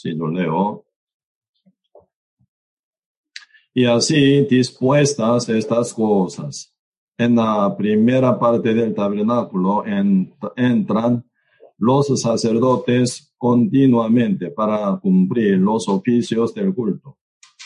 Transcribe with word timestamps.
Sí, 0.00 0.12
lo 0.12 0.28
leo. 0.28 0.84
Y 3.74 3.84
así 3.84 4.42
dispuestas 4.42 5.48
estas 5.48 5.92
cosas. 5.92 6.72
En 7.18 7.34
la 7.34 7.76
primera 7.76 8.38
parte 8.38 8.72
del 8.74 8.94
tabernáculo 8.94 9.82
entran 10.54 11.28
los 11.78 12.20
sacerdotes 12.22 13.34
continuamente 13.36 14.52
para 14.52 14.96
cumplir 15.02 15.58
los 15.58 15.88
oficios 15.88 16.54
del 16.54 16.72
culto. 16.72 17.18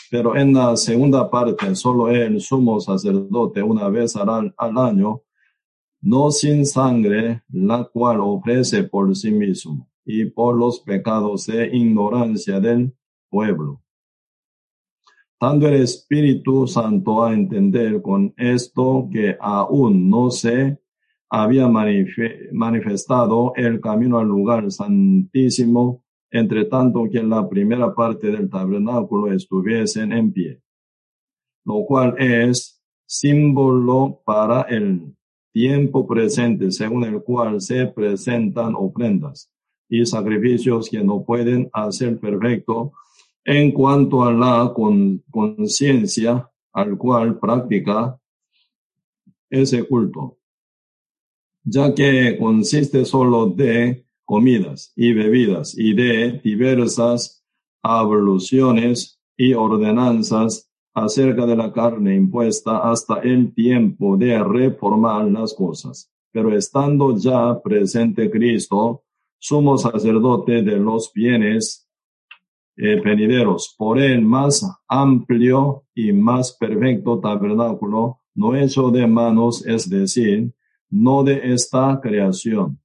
Pero 0.09 0.35
en 0.35 0.55
la 0.55 0.75
segunda 0.75 1.29
parte, 1.29 1.75
solo 1.75 2.09
el 2.09 2.41
sumo 2.41 2.79
sacerdote 2.79 3.61
una 3.61 3.89
vez 3.89 4.15
al 4.15 4.55
año, 4.57 5.21
no 6.01 6.31
sin 6.31 6.65
sangre, 6.65 7.43
la 7.49 7.83
cual 7.83 8.21
ofrece 8.21 8.85
por 8.85 9.15
sí 9.15 9.29
mismo 9.29 9.92
y 10.05 10.25
por 10.25 10.57
los 10.57 10.81
pecados 10.81 11.47
de 11.47 11.67
ignorancia 11.75 12.59
del 12.59 12.93
pueblo. 13.29 13.81
Dando 15.39 15.67
el 15.67 15.75
Espíritu 15.75 16.67
Santo 16.67 17.23
a 17.23 17.33
entender 17.33 18.01
con 18.01 18.33
esto 18.37 19.09
que 19.11 19.35
aún 19.39 20.09
no 20.09 20.31
se 20.31 20.79
había 21.29 21.67
manifestado 21.67 23.53
el 23.55 23.81
camino 23.81 24.19
al 24.19 24.27
lugar 24.27 24.71
santísimo, 24.71 26.03
entre 26.31 26.65
tanto 26.65 27.09
que 27.11 27.21
la 27.21 27.47
primera 27.49 27.93
parte 27.93 28.27
del 28.27 28.49
tabernáculo 28.49 29.33
estuviesen 29.33 30.13
en 30.13 30.31
pie, 30.31 30.61
lo 31.65 31.85
cual 31.85 32.15
es 32.17 32.81
símbolo 33.05 34.21
para 34.25 34.61
el 34.63 35.13
tiempo 35.51 36.07
presente, 36.07 36.71
según 36.71 37.03
el 37.03 37.21
cual 37.21 37.59
se 37.61 37.85
presentan 37.87 38.73
ofrendas 38.75 39.52
y 39.89 40.05
sacrificios 40.05 40.89
que 40.89 41.03
no 41.03 41.23
pueden 41.23 41.69
hacer 41.73 42.19
perfecto 42.19 42.93
en 43.45 43.71
cuanto 43.71 44.23
a 44.23 44.31
la 44.31 44.73
conciencia 44.73 46.49
al 46.71 46.97
cual 46.97 47.39
practica 47.39 48.19
ese 49.49 49.83
culto, 49.83 50.37
ya 51.63 51.93
que 51.93 52.37
consiste 52.39 53.05
solo 53.05 53.47
de 53.47 54.05
comidas 54.25 54.93
y 54.95 55.13
bebidas 55.13 55.77
y 55.77 55.93
de 55.93 56.39
diversas 56.43 57.43
evoluciones 57.83 59.19
y 59.37 59.53
ordenanzas 59.53 60.69
acerca 60.93 61.45
de 61.45 61.55
la 61.55 61.71
carne 61.73 62.15
impuesta 62.15 62.77
hasta 62.89 63.19
el 63.19 63.53
tiempo 63.53 64.15
de 64.15 64.43
reformar 64.43 65.25
las 65.25 65.53
cosas. 65.53 66.11
Pero 66.31 66.55
estando 66.55 67.15
ya 67.17 67.61
presente 67.61 68.29
Cristo, 68.29 69.03
sumo 69.43 69.77
sacerdote 69.77 70.61
de 70.63 70.77
los 70.77 71.11
bienes 71.13 71.85
eh, 72.77 73.01
venideros, 73.03 73.75
por 73.77 73.99
el 73.99 74.21
más 74.21 74.65
amplio 74.87 75.83
y 75.93 76.13
más 76.13 76.55
perfecto 76.57 77.19
tabernáculo, 77.19 78.21
no 78.35 78.55
hecho 78.55 78.89
de 78.89 79.05
manos, 79.05 79.65
es 79.67 79.89
decir, 79.89 80.53
no 80.89 81.25
de 81.25 81.53
esta 81.53 81.99
creación, 82.01 82.79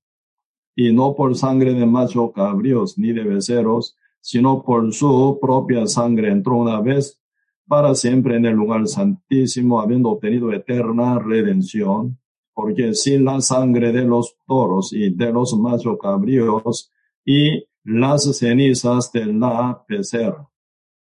y 0.75 0.93
no 0.93 1.15
por 1.15 1.37
sangre 1.37 1.75
de 1.75 1.87
macho 1.87 2.33
cabríos 2.33 2.99
ni 2.99 3.13
de 3.13 3.23
becerros, 3.23 3.97
sino 4.21 4.65
por 4.65 4.93
su 4.93 5.39
propia 5.41 5.87
sangre 5.87 6.33
entró 6.33 6.57
una 6.57 6.81
vez 6.81 7.23
para 7.69 7.95
siempre 7.95 8.37
en 8.37 8.47
el 8.47 8.57
lugar 8.57 8.89
santísimo, 8.89 9.81
habiendo 9.81 10.09
obtenido 10.09 10.53
eterna 10.53 11.21
redención 11.21 12.19
porque 12.59 12.93
sin 12.93 13.25
la 13.25 13.41
sangre 13.41 13.93
de 13.93 14.03
los 14.03 14.37
toros 14.45 14.93
y 14.93 15.11
de 15.15 15.33
los 15.33 15.57
machos 15.57 15.97
cabríos 15.97 16.91
y 17.25 17.63
las 17.85 18.37
cenizas 18.37 19.13
de 19.13 19.27
la 19.27 19.85
pecera, 19.87 20.51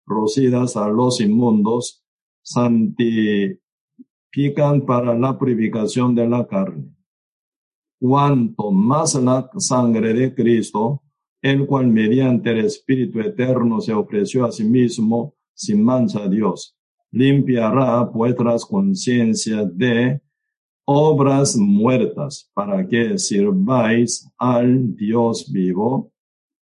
rocidas 0.06 0.76
a 0.76 0.86
los 0.86 1.20
inmundos, 1.20 2.04
santifican 2.42 3.58
para 4.86 5.18
la 5.18 5.36
purificación 5.36 6.14
de 6.14 6.28
la 6.28 6.46
carne. 6.46 6.94
Cuanto 7.98 8.70
más 8.70 9.16
la 9.16 9.50
sangre 9.56 10.14
de 10.14 10.32
Cristo, 10.36 11.02
el 11.42 11.66
cual 11.66 11.88
mediante 11.88 12.50
el 12.52 12.66
Espíritu 12.66 13.18
Eterno 13.18 13.80
se 13.80 13.92
ofreció 13.92 14.44
a 14.44 14.52
sí 14.52 14.62
mismo 14.62 15.34
sin 15.54 15.82
mancha 15.82 16.22
a 16.22 16.28
Dios, 16.28 16.76
limpiará 17.10 18.04
vuestras 18.04 18.64
conciencias 18.64 19.76
de 19.76 20.20
obras 20.90 21.54
muertas 21.54 22.50
para 22.54 22.88
que 22.88 23.18
sirváis 23.18 24.26
al 24.38 24.96
Dios 24.96 25.52
vivo. 25.52 26.10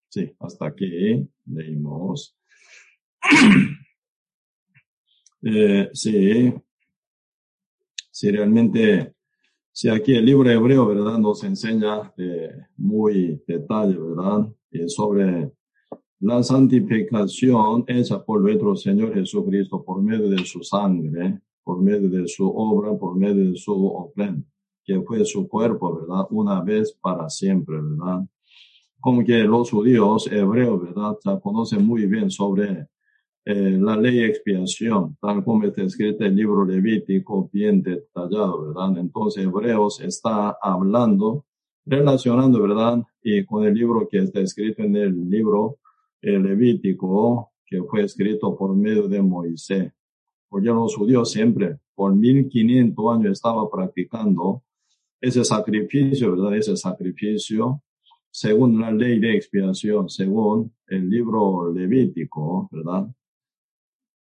Sí, 0.10 0.36
hasta 0.40 0.66
aquí 0.66 1.30
leímos. 1.46 2.36
eh, 5.44 5.90
sí, 5.94 6.52
sí, 8.10 8.32
realmente, 8.32 9.14
si 9.72 9.90
aquí 9.90 10.16
el 10.16 10.26
libro 10.26 10.50
hebreo, 10.50 10.88
¿verdad? 10.88 11.20
Nos 11.20 11.44
enseña 11.44 12.12
eh, 12.18 12.50
muy 12.78 13.44
detalle, 13.46 13.96
¿verdad? 13.96 14.52
Y 14.72 14.90
sobre 14.90 15.52
la 16.22 16.42
santificación 16.42 17.84
hecha 17.86 18.26
por 18.26 18.42
nuestro 18.42 18.76
Señor 18.76 19.14
Jesucristo 19.14 19.86
por 19.86 20.02
medio 20.02 20.30
de 20.30 20.44
su 20.46 20.64
sangre, 20.64 21.42
por 21.66 21.82
medio 21.82 22.08
de 22.10 22.28
su 22.28 22.48
obra, 22.48 22.96
por 22.96 23.18
medio 23.18 23.50
de 23.50 23.58
su 23.58 23.88
ofrenda, 23.88 24.46
que 24.86 25.02
fue 25.02 25.26
su 25.26 25.48
cuerpo, 25.48 26.00
¿verdad? 26.00 26.28
Una 26.30 26.62
vez 26.62 26.94
para 27.02 27.28
siempre, 27.28 27.76
¿verdad? 27.82 28.24
Como 29.00 29.26
que 29.26 29.40
los 29.40 29.72
judíos 29.72 30.32
hebreos, 30.32 30.82
¿verdad? 30.82 31.18
Ya 31.26 31.40
conocen 31.40 31.86
muy 31.86 32.06
bien 32.06 32.30
sobre 32.30 32.88
eh, 33.46 33.78
la 33.82 33.98
ley 33.98 34.24
expiación, 34.24 35.18
tal 35.20 35.44
como 35.44 35.66
está 35.66 35.82
escrito 35.82 36.24
en 36.24 36.32
el 36.32 36.36
libro 36.36 36.66
levítico, 36.66 37.50
bien 37.52 37.82
detallado, 37.82 38.68
¿verdad? 38.68 38.98
Entonces, 39.00 39.44
Hebreos 39.44 40.00
está 40.02 40.58
hablando, 40.62 41.46
relacionando, 41.84 42.62
¿verdad? 42.62 43.04
Y 43.24 43.44
con 43.44 43.66
el 43.66 43.74
libro 43.74 44.08
que 44.08 44.20
está 44.20 44.40
escrito 44.40 44.84
en 44.84 44.96
el 44.96 45.30
libro 45.30 45.80
eh, 46.22 46.38
levítico, 46.38 47.52
que 47.66 47.82
fue 47.82 48.04
escrito 48.04 48.56
por 48.56 48.76
medio 48.76 49.08
de 49.08 49.22
Moisés 49.24 49.95
porque 50.56 50.68
los 50.68 50.96
judíos 50.96 51.34
siempre 51.34 51.80
por 51.94 52.16
1500 52.16 53.14
años 53.14 53.32
estaba 53.34 53.70
practicando 53.70 54.64
ese 55.20 55.44
sacrificio, 55.44 56.32
¿verdad? 56.32 56.56
Ese 56.56 56.78
sacrificio 56.78 57.82
según 58.32 58.80
la 58.80 58.90
ley 58.90 59.20
de 59.20 59.36
expiación, 59.36 60.08
según 60.08 60.74
el 60.88 61.10
libro 61.10 61.74
levítico, 61.74 62.70
¿verdad? 62.72 63.06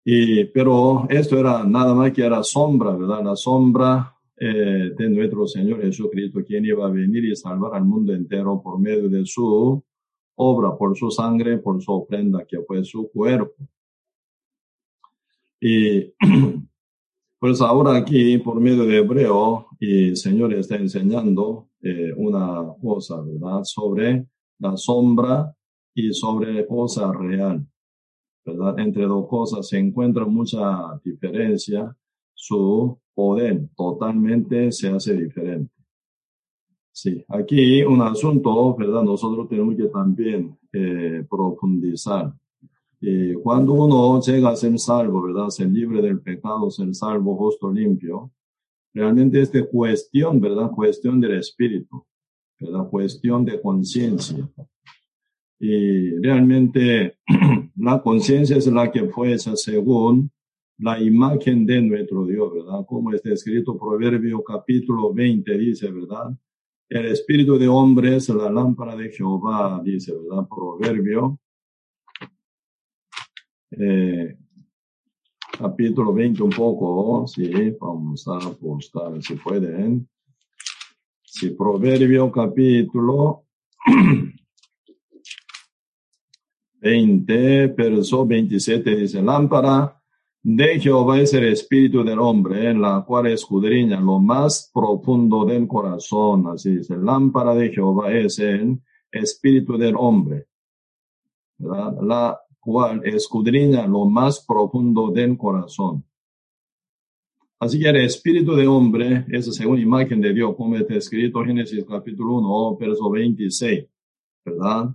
Y, 0.03 0.43
pero 0.47 1.07
esto 1.07 1.39
era 1.39 1.63
nada 1.63 1.93
más 1.93 2.11
que 2.11 2.25
era 2.25 2.43
sombra, 2.43 2.93
¿verdad? 2.93 3.23
La 3.23 3.35
sombra 3.37 4.13
eh, 4.37 4.91
de 4.97 5.09
nuestro 5.09 5.47
Señor 5.47 5.81
Jesucristo, 5.81 6.43
quien 6.45 6.65
iba 6.65 6.87
a 6.87 6.91
venir 6.91 7.23
y 7.23 7.37
salvar 7.37 7.73
al 7.73 7.85
mundo 7.85 8.13
entero 8.13 8.61
por 8.61 8.81
medio 8.81 9.07
de 9.07 9.25
su 9.25 9.81
obra, 10.35 10.77
por 10.77 10.97
su 10.97 11.09
sangre, 11.09 11.59
por 11.59 11.81
su 11.81 11.93
ofrenda, 11.93 12.43
que 12.45 12.59
fue 12.67 12.83
su 12.83 13.09
cuerpo. 13.11 13.65
Y 15.59 16.13
pues 17.39 17.61
ahora 17.61 17.97
aquí, 17.97 18.37
por 18.37 18.59
medio 18.59 18.85
de 18.85 18.97
Hebreo, 18.97 19.67
y 19.79 20.15
Señor 20.15 20.53
está 20.53 20.75
enseñando 20.75 21.69
eh, 21.81 22.11
una 22.15 22.73
cosa, 22.81 23.21
¿verdad? 23.21 23.63
Sobre 23.63 24.25
la 24.59 24.75
sombra 24.77 25.55
y 25.93 26.13
sobre 26.13 26.65
cosa 26.65 27.11
real, 27.11 27.65
¿verdad? 28.45 28.79
Entre 28.79 29.03
dos 29.05 29.27
cosas 29.27 29.67
se 29.67 29.77
encuentra 29.77 30.25
mucha 30.25 30.99
diferencia. 31.03 31.95
Su 32.33 32.99
poder 33.13 33.69
totalmente 33.75 34.71
se 34.71 34.89
hace 34.89 35.13
diferente. 35.15 35.73
Sí, 36.91 37.23
aquí 37.27 37.83
un 37.83 38.01
asunto, 38.01 38.75
¿verdad? 38.75 39.03
Nosotros 39.03 39.47
tenemos 39.47 39.75
que 39.75 39.85
también 39.85 40.57
eh, 40.73 41.23
profundizar. 41.29 42.33
Y 42.99 43.33
cuando 43.35 43.73
uno 43.73 44.19
llega 44.21 44.49
a 44.49 44.55
ser 44.55 44.77
salvo, 44.79 45.21
¿verdad? 45.21 45.49
Ser 45.49 45.67
libre 45.67 46.01
del 46.01 46.19
pecado, 46.19 46.69
ser 46.71 46.93
salvo, 46.95 47.35
justo, 47.35 47.71
limpio, 47.71 48.31
realmente 48.93 49.41
es 49.41 49.51
de 49.51 49.67
cuestión, 49.67 50.41
¿verdad? 50.41 50.71
Cuestión 50.71 51.19
del 51.21 51.37
espíritu, 51.37 52.05
¿verdad? 52.59 52.89
Cuestión 52.89 53.45
de 53.45 53.61
conciencia. 53.61 54.49
Y 55.59 56.17
realmente 56.19 57.17
la 57.75 58.01
conciencia 58.01 58.57
es 58.57 58.67
la 58.67 58.91
que 58.91 59.05
fue 59.09 59.37
según 59.37 60.31
la 60.79 61.01
imagen 61.01 61.65
de 61.65 61.81
nuestro 61.81 62.25
Dios, 62.25 62.53
¿verdad? 62.53 62.85
Como 62.87 63.11
está 63.13 63.31
escrito 63.31 63.77
Proverbio 63.77 64.43
capítulo 64.43 65.13
20, 65.13 65.57
dice, 65.57 65.91
¿verdad? 65.91 66.35
El 66.89 67.05
espíritu 67.05 67.57
de 67.57 67.67
hombre 67.67 68.15
es 68.15 68.29
la 68.29 68.49
lámpara 68.49 68.95
de 68.95 69.09
Jehová, 69.09 69.81
dice, 69.83 70.13
¿verdad? 70.15 70.47
Proverbio. 70.47 71.39
Eh, 73.71 74.37
capítulo 75.57 76.13
20 76.13 76.43
un 76.43 76.49
poco, 76.51 77.27
sí, 77.27 77.75
vamos 77.79 78.25
a 78.27 78.39
postar 78.51 79.21
si 79.21 79.35
pueden. 79.35 80.07
Sí, 81.21 81.49
Proverbio 81.49 82.31
capítulo 82.31 83.43
20, 86.79 87.67
verso 87.67 88.25
27 88.25 88.95
dice, 88.95 89.21
lámpara 89.21 90.01
de 90.41 90.79
Jehová 90.79 91.19
es 91.19 91.33
el 91.33 91.45
espíritu 91.45 92.05
del 92.05 92.19
hombre, 92.19 92.69
en 92.69 92.81
la 92.81 93.03
cual 93.05 93.27
escudriña 93.27 93.99
lo 93.99 94.19
más 94.19 94.71
profundo 94.73 95.43
del 95.43 95.67
corazón. 95.67 96.47
Así 96.47 96.77
dice, 96.77 96.95
lámpara 96.95 97.53
de 97.53 97.69
Jehová 97.69 98.13
es 98.13 98.39
el 98.39 98.79
espíritu 99.11 99.77
del 99.77 99.95
hombre, 99.97 100.47
la 101.57 102.39
cual 102.67 103.01
escudriña 103.05 103.87
lo 103.87 104.03
más 104.03 104.45
profundo 104.45 105.09
del 105.09 105.37
corazón. 105.37 106.03
Así 107.57 107.79
que 107.79 107.87
el 107.87 107.95
espíritu 107.95 108.55
del 108.57 108.67
hombre 108.67 109.25
es 109.29 109.55
según 109.55 109.79
imagen 109.79 110.19
de 110.19 110.33
Dios, 110.33 110.53
como 110.57 110.75
está 110.75 110.95
escrito 110.95 111.45
Génesis 111.45 111.85
capítulo 111.85 112.39
1, 112.39 112.77
verso 112.77 113.09
26, 113.09 113.85
¿verdad? 114.43 114.89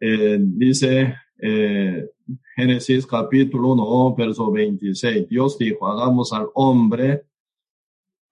Eh, 0.00 0.38
dice, 0.40 1.14
eh, 1.40 2.10
Génesis 2.56 3.06
capítulo 3.06 3.74
1, 3.74 4.16
verso 4.16 4.50
26. 4.50 5.28
Dios 5.28 5.56
dijo, 5.58 5.86
hagamos 5.86 6.32
al 6.32 6.48
hombre 6.54 7.22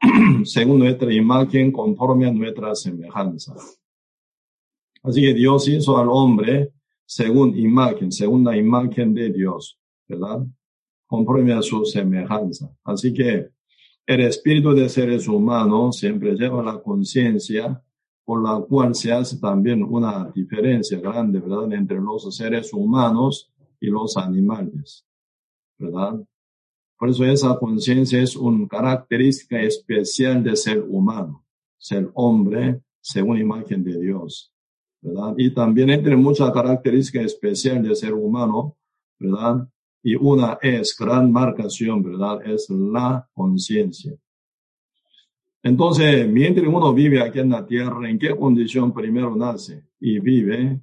según 0.45 0.81
nuestra 0.81 1.15
imagen, 1.15 1.71
conforme 1.71 2.27
a 2.27 2.33
nuestra 2.33 2.75
semejanza. 2.75 3.55
Así 5.01 5.21
que 5.21 5.33
Dios 5.33 5.69
hizo 5.69 5.97
al 5.97 6.09
hombre 6.09 6.73
según 7.07 7.57
imagen, 7.57 8.11
según 8.11 8.45
la 8.45 8.57
imagen 8.57 9.15
de 9.15 9.31
Dios, 9.31 9.79
¿verdad? 10.09 10.47
Conforme 11.07 11.53
a 11.53 11.63
su 11.63 11.85
semejanza. 11.85 12.75
Así 12.85 13.13
que 13.13 13.51
el 14.07 14.21
espíritu 14.21 14.75
de 14.75 14.89
seres 14.89 15.29
humanos 15.29 15.99
siempre 15.99 16.35
lleva 16.35 16.63
la 16.63 16.83
conciencia 16.83 17.83
por 18.25 18.43
la 18.43 18.59
cual 18.61 18.95
se 18.95 19.13
hace 19.13 19.39
también 19.39 19.83
una 19.83 20.31
diferencia 20.35 20.99
grande, 20.99 21.41
¿verdad?, 21.41 21.73
entre 21.73 22.01
los 22.01 22.35
seres 22.35 22.73
humanos 22.73 23.53
y 23.81 23.87
los 23.87 24.17
animales, 24.17 25.07
¿verdad? 25.79 26.25
Por 26.99 27.11
eso 27.11 27.25
esa 27.25 27.59
conciencia 27.59 28.23
es 28.23 28.35
una 28.35 28.67
característica 28.67 29.61
especial 29.61 30.43
de 30.43 30.57
ser 30.57 30.81
humano, 30.89 31.45
ser 31.77 32.11
hombre 32.15 32.81
según 33.01 33.39
imagen 33.39 33.85
de 33.85 34.01
Dios, 34.01 34.54
¿verdad? 35.05 35.35
Y 35.37 35.51
también 35.51 35.91
entre 35.91 36.17
muchas 36.17 36.51
características 36.51 37.27
especiales 37.27 37.83
de 37.83 37.95
ser 37.95 38.15
humano, 38.15 38.77
¿verdad? 39.19 39.69
Y 40.03 40.15
una 40.17 40.59
es 40.63 40.97
gran 40.99 41.31
marcación, 41.31 42.03
¿verdad? 42.03 42.41
Es 42.47 42.69
la 42.71 43.29
conciencia. 43.35 44.15
Entonces, 45.63 46.27
mientras 46.29 46.67
uno 46.67 46.93
vive 46.93 47.23
aquí 47.23 47.39
en 47.39 47.51
la 47.51 47.67
tierra, 47.67 48.09
¿en 48.09 48.19
qué 48.19 48.35
condición 48.35 48.93
primero 48.93 49.37
nace 49.37 49.85
y 50.01 50.19
vive? 50.19 50.81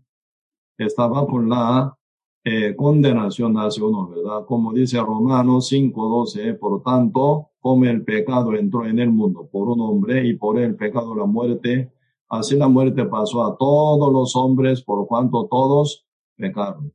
Estaba 0.77 1.25
con 1.25 1.50
la 1.50 1.95
eh, 2.44 2.75
condenación 2.75 3.53
nace 3.53 3.81
uno, 3.81 4.07
¿verdad? 4.07 4.45
Como 4.45 4.71
dice 4.71 5.00
Romanos 5.00 5.71
5.12, 5.71 6.57
por 6.57 6.81
tanto, 6.83 7.50
como 7.59 7.85
el 7.85 8.03
pecado 8.03 8.53
entró 8.53 8.85
en 8.85 9.00
el 9.00 9.12
mundo 9.12 9.47
por 9.51 9.67
un 9.69 9.81
hombre 9.81 10.27
y 10.27 10.33
por 10.33 10.59
el 10.59 10.75
pecado 10.75 11.15
la 11.15 11.25
muerte, 11.25 11.91
así 12.31 12.56
la 12.56 12.68
muerte 12.68 13.06
pasó 13.06 13.44
a 13.45 13.56
todos 13.57 14.12
los 14.12 14.36
hombres 14.36 14.81
por 14.81 15.07
cuanto 15.07 15.48
todos 15.48 16.06
pecaron, 16.36 16.92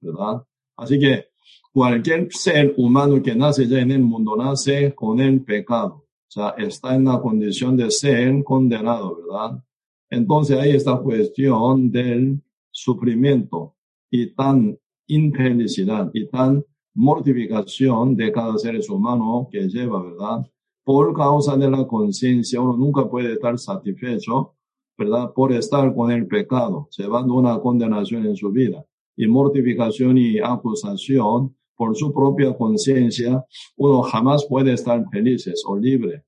¿verdad? 0.00 0.44
Así 0.76 0.98
que 0.98 1.28
cualquier 1.72 2.28
ser 2.30 2.74
humano 2.76 3.22
que 3.22 3.34
nace 3.34 3.66
ya 3.66 3.78
en 3.78 3.92
el 3.92 4.02
mundo 4.02 4.36
nace 4.36 4.94
con 4.94 5.20
el 5.20 5.42
pecado 5.42 6.04
sea, 6.34 6.50
está 6.58 6.94
en 6.94 7.04
la 7.04 7.20
condición 7.20 7.76
de 7.76 7.90
ser 7.90 8.42
condenado, 8.42 9.16
¿verdad? 9.16 9.62
Entonces 10.10 10.58
está 10.66 10.92
la 10.92 11.00
cuestión 11.00 11.90
del 11.90 12.42
sufrimiento 12.70 13.76
y 14.10 14.34
tan 14.34 14.78
infelicidad 15.06 16.10
y 16.12 16.28
tan 16.28 16.64
mortificación 16.94 18.16
de 18.16 18.32
cada 18.32 18.58
ser 18.58 18.78
humano 18.88 19.48
que 19.50 19.68
lleva, 19.68 20.02
¿verdad? 20.02 20.46
Por 20.84 21.14
causa 21.14 21.56
de 21.56 21.70
la 21.70 21.86
conciencia, 21.86 22.60
uno 22.60 22.76
nunca 22.76 23.08
puede 23.08 23.34
estar 23.34 23.58
satisfecho, 23.58 24.53
¿verdad? 24.96 25.32
Por 25.34 25.52
estar 25.52 25.94
con 25.94 26.10
el 26.10 26.26
pecado, 26.26 26.88
llevando 26.96 27.34
una 27.34 27.58
condenación 27.58 28.26
en 28.26 28.36
su 28.36 28.50
vida. 28.50 28.84
Y 29.16 29.26
mortificación 29.26 30.18
y 30.18 30.38
acusación 30.38 31.56
por 31.76 31.96
su 31.96 32.12
propia 32.12 32.56
conciencia, 32.56 33.44
uno 33.76 34.02
jamás 34.02 34.46
puede 34.48 34.72
estar 34.72 35.04
felices 35.10 35.62
o 35.66 35.76
libre 35.76 36.24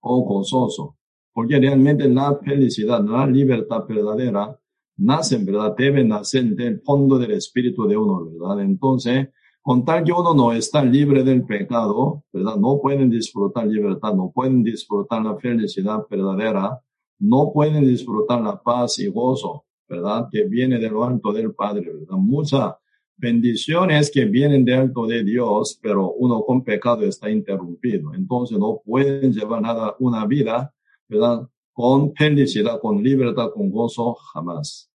o 0.00 0.22
gozoso, 0.22 0.96
porque 1.32 1.58
realmente 1.58 2.08
la 2.08 2.38
felicidad, 2.38 3.04
la 3.04 3.26
libertad 3.26 3.84
verdadera, 3.86 4.58
nace 4.96 5.36
en 5.36 5.46
verdad, 5.46 5.74
debe 5.76 6.04
nacer 6.04 6.44
del 6.54 6.80
fondo 6.80 7.18
del 7.18 7.32
espíritu 7.32 7.86
de 7.86 7.96
uno, 7.96 8.24
¿verdad? 8.24 8.60
Entonces, 8.60 9.28
con 9.60 9.84
tal 9.84 10.04
que 10.04 10.12
uno 10.12 10.34
no 10.34 10.52
está 10.52 10.84
libre 10.84 11.22
del 11.22 11.44
pecado, 11.44 12.24
¿verdad? 12.32 12.56
No 12.56 12.80
pueden 12.80 13.10
disfrutar 13.10 13.66
libertad, 13.66 14.14
no 14.14 14.32
pueden 14.34 14.62
disfrutar 14.62 15.22
la 15.22 15.36
felicidad 15.36 16.06
verdadera, 16.08 16.80
no 17.18 17.52
pueden 17.52 17.86
disfrutar 17.86 18.40
la 18.40 18.62
paz 18.62 18.98
y 18.98 19.08
gozo, 19.08 19.64
¿verdad? 19.88 20.28
Que 20.30 20.44
viene 20.44 20.78
de 20.78 20.90
lo 20.90 21.04
alto 21.04 21.32
del 21.32 21.54
Padre, 21.54 21.92
¿verdad? 21.92 22.16
Mucha 22.16 22.78
bendiciones 23.18 24.10
que 24.12 24.24
vienen 24.24 24.64
de 24.64 24.74
alto 24.74 25.06
de 25.06 25.24
Dios, 25.24 25.78
pero 25.82 26.12
uno 26.12 26.42
con 26.42 26.62
pecado 26.62 27.04
está 27.04 27.28
interrumpido. 27.28 28.14
Entonces 28.14 28.58
no 28.58 28.80
pueden 28.84 29.32
llevar 29.32 29.60
nada, 29.60 29.96
una 29.98 30.24
vida, 30.24 30.72
¿verdad? 31.08 31.48
Con 31.72 32.14
felicidad, 32.14 32.80
con 32.80 33.02
libertad, 33.02 33.50
con 33.52 33.70
gozo, 33.70 34.14
jamás. 34.14 34.90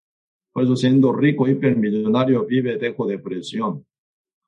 Por 0.52 0.64
eso 0.64 0.76
siendo 0.76 1.14
rico, 1.14 1.48
hipermillonario, 1.48 2.46
vive 2.46 2.78
dejo 2.78 3.08
depresión. 3.08 3.86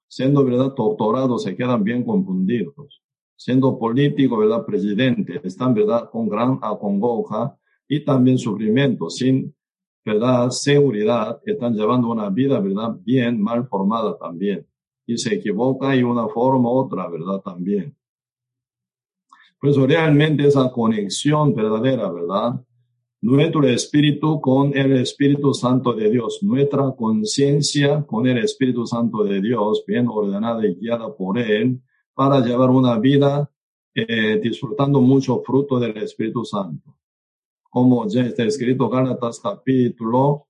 Siendo, 0.07 0.43
¿verdad? 0.43 0.73
Doctorado, 0.75 1.39
se 1.39 1.55
quedan 1.55 1.83
bien 1.83 2.03
confundidos. 2.03 3.01
Siendo 3.37 3.79
político, 3.79 4.37
¿verdad? 4.37 4.65
Presidente, 4.65 5.39
están, 5.43 5.73
¿verdad? 5.73 6.09
Con 6.11 6.27
gran 6.27 6.59
acongoja 6.61 7.57
y 7.91 8.05
también 8.05 8.37
sufrimiento, 8.37 9.09
sin 9.09 9.53
¿verdad? 10.05 10.49
Seguridad, 10.49 11.41
están 11.45 11.75
llevando 11.75 12.09
una 12.09 12.29
vida, 12.29 12.57
¿verdad? 12.61 12.95
Bien 13.03 13.39
mal 13.41 13.67
formada 13.67 14.17
también. 14.17 14.65
Y 15.05 15.17
se 15.17 15.35
equivoca 15.35 15.93
y 15.93 16.01
una 16.01 16.29
forma 16.29 16.69
u 16.69 16.73
otra, 16.73 17.09
¿verdad? 17.09 17.41
También. 17.41 17.93
Por 19.59 19.71
eso 19.71 19.85
realmente 19.85 20.47
esa 20.47 20.71
conexión 20.71 21.53
verdadera, 21.53 22.09
¿verdad? 22.09 22.61
Nuestro 23.19 23.67
espíritu 23.67 24.39
con 24.39 24.75
el 24.75 24.93
Espíritu 24.93 25.53
Santo 25.53 25.91
de 25.93 26.09
Dios, 26.09 26.39
nuestra 26.41 26.95
conciencia 26.97 28.03
con 28.03 28.25
el 28.25 28.37
Espíritu 28.37 28.87
Santo 28.87 29.25
de 29.25 29.41
Dios, 29.41 29.83
bien 29.85 30.07
ordenada 30.07 30.65
y 30.65 30.75
guiada 30.75 31.13
por 31.13 31.37
Él, 31.37 31.81
para 32.13 32.39
llevar 32.39 32.69
una 32.69 32.97
vida 32.97 33.51
eh, 33.93 34.39
disfrutando 34.41 35.01
mucho 35.01 35.41
fruto 35.45 35.77
del 35.77 35.97
Espíritu 35.97 36.45
Santo 36.45 36.95
como 37.71 38.05
ya 38.05 38.23
está 38.23 38.43
escrito 38.43 38.89
Gálatas 38.89 39.39
capítulo 39.39 40.47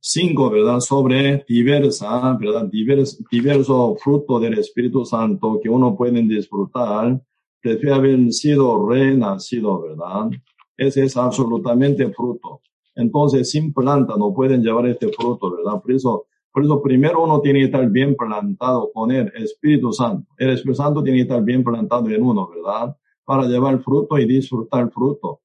5, 0.00 0.50
¿verdad? 0.50 0.80
Sobre 0.80 1.44
diversa, 1.48 2.36
¿verdad? 2.40 2.64
Divers, 2.64 3.22
diverso 3.30 3.94
fruto 4.02 4.40
del 4.40 4.58
Espíritu 4.58 5.04
Santo 5.04 5.60
que 5.62 5.68
uno 5.68 5.96
puede 5.96 6.20
disfrutar, 6.22 7.22
prefiere 7.62 7.94
haber 7.94 8.32
sido 8.32 8.84
renacido, 8.84 9.80
¿verdad? 9.80 10.28
Ese 10.76 11.04
es 11.04 11.16
absolutamente 11.16 12.12
fruto. 12.12 12.62
Entonces, 12.96 13.48
sin 13.48 13.72
planta 13.72 14.16
no 14.18 14.34
pueden 14.34 14.60
llevar 14.60 14.88
este 14.88 15.08
fruto, 15.12 15.52
¿verdad? 15.52 15.80
Por 15.80 15.92
eso, 15.92 16.26
por 16.52 16.64
eso 16.64 16.82
primero 16.82 17.22
uno 17.22 17.40
tiene 17.40 17.60
que 17.60 17.66
estar 17.66 17.88
bien 17.88 18.16
plantado 18.16 18.90
con 18.92 19.12
el 19.12 19.28
Espíritu 19.36 19.92
Santo. 19.92 20.32
El 20.36 20.50
Espíritu 20.50 20.82
Santo 20.82 21.00
tiene 21.04 21.18
que 21.18 21.22
estar 21.22 21.44
bien 21.44 21.62
plantado 21.62 22.08
en 22.10 22.20
uno, 22.20 22.48
¿verdad? 22.48 22.96
Para 23.24 23.46
llevar 23.46 23.80
fruto 23.84 24.18
y 24.18 24.26
disfrutar 24.26 24.90
fruto 24.90 25.42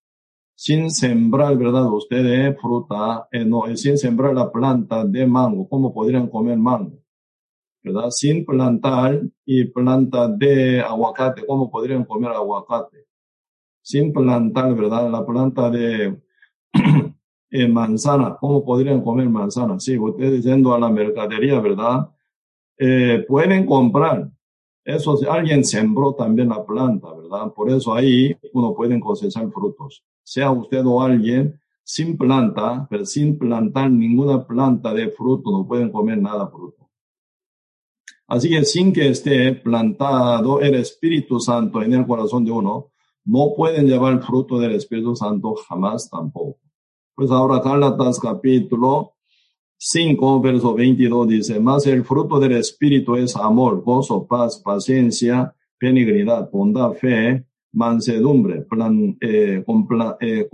sin 0.63 0.91
sembrar, 0.91 1.57
¿verdad? 1.57 1.91
Ustedes 1.91 2.55
fruta, 2.61 3.27
eh, 3.31 3.43
no, 3.43 3.63
sin 3.75 3.97
sembrar 3.97 4.35
la 4.35 4.51
planta 4.51 5.03
de 5.03 5.25
mango, 5.25 5.67
¿cómo 5.67 5.91
podrían 5.91 6.27
comer 6.27 6.55
mango? 6.59 6.99
¿Verdad? 7.81 8.11
Sin 8.11 8.45
plantar 8.45 9.23
y 9.43 9.65
planta 9.65 10.27
de 10.27 10.79
aguacate, 10.81 11.47
¿cómo 11.47 11.71
podrían 11.71 12.05
comer 12.05 12.33
aguacate? 12.33 13.07
Sin 13.81 14.13
plantar, 14.13 14.75
¿verdad? 14.75 15.09
La 15.09 15.25
planta 15.25 15.71
de, 15.71 16.21
eh, 17.49 17.67
manzana, 17.67 18.37
¿cómo 18.39 18.63
podrían 18.63 19.01
comer 19.01 19.29
manzana? 19.29 19.79
Sí, 19.79 19.97
ustedes 19.97 20.45
yendo 20.45 20.75
a 20.75 20.79
la 20.79 20.91
mercadería, 20.91 21.59
¿verdad? 21.59 22.07
Eh, 22.77 23.25
pueden 23.27 23.65
comprar. 23.65 24.29
Eso, 24.85 25.17
alguien 25.27 25.65
sembró 25.65 26.13
también 26.13 26.49
la 26.49 26.63
planta, 26.63 27.11
¿verdad? 27.15 27.51
Por 27.51 27.71
eso 27.71 27.95
ahí 27.95 28.37
uno 28.53 28.75
puede 28.75 28.99
cosechar 28.99 29.49
frutos. 29.49 30.03
Sea 30.23 30.51
usted 30.51 30.85
o 30.85 31.01
alguien 31.01 31.59
sin 31.83 32.17
planta, 32.17 32.87
pero 32.89 33.05
sin 33.05 33.37
plantar 33.37 33.91
ninguna 33.91 34.45
planta 34.45 34.93
de 34.93 35.09
fruto, 35.09 35.51
no 35.51 35.67
pueden 35.67 35.91
comer 35.91 36.21
nada 36.21 36.47
fruto. 36.47 36.89
Así 38.27 38.49
que 38.49 38.63
sin 38.63 38.93
que 38.93 39.09
esté 39.09 39.53
plantado 39.53 40.61
el 40.61 40.75
Espíritu 40.75 41.39
Santo 41.39 41.81
en 41.81 41.93
el 41.93 42.07
corazón 42.07 42.45
de 42.45 42.51
uno, 42.51 42.91
no 43.25 43.53
pueden 43.55 43.87
llevar 43.87 44.23
fruto 44.23 44.57
del 44.57 44.71
Espíritu 44.71 45.15
Santo 45.15 45.53
jamás 45.55 46.09
tampoco. 46.09 46.57
Pues 47.13 47.29
ahora 47.29 47.59
Gálatas 47.59 48.19
capítulo 48.19 49.15
5, 49.77 50.41
verso 50.41 50.73
22 50.73 51.27
dice, 51.27 51.59
más 51.59 51.85
el 51.87 52.05
fruto 52.05 52.39
del 52.39 52.53
Espíritu 52.53 53.15
es 53.15 53.35
amor, 53.35 53.83
gozo, 53.83 54.25
paz, 54.25 54.61
paciencia, 54.63 55.53
benignidad, 55.79 56.49
bondad, 56.51 56.93
fe, 56.93 57.45
mansedumbre, 57.73 58.61
plan, 58.61 59.17
eh, 59.21 59.63
con, 59.65 59.87
eh, 60.19 60.47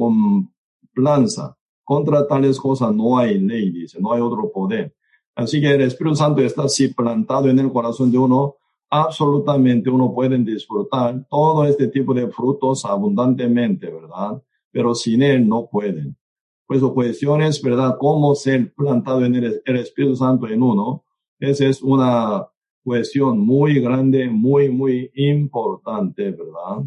planza. 0.93 1.57
Contra 1.83 2.27
tales 2.27 2.59
cosas 2.59 2.93
no 2.93 3.17
hay 3.17 3.39
ley, 3.39 3.71
dice, 3.71 3.99
no 4.01 4.11
hay 4.11 4.21
otro 4.21 4.51
poder. 4.51 4.93
Así 5.35 5.61
que 5.61 5.71
el 5.71 5.81
Espíritu 5.81 6.15
Santo 6.15 6.41
está 6.41 6.63
así 6.63 6.89
plantado 6.89 7.49
en 7.49 7.59
el 7.59 7.71
corazón 7.71 8.11
de 8.11 8.17
uno, 8.17 8.55
absolutamente 8.89 9.89
uno 9.89 10.13
puede 10.13 10.37
disfrutar 10.39 11.25
todo 11.29 11.65
este 11.65 11.87
tipo 11.87 12.13
de 12.13 12.27
frutos 12.29 12.85
abundantemente, 12.85 13.89
¿verdad? 13.89 14.41
Pero 14.71 14.95
sin 14.95 15.21
él 15.21 15.47
no 15.47 15.67
pueden. 15.67 16.17
Pues 16.65 16.81
cuestiones, 16.81 17.61
¿verdad? 17.61 17.97
Cómo 17.97 18.35
ser 18.35 18.73
plantado 18.73 19.23
en 19.23 19.35
el, 19.35 19.61
el 19.63 19.77
Espíritu 19.77 20.15
Santo 20.15 20.47
en 20.47 20.61
uno. 20.61 21.05
Esa 21.39 21.65
es 21.67 21.81
una 21.81 22.47
cuestión 22.83 23.39
muy 23.39 23.79
grande, 23.79 24.29
muy, 24.29 24.69
muy 24.69 25.11
importante, 25.15 26.31
¿verdad? 26.31 26.85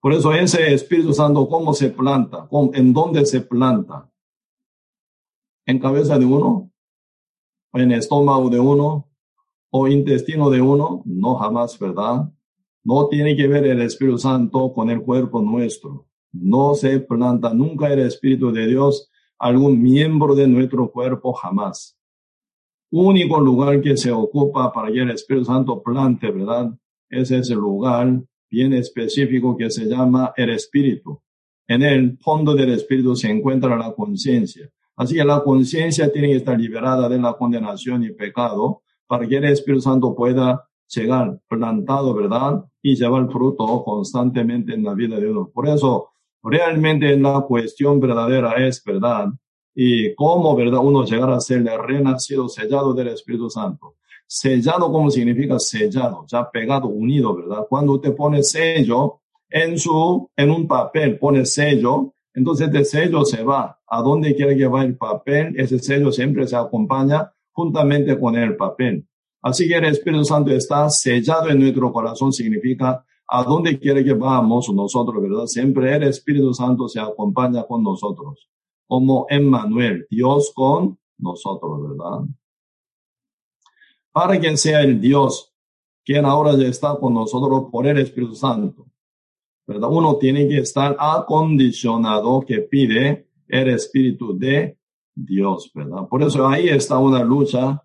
Por 0.00 0.12
eso 0.12 0.32
ese 0.32 0.72
Espíritu 0.72 1.12
Santo, 1.12 1.48
¿cómo 1.48 1.74
se 1.74 1.90
planta? 1.90 2.48
¿En 2.74 2.92
dónde 2.92 3.26
se 3.26 3.40
planta? 3.40 4.08
¿En 5.66 5.78
cabeza 5.80 6.18
de 6.18 6.24
uno? 6.24 6.70
¿En 7.72 7.92
estómago 7.92 8.48
de 8.48 8.60
uno? 8.60 9.08
¿O 9.70 9.88
intestino 9.88 10.50
de 10.50 10.60
uno? 10.60 11.02
No, 11.04 11.34
jamás, 11.34 11.78
¿verdad? 11.78 12.30
No 12.84 13.08
tiene 13.08 13.36
que 13.36 13.48
ver 13.48 13.66
el 13.66 13.82
Espíritu 13.82 14.18
Santo 14.18 14.72
con 14.72 14.88
el 14.88 15.02
cuerpo 15.02 15.42
nuestro. 15.42 16.06
No 16.32 16.74
se 16.74 17.00
planta 17.00 17.52
nunca 17.52 17.92
el 17.92 17.98
Espíritu 18.00 18.52
de 18.52 18.66
Dios 18.66 19.10
algún 19.38 19.82
miembro 19.82 20.34
de 20.34 20.46
nuestro 20.46 20.90
cuerpo, 20.90 21.32
jamás. 21.32 21.98
Único 22.90 23.38
lugar 23.40 23.80
que 23.80 23.96
se 23.96 24.10
ocupa 24.10 24.72
para 24.72 24.90
que 24.90 25.00
el 25.00 25.10
Espíritu 25.10 25.44
Santo 25.44 25.82
plante, 25.82 26.30
¿verdad? 26.30 26.72
Ese 27.10 27.38
es 27.38 27.50
el 27.50 27.58
lugar 27.58 28.22
bien 28.50 28.72
específico 28.72 29.56
que 29.56 29.70
se 29.70 29.86
llama 29.86 30.32
el 30.36 30.50
espíritu. 30.50 31.20
En 31.66 31.82
el 31.82 32.18
fondo 32.18 32.54
del 32.54 32.70
espíritu 32.70 33.14
se 33.14 33.30
encuentra 33.30 33.76
la 33.76 33.92
conciencia. 33.92 34.70
Así 34.98 35.14
que 35.14 35.24
la 35.24 35.44
conciencia 35.44 36.10
tiene 36.10 36.28
que 36.28 36.36
estar 36.36 36.58
liberada 36.58 37.08
de 37.08 37.18
la 37.18 37.34
condenación 37.34 38.02
y 38.02 38.10
pecado 38.10 38.82
para 39.06 39.28
que 39.28 39.36
el 39.36 39.44
Espíritu 39.44 39.82
Santo 39.82 40.12
pueda 40.14 40.68
llegar 40.88 41.38
plantado, 41.48 42.14
¿verdad? 42.14 42.64
Y 42.82 42.96
llevar 42.96 43.30
fruto 43.30 43.84
constantemente 43.84 44.74
en 44.74 44.82
la 44.82 44.94
vida 44.94 45.20
de 45.20 45.30
uno. 45.30 45.50
Por 45.54 45.68
eso, 45.68 46.08
realmente 46.42 47.16
la 47.16 47.42
cuestión 47.42 48.00
verdadera 48.00 48.54
es, 48.66 48.82
¿verdad? 48.82 49.28
Y 49.72 50.14
cómo, 50.16 50.56
¿verdad? 50.56 50.80
Uno 50.82 51.04
llegar 51.04 51.30
a 51.30 51.40
ser 51.40 51.58
el 51.58 51.78
renacido, 51.78 52.48
sellado 52.48 52.92
del 52.92 53.08
Espíritu 53.08 53.48
Santo. 53.48 53.97
Sellado, 54.30 54.92
¿cómo 54.92 55.10
significa 55.10 55.58
sellado? 55.58 56.26
Ya 56.26 56.50
pegado, 56.50 56.88
unido, 56.88 57.34
¿verdad? 57.34 57.66
Cuando 57.66 57.94
usted 57.94 58.14
pone 58.14 58.42
sello 58.42 59.22
en 59.48 59.78
su, 59.78 60.30
en 60.36 60.50
un 60.50 60.68
papel, 60.68 61.18
pone 61.18 61.46
sello, 61.46 62.12
entonces 62.34 62.66
este 62.66 62.84
sello 62.84 63.24
se 63.24 63.42
va. 63.42 63.80
¿A 63.86 64.02
dónde 64.02 64.36
quiere 64.36 64.54
que 64.54 64.66
vaya 64.66 64.86
el 64.86 64.98
papel? 64.98 65.58
Ese 65.58 65.78
sello 65.78 66.12
siempre 66.12 66.46
se 66.46 66.56
acompaña 66.56 67.32
juntamente 67.52 68.20
con 68.20 68.36
el 68.36 68.54
papel. 68.54 69.08
Así 69.40 69.66
que 69.66 69.76
el 69.76 69.86
Espíritu 69.86 70.24
Santo 70.26 70.50
está 70.50 70.90
sellado 70.90 71.48
en 71.48 71.60
nuestro 71.60 71.90
corazón, 71.90 72.30
significa 72.30 73.02
a 73.26 73.44
dónde 73.44 73.78
quiere 73.78 74.04
que 74.04 74.12
vamos 74.12 74.70
nosotros, 74.74 75.22
¿verdad? 75.22 75.46
Siempre 75.46 75.96
el 75.96 76.02
Espíritu 76.02 76.52
Santo 76.52 76.86
se 76.86 77.00
acompaña 77.00 77.62
con 77.62 77.82
nosotros, 77.82 78.46
como 78.86 79.24
Emmanuel, 79.30 80.06
Dios 80.10 80.52
con 80.54 80.98
nosotros, 81.16 81.80
¿verdad? 81.82 82.26
Para 84.18 84.40
que 84.40 84.56
sea 84.56 84.82
el 84.82 85.00
Dios, 85.00 85.54
quien 86.04 86.24
ahora 86.24 86.56
ya 86.56 86.66
está 86.66 86.96
con 86.96 87.14
nosotros 87.14 87.66
por 87.70 87.86
el 87.86 87.98
Espíritu 87.98 88.34
Santo. 88.34 88.88
¿verdad? 89.64 89.88
Uno 89.92 90.16
tiene 90.16 90.48
que 90.48 90.58
estar 90.58 90.96
acondicionado 90.98 92.40
que 92.40 92.62
pide 92.62 93.28
el 93.46 93.68
Espíritu 93.68 94.36
de 94.36 94.76
Dios, 95.14 95.70
¿verdad? 95.72 96.08
Por 96.08 96.24
eso 96.24 96.48
ahí 96.48 96.68
está 96.68 96.98
una 96.98 97.22
lucha 97.22 97.80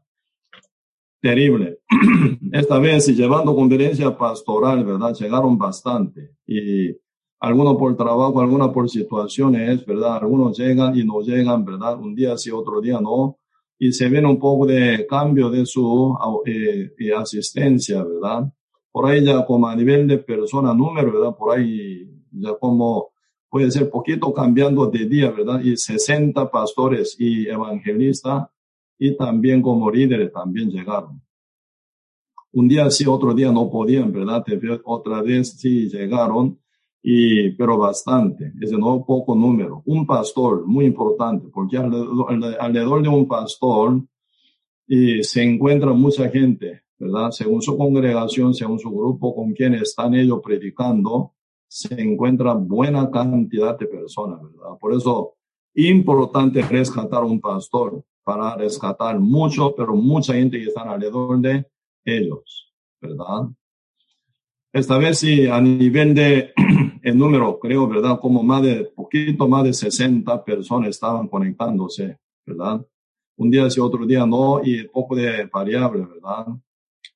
terrible. 1.22 1.82
Esta 2.52 2.80
vez, 2.80 3.16
llevando 3.16 3.56
conferencia 3.56 4.18
pastoral, 4.18 4.84
¿verdad? 4.84 5.14
Llegaron 5.14 5.56
bastante. 5.56 6.32
Y 6.48 6.98
algunos 7.42 7.78
por 7.78 7.96
trabajo, 7.96 8.42
algunos 8.42 8.70
por 8.70 8.90
situaciones, 8.90 9.86
¿verdad? 9.86 10.16
Algunos 10.16 10.58
llegan 10.58 10.98
y 10.98 11.04
no 11.04 11.22
llegan, 11.22 11.64
¿verdad? 11.64 12.00
Un 12.00 12.16
día 12.16 12.36
sí, 12.40 12.50
otro 12.50 12.82
día 12.82 13.00
no 13.00 13.38
y 13.80 13.92
se 13.92 14.10
ven 14.10 14.26
un 14.26 14.40
poco 14.40 14.66
de 14.66 15.06
cambio 15.08 15.50
de 15.50 15.66
su 15.66 16.16
eh, 16.46 16.94
eh, 16.98 17.14
asistencia, 17.14 18.04
¿verdad? 18.04 18.52
Por 18.92 19.06
ahí 19.08 19.26
ya 19.26 19.46
como 19.46 19.68
a 19.68 19.76
nivel 19.76 20.08
de 20.08 20.20
persona, 20.20 20.74
número, 20.74 21.12
¿verdad? 21.12 21.36
Por 21.36 21.58
ahí 21.58 22.08
ya 22.32 22.54
como 22.56 23.12
puede 23.50 23.70
ser 23.72 23.90
poquito 23.90 24.34
cambiando 24.34 24.88
de 24.88 25.06
día, 25.06 25.32
¿verdad? 25.32 25.62
Y 25.62 25.78
60 25.78 26.50
pastores 26.50 27.16
y 27.20 27.48
evangelistas 27.48 28.48
y 28.98 29.16
también 29.16 29.62
como 29.62 29.92
líderes 29.92 30.32
también 30.32 30.70
llegaron. 30.70 31.22
Un 32.54 32.68
día 32.68 32.90
sí, 32.90 33.06
otro 33.08 33.34
día 33.34 33.52
no 33.52 33.70
podían, 33.70 34.12
¿verdad? 34.12 34.44
Otra 34.86 35.22
vez 35.22 35.58
sí 35.60 35.90
llegaron 35.90 36.60
y, 37.06 37.52
pero 37.52 37.78
bastante, 37.78 38.54
es 38.62 38.72
no 38.72 39.04
poco 39.06 39.36
número. 39.36 39.84
Un 39.86 40.08
pastor, 40.08 40.66
muy 40.66 40.86
importante, 40.86 41.50
porque 41.54 41.78
alrededor, 41.78 43.04
de 43.04 43.10
un 43.10 43.28
pastor 43.28 44.02
y 44.88 45.22
se 45.22 45.44
encuentra 45.44 45.92
mucha 45.92 46.30
gente, 46.30 46.84
¿verdad? 46.98 47.32
Según 47.32 47.62
su 47.62 47.78
congregación, 47.78 48.54
según 48.54 48.80
su 48.80 48.90
grupo 48.90 49.36
con 49.36 49.52
quien 49.52 49.74
están 49.76 50.16
ellos 50.16 50.40
predicando, 50.42 51.34
se 51.68 52.00
encuentra 52.02 52.54
buena 52.54 53.12
cantidad 53.12 53.78
de 53.78 53.88
personas, 53.88 54.42
¿verdad? 54.42 54.78
Por 54.80 54.94
eso, 54.94 55.34
importante 55.74 56.62
rescatar 56.62 57.26
un 57.26 57.42
pastor 57.42 58.02
para 58.24 58.56
rescatar 58.56 59.20
mucho, 59.20 59.76
pero 59.76 59.94
mucha 59.94 60.36
gente 60.36 60.58
que 60.58 60.68
está 60.68 60.84
alrededor 60.84 61.38
de 61.40 61.66
ellos, 62.06 62.74
¿verdad? 63.02 63.50
Esta 64.72 64.98
vez 64.98 65.20
sí, 65.20 65.48
a 65.48 65.60
nivel 65.60 66.16
de 66.16 66.54
el 67.04 67.18
número, 67.18 67.60
creo, 67.60 67.86
¿verdad? 67.86 68.18
Como 68.20 68.42
más 68.44 68.64
de, 68.64 68.86
poquito 68.86 69.48
más 69.48 69.66
de 69.66 69.74
60 69.74 70.44
personas 70.46 70.90
estaban 70.90 71.28
conectándose, 71.28 72.18
¿verdad? 72.46 72.86
Un 73.36 73.52
día 73.52 73.70
sí, 73.70 73.82
otro 73.82 74.06
día 74.06 74.26
no, 74.26 74.62
y 74.64 74.88
poco 74.88 75.14
de 75.16 75.46
variable, 75.52 76.06
¿verdad? 76.06 76.48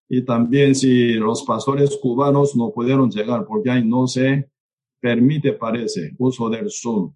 Y 0.10 0.26
también 0.26 0.76
si 0.76 1.14
los 1.14 1.44
pastores 1.44 1.98
cubanos 2.02 2.54
no 2.54 2.72
pudieron 2.72 3.10
llegar, 3.10 3.46
porque 3.46 3.72
ahí 3.72 3.88
no 3.88 4.08
se 4.08 4.50
permite, 5.00 5.54
parece, 5.54 6.14
uso 6.18 6.50
del 6.50 6.70
Zoom. 6.70 7.14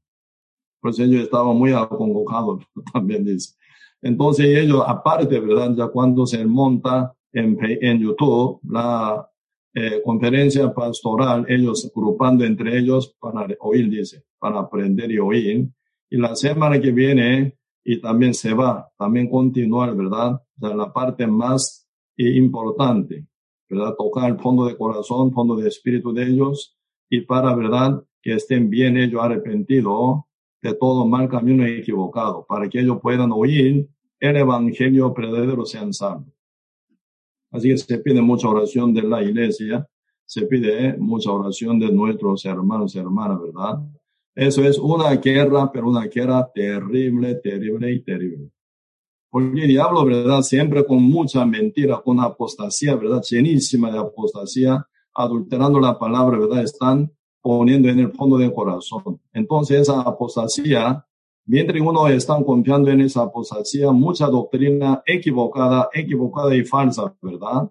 Pues 0.80 0.98
ellos 1.00 1.24
estaban 1.24 1.58
muy 1.58 1.74
convocados, 1.90 2.64
también 2.94 3.26
dice. 3.26 3.54
Entonces 4.02 4.46
ellos, 4.46 4.82
aparte, 4.88 5.42
¿verdad? 5.42 5.76
Ya 5.76 5.88
cuando 5.88 6.26
se 6.26 6.46
monta 6.46 7.14
en, 7.34 7.58
en 7.62 8.00
YouTube 8.00 8.62
la 8.64 9.30
eh, 9.74 10.02
conferencia 10.04 10.74
pastoral, 10.74 11.46
ellos 11.48 11.90
agrupando 11.96 12.44
entre 12.44 12.78
ellos 12.78 13.16
para 13.20 13.48
oír, 13.62 13.90
dice, 13.90 14.24
para 14.38 14.60
aprender 14.60 15.12
y 15.12 15.20
oír. 15.20 15.70
Y 16.10 16.18
la 16.18 16.36
semana 16.36 16.80
que 16.82 16.92
viene, 16.92 17.58
y 17.84 18.02
también 18.02 18.34
se 18.34 18.54
va, 18.54 18.92
también 18.98 19.30
continuar, 19.30 19.96
¿verdad? 19.96 20.34
O 20.34 20.60
sea, 20.60 20.76
la 20.76 20.92
parte 20.92 21.26
más 21.26 21.88
importante, 22.18 23.26
¿verdad? 23.70 23.96
Tocar 23.98 24.30
el 24.30 24.40
fondo 24.40 24.66
de 24.66 24.78
corazón, 24.78 25.32
fondo 25.32 25.56
de 25.56 25.70
espíritu 25.70 26.14
de 26.14 26.24
ellos, 26.24 26.78
y 27.10 27.22
para, 27.22 27.56
¿verdad? 27.56 28.04
Que 28.22 28.34
estén 28.34 28.70
bien 28.70 28.98
ellos 28.98 29.22
arrepentidos 29.24 30.22
de 30.62 30.74
todo 30.76 31.08
mal 31.08 31.30
camino 31.30 31.66
equivocado, 31.66 32.46
para 32.48 32.70
que 32.70 32.82
ellos 32.82 33.00
puedan 33.02 33.32
oír 33.32 33.88
el 34.20 34.38
evangelio 34.38 35.14
verdadero 35.14 35.66
sean 35.66 35.94
salvos. 35.94 36.41
Así 37.52 37.70
que 37.70 37.78
se 37.78 37.98
pide 38.00 38.22
mucha 38.22 38.48
oración 38.48 38.94
de 38.94 39.04
la 39.04 39.22
iglesia, 39.22 39.88
se 40.26 40.44
pide 40.44 40.98
mucha 40.98 41.32
oración 41.32 41.80
de 41.80 41.92
nuestros 41.92 42.46
hermanos 42.46 42.96
y 42.96 43.00
hermanas, 43.00 43.40
¿verdad? 43.42 43.80
Eso 44.34 44.64
es 44.64 44.80
una 44.80 45.14
guerra, 45.16 45.70
pero 45.72 45.90
una 45.90 46.06
guerra 46.06 46.50
terrible, 46.54 47.36
terrible 47.36 47.92
y 47.92 48.00
terrible. 48.02 48.50
Porque 49.30 49.62
el 49.62 49.68
diablo, 49.68 50.06
¿verdad? 50.06 50.42
Siempre 50.42 50.86
con 50.86 51.04
mucha 51.04 51.46
mentira, 51.46 52.02
con 52.02 52.20
apostasía, 52.20 52.96
¿verdad? 52.96 53.22
Llenísima 53.30 53.92
de 53.92 54.00
apostasía, 54.00 54.86
adulterando 55.14 55.80
la 55.80 56.00
palabra, 56.00 56.40
¿verdad? 56.40 56.64
Están 56.64 57.12
poniendo 57.42 57.90
en 57.90 58.00
el 58.00 58.12
fondo 58.12 58.38
del 58.38 58.54
corazón. 58.54 59.20
Entonces 59.34 59.82
esa 59.82 60.02
apostasía, 60.02 61.06
mientras 61.46 61.82
uno 61.82 62.08
está 62.08 62.42
confiando 62.44 62.90
en 62.92 63.02
esa 63.02 63.24
apostasía, 63.24 63.92
mucha 63.92 64.28
doctrina 64.28 65.02
equivocada, 65.06 65.90
equivocada 65.94 66.56
y 66.56 66.64
falsa, 66.64 67.16
¿verdad? 67.22 67.70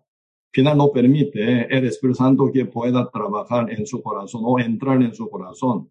Final 0.53 0.79
no 0.79 0.91
permite 0.91 1.41
¿eh? 1.43 1.67
el 1.71 1.87
Espíritu 1.87 2.17
Santo 2.17 2.51
que 2.53 2.67
pueda 2.67 3.09
trabajar 3.11 3.71
en 3.71 3.87
su 3.87 4.03
corazón 4.03 4.43
o 4.45 4.59
entrar 4.59 5.01
en 5.01 5.15
su 5.15 5.31
corazón. 5.31 5.91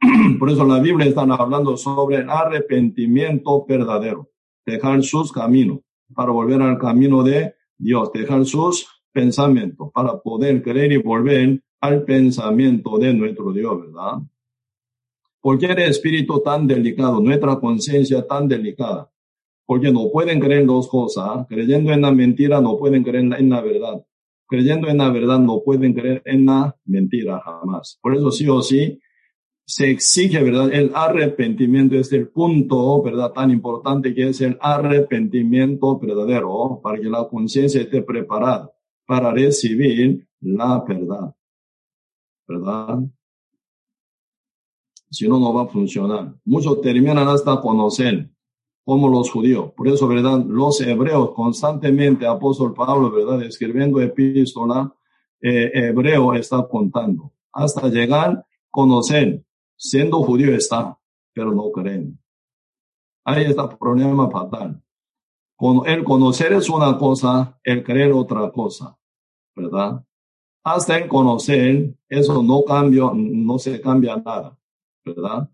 Por 0.38 0.50
eso 0.50 0.64
la 0.64 0.80
Biblia 0.80 1.06
está 1.06 1.22
hablando 1.22 1.76
sobre 1.76 2.16
el 2.16 2.30
arrepentimiento 2.30 3.64
verdadero, 3.68 4.30
dejar 4.64 5.02
sus 5.02 5.30
caminos 5.30 5.80
para 6.14 6.32
volver 6.32 6.62
al 6.62 6.78
camino 6.78 7.22
de 7.22 7.54
Dios, 7.76 8.10
dejar 8.12 8.44
sus 8.46 8.86
pensamientos 9.12 9.90
para 9.92 10.18
poder 10.20 10.62
creer 10.62 10.92
y 10.92 10.96
volver 10.96 11.62
al 11.80 12.04
pensamiento 12.04 12.98
de 12.98 13.12
nuestro 13.12 13.52
Dios, 13.52 13.80
¿verdad? 13.80 14.22
El 15.44 15.78
espíritu 15.80 16.40
tan 16.40 16.66
delicado, 16.66 17.20
nuestra 17.20 17.58
conciencia 17.58 18.26
tan 18.26 18.46
delicada, 18.46 19.10
porque 19.66 19.90
no 19.90 20.10
pueden 20.10 20.38
creer 20.38 20.66
dos 20.66 20.88
cosas, 20.88 21.46
creyendo 21.48 21.92
en 21.92 22.02
la 22.02 22.12
mentira 22.12 22.60
no 22.60 22.78
pueden 22.78 23.02
creer 23.02 23.24
en 23.38 23.50
la 23.50 23.60
verdad, 23.60 24.04
creyendo 24.46 24.88
en 24.88 24.98
la 24.98 25.10
verdad 25.10 25.40
no 25.40 25.62
pueden 25.64 25.94
creer 25.94 26.22
en 26.26 26.46
la 26.46 26.76
mentira 26.84 27.40
jamás. 27.40 27.98
Por 28.00 28.14
eso 28.16 28.30
sí 28.30 28.48
o 28.48 28.62
sí 28.62 29.00
se 29.64 29.90
exige, 29.90 30.42
¿verdad? 30.42 30.72
El 30.72 30.92
arrepentimiento 30.94 31.96
es 31.96 32.12
el 32.12 32.28
punto, 32.28 33.02
¿verdad? 33.02 33.32
Tan 33.32 33.50
importante 33.50 34.14
que 34.14 34.28
es 34.28 34.40
el 34.42 34.56
arrepentimiento 34.60 35.98
verdadero 35.98 36.80
para 36.82 37.00
que 37.00 37.08
la 37.08 37.26
conciencia 37.28 37.80
esté 37.80 38.02
preparada 38.02 38.70
para 39.06 39.32
recibir 39.32 40.26
la 40.40 40.84
verdad. 40.86 41.34
¿verdad? 42.46 42.98
Si 45.12 45.28
no, 45.28 45.38
no 45.38 45.52
va 45.52 45.62
a 45.62 45.66
funcionar. 45.66 46.34
Muchos 46.44 46.80
terminan 46.80 47.28
hasta 47.28 47.60
conocer, 47.60 48.30
como 48.84 49.08
los 49.08 49.30
judíos. 49.30 49.72
Por 49.76 49.88
eso, 49.88 50.08
¿verdad? 50.08 50.44
Los 50.46 50.80
hebreos 50.80 51.32
constantemente, 51.32 52.26
apóstol 52.26 52.72
Pablo, 52.74 53.10
¿verdad? 53.10 53.42
Escribiendo 53.42 54.00
epístola, 54.00 54.92
eh, 55.40 55.70
hebreo 55.74 56.34
está 56.34 56.66
contando. 56.66 57.32
Hasta 57.52 57.88
llegar, 57.88 58.44
conocer, 58.70 59.44
siendo 59.76 60.22
judío 60.22 60.54
está, 60.54 60.98
pero 61.34 61.52
no 61.52 61.70
creen. 61.70 62.18
Ahí 63.24 63.44
está 63.44 63.64
el 63.70 63.76
problema 63.76 64.30
fatal. 64.30 64.82
El 65.86 66.02
conocer 66.02 66.54
es 66.54 66.68
una 66.68 66.98
cosa, 66.98 67.56
el 67.62 67.84
creer 67.84 68.12
otra 68.12 68.50
cosa, 68.50 68.98
¿verdad? 69.54 70.02
hasta 70.64 70.96
el 70.96 71.08
conocer, 71.08 71.94
eso 72.08 72.42
no 72.42 72.62
cambia, 72.64 73.10
no 73.14 73.58
se 73.58 73.80
cambia 73.80 74.16
nada, 74.16 74.56
¿verdad? 75.04 75.48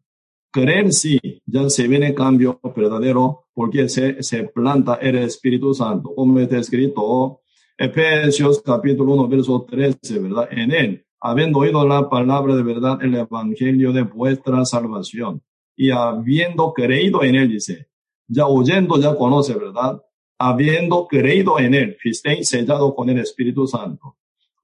Creer 0.50 0.92
sí, 0.92 1.18
ya 1.46 1.68
se 1.68 1.86
viene 1.86 2.14
cambio 2.14 2.60
verdadero 2.74 3.46
porque 3.52 3.88
se, 3.88 4.22
se 4.22 4.44
planta 4.44 4.94
el 4.94 5.16
Espíritu 5.18 5.74
Santo, 5.74 6.14
como 6.14 6.38
está 6.40 6.58
escrito, 6.58 7.42
Efesios 7.76 8.62
capítulo 8.62 9.14
1, 9.14 9.28
verso 9.28 9.66
13, 9.68 10.18
¿verdad? 10.18 10.48
En 10.50 10.72
él, 10.72 11.06
habiendo 11.20 11.60
oído 11.60 11.86
la 11.86 12.08
palabra 12.08 12.56
de 12.56 12.62
verdad, 12.62 12.98
el 13.02 13.14
evangelio 13.14 13.92
de 13.92 14.02
vuestra 14.02 14.64
salvación, 14.64 15.42
y 15.76 15.90
habiendo 15.90 16.72
creído 16.72 17.22
en 17.22 17.36
él, 17.36 17.48
dice, 17.50 17.88
ya 18.26 18.46
oyendo, 18.46 18.98
ya 18.98 19.14
conoce, 19.14 19.54
¿verdad? 19.54 20.02
Habiendo 20.38 21.06
creído 21.06 21.58
en 21.58 21.74
él, 21.74 21.96
fuisteis 22.02 22.48
sellado 22.48 22.94
con 22.94 23.10
el 23.10 23.18
Espíritu 23.18 23.66
Santo 23.66 24.16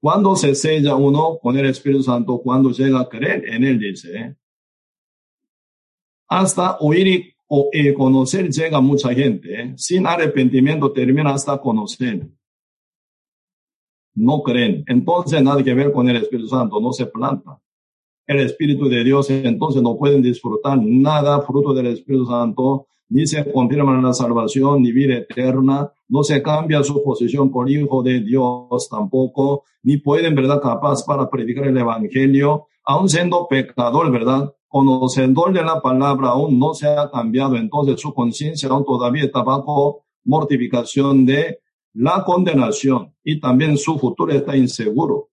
cuando 0.05 0.35
se 0.35 0.53
sella 0.53 0.93
uno 0.93 1.39
con 1.41 1.57
el 1.57 1.65
Espíritu 1.65 2.03
Santo, 2.03 2.37
cuando 2.37 2.69
llega 2.69 2.99
a 2.99 3.09
creer 3.09 3.43
en 3.49 3.63
él, 3.63 3.79
dice. 3.79 4.35
Hasta 6.27 6.77
oír 6.79 7.07
y, 7.07 7.93
conocer 7.93 8.49
llega 8.49 8.81
mucha 8.81 9.13
gente. 9.13 9.61
¿eh? 9.61 9.73
Sin 9.77 10.07
arrepentimiento 10.07 10.91
termina 10.91 11.33
hasta 11.33 11.57
conocer. 11.59 12.27
No 14.15 14.41
creen. 14.41 14.83
Entonces 14.87 15.41
nada 15.41 15.63
que 15.63 15.73
ver 15.73 15.91
con 15.91 16.09
el 16.09 16.17
Espíritu 16.17 16.47
Santo, 16.47 16.79
no 16.79 16.91
se 16.91 17.05
planta. 17.05 17.59
El 18.25 18.39
Espíritu 18.39 18.89
de 18.89 19.03
Dios, 19.03 19.29
entonces 19.29 19.81
no 19.83 19.97
pueden 19.97 20.21
disfrutar 20.21 20.79
nada 20.81 21.41
fruto 21.41 21.73
del 21.73 21.87
Espíritu 21.87 22.25
Santo 22.25 22.87
ni 23.09 23.27
se 23.27 23.51
confirma 23.51 24.01
la 24.01 24.13
salvación 24.13 24.81
ni 24.81 24.91
vida 24.91 25.15
eterna, 25.15 25.91
no 26.07 26.23
se 26.23 26.41
cambia 26.41 26.83
su 26.83 27.03
posición 27.03 27.51
por 27.51 27.69
hijo 27.69 28.01
de 28.01 28.21
Dios 28.21 28.89
tampoco, 28.89 29.63
ni 29.83 29.97
pueden, 29.97 30.35
¿verdad?, 30.35 30.61
capaz 30.61 31.03
para 31.05 31.29
predicar 31.29 31.67
el 31.67 31.77
evangelio, 31.77 32.67
aun 32.83 33.09
siendo 33.09 33.47
pecador, 33.47 34.11
¿verdad? 34.11 34.51
Conocedor 34.75 35.53
de 35.53 35.63
la 35.63 35.81
palabra 35.81 36.31
aún 36.31 36.59
no 36.59 36.73
se 36.73 36.85
ha 36.85 37.09
cambiado, 37.09 37.55
entonces 37.55 37.97
su 37.97 38.13
conciencia 38.13 38.67
aún 38.67 38.83
todavía 38.83 39.23
está 39.23 39.41
bajo 39.41 40.03
mortificación 40.25 41.25
de 41.25 41.61
la 41.93 42.25
condenación 42.25 43.15
y 43.23 43.39
también 43.39 43.77
su 43.77 43.97
futuro 43.97 44.33
está 44.33 44.57
inseguro. 44.57 45.29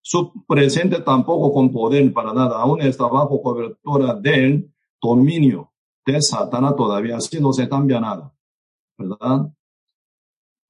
Su 0.00 0.32
presente 0.46 1.02
tampoco 1.02 1.52
con 1.52 1.70
poder 1.70 2.10
para 2.14 2.32
nada, 2.32 2.62
aún 2.62 2.80
está 2.80 3.06
bajo 3.08 3.42
cobertura 3.42 4.14
del 4.14 4.72
dominio 4.98 5.70
de 6.06 6.22
Satanás 6.22 6.74
todavía, 6.74 7.18
así 7.18 7.38
no 7.42 7.52
se 7.52 7.68
cambia 7.68 8.00
nada, 8.00 8.32
¿verdad? 8.96 9.52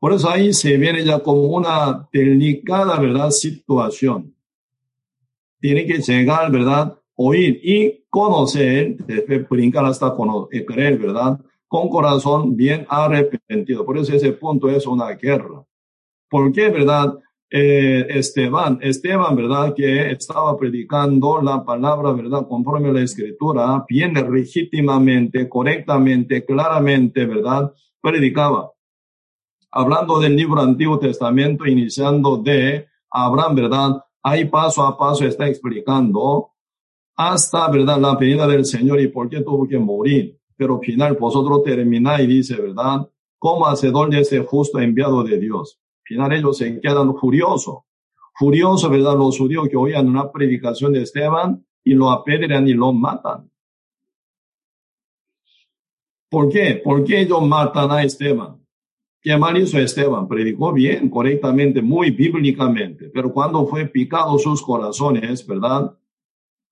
Por 0.00 0.12
eso 0.12 0.28
ahí 0.28 0.52
se 0.52 0.76
viene 0.76 1.04
ya 1.04 1.20
como 1.20 1.42
una 1.42 2.08
delicada, 2.12 2.98
¿verdad? 2.98 3.30
Situación. 3.30 4.34
Tiene 5.60 5.86
que 5.86 5.98
llegar, 5.98 6.50
¿verdad? 6.50 6.97
Oír 7.20 7.60
y 7.62 8.04
conocer, 8.08 8.96
brincar 9.50 9.84
hasta 9.84 10.14
conocer, 10.14 10.64
creer, 10.64 10.98
¿verdad? 10.98 11.40
Con 11.66 11.88
corazón 11.88 12.56
bien 12.56 12.86
arrepentido. 12.88 13.84
Por 13.84 13.98
eso 13.98 14.14
ese 14.14 14.32
punto 14.32 14.68
es 14.70 14.86
una 14.86 15.10
guerra. 15.10 15.64
¿Por 16.30 16.52
qué, 16.52 16.68
verdad? 16.68 17.18
eh, 17.50 18.06
Esteban, 18.10 18.78
Esteban, 18.82 19.34
¿verdad? 19.34 19.74
Que 19.74 20.10
estaba 20.10 20.56
predicando 20.56 21.40
la 21.40 21.64
palabra, 21.64 22.12
¿verdad? 22.12 22.46
Conforme 22.46 22.90
a 22.90 22.92
la 22.92 23.02
escritura, 23.02 23.84
bien 23.88 24.14
legítimamente, 24.14 25.48
correctamente, 25.48 26.44
claramente, 26.44 27.24
¿verdad? 27.24 27.72
Predicaba. 28.00 28.70
Hablando 29.70 30.18
del 30.18 30.36
libro 30.36 30.60
Antiguo 30.60 30.98
Testamento, 30.98 31.66
iniciando 31.66 32.36
de 32.38 32.86
Abraham, 33.10 33.54
¿verdad? 33.54 33.90
Ahí 34.22 34.44
paso 34.44 34.82
a 34.82 34.96
paso 34.98 35.24
está 35.24 35.48
explicando 35.48 36.50
hasta, 37.18 37.70
¿verdad? 37.70 38.00
La 38.00 38.16
venida 38.16 38.46
del 38.46 38.64
Señor 38.64 38.98
y 39.00 39.08
por 39.08 39.28
qué 39.28 39.42
tuvo 39.42 39.68
que 39.68 39.78
morir. 39.78 40.38
Pero 40.56 40.78
final, 40.78 41.18
vosotros 41.20 41.62
termináis, 41.62 42.26
dice, 42.26 42.56
¿verdad? 42.56 43.06
Como 43.38 43.66
hacedor 43.66 44.08
de 44.08 44.20
ese 44.20 44.38
justo 44.40 44.80
enviado 44.80 45.22
de 45.22 45.38
Dios 45.38 45.78
final 46.08 46.32
ellos 46.32 46.56
se 46.56 46.80
quedan 46.80 47.14
furiosos. 47.16 47.80
Furiosos, 48.34 48.90
¿verdad? 48.90 49.16
Los 49.16 49.36
judíos 49.36 49.68
que 49.68 49.76
oían 49.76 50.08
una 50.08 50.32
predicación 50.32 50.92
de 50.92 51.02
Esteban 51.02 51.64
y 51.84 51.92
lo 51.92 52.10
apedrean 52.10 52.66
y 52.66 52.72
lo 52.72 52.92
matan. 52.92 53.50
¿Por 56.30 56.48
qué? 56.48 56.80
¿Por 56.82 57.04
qué 57.04 57.20
ellos 57.20 57.42
matan 57.42 57.90
a 57.90 58.02
Esteban? 58.02 58.64
¿Qué 59.20 59.36
mal 59.36 59.58
hizo 59.58 59.78
Esteban? 59.78 60.28
Predicó 60.28 60.72
bien, 60.72 61.10
correctamente, 61.10 61.82
muy 61.82 62.10
bíblicamente, 62.10 63.10
pero 63.12 63.32
cuando 63.32 63.66
fue 63.66 63.86
picado 63.86 64.38
sus 64.38 64.62
corazones, 64.62 65.46
¿verdad? 65.46 65.94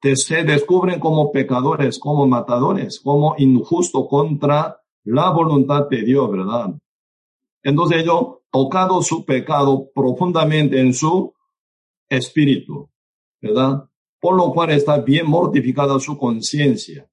Se 0.02 0.44
descubren 0.44 1.00
como 1.00 1.32
pecadores, 1.32 1.98
como 1.98 2.26
matadores, 2.26 3.00
como 3.00 3.34
injusto 3.38 4.06
contra 4.06 4.80
la 5.04 5.30
voluntad 5.30 5.88
de 5.88 6.02
Dios, 6.02 6.30
¿verdad? 6.30 6.74
Entonces 7.62 8.02
ellos 8.02 8.38
tocado 8.50 9.02
su 9.02 9.24
pecado 9.24 9.90
profundamente 9.94 10.80
en 10.80 10.94
su 10.94 11.34
espíritu, 12.08 12.88
¿verdad? 13.40 13.88
Por 14.20 14.36
lo 14.36 14.52
cual 14.52 14.70
está 14.70 14.98
bien 14.98 15.26
mortificada 15.28 15.98
su 15.98 16.16
conciencia. 16.16 17.08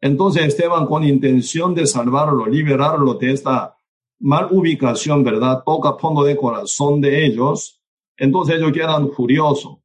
Entonces 0.00 0.46
Esteban, 0.46 0.86
con 0.86 1.04
intención 1.04 1.74
de 1.74 1.86
salvarlo, 1.86 2.46
liberarlo 2.46 3.14
de 3.14 3.32
esta 3.32 3.76
mal 4.18 4.48
ubicación, 4.50 5.22
¿verdad? 5.24 5.62
Toca 5.64 5.94
fondo 5.94 6.24
de 6.24 6.36
corazón 6.36 7.00
de 7.00 7.24
ellos. 7.24 7.80
Entonces 8.16 8.56
ellos 8.56 8.72
quedan 8.72 9.10
furiosos, 9.10 9.78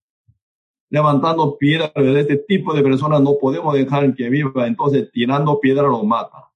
levantando 0.89 1.57
piedras. 1.57 1.91
De 1.95 2.19
este 2.19 2.37
tipo 2.37 2.73
de 2.73 2.83
personas 2.83 3.21
no 3.21 3.37
podemos 3.39 3.73
dejar 3.73 4.13
que 4.15 4.29
viva. 4.29 4.67
Entonces, 4.67 5.09
tirando 5.11 5.59
piedra 5.59 5.83
lo 5.83 6.03
mata. 6.03 6.49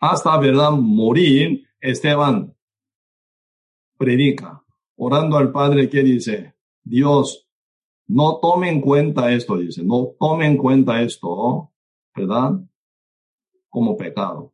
Hasta, 0.00 0.36
¿verdad? 0.38 0.72
Morir 0.72 1.66
Esteban 1.80 2.54
predica, 3.96 4.62
orando 4.96 5.36
al 5.36 5.50
Padre 5.50 5.88
que 5.88 6.02
dice, 6.02 6.54
Dios, 6.82 7.48
no 8.06 8.38
tomen 8.38 8.76
en 8.76 8.80
cuenta 8.80 9.32
esto, 9.32 9.56
dice, 9.56 9.82
no 9.82 10.14
tomen 10.18 10.52
en 10.52 10.56
cuenta 10.58 11.00
esto, 11.00 11.70
¿verdad? 12.14 12.60
Como 13.70 13.96
pecado. 13.96 14.52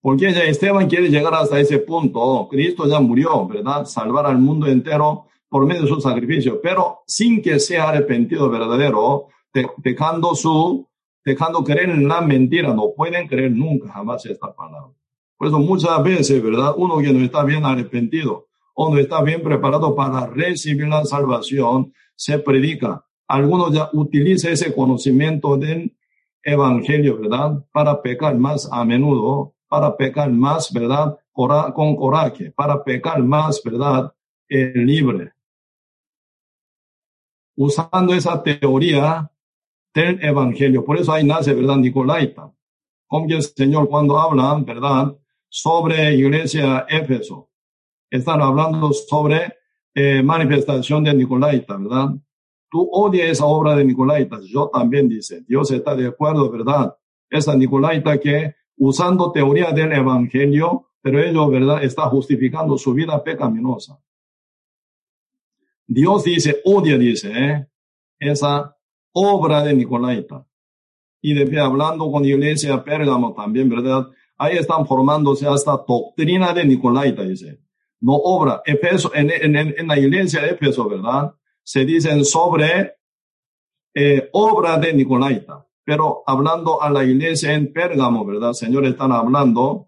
Porque 0.00 0.32
ya 0.32 0.44
Esteban 0.44 0.88
quiere 0.88 1.08
llegar 1.08 1.34
hasta 1.34 1.58
ese 1.58 1.80
punto. 1.80 2.46
Cristo 2.48 2.86
ya 2.86 3.00
murió, 3.00 3.46
¿verdad? 3.48 3.84
Salvar 3.86 4.26
al 4.26 4.38
mundo 4.38 4.68
entero 4.68 5.26
por 5.48 5.66
medio 5.66 5.82
de 5.82 5.88
su 5.88 6.00
sacrificio, 6.00 6.60
pero 6.60 7.00
sin 7.06 7.40
que 7.42 7.58
sea 7.58 7.88
arrepentido 7.88 8.50
verdadero, 8.50 9.28
dejando 9.78 10.34
su, 10.34 10.86
dejando 11.24 11.64
creer 11.64 11.90
en 11.90 12.08
la 12.08 12.20
mentira. 12.20 12.74
No 12.74 12.92
pueden 12.96 13.26
creer 13.26 13.52
nunca 13.52 13.92
jamás 13.92 14.26
esta 14.26 14.54
palabra. 14.54 14.92
Por 15.36 15.48
eso 15.48 15.58
muchas 15.58 16.02
veces, 16.02 16.42
¿verdad? 16.42 16.74
Uno 16.76 16.98
que 16.98 17.12
no 17.12 17.24
está 17.24 17.44
bien 17.44 17.64
arrepentido 17.64 18.46
o 18.74 18.92
no 18.92 18.98
está 18.98 19.22
bien 19.22 19.42
preparado 19.42 19.94
para 19.94 20.26
recibir 20.26 20.88
la 20.88 21.04
salvación, 21.04 21.92
se 22.14 22.38
predica. 22.38 23.04
Algunos 23.26 23.72
ya 23.72 23.88
utilizan 23.92 24.52
ese 24.52 24.74
conocimiento 24.74 25.56
del 25.56 25.96
evangelio, 26.42 27.18
¿verdad? 27.18 27.64
Para 27.72 28.02
pecar 28.02 28.36
más 28.36 28.68
a 28.70 28.84
menudo, 28.84 29.54
para 29.68 29.96
pecar 29.96 30.30
más, 30.30 30.72
¿verdad? 30.72 31.18
con 31.32 31.96
coraje, 31.96 32.50
para 32.50 32.82
pecar 32.82 33.22
más, 33.22 33.60
¿verdad? 33.62 34.12
Eh, 34.48 34.72
libre. 34.74 35.32
Usando 37.56 38.14
esa 38.14 38.42
teoría 38.42 39.30
del 39.94 40.22
evangelio. 40.22 40.84
Por 40.84 40.98
eso 40.98 41.12
ahí 41.12 41.24
nace, 41.24 41.54
¿verdad? 41.54 41.76
Nicolaita. 41.76 42.52
Como 43.06 43.28
el 43.28 43.42
Señor 43.42 43.88
cuando 43.88 44.18
hablan, 44.18 44.64
¿verdad? 44.64 45.16
Sobre 45.48 46.14
iglesia 46.14 46.86
Éfeso. 46.88 47.50
Están 48.10 48.42
hablando 48.42 48.92
sobre 48.92 49.54
eh, 49.94 50.22
manifestación 50.22 51.04
de 51.04 51.14
Nicolaita, 51.14 51.76
¿verdad? 51.78 52.10
Tú 52.70 52.88
odias 52.92 53.30
esa 53.30 53.46
obra 53.46 53.74
de 53.74 53.84
Nicolaita. 53.84 54.38
Yo 54.46 54.68
también 54.68 55.08
dice. 55.08 55.42
Dios 55.48 55.70
está 55.70 55.94
de 55.96 56.08
acuerdo, 56.08 56.50
¿verdad? 56.50 56.94
Esa 57.30 57.56
Nicolaita 57.56 58.18
que 58.18 58.54
usando 58.76 59.32
teoría 59.32 59.70
del 59.72 59.92
evangelio, 59.92 60.90
pero 61.00 61.22
ellos, 61.22 61.50
¿verdad? 61.50 61.82
Está 61.82 62.02
justificando 62.10 62.76
su 62.76 62.92
vida 62.92 63.22
pecaminosa. 63.24 63.98
Dios 65.86 66.24
dice, 66.24 66.60
odia, 66.64 66.98
dice, 66.98 67.32
¿eh? 67.32 67.66
esa 68.18 68.76
obra 69.12 69.62
de 69.62 69.74
Nicolaita. 69.74 70.46
Y 71.22 71.34
de 71.34 71.60
hablando 71.60 72.10
con 72.10 72.22
la 72.22 72.28
iglesia 72.28 72.82
Pérgamo 72.82 73.34
también, 73.34 73.68
¿verdad? 73.68 74.06
Ahí 74.36 74.56
están 74.56 74.86
formándose 74.86 75.46
hasta 75.46 75.72
doctrina 75.86 76.52
de 76.52 76.64
Nicolaita, 76.64 77.22
dice. 77.22 77.60
No 78.00 78.14
obra. 78.14 78.62
Efeso, 78.64 79.10
en, 79.14 79.30
en, 79.30 79.56
en 79.56 79.86
la 79.86 79.98
iglesia 79.98 80.42
de 80.42 80.50
Efeso, 80.50 80.88
¿verdad? 80.88 81.34
Se 81.62 81.84
dicen 81.84 82.24
sobre 82.24 82.96
eh, 83.94 84.28
obra 84.32 84.76
de 84.78 84.92
Nicolaita. 84.92 85.66
Pero 85.84 86.22
hablando 86.26 86.82
a 86.82 86.90
la 86.90 87.04
iglesia 87.04 87.54
en 87.54 87.72
Pérgamo, 87.72 88.24
¿verdad? 88.24 88.52
Señor, 88.52 88.84
están 88.84 89.12
hablando 89.12 89.85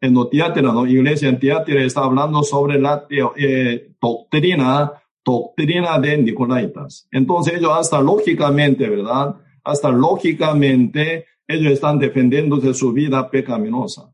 en 0.00 0.30
Tiátira, 0.30 0.72
¿no? 0.72 0.86
Iglesia 0.86 1.28
en 1.28 1.38
Tiátira 1.38 1.82
está 1.82 2.04
hablando 2.04 2.42
sobre 2.42 2.80
la 2.80 3.06
eh, 3.10 3.92
doctrina, 4.00 4.92
doctrina 5.24 5.98
de 5.98 6.18
Nicolaitas. 6.18 7.06
Entonces 7.10 7.54
ellos 7.58 7.72
hasta 7.72 8.00
lógicamente, 8.00 8.88
¿verdad? 8.88 9.36
Hasta 9.62 9.90
lógicamente 9.90 11.26
ellos 11.46 11.72
están 11.72 11.98
defendiéndose 11.98 12.72
su 12.72 12.92
vida 12.92 13.28
pecaminosa. 13.30 14.12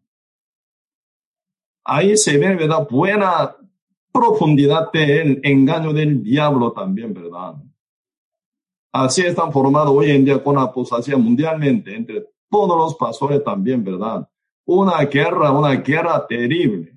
Ahí 1.85 2.16
se 2.16 2.37
ve, 2.37 2.57
¿verdad? 2.57 2.87
Buena 2.90 3.55
profundidad 4.12 4.90
del 4.92 5.40
engaño 5.44 5.92
del 5.92 6.22
diablo 6.22 6.72
también, 6.72 7.14
¿verdad? 7.14 7.55
Así 8.92 9.20
están 9.22 9.53
formados 9.53 9.90
hoy 9.90 10.11
en 10.11 10.25
día 10.25 10.42
con 10.42 10.59
apostasía 10.59 11.16
mundialmente, 11.16 11.94
entre 11.94 12.25
todos 12.51 12.77
los 12.77 12.94
pastores 12.96 13.44
también, 13.44 13.85
¿verdad? 13.85 14.27
Una 14.66 15.05
guerra, 15.05 15.52
una 15.52 15.76
guerra 15.76 16.26
terrible. 16.26 16.92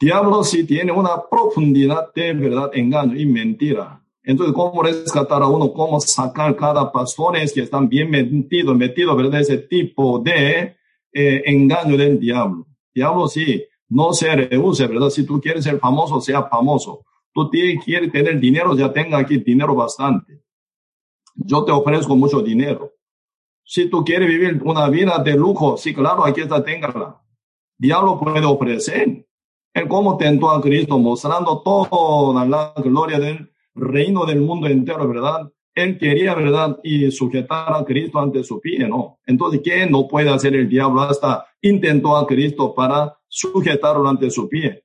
Diablo 0.00 0.42
sí 0.42 0.64
tiene 0.64 0.90
una 0.90 1.22
profundidad 1.30 2.12
de 2.14 2.32
verdad, 2.32 2.70
engaño 2.74 3.16
y 3.16 3.24
mentira. 3.26 4.02
Entonces, 4.24 4.54
¿cómo 4.54 4.82
rescatar 4.82 5.42
a 5.42 5.46
uno? 5.46 5.72
¿Cómo 5.72 6.00
sacar 6.00 6.56
cada 6.56 6.90
pastores 6.90 7.52
que 7.52 7.60
están 7.60 7.88
bien 7.88 8.10
metidos, 8.10 8.76
metidos, 8.76 9.16
verdad? 9.16 9.40
Ese 9.40 9.58
tipo 9.58 10.18
de 10.18 10.76
eh, 11.12 11.42
engaño 11.46 11.96
del 11.96 12.18
diablo. 12.18 12.66
Diablo 12.94 13.28
sí, 13.28 13.64
no 13.88 14.12
se 14.12 14.34
reduce, 14.34 14.86
¿verdad? 14.86 15.10
Si 15.10 15.26
tú 15.26 15.40
quieres 15.40 15.64
ser 15.64 15.78
famoso, 15.78 16.20
sea 16.20 16.44
famoso. 16.44 17.04
Tú 17.32 17.50
quieres 17.50 18.10
tener 18.10 18.40
dinero, 18.40 18.76
ya 18.76 18.92
tenga 18.92 19.18
aquí 19.18 19.38
dinero 19.38 19.74
bastante. 19.74 20.42
Yo 21.34 21.64
te 21.64 21.72
ofrezco 21.72 22.14
mucho 22.16 22.40
dinero. 22.40 22.92
Si 23.64 23.88
tú 23.88 24.04
quieres 24.04 24.28
vivir 24.28 24.60
una 24.64 24.88
vida 24.88 25.18
de 25.18 25.34
lujo, 25.34 25.76
sí, 25.76 25.94
claro, 25.94 26.24
aquí 26.24 26.40
está, 26.40 26.62
téngala. 26.62 27.20
Diablo 27.78 28.18
puede 28.18 28.44
ofrecer. 28.44 29.26
Él 29.74 29.88
como 29.88 30.16
tentó 30.16 30.50
a 30.50 30.60
Cristo, 30.60 30.98
mostrando 30.98 31.62
toda 31.62 32.44
la 32.44 32.74
gloria 32.76 33.18
del 33.18 33.50
reino 33.74 34.26
del 34.26 34.40
mundo 34.40 34.66
entero, 34.66 35.08
¿verdad? 35.08 35.50
Él 35.74 35.98
quería, 35.98 36.34
¿verdad? 36.34 36.78
Y 36.82 37.10
sujetar 37.10 37.72
a 37.74 37.84
Cristo 37.84 38.18
ante 38.18 38.44
su 38.44 38.60
pie, 38.60 38.86
¿no? 38.86 39.18
Entonces, 39.26 39.62
¿qué 39.64 39.86
no 39.86 40.06
puede 40.06 40.28
hacer 40.28 40.54
el 40.54 40.68
diablo? 40.68 41.00
Hasta 41.00 41.46
intentó 41.62 42.16
a 42.16 42.26
Cristo 42.26 42.74
para 42.74 43.16
sujetarlo 43.28 44.06
ante 44.08 44.30
su 44.30 44.48
pie 44.48 44.84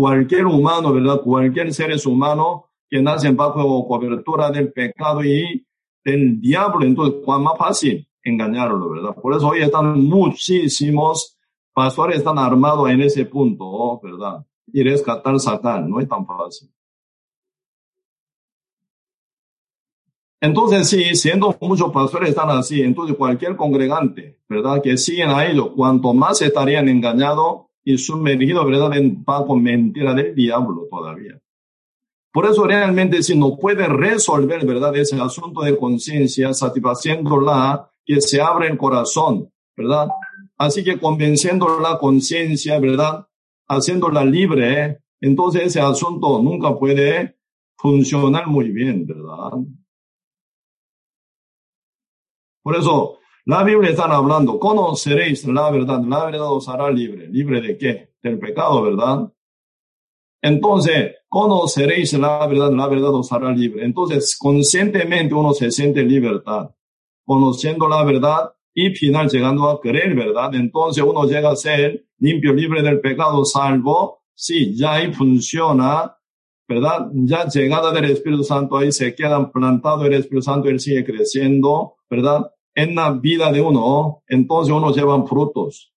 cualquier 0.00 0.46
humano, 0.46 0.94
¿verdad? 0.94 1.20
Cualquier 1.20 1.74
ser 1.74 1.94
humano 2.06 2.70
que 2.88 3.02
nace 3.02 3.30
bajo 3.32 3.86
cobertura 3.86 4.50
del 4.50 4.72
pecado 4.72 5.22
y 5.22 5.66
del 6.04 6.40
diablo, 6.40 6.84
entonces, 6.84 7.20
¿cuál 7.24 7.42
más 7.42 7.58
fácil? 7.58 8.06
Engañarlo, 8.22 8.90
¿verdad? 8.90 9.14
Por 9.14 9.34
eso 9.34 9.48
hoy 9.48 9.62
están 9.62 10.00
muchísimos 10.02 11.38
pastores 11.72 12.18
están 12.18 12.38
armados 12.38 12.90
en 12.90 13.00
ese 13.00 13.24
punto, 13.24 14.00
¿verdad? 14.02 14.44
Y 14.72 14.82
rescatar, 14.82 15.38
sacar, 15.40 15.86
no 15.86 16.00
es 16.00 16.08
tan 16.08 16.26
fácil. 16.26 16.70
Entonces, 20.42 20.88
sí, 20.88 21.14
siendo 21.14 21.56
muchos 21.60 21.92
pastores 21.92 22.30
están 22.30 22.50
así, 22.50 22.80
entonces 22.80 23.16
cualquier 23.16 23.56
congregante, 23.56 24.38
¿verdad? 24.48 24.82
Que 24.82 24.96
siguen 24.96 25.30
a 25.30 25.44
ellos, 25.46 25.70
cuanto 25.76 26.14
más 26.14 26.40
estarían 26.40 26.88
engañados, 26.88 27.66
y 27.84 27.96
sumergido, 27.96 28.64
¿verdad?, 28.64 28.94
en 28.96 29.24
bajo 29.24 29.56
mentira 29.56 30.14
del 30.14 30.34
diablo 30.34 30.86
todavía. 30.90 31.40
Por 32.32 32.46
eso 32.46 32.64
realmente 32.64 33.22
si 33.22 33.36
no 33.36 33.56
puede 33.56 33.86
resolver, 33.86 34.64
¿verdad?, 34.64 34.96
ese 34.96 35.20
asunto 35.20 35.62
de 35.62 35.76
conciencia, 35.76 36.54
satisfaciéndola, 36.54 37.90
que 38.04 38.20
se 38.20 38.40
abre 38.40 38.68
el 38.68 38.78
corazón, 38.78 39.52
¿verdad? 39.76 40.08
Así 40.56 40.84
que 40.84 40.98
convenciendo 40.98 41.80
la 41.80 41.98
conciencia, 41.98 42.78
¿verdad? 42.78 43.26
Haciéndola 43.68 44.24
libre, 44.24 44.84
¿eh? 44.84 44.98
entonces 45.20 45.62
ese 45.62 45.80
asunto 45.80 46.40
nunca 46.42 46.76
puede 46.78 47.36
funcionar 47.76 48.46
muy 48.46 48.70
bien, 48.70 49.06
¿verdad? 49.06 49.58
Por 52.62 52.76
eso, 52.76 53.18
la 53.46 53.64
Biblia 53.64 53.90
está 53.90 54.04
hablando, 54.04 54.58
conoceréis 54.58 55.46
la 55.46 55.70
verdad, 55.70 56.02
la 56.02 56.26
verdad 56.26 56.52
os 56.52 56.68
hará 56.68 56.90
libre. 56.90 57.26
¿Libre 57.28 57.60
de 57.60 57.78
qué? 57.78 58.12
Del 58.22 58.38
pecado, 58.38 58.82
¿verdad? 58.82 59.32
Entonces, 60.42 61.16
conoceréis 61.30 62.12
la 62.14 62.46
verdad, 62.46 62.72
la 62.72 62.88
verdad 62.88 63.14
os 63.14 63.32
hará 63.32 63.52
libre. 63.52 63.84
Entonces, 63.84 64.36
conscientemente 64.36 65.32
uno 65.32 65.54
se 65.54 65.70
siente 65.70 66.02
libertad, 66.02 66.70
conociendo 67.24 67.88
la 67.88 68.04
verdad 68.04 68.52
y 68.74 68.90
final 68.90 69.30
llegando 69.30 69.68
a 69.68 69.80
creer, 69.80 70.14
¿verdad? 70.14 70.54
Entonces 70.54 71.02
uno 71.02 71.24
llega 71.24 71.50
a 71.50 71.56
ser 71.56 72.04
limpio, 72.18 72.52
libre 72.52 72.82
del 72.82 73.00
pecado, 73.00 73.44
salvo, 73.44 74.24
sí, 74.34 74.76
ya 74.76 74.94
ahí 74.94 75.12
funciona, 75.14 76.16
¿verdad? 76.68 77.08
Ya 77.14 77.46
llegada 77.46 77.92
del 77.92 78.10
Espíritu 78.10 78.44
Santo, 78.44 78.76
ahí 78.76 78.92
se 78.92 79.14
quedan 79.14 79.50
plantados 79.50 80.04
el 80.04 80.14
Espíritu 80.14 80.42
Santo, 80.42 80.68
él 80.68 80.80
sigue 80.80 81.04
creciendo, 81.04 81.94
¿verdad? 82.10 82.50
en 82.74 82.94
la 82.94 83.12
vida 83.12 83.50
de 83.52 83.60
uno, 83.60 84.22
entonces 84.28 84.72
uno 84.72 84.92
lleva 84.92 85.26
frutos. 85.26 85.92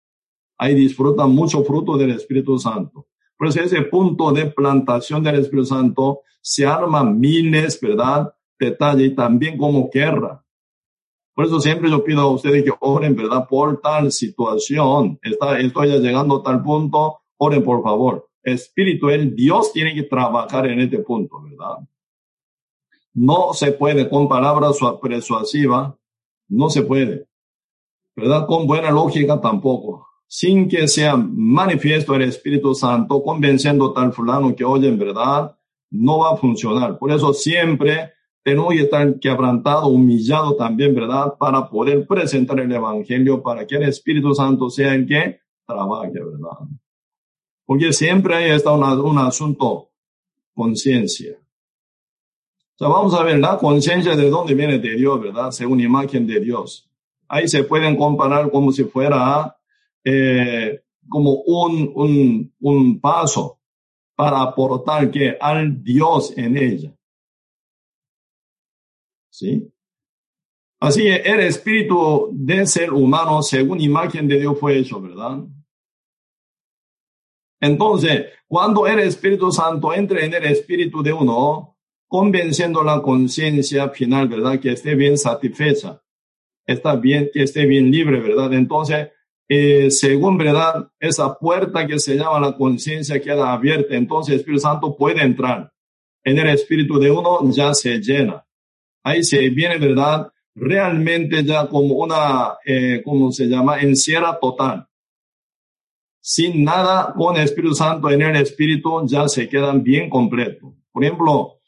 Ahí 0.59 0.75
disfruta 0.75 1.27
mucho 1.27 1.65
fruto 1.65 1.97
del 1.97 2.11
Espíritu 2.11 2.59
Santo. 2.59 3.07
Por 3.41 3.49
eso 3.49 3.63
ese 3.63 3.81
punto 3.81 4.33
de 4.33 4.51
plantación 4.51 5.23
del 5.23 5.37
Espíritu 5.37 5.65
Santo 5.65 6.21
se 6.43 6.67
arma 6.67 7.03
miles, 7.03 7.81
¿verdad? 7.81 8.35
Detalle 8.59 9.07
y 9.07 9.15
también 9.15 9.57
como 9.57 9.89
guerra. 9.91 10.45
Por 11.35 11.47
eso 11.47 11.59
siempre 11.59 11.89
yo 11.89 12.05
pido 12.05 12.21
a 12.21 12.31
ustedes 12.31 12.63
que 12.63 12.73
oren, 12.81 13.17
¿verdad? 13.17 13.49
Por 13.49 13.81
tal 13.81 14.13
situación. 14.13 15.19
Está, 15.23 15.59
estoy 15.59 15.89
llegando 16.01 16.37
a 16.37 16.43
tal 16.43 16.63
punto. 16.63 17.23
Oren, 17.39 17.65
por 17.65 17.83
favor. 17.83 18.29
Espíritu, 18.43 19.09
el 19.09 19.35
Dios 19.35 19.73
tiene 19.73 19.95
que 19.95 20.03
trabajar 20.03 20.67
en 20.67 20.81
este 20.81 20.99
punto, 20.99 21.41
¿verdad? 21.41 21.79
No 23.15 23.55
se 23.55 23.73
puede 23.73 24.07
con 24.11 24.29
palabras 24.29 24.77
persuasivas 25.01 25.95
no 26.47 26.69
se 26.69 26.83
puede. 26.83 27.27
¿Verdad? 28.15 28.47
Con 28.47 28.67
buena 28.67 28.91
lógica 28.91 29.41
tampoco. 29.41 30.10
Sin 30.33 30.69
que 30.69 30.87
sea 30.87 31.17
manifiesto 31.17 32.15
el 32.15 32.23
Espíritu 32.23 32.73
Santo 32.73 33.21
convenciendo 33.21 33.93
tal 33.93 34.13
fulano 34.13 34.55
que 34.55 34.65
oye 34.65 34.87
en 34.87 34.97
verdad, 34.97 35.57
no 35.91 36.19
va 36.19 36.35
a 36.35 36.37
funcionar. 36.37 37.01
Por 37.01 37.11
eso 37.11 37.35
siempre 37.35 38.13
tenemos 38.45 38.73
que 38.73 38.83
estar 38.83 39.19
quebrantado, 39.19 39.89
humillado 39.89 40.55
también, 40.55 40.95
¿verdad? 40.95 41.35
Para 41.37 41.69
poder 41.69 42.07
presentar 42.07 42.61
el 42.61 42.71
Evangelio, 42.71 43.43
para 43.43 43.67
que 43.67 43.75
el 43.75 43.83
Espíritu 43.83 44.33
Santo 44.33 44.71
sea 44.71 44.95
el 44.95 45.05
que 45.05 45.41
trabaje, 45.67 46.13
¿verdad? 46.13 46.65
Porque 47.67 47.93
siempre 47.93 48.37
ahí 48.37 48.51
está 48.51 48.71
un 48.71 49.19
asunto, 49.19 49.91
conciencia. 50.55 51.33
O 52.77 52.79
sea, 52.79 52.87
vamos 52.87 53.15
a 53.15 53.25
ver 53.25 53.41
la 53.41 53.59
conciencia 53.59 54.15
de 54.15 54.31
dónde 54.31 54.55
viene 54.55 54.79
de 54.79 54.95
Dios, 54.95 55.21
¿verdad? 55.21 55.51
Según 55.51 55.81
imagen 55.81 56.25
de 56.25 56.39
Dios. 56.39 56.89
Ahí 57.27 57.49
se 57.49 57.65
pueden 57.65 57.97
comparar 57.97 58.49
como 58.53 58.71
si 58.71 58.85
fuera 58.85 59.57
eh, 60.05 60.83
como 61.09 61.43
un, 61.43 61.93
un, 61.95 62.55
un 62.61 63.01
paso 63.01 63.61
para 64.15 64.43
aportar 64.43 65.11
que 65.11 65.37
al 65.41 65.83
Dios 65.83 66.37
en 66.37 66.57
ella. 66.57 66.95
¿Sí? 69.31 69.73
Así 70.81 71.07
el 71.07 71.41
espíritu 71.41 72.31
del 72.33 72.67
ser 72.67 72.93
humano, 72.93 73.43
según 73.43 73.81
imagen 73.81 74.27
de 74.27 74.41
Dios, 74.41 74.59
fue 74.59 74.79
hecho, 74.79 75.01
¿verdad? 75.01 75.45
Entonces, 77.61 78.27
cuando 78.49 78.87
el 78.87 79.01
Espíritu 79.01 79.53
Santo 79.53 79.93
entra 79.93 80.25
en 80.25 80.33
el 80.33 80.45
espíritu 80.47 81.03
de 81.03 81.13
uno, 81.13 81.77
convenciendo 82.09 82.83
la 82.83 83.03
conciencia 83.03 83.91
final, 83.91 84.29
¿verdad? 84.29 84.59
Que 84.59 84.73
esté 84.73 84.95
bien 84.95 85.19
satisfecha, 85.19 86.03
está 86.67 86.97
bien, 86.97 87.31
que 87.33 87.43
esté 87.43 87.67
bien 87.67 87.91
libre, 87.91 88.19
¿verdad? 88.19 88.55
Entonces, 88.55 89.11
eh, 89.53 89.91
según 89.91 90.39
verdad, 90.39 90.89
esa 91.01 91.37
puerta 91.37 91.85
que 91.85 91.99
se 91.99 92.15
llama 92.15 92.39
la 92.39 92.57
conciencia 92.57 93.21
queda 93.21 93.53
abierta, 93.53 93.97
entonces 93.97 94.35
el 94.35 94.39
Espíritu 94.39 94.61
Santo 94.61 94.97
puede 94.97 95.23
entrar. 95.23 95.73
En 96.23 96.39
el 96.39 96.51
espíritu 96.51 97.01
de 97.01 97.11
uno 97.11 97.41
ya 97.51 97.75
se 97.75 97.99
llena. 97.99 98.47
Ahí 99.03 99.25
se 99.25 99.51
viene, 99.51 99.77
verdad, 99.79 100.31
realmente 100.55 101.43
ya 101.43 101.67
como 101.67 101.97
una, 101.97 102.59
eh, 102.65 103.03
¿cómo 103.05 103.33
se 103.33 103.47
llama? 103.47 103.81
Encierra 103.81 104.39
total. 104.41 104.87
Sin 106.21 106.63
nada 106.63 107.13
con 107.13 107.37
el 107.37 107.43
Espíritu 107.43 107.75
Santo 107.75 108.09
en 108.09 108.23
el 108.23 108.37
espíritu 108.37 109.05
ya 109.05 109.27
se 109.27 109.49
quedan 109.49 109.83
bien 109.83 110.09
completo. 110.09 110.77
Por 110.93 111.03
ejemplo, 111.03 111.59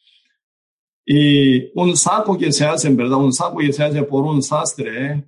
y 1.04 1.72
un 1.74 1.96
saco 1.96 2.38
que 2.38 2.52
se 2.52 2.64
hace, 2.64 2.88
¿verdad? 2.90 3.18
Un 3.18 3.32
saco 3.32 3.58
que 3.58 3.72
se 3.72 3.82
hace 3.82 4.04
por 4.04 4.22
un 4.22 4.40
sastre, 4.40 5.24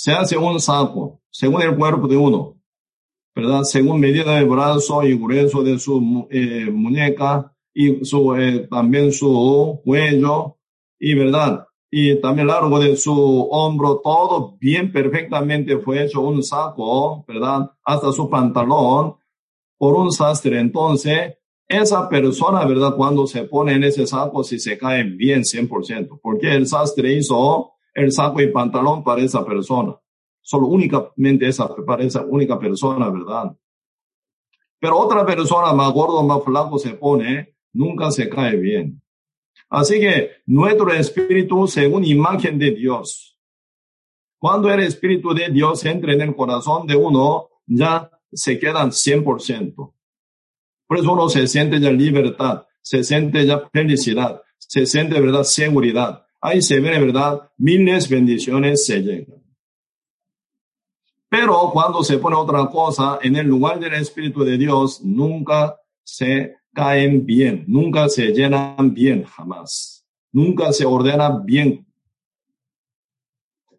se 0.00 0.12
hace 0.12 0.34
un 0.38 0.58
saco 0.58 1.20
según 1.28 1.60
el 1.60 1.76
cuerpo 1.76 2.08
de 2.08 2.16
uno, 2.16 2.56
¿verdad? 3.34 3.64
Según 3.64 4.00
medida 4.00 4.34
de 4.36 4.44
brazo 4.44 5.02
y 5.02 5.14
grueso 5.14 5.62
de 5.62 5.78
su 5.78 6.26
eh, 6.30 6.70
muñeca 6.72 7.54
y 7.74 8.02
su, 8.06 8.34
eh, 8.34 8.66
también 8.70 9.12
su 9.12 9.78
cuello 9.84 10.56
y, 10.98 11.12
¿verdad? 11.12 11.66
Y 11.90 12.18
también 12.18 12.46
largo 12.46 12.80
de 12.80 12.96
su 12.96 13.12
hombro, 13.50 14.00
todo 14.02 14.56
bien 14.58 14.90
perfectamente 14.90 15.76
fue 15.76 16.04
hecho 16.04 16.22
un 16.22 16.42
saco, 16.42 17.22
¿verdad? 17.28 17.70
Hasta 17.84 18.10
su 18.10 18.30
pantalón 18.30 19.16
por 19.76 19.96
un 19.96 20.10
sastre. 20.10 20.60
Entonces, 20.60 21.34
esa 21.68 22.08
persona, 22.08 22.64
¿verdad? 22.64 22.96
Cuando 22.96 23.26
se 23.26 23.44
pone 23.44 23.74
en 23.74 23.84
ese 23.84 24.06
saco, 24.06 24.44
si 24.44 24.58
se 24.58 24.78
cae 24.78 25.04
bien 25.04 25.42
100%, 25.42 26.20
porque 26.22 26.54
el 26.54 26.66
sastre 26.66 27.12
hizo 27.12 27.72
el 28.00 28.12
saco 28.12 28.40
y 28.40 28.48
pantalón 28.48 29.04
para 29.04 29.22
esa 29.22 29.44
persona. 29.44 29.96
Solo 30.40 30.66
únicamente 30.68 31.46
esa, 31.46 31.68
para 31.84 32.02
esa 32.02 32.22
única 32.24 32.58
persona, 32.58 33.08
¿verdad? 33.10 33.56
Pero 34.78 34.98
otra 34.98 35.24
persona 35.26 35.72
más 35.72 35.92
gordo, 35.92 36.22
más 36.22 36.42
flaco 36.42 36.78
se 36.78 36.94
pone, 36.94 37.54
nunca 37.72 38.10
se 38.10 38.28
cae 38.28 38.56
bien. 38.56 39.02
Así 39.68 40.00
que 40.00 40.30
nuestro 40.46 40.90
espíritu, 40.92 41.66
según 41.68 42.04
imagen 42.04 42.58
de 42.58 42.70
Dios, 42.70 43.38
cuando 44.38 44.72
el 44.72 44.80
espíritu 44.80 45.34
de 45.34 45.50
Dios 45.50 45.84
entra 45.84 46.14
en 46.14 46.22
el 46.22 46.34
corazón 46.34 46.86
de 46.86 46.96
uno, 46.96 47.50
ya 47.66 48.10
se 48.32 48.58
quedan 48.58 48.90
100%. 48.90 49.74
Por 50.86 50.98
eso 50.98 51.12
uno 51.12 51.28
se 51.28 51.46
siente 51.46 51.78
ya 51.78 51.92
libertad, 51.92 52.66
se 52.80 53.04
siente 53.04 53.46
ya 53.46 53.68
felicidad, 53.70 54.42
se 54.58 54.86
siente, 54.86 55.20
¿verdad?, 55.20 55.42
seguridad 55.42 56.26
ahí 56.40 56.62
se 56.62 56.80
ve, 56.80 56.98
¿verdad? 56.98 57.50
Miles 57.58 58.08
bendiciones 58.08 58.86
se 58.86 59.00
llegan. 59.00 59.40
Pero 61.28 61.70
cuando 61.72 62.02
se 62.02 62.18
pone 62.18 62.36
otra 62.36 62.66
cosa 62.66 63.18
en 63.22 63.36
el 63.36 63.46
lugar 63.46 63.78
del 63.78 63.94
Espíritu 63.94 64.42
de 64.42 64.58
Dios, 64.58 65.00
nunca 65.04 65.76
se 66.02 66.56
caen 66.72 67.24
bien, 67.24 67.64
nunca 67.68 68.08
se 68.08 68.32
llenan 68.32 68.92
bien, 68.92 69.24
jamás. 69.24 70.04
Nunca 70.32 70.72
se 70.72 70.84
ordena 70.84 71.40
bien. 71.44 71.86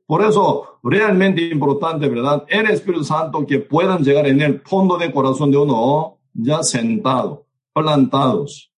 Por 0.06 0.24
eso, 0.24 0.80
realmente 0.84 1.42
importante, 1.42 2.08
¿verdad? 2.10 2.46
El 2.48 2.70
Espíritu 2.70 3.04
Santo 3.04 3.46
que 3.46 3.60
puedan 3.60 4.04
llegar 4.04 4.28
en 4.28 4.42
el 4.42 4.62
fondo 4.62 4.98
del 4.98 5.12
corazón 5.14 5.52
de 5.52 5.58
uno, 5.58 6.20
ya 6.34 6.64
sentado, 6.64 7.48
plantados 7.74 8.72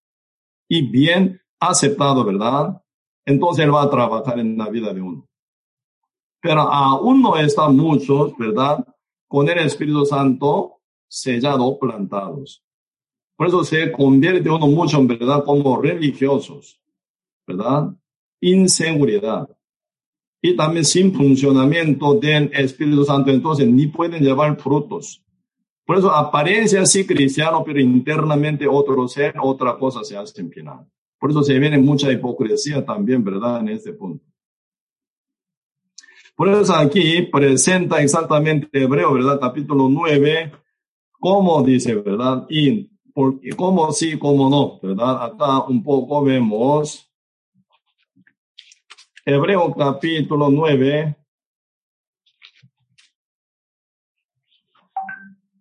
y 0.68 0.88
bien 0.90 1.42
aceptado, 1.60 2.24
¿verdad? 2.24 2.83
Entonces 3.26 3.66
Él 3.66 3.74
va 3.74 3.84
a 3.84 3.90
trabajar 3.90 4.40
en 4.40 4.58
la 4.58 4.70
vida 4.70 4.94
de 4.94 5.02
uno. 5.02 5.28
Pero 6.42 6.62
aún 6.62 7.22
no 7.22 7.38
están 7.38 7.76
muchos, 7.78 8.38
¿verdad? 8.38 8.86
Con 9.28 9.48
el 9.50 9.60
Espíritu 9.60 10.06
Santo 10.06 10.82
sellado, 11.08 11.78
plantados. 11.80 12.64
Por 13.38 13.48
eso 13.48 13.64
se 13.64 13.92
convierte 13.92 14.50
uno 14.50 14.68
mucho, 14.68 15.00
en 15.00 15.08
verdad, 15.08 15.44
como 15.44 15.82
religiosos, 15.82 16.80
¿verdad? 17.48 17.94
Inseguridad. 18.42 19.48
Y 20.42 20.56
también 20.56 20.84
sin 20.84 21.14
funcionamiento 21.14 22.16
del 22.16 22.52
Espíritu 22.54 23.06
Santo, 23.06 23.32
entonces 23.32 23.68
ni 23.68 23.88
pueden 23.88 24.24
llevar 24.24 24.60
frutos. 24.60 25.24
Por 25.86 25.98
eso 25.98 26.12
apariencia 26.12 26.86
sí 26.86 27.06
cristiano, 27.06 27.64
pero 27.64 27.80
internamente 27.80 28.68
otro 28.68 29.08
ser, 29.08 29.36
otra 29.42 29.78
cosa 29.78 30.04
se 30.04 30.18
hace 30.18 30.42
en 30.42 30.52
final. 30.52 30.86
Por 31.24 31.32
eso 31.32 31.42
se 31.42 31.58
viene 31.58 31.78
mucha 31.78 32.12
hipocresía 32.12 32.84
también, 32.84 33.24
¿verdad? 33.24 33.62
En 33.62 33.70
este 33.70 33.94
punto. 33.94 34.26
Por 36.36 36.50
eso 36.50 36.76
aquí 36.76 37.22
presenta 37.22 38.02
exactamente 38.02 38.68
Hebreo, 38.74 39.14
¿verdad? 39.14 39.40
Capítulo 39.40 39.88
9, 39.88 40.52
cómo 41.22 41.64
dice, 41.64 41.96
¿verdad? 41.96 42.46
Y 42.50 42.90
por, 43.14 43.40
cómo 43.56 43.94
sí, 43.94 44.20
cómo 44.20 44.50
no, 44.50 44.82
¿verdad? 44.82 45.24
Acá 45.24 45.62
un 45.62 45.82
poco 45.82 46.26
vemos 46.26 47.10
Hebreo 49.26 49.74
capítulo 49.74 50.50
9, 50.50 51.16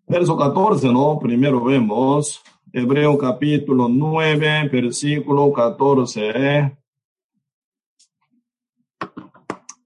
verso 0.08 0.36
14, 0.36 0.88
¿no? 0.92 1.20
Primero 1.20 1.62
vemos. 1.62 2.42
Hebreo 2.74 3.18
capítulo 3.18 3.86
9, 3.86 4.70
versículo 4.72 5.52
14. 5.52 6.74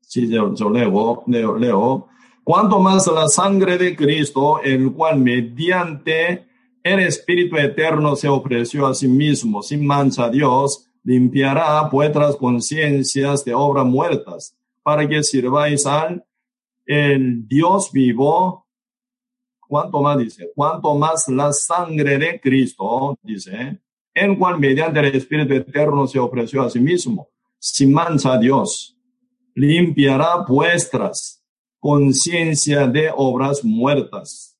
Sí, 0.02 0.28
yo, 0.28 0.54
leo, 0.70 1.24
leo, 1.26 1.58
leo. 1.58 2.08
Cuanto 2.44 2.78
más 2.78 3.08
la 3.08 3.26
sangre 3.26 3.76
de 3.76 3.96
Cristo, 3.96 4.60
el 4.62 4.92
cual 4.92 5.18
mediante 5.18 6.46
el 6.80 7.00
Espíritu 7.00 7.56
Eterno 7.56 8.14
se 8.14 8.28
ofreció 8.28 8.86
a 8.86 8.94
sí 8.94 9.08
mismo 9.08 9.62
sin 9.62 9.84
mancha 9.84 10.30
Dios, 10.30 10.88
limpiará 11.02 11.88
vuestras 11.90 12.36
conciencias 12.36 13.44
de 13.44 13.52
obras 13.52 13.84
muertas, 13.84 14.56
para 14.84 15.08
que 15.08 15.24
sirváis 15.24 15.86
al 15.86 16.24
Dios 16.86 17.90
vivo 17.90 18.65
cuanto 19.68 20.00
más 20.02 20.18
dice, 20.18 20.50
cuanto 20.54 20.94
más 20.94 21.28
la 21.28 21.52
sangre 21.52 22.18
de 22.18 22.40
Cristo, 22.40 23.18
dice, 23.22 23.80
en 24.14 24.36
cual 24.36 24.58
mediante 24.58 25.00
el 25.00 25.14
Espíritu 25.14 25.54
Eterno 25.54 26.06
se 26.06 26.18
ofreció 26.18 26.62
a 26.62 26.70
sí 26.70 26.80
mismo, 26.80 27.28
sin 27.58 27.92
mancha 27.92 28.34
a 28.34 28.38
Dios, 28.38 28.96
limpiará 29.54 30.44
vuestras 30.46 31.44
conciencia 31.78 32.86
de 32.86 33.10
obras 33.14 33.64
muertas. 33.64 34.58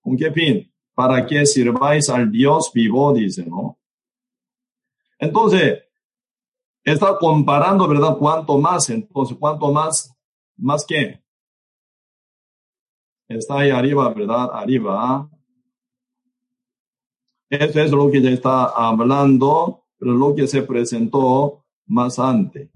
¿Con 0.00 0.16
qué 0.16 0.30
fin? 0.30 0.72
Para 0.94 1.24
que 1.24 1.46
sirváis 1.46 2.08
al 2.08 2.30
Dios 2.30 2.70
vivo, 2.74 3.12
dice, 3.12 3.46
¿no? 3.46 3.78
Entonces, 5.18 5.84
está 6.84 7.16
comparando, 7.18 7.86
¿verdad? 7.86 8.16
Cuanto 8.18 8.58
más, 8.58 8.90
entonces, 8.90 9.36
cuanto 9.38 9.72
más, 9.72 10.14
más 10.56 10.84
que 10.84 11.22
Está 13.30 13.60
ahí 13.60 13.70
arriba, 13.70 14.12
¿verdad? 14.12 14.50
Arriba. 14.52 15.30
Eso 17.48 17.80
es 17.80 17.90
lo 17.92 18.10
que 18.10 18.20
ya 18.20 18.30
está 18.30 18.64
hablando, 18.64 19.84
pero 19.96 20.14
lo 20.14 20.34
que 20.34 20.48
se 20.48 20.62
presentó 20.62 21.64
más 21.86 22.18
antes. 22.18 22.68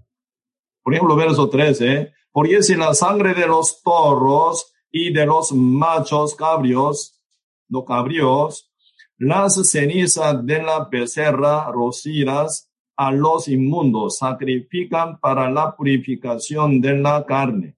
Por 0.80 0.94
ejemplo, 0.94 1.16
verso 1.16 1.48
13. 1.48 2.12
Porque 2.30 2.62
si 2.62 2.76
la 2.76 2.94
sangre 2.94 3.34
de 3.34 3.48
los 3.48 3.82
toros 3.82 4.72
y 4.92 5.12
de 5.12 5.26
los 5.26 5.50
machos 5.50 6.36
cabrios, 6.36 7.20
no 7.68 7.84
cabrios, 7.84 8.70
las 9.18 9.54
cenizas 9.68 10.46
de 10.46 10.62
la 10.62 10.84
becerra 10.84 11.68
rocidas 11.72 12.70
a 12.96 13.10
los 13.10 13.48
inmundos, 13.48 14.18
sacrifican 14.18 15.18
para 15.18 15.50
la 15.50 15.74
purificación 15.74 16.80
de 16.80 16.96
la 16.96 17.26
carne. 17.26 17.76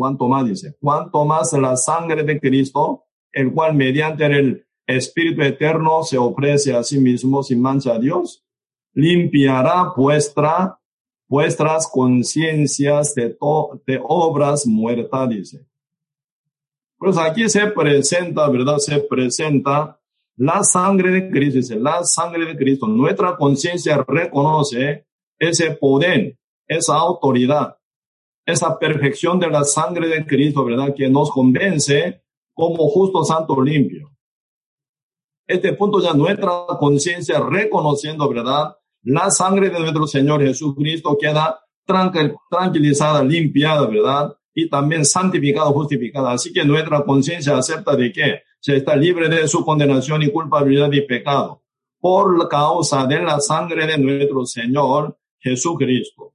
Cuanto 0.00 0.28
más 0.28 0.46
dice, 0.46 0.74
cuanto 0.80 1.26
más 1.26 1.52
la 1.52 1.76
sangre 1.76 2.22
de 2.22 2.40
Cristo, 2.40 3.04
el 3.32 3.52
cual 3.52 3.74
mediante 3.74 4.24
el 4.24 4.66
Espíritu 4.86 5.42
Eterno 5.42 6.04
se 6.04 6.16
ofrece 6.16 6.74
a 6.74 6.82
sí 6.82 6.98
mismo 6.98 7.42
sin 7.42 7.60
mancha 7.60 7.96
a 7.96 7.98
Dios, 7.98 8.42
limpiará 8.94 9.92
vuestra, 9.94 10.80
vuestras 11.28 11.86
conciencias 11.86 13.14
de, 13.14 13.36
de 13.86 14.00
obras 14.02 14.66
muertas, 14.66 15.28
dice. 15.28 15.66
Pues 16.96 17.18
aquí 17.18 17.46
se 17.50 17.66
presenta, 17.66 18.48
¿verdad? 18.48 18.78
Se 18.78 19.00
presenta 19.00 20.00
la 20.34 20.64
sangre 20.64 21.10
de 21.10 21.30
Cristo, 21.30 21.58
dice, 21.58 21.76
la 21.76 22.04
sangre 22.04 22.46
de 22.46 22.56
Cristo. 22.56 22.86
Nuestra 22.86 23.36
conciencia 23.36 24.02
reconoce 24.08 25.04
ese 25.38 25.72
poder, 25.72 26.38
esa 26.66 26.94
autoridad, 26.94 27.76
esa 28.50 28.78
perfección 28.78 29.38
de 29.38 29.48
la 29.48 29.64
sangre 29.64 30.08
de 30.08 30.26
Cristo, 30.26 30.64
¿verdad? 30.64 30.94
Que 30.94 31.08
nos 31.08 31.30
convence 31.30 32.22
como 32.52 32.88
justo, 32.88 33.24
santo, 33.24 33.60
limpio. 33.62 34.10
Este 35.46 35.72
punto 35.72 36.00
ya 36.00 36.12
nuestra 36.12 36.66
conciencia 36.78 37.40
reconociendo, 37.40 38.28
¿verdad? 38.28 38.76
La 39.02 39.30
sangre 39.30 39.70
de 39.70 39.80
nuestro 39.80 40.06
Señor 40.06 40.42
Jesucristo 40.42 41.16
queda 41.18 41.60
tranquilizada, 41.84 43.24
limpiada, 43.24 43.86
¿verdad? 43.86 44.36
Y 44.54 44.68
también 44.68 45.04
santificada, 45.04 45.70
justificada. 45.70 46.32
Así 46.32 46.52
que 46.52 46.64
nuestra 46.64 47.02
conciencia 47.04 47.56
acepta 47.56 47.96
de 47.96 48.12
que 48.12 48.42
se 48.60 48.76
está 48.76 48.94
libre 48.94 49.28
de 49.28 49.48
su 49.48 49.64
condenación 49.64 50.22
y 50.22 50.30
culpabilidad 50.30 50.92
y 50.92 51.00
pecado 51.00 51.62
por 51.98 52.48
causa 52.48 53.06
de 53.06 53.20
la 53.22 53.40
sangre 53.40 53.86
de 53.86 53.98
nuestro 53.98 54.46
Señor 54.46 55.18
Jesucristo. 55.38 56.34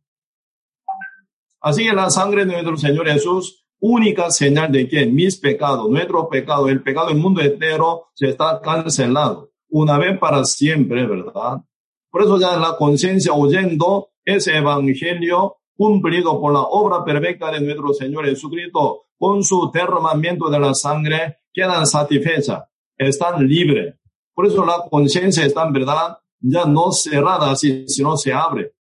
Así 1.65 1.83
que 1.83 1.93
la 1.93 2.11
sangre 2.11 2.45
de 2.45 2.51
nuestro 2.51 2.77
Señor 2.77 3.07
Jesús, 3.07 3.65
única 3.79 4.29
señal 4.29 4.71
de 4.71 4.87
que 4.87 5.07
mis 5.07 5.39
pecados, 5.39 5.89
nuestro 5.89 6.29
pecado, 6.29 6.69
el 6.69 6.83
pecado 6.83 7.07
del 7.07 7.17
mundo 7.17 7.41
entero, 7.41 8.09
se 8.13 8.29
está 8.29 8.61
cancelado 8.61 9.49
una 9.69 9.97
vez 9.97 10.15
para 10.19 10.45
siempre, 10.45 11.07
¿verdad? 11.07 11.63
Por 12.11 12.21
eso 12.21 12.39
ya 12.39 12.55
la 12.55 12.77
conciencia 12.77 13.33
oyendo 13.33 14.09
ese 14.23 14.55
evangelio 14.57 15.57
cumplido 15.75 16.39
por 16.39 16.53
la 16.53 16.61
obra 16.61 17.03
perfecta 17.03 17.51
de 17.51 17.61
nuestro 17.61 17.95
Señor 17.95 18.25
Jesucristo, 18.25 19.07
con 19.17 19.43
su 19.43 19.71
derramamiento 19.73 20.51
de 20.51 20.59
la 20.59 20.75
sangre, 20.75 21.39
quedan 21.51 21.87
satisfechas, 21.87 22.61
están 22.95 23.43
libres. 23.47 23.95
Por 24.35 24.45
eso 24.45 24.63
la 24.63 24.85
conciencia 24.87 25.43
está 25.43 25.65
en 25.65 25.73
verdad 25.73 26.19
ya 26.39 26.65
no 26.65 26.91
cerrada, 26.91 27.55
sino 27.55 28.17
se 28.17 28.31
abre. 28.31 28.75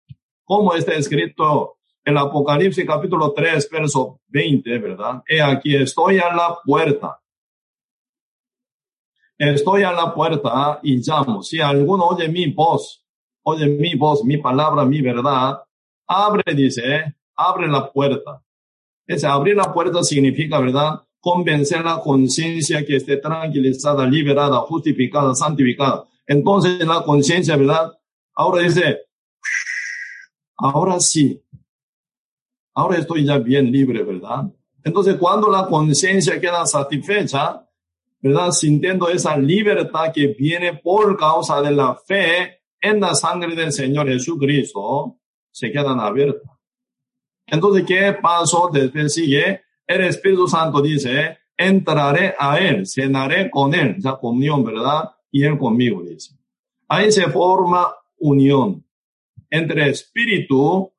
Como 0.44 0.74
está 0.74 0.94
escrito 0.94 1.78
el 2.04 2.18
Apocalipsis 2.18 2.86
capítulo 2.86 3.32
3, 3.32 3.70
verso 3.72 4.22
20, 4.28 4.78
¿verdad? 4.80 5.24
He 5.28 5.42
aquí, 5.42 5.76
estoy 5.76 6.20
a 6.20 6.34
la 6.34 6.58
puerta. 6.64 7.20
Estoy 9.38 9.84
a 9.84 9.92
la 9.92 10.14
puerta 10.14 10.80
y 10.84 10.98
llamo. 10.98 11.42
Si 11.42 11.60
alguno 11.60 12.06
oye 12.06 12.28
mi 12.28 12.52
voz, 12.52 13.04
oye 13.44 13.68
mi 13.68 13.96
voz, 13.96 14.24
mi 14.24 14.38
palabra, 14.38 14.86
mi 14.86 15.02
verdad, 15.02 15.64
abre, 16.08 16.54
dice, 16.54 17.16
abre 17.36 17.68
la 17.68 17.92
puerta. 17.92 18.44
Ese 19.08 19.28
abrir 19.28 19.56
la 19.56 19.74
puerta 19.74 20.04
significa, 20.04 20.60
¿verdad? 20.60 21.02
Convencer 21.20 21.84
la 21.84 22.00
conciencia 22.00 22.86
que 22.86 22.96
esté 22.96 23.18
tranquilizada, 23.18 24.06
liberada, 24.06 24.58
justificada, 24.60 25.36
santificada. 25.36 26.06
Entonces 26.26 26.80
la 26.86 27.04
conciencia, 27.04 27.58
¿verdad? 27.58 27.92
Ahora 28.34 28.64
dice, 28.64 29.02
ahora 30.56 31.00
sí, 31.00 31.44
ahora 32.74 32.98
estoy 32.98 33.26
ya 33.26 33.38
bien 33.38 33.72
libre, 33.72 34.04
¿verdad? 34.04 34.44
Entonces, 34.84 35.16
cuando 35.16 35.50
la 35.50 35.68
conciencia 35.68 36.40
queda 36.40 36.66
satisfecha, 36.66 37.68
¿verdad? 38.22 38.52
Sintiendo 38.52 39.10
esa 39.10 39.38
libertad 39.38 40.12
que 40.14 40.28
viene 40.28 40.76
por 40.76 41.18
causa 41.18 41.62
de 41.62 41.72
la 41.72 41.96
fe 41.96 42.62
en 42.80 43.00
la 43.00 43.14
sangre 43.16 43.56
del 43.56 43.72
Señor 43.72 44.08
Jesucristo, 44.08 45.20
se 45.52 45.72
quedan 45.72 46.00
abiertas. 46.00 46.50
Entonces, 47.46 47.84
¿qué 47.86 48.14
pasó? 48.22 48.70
Después 48.72 49.14
sigue, 49.14 49.62
el 49.86 50.02
Espíritu 50.02 50.48
Santo 50.48 50.82
dice, 50.82 51.38
entraré 51.58 52.34
a 52.40 52.58
Él, 52.60 52.88
cenaré 52.88 53.50
con 53.52 53.74
Él, 53.74 53.98
ya 54.00 54.16
comunión, 54.16 54.64
¿verdad? 54.64 55.12
Y 55.30 55.44
Él 55.44 55.58
conmigo, 55.58 56.02
dice. 56.02 56.36
Ahí 56.88 57.12
se 57.12 57.30
forma 57.30 57.94
unión 58.18 58.86
entre 59.50 59.90
Espíritu 59.90 60.92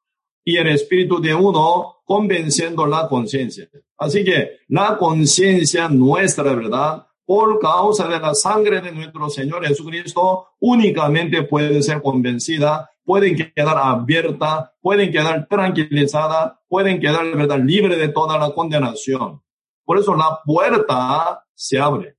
y 0.44 0.56
el 0.56 0.68
espíritu 0.68 1.20
de 1.20 1.34
uno 1.34 2.02
convenciendo 2.04 2.86
la 2.86 3.08
conciencia. 3.08 3.68
Así 3.96 4.24
que 4.24 4.60
la 4.68 4.96
conciencia 4.98 5.88
nuestra, 5.88 6.54
¿verdad? 6.54 7.06
Por 7.24 7.60
causa 7.60 8.08
de 8.08 8.18
la 8.18 8.34
sangre 8.34 8.80
de 8.80 8.92
nuestro 8.92 9.30
Señor 9.30 9.64
Jesucristo, 9.66 10.48
únicamente 10.60 11.44
puede 11.44 11.82
ser 11.82 12.02
convencida, 12.02 12.90
pueden 13.04 13.36
quedar 13.36 13.78
abierta, 13.78 14.74
pueden 14.80 15.12
quedar 15.12 15.46
tranquilizada, 15.48 16.60
pueden 16.68 17.00
quedar, 17.00 17.24
¿verdad?, 17.36 17.60
libre 17.60 17.96
de 17.96 18.08
toda 18.08 18.38
la 18.38 18.52
condenación. 18.52 19.40
Por 19.84 19.98
eso 19.98 20.14
la 20.14 20.40
puerta 20.44 21.44
se 21.54 21.78
abre. 21.78 22.16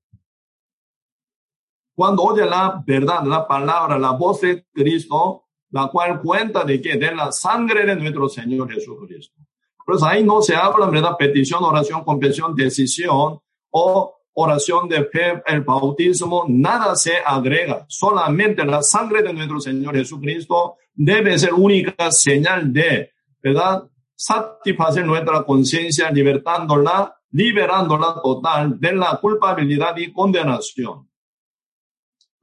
Cuando 1.96 2.24
oye 2.24 2.46
la 2.46 2.82
verdad, 2.86 3.24
la 3.24 3.48
palabra, 3.48 4.00
la 4.00 4.12
voz 4.12 4.42
de 4.42 4.66
Cristo, 4.74 5.43
la 5.74 5.88
cual 5.88 6.22
cuenta 6.22 6.64
de 6.64 6.80
que 6.80 6.98
de 6.98 7.16
la 7.16 7.32
sangre 7.32 7.84
de 7.84 7.96
nuestro 7.96 8.30
Señor 8.30 8.72
Jesucristo. 8.72 9.42
Pues 9.84 10.04
ahí 10.04 10.24
no 10.24 10.40
se 10.42 10.56
habla, 10.56 10.86
¿verdad? 10.86 11.18
Petición, 11.18 11.64
oración, 11.64 12.04
confesión, 12.04 12.56
decisión 12.56 13.40
o 13.72 14.16
oración 14.34 14.88
de 14.88 15.04
fe, 15.06 15.42
el 15.48 15.62
bautismo, 15.62 16.46
nada 16.48 16.96
se 16.96 17.14
agrega. 17.26 17.86
Solamente 17.88 18.64
la 18.64 18.84
sangre 18.84 19.24
de 19.24 19.34
nuestro 19.34 19.60
Señor 19.60 19.96
Jesucristo 19.96 20.76
debe 20.94 21.40
ser 21.40 21.56
única 21.56 22.12
señal 22.12 22.72
de, 22.72 23.12
¿verdad? 23.42 23.84
Satisfacer 24.16 25.04
nuestra 25.04 25.44
conciencia, 25.44 26.12
libertándola, 26.12 27.16
liberándola 27.32 28.22
total 28.22 28.80
de 28.80 28.94
la 28.94 29.18
culpabilidad 29.20 29.98
y 29.98 30.14
condenación. 30.14 31.10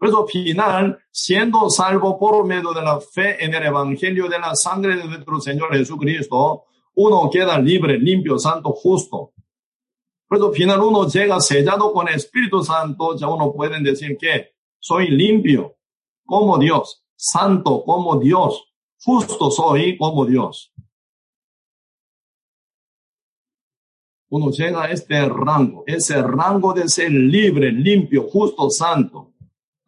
Por 0.01 0.09
eso, 0.09 0.27
final, 0.27 0.99
siendo 1.11 1.69
salvo 1.69 2.19
por 2.19 2.47
medio 2.47 2.73
de 2.73 2.81
la 2.81 2.99
fe 3.03 3.45
en 3.45 3.53
el 3.53 3.65
Evangelio 3.65 4.31
de 4.31 4.39
la 4.39 4.57
sangre 4.57 4.97
de 4.97 5.05
nuestro 5.05 5.39
Señor 5.43 5.77
Jesucristo, 5.77 6.65
uno 6.95 7.29
queda 7.31 7.59
libre, 7.59 7.99
limpio, 7.99 8.39
santo, 8.39 8.71
justo. 8.71 9.35
Por 10.27 10.39
eso, 10.39 10.53
final, 10.53 10.81
uno 10.81 11.07
llega 11.07 11.39
sellado 11.39 11.93
con 11.93 12.09
Espíritu 12.09 12.65
Santo, 12.65 13.15
ya 13.15 13.29
uno 13.29 13.53
puede 13.53 13.79
decir 13.83 14.17
que 14.17 14.55
soy 14.79 15.11
limpio 15.11 15.77
como 16.25 16.57
Dios, 16.57 17.05
santo 17.15 17.85
como 17.85 18.19
Dios, 18.19 18.73
justo 19.05 19.51
soy 19.51 19.99
como 19.99 20.25
Dios. 20.25 20.73
Uno 24.31 24.51
llega 24.51 24.85
a 24.85 24.91
este 24.93 25.29
rango, 25.29 25.85
ese 25.87 26.23
rango 26.23 26.73
de 26.73 26.89
ser 26.89 27.11
libre, 27.11 27.71
limpio, 27.71 28.23
justo, 28.31 28.71
santo 28.71 29.30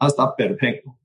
hasta 0.03 0.35
perfecto. 0.35 0.99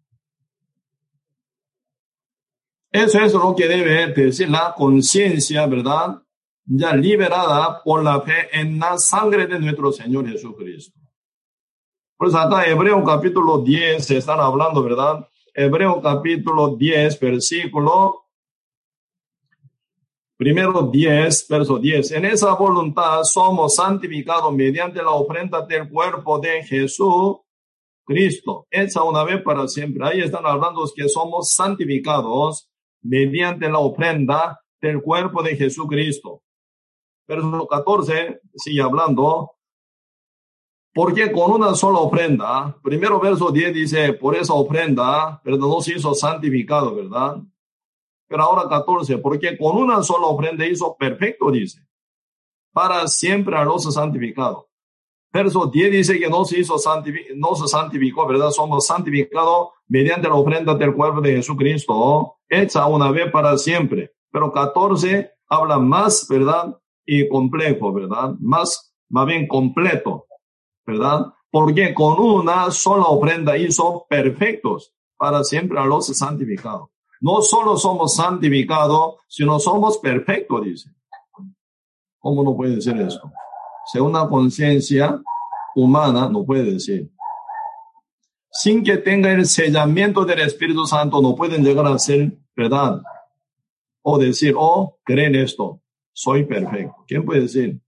Eso 2.92 3.20
es 3.20 3.32
lo 3.34 3.56
que 3.56 3.68
debe 3.68 4.08
decir 4.12 4.50
la 4.50 4.74
conciencia, 4.76 5.68
¿verdad? 5.68 6.24
Ya 6.66 6.96
liberada 6.96 7.84
por 7.84 8.04
la 8.04 8.20
fe 8.22 8.48
en 8.52 8.80
la 8.80 8.98
sangre 8.98 9.46
de 9.46 9.60
nuestro 9.60 9.92
Señor 9.92 10.28
Jesucristo. 10.28 11.00
Pues 12.18 12.34
hasta 12.34 12.66
Hebreo 12.66 13.04
capítulo 13.04 13.60
10 13.60 14.04
se 14.04 14.18
están 14.18 14.40
hablando, 14.40 14.82
¿verdad? 14.82 15.30
Hebreo 15.54 16.02
capítulo 16.02 16.76
10, 16.76 17.20
versículo 17.20 18.26
primero 20.38 20.90
10, 20.92 21.48
verso 21.48 21.78
10. 21.78 22.14
En 22.14 22.26
esa 22.26 22.56
voluntad 22.56 23.22
somos 23.24 23.76
santificados 23.76 24.52
mediante 24.52 25.04
la 25.04 25.12
ofrenda 25.12 25.64
del 25.68 25.88
cuerpo 25.88 26.40
de 26.40 26.64
Jesús 26.64 27.38
Cristo, 28.08 28.68
hecha 28.72 29.04
una 29.04 29.26
vez 29.26 29.42
para 29.42 29.68
siempre. 29.68 30.08
Ahí 30.08 30.22
están 30.22 30.46
hablando 30.46 30.90
que 30.96 31.10
somos 31.10 31.52
santificados 31.52 32.70
mediante 33.02 33.70
la 33.70 33.80
ofrenda 33.80 34.62
del 34.82 35.02
cuerpo 35.02 35.44
de 35.44 35.58
Jesucristo. 35.58 36.42
Verso 37.28 37.68
14 37.68 38.40
sigue 38.56 38.82
hablando, 38.82 39.52
porque 40.94 41.34
con 41.34 41.52
una 41.52 41.76
sola 41.76 42.00
ofrenda, 42.00 42.78
primero 42.82 43.20
verso 43.20 43.52
10 43.52 43.74
dice, 43.74 44.14
por 44.14 44.38
esa 44.38 44.54
ofrenda, 44.54 45.42
pero 45.44 45.58
no 45.58 45.82
se 45.82 45.98
hizo 45.98 46.14
santificado, 46.14 46.96
¿verdad? 46.96 47.42
Pero 48.30 48.44
ahora 48.44 48.70
14, 48.70 49.18
porque 49.18 49.58
con 49.58 49.76
una 49.76 50.02
sola 50.02 50.28
ofrenda 50.28 50.66
hizo 50.66 50.96
perfecto, 50.96 51.52
dice, 51.52 51.86
para 52.72 53.06
siempre 53.08 53.58
a 53.58 53.66
los 53.66 53.94
santificados 53.94 54.67
Verso 55.38 55.68
10 55.68 55.92
dice 55.92 56.18
que 56.18 56.32
no 56.32 56.46
se 56.46 56.58
hizo 56.58 56.78
no 57.36 57.54
se 57.54 57.68
santificó, 57.68 58.26
¿verdad? 58.26 58.50
Somos 58.50 58.88
santificados 58.88 59.68
mediante 59.88 60.28
la 60.28 60.34
ofrenda 60.34 60.74
del 60.74 60.96
cuerpo 60.96 61.22
de 61.22 61.36
Jesucristo, 61.36 62.38
hecha 62.50 62.88
una 62.88 63.12
vez 63.12 63.32
para 63.32 63.56
siempre. 63.56 64.16
Pero 64.32 64.52
14 64.52 65.30
habla 65.48 65.78
más, 65.78 66.26
¿verdad? 66.28 66.76
Y 67.06 67.30
complejo, 67.30 67.94
¿verdad? 67.94 68.34
Más, 68.40 68.96
más 69.10 69.28
bien 69.28 69.48
completo, 69.48 70.26
¿verdad? 70.88 71.28
Porque 71.52 71.94
con 71.94 72.20
una 72.20 72.72
sola 72.72 73.04
ofrenda 73.04 73.56
hizo 73.60 74.08
perfectos 74.10 74.92
para 75.18 75.44
siempre 75.44 75.80
a 75.80 75.86
los 75.86 76.08
santificados. 76.08 76.90
No 77.22 77.44
solo 77.44 77.78
somos 77.78 78.16
santificados, 78.16 79.18
sino 79.28 79.60
somos 79.60 80.00
perfectos, 80.00 80.64
dice. 80.64 80.90
¿Cómo 82.18 82.42
no 82.42 82.56
puede 82.56 82.82
ser 82.82 83.00
esto? 83.02 83.32
Según 83.92 84.10
una 84.10 84.28
conciencia 84.28 85.22
humana, 85.76 86.30
no 86.30 86.44
puede 86.44 86.72
decir. 86.72 87.10
Sin 88.52 88.84
que 88.84 88.98
tenga 88.98 89.32
el 89.32 89.46
sellamiento 89.46 90.26
del 90.26 90.40
Espíritu 90.40 90.86
Santo, 90.86 91.22
no 91.22 91.36
pueden 91.36 91.64
llegar 91.64 91.86
a 91.86 91.98
ser 91.98 92.38
verdad. 92.56 93.02
O 94.02 94.18
decir, 94.18 94.54
oh, 94.58 94.98
creen 95.04 95.36
esto, 95.36 95.82
soy 96.14 96.46
perfecto. 96.46 97.06
¿Quién 97.08 97.24
puede 97.24 97.42
decir? 97.42 97.80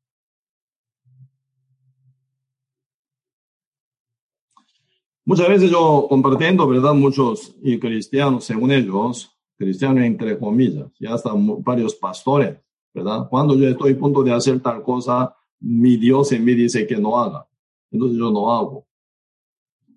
Muchas 5.26 5.48
veces 5.48 5.70
yo 5.70 6.08
compartiendo, 6.10 6.68
¿verdad? 6.68 6.94
Muchos 6.94 7.56
y 7.62 7.78
cristianos, 7.80 8.46
según 8.46 8.72
ellos, 8.72 9.38
cristianos 9.58 10.04
entre 10.04 10.40
comillas, 10.40 10.88
ya 11.00 11.14
hasta 11.14 11.32
varios 11.36 11.94
pastores, 11.94 12.58
¿verdad? 12.94 13.28
Cuando 13.30 13.56
yo 13.56 13.68
estoy 13.68 13.94
a 13.94 14.00
punto 14.00 14.24
de 14.24 14.34
hacer 14.34 14.60
tal 14.60 14.82
cosa, 14.82 15.36
mi 15.60 15.98
Dios 15.98 16.32
en 16.32 16.46
mí 16.46 16.54
dice 16.54 16.88
que 16.88 16.98
no 16.98 17.20
haga. 17.20 17.48
Entonces 17.92 18.18
yo 18.18 18.32
no 18.32 18.52
hago. 18.52 18.88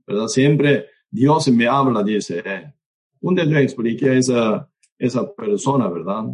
¿Verdad? 0.07 0.27
Siempre 0.27 0.87
Dios 1.11 1.49
me 1.49 1.67
habla, 1.67 2.03
dice. 2.03 2.43
Eh. 2.45 2.75
Un 3.21 3.35
día 3.35 3.45
yo 3.45 3.59
expliqué 3.59 4.11
a 4.11 4.15
esa, 4.15 4.71
esa 4.99 5.33
persona, 5.33 5.89
¿verdad? 5.89 6.25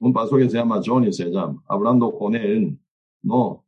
Un 0.00 0.12
pastor 0.12 0.40
que 0.40 0.48
se 0.48 0.56
llama 0.56 0.80
Johnny, 0.84 1.12
se 1.12 1.30
llama, 1.30 1.62
hablando 1.66 2.16
con 2.16 2.34
él. 2.34 2.78
No. 3.22 3.66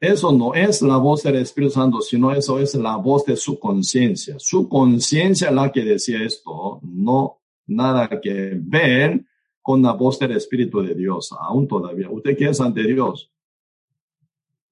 Eso 0.00 0.32
no 0.32 0.52
es 0.54 0.82
la 0.82 0.96
voz 0.96 1.22
del 1.22 1.36
Espíritu 1.36 1.74
Santo, 1.74 2.00
sino 2.00 2.32
eso 2.32 2.58
es 2.58 2.74
la 2.74 2.96
voz 2.96 3.24
de 3.24 3.36
su 3.36 3.58
conciencia. 3.58 4.34
Su 4.38 4.68
conciencia 4.68 5.50
la 5.50 5.70
que 5.70 5.84
decía 5.84 6.22
esto, 6.24 6.80
no 6.82 7.40
nada 7.66 8.20
que 8.20 8.58
ver 8.60 9.24
con 9.62 9.80
la 9.80 9.92
voz 9.92 10.18
del 10.18 10.32
Espíritu 10.32 10.82
de 10.82 10.94
Dios, 10.94 11.32
aún 11.38 11.68
todavía. 11.68 12.10
¿Usted 12.10 12.36
qué 12.36 12.48
es 12.48 12.60
ante 12.60 12.82
Dios? 12.82 13.32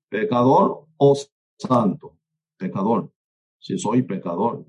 ¿Pecador 0.09 0.87
o 0.97 1.17
santo? 1.57 2.17
Pecador. 2.57 3.13
Si 3.59 3.79
soy 3.79 4.03
pecador. 4.03 4.67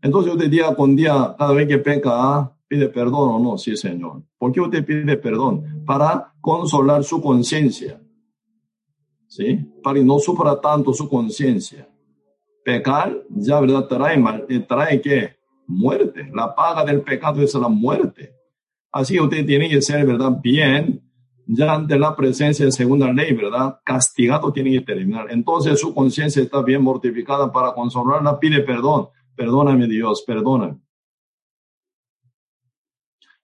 Entonces 0.00 0.32
usted 0.32 0.48
día 0.48 0.74
con 0.74 0.96
día, 0.96 1.34
cada 1.38 1.52
vez 1.52 1.68
que 1.68 1.78
peca, 1.78 2.56
pide 2.66 2.88
perdón 2.88 3.28
o 3.30 3.38
no, 3.38 3.58
sí 3.58 3.76
Señor. 3.76 4.22
¿Por 4.38 4.52
qué 4.52 4.60
usted 4.60 4.84
pide 4.84 5.16
perdón? 5.18 5.84
Para 5.84 6.32
consolar 6.40 7.04
su 7.04 7.20
conciencia. 7.20 8.00
¿Sí? 9.26 9.56
Para 9.82 9.98
que 9.98 10.04
no 10.04 10.18
sufra 10.18 10.58
tanto 10.58 10.94
su 10.94 11.08
conciencia. 11.08 11.86
Pecar, 12.64 13.24
ya 13.30 13.60
verdad, 13.60 13.86
trae, 13.86 14.16
mal, 14.16 14.46
trae 14.66 15.00
que 15.02 15.36
muerte. 15.66 16.30
La 16.32 16.54
paga 16.54 16.84
del 16.84 17.02
pecado 17.02 17.42
es 17.42 17.54
la 17.54 17.68
muerte. 17.68 18.37
Así 18.92 19.20
usted 19.20 19.44
tiene 19.46 19.68
que 19.68 19.82
ser, 19.82 20.06
¿verdad? 20.06 20.38
Bien, 20.42 21.02
ya 21.46 21.74
ante 21.74 21.98
la 21.98 22.14
presencia 22.14 22.64
de 22.64 22.72
segunda 22.72 23.12
ley, 23.12 23.32
¿verdad? 23.34 23.80
Castigado 23.84 24.52
tiene 24.52 24.70
que 24.72 24.80
terminar. 24.80 25.26
Entonces 25.30 25.80
su 25.80 25.94
conciencia 25.94 26.42
está 26.42 26.62
bien 26.62 26.82
mortificada 26.82 27.52
para 27.52 27.72
consolarla, 27.72 28.38
pide 28.38 28.60
perdón. 28.60 29.08
Perdóname 29.34 29.86
Dios, 29.86 30.24
perdóname. 30.26 30.78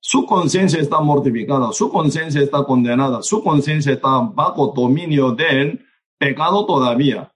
Su 0.01 0.27
conciencia 0.27 0.81
está 0.81 1.01
mortificada, 1.01 1.73
su 1.73 1.91
conciencia 1.91 2.43
está 2.43 2.63
condenada, 2.65 3.23
su 3.23 3.43
conciencia 3.43 3.95
está 3.95 4.21
bajo 4.21 4.75
dominio 4.77 5.33
del 5.33 5.83
pecado 6.19 6.67
todavía. 6.67 7.33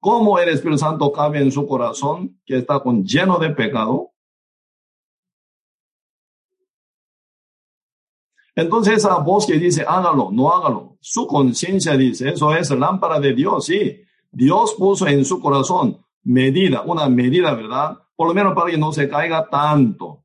¿Cómo 0.00 0.38
el 0.38 0.48
Espíritu 0.48 0.78
Santo 0.78 1.12
cabe 1.12 1.40
en 1.40 1.52
su 1.52 1.66
corazón 1.66 2.40
que 2.46 2.56
está 2.56 2.80
con, 2.80 3.04
lleno 3.04 3.38
de 3.38 3.50
pecado? 3.50 4.12
Entonces 8.56 8.94
esa 8.96 9.18
voz 9.18 9.46
que 9.46 9.58
dice, 9.58 9.84
hágalo, 9.86 10.30
no 10.32 10.50
hágalo, 10.50 10.96
su 10.98 11.26
conciencia 11.26 11.94
dice, 11.94 12.30
eso 12.30 12.54
es 12.54 12.70
lámpara 12.70 13.20
de 13.20 13.34
Dios, 13.34 13.66
sí. 13.66 14.00
Dios 14.32 14.74
puso 14.78 15.06
en 15.06 15.26
su 15.26 15.38
corazón 15.40 16.02
medida, 16.24 16.82
una 16.82 17.06
medida, 17.10 17.54
¿verdad? 17.54 17.98
Por 18.16 18.28
lo 18.28 18.34
menos 18.34 18.54
para 18.54 18.70
que 18.70 18.78
no 18.78 18.92
se 18.92 19.10
caiga 19.10 19.46
tanto. 19.46 20.24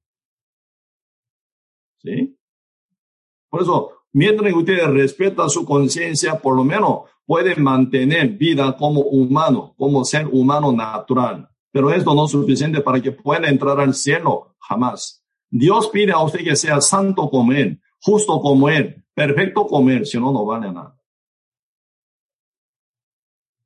¿Sí? 2.02 2.38
Por 3.50 3.64
eso, 3.64 3.92
mientras 4.14 4.54
usted 4.54 4.82
respeta 4.88 5.50
su 5.50 5.66
conciencia, 5.66 6.40
por 6.40 6.56
lo 6.56 6.64
menos 6.64 7.02
puede 7.26 7.58
mantener 7.58 8.30
vida 8.30 8.78
como 8.78 9.02
humano, 9.02 9.76
como 9.78 10.06
ser 10.06 10.28
humano 10.28 10.72
natural. 10.72 11.50
Pero 11.70 11.92
esto 11.92 12.16
no 12.16 12.26
es 12.26 12.32
suficiente 12.32 12.80
para 12.80 13.02
que 13.02 13.12
pueda 13.12 13.50
entrar 13.50 13.80
al 13.82 13.94
cielo, 13.94 14.56
jamás. 14.58 15.22
Dios 15.50 15.90
pide 15.90 16.14
a 16.14 16.20
usted 16.20 16.46
que 16.46 16.56
sea 16.56 16.80
santo 16.80 17.30
como 17.30 17.52
Él 17.52 17.82
justo 18.02 18.42
como 18.42 18.70
Él, 18.70 19.04
perfecto 19.14 19.66
como 19.68 19.90
Él, 19.90 20.06
si 20.06 20.20
no, 20.20 20.32
no 20.32 20.46
vale 20.46 20.72
nada. 20.72 20.98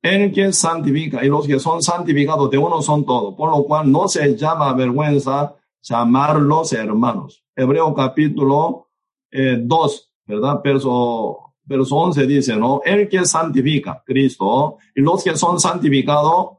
El 0.02 0.32
que 0.32 0.52
santifica 0.52 1.24
y 1.24 1.28
los 1.28 1.46
que 1.46 1.58
son 1.58 1.82
santificados 1.82 2.50
de 2.50 2.58
uno 2.58 2.80
son 2.80 3.04
todos, 3.04 3.34
por 3.34 3.50
lo 3.50 3.64
cual 3.64 3.90
no 3.90 4.06
se 4.06 4.36
llama 4.36 4.72
vergüenza 4.72 5.56
llamarlos 5.82 6.72
hermanos. 6.72 7.44
Hebreo 7.54 7.92
capítulo 7.94 8.88
2, 9.32 9.32
eh, 9.32 10.22
¿verdad? 10.26 10.60
Verso, 10.62 11.54
verso 11.64 11.96
11 11.96 12.26
dice, 12.26 12.56
¿no? 12.56 12.82
El 12.84 13.08
que 13.08 13.24
santifica, 13.24 14.02
Cristo, 14.04 14.78
y 14.94 15.00
los 15.00 15.24
que 15.24 15.36
son 15.36 15.58
santificados, 15.58 16.58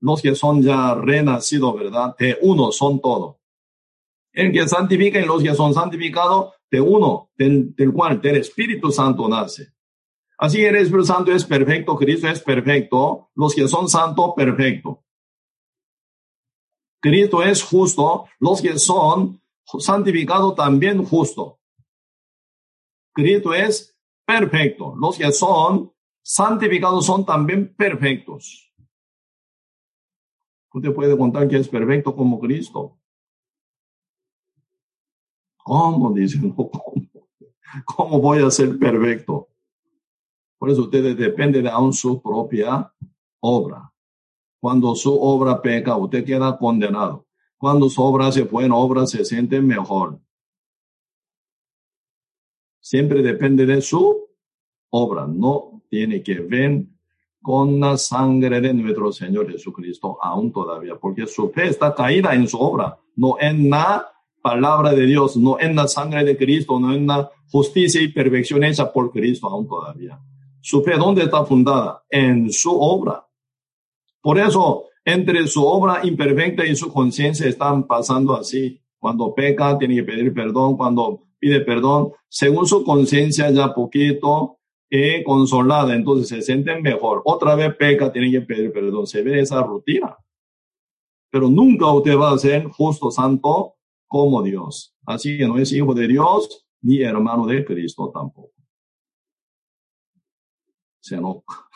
los 0.00 0.20
que 0.20 0.34
son 0.34 0.62
ya 0.62 0.94
renacidos, 0.94 1.74
¿verdad? 1.74 2.14
De 2.18 2.38
uno 2.42 2.72
son 2.72 3.00
todos. 3.00 3.36
El 4.32 4.52
que 4.52 4.66
santifica 4.68 5.20
y 5.20 5.24
los 5.24 5.42
que 5.42 5.54
son 5.54 5.74
santificados 5.74 6.54
de 6.70 6.80
uno, 6.80 7.30
del, 7.36 7.74
cual 7.92 8.20
del 8.20 8.36
Espíritu 8.36 8.92
Santo 8.92 9.28
nace. 9.28 9.72
Así 10.38 10.64
el 10.64 10.76
Espíritu 10.76 11.06
Santo 11.06 11.32
es 11.32 11.44
perfecto, 11.44 11.96
Cristo 11.96 12.28
es 12.28 12.40
perfecto, 12.40 13.30
los 13.34 13.54
que 13.54 13.66
son 13.68 13.88
santos, 13.88 14.32
perfecto. 14.36 15.04
Cristo 17.00 17.42
es 17.42 17.62
justo, 17.62 18.26
los 18.38 18.62
que 18.62 18.78
son 18.78 19.42
santificados 19.78 20.54
también 20.54 21.04
justo. 21.04 21.58
Cristo 23.12 23.52
es 23.52 23.96
perfecto, 24.24 24.94
los 24.96 25.18
que 25.18 25.32
son 25.32 25.92
santificados 26.22 27.06
son 27.06 27.24
también 27.26 27.74
perfectos. 27.74 28.72
Usted 30.72 30.94
puede 30.94 31.18
contar 31.18 31.48
que 31.48 31.56
es 31.56 31.68
perfecto 31.68 32.14
como 32.14 32.38
Cristo. 32.38 32.99
¿Cómo? 35.70 36.12
Dicen, 36.12 36.50
¿cómo? 37.84 38.20
voy 38.20 38.42
a 38.42 38.50
ser 38.50 38.76
perfecto? 38.76 39.50
Por 40.58 40.68
eso 40.68 40.82
ustedes 40.82 41.16
dependen 41.16 41.62
de 41.62 41.70
aún 41.70 41.92
su 41.92 42.20
propia 42.20 42.92
obra. 43.38 43.92
Cuando 44.58 44.96
su 44.96 45.14
obra 45.14 45.62
peca, 45.62 45.96
usted 45.96 46.24
queda 46.24 46.58
condenado. 46.58 47.28
Cuando 47.56 47.88
su 47.88 48.02
obra 48.02 48.32
se 48.32 48.42
buena 48.42 48.74
obra, 48.74 49.06
se 49.06 49.24
siente 49.24 49.60
mejor. 49.60 50.18
Siempre 52.80 53.22
depende 53.22 53.64
de 53.64 53.80
su 53.80 54.28
obra. 54.90 55.28
No 55.28 55.84
tiene 55.88 56.20
que 56.20 56.40
ver 56.40 56.84
con 57.40 57.78
la 57.78 57.96
sangre 57.96 58.60
de 58.60 58.74
nuestro 58.74 59.12
Señor 59.12 59.48
Jesucristo 59.48 60.18
aún 60.20 60.50
todavía, 60.50 60.96
porque 60.96 61.28
su 61.28 61.48
fe 61.50 61.68
está 61.68 61.94
caída 61.94 62.34
en 62.34 62.48
su 62.48 62.58
obra, 62.58 62.98
no 63.14 63.36
en 63.38 63.70
la 63.70 64.10
palabra 64.42 64.92
de 64.92 65.06
Dios, 65.06 65.36
no 65.36 65.58
en 65.60 65.76
la 65.76 65.88
sangre 65.88 66.24
de 66.24 66.36
Cristo, 66.36 66.78
no 66.78 66.92
en 66.92 67.06
la 67.06 67.30
justicia 67.50 68.00
y 68.00 68.08
perfección 68.08 68.64
hecha 68.64 68.92
por 68.92 69.10
Cristo 69.10 69.48
aún 69.48 69.66
todavía. 69.66 70.20
Su 70.60 70.82
fe, 70.82 70.96
¿dónde 70.96 71.22
está 71.22 71.44
fundada? 71.44 72.02
En 72.10 72.52
su 72.52 72.70
obra. 72.70 73.26
Por 74.20 74.38
eso, 74.38 74.84
entre 75.04 75.46
su 75.46 75.64
obra 75.64 76.00
imperfecta 76.02 76.66
y 76.66 76.76
su 76.76 76.92
conciencia 76.92 77.46
están 77.46 77.86
pasando 77.86 78.36
así. 78.36 78.80
Cuando 78.98 79.34
peca, 79.34 79.78
tiene 79.78 79.96
que 79.96 80.04
pedir 80.04 80.34
perdón. 80.34 80.76
Cuando 80.76 81.22
pide 81.38 81.60
perdón, 81.60 82.12
según 82.28 82.66
su 82.66 82.84
conciencia 82.84 83.50
ya 83.50 83.72
poquito 83.72 84.58
eh, 84.90 85.24
consolada, 85.24 85.94
entonces 85.94 86.28
se 86.28 86.42
sienten 86.42 86.82
mejor. 86.82 87.22
Otra 87.24 87.54
vez 87.54 87.74
peca, 87.76 88.12
tiene 88.12 88.30
que 88.30 88.42
pedir 88.42 88.72
perdón. 88.72 89.06
Se 89.06 89.22
ve 89.22 89.40
esa 89.40 89.62
rutina. 89.62 90.16
Pero 91.30 91.48
nunca 91.48 91.90
usted 91.92 92.18
va 92.18 92.32
a 92.32 92.38
ser 92.38 92.64
justo, 92.64 93.10
santo, 93.10 93.76
como 94.10 94.42
Dios. 94.42 94.92
Así 95.06 95.38
que 95.38 95.46
no 95.46 95.56
es 95.56 95.72
hijo 95.72 95.94
de 95.94 96.08
Dios 96.08 96.66
ni 96.82 97.00
hermano 97.00 97.46
de 97.46 97.64
Cristo 97.64 98.10
tampoco. 98.12 98.52
se 100.98 101.14
enoja. 101.14 101.68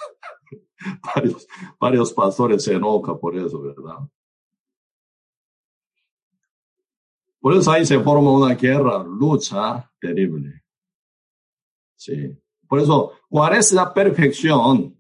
varios, 1.15 1.47
varios 1.81 2.13
pastores 2.13 2.65
se 2.65 2.75
enojan 2.75 3.19
por 3.19 3.37
eso, 3.39 3.61
¿verdad? 3.63 3.99
Por 7.41 7.57
eso 7.57 7.71
ahí 7.71 7.87
se 7.87 8.01
forma 8.01 8.33
una 8.33 8.55
guerra, 8.55 9.05
lucha 9.05 9.89
terrible. 10.01 10.65
Sí. 11.95 12.37
Por 12.67 12.81
eso, 12.81 13.13
¿cuál 13.29 13.55
es 13.55 13.71
la 13.73 13.95
perfección 13.95 14.99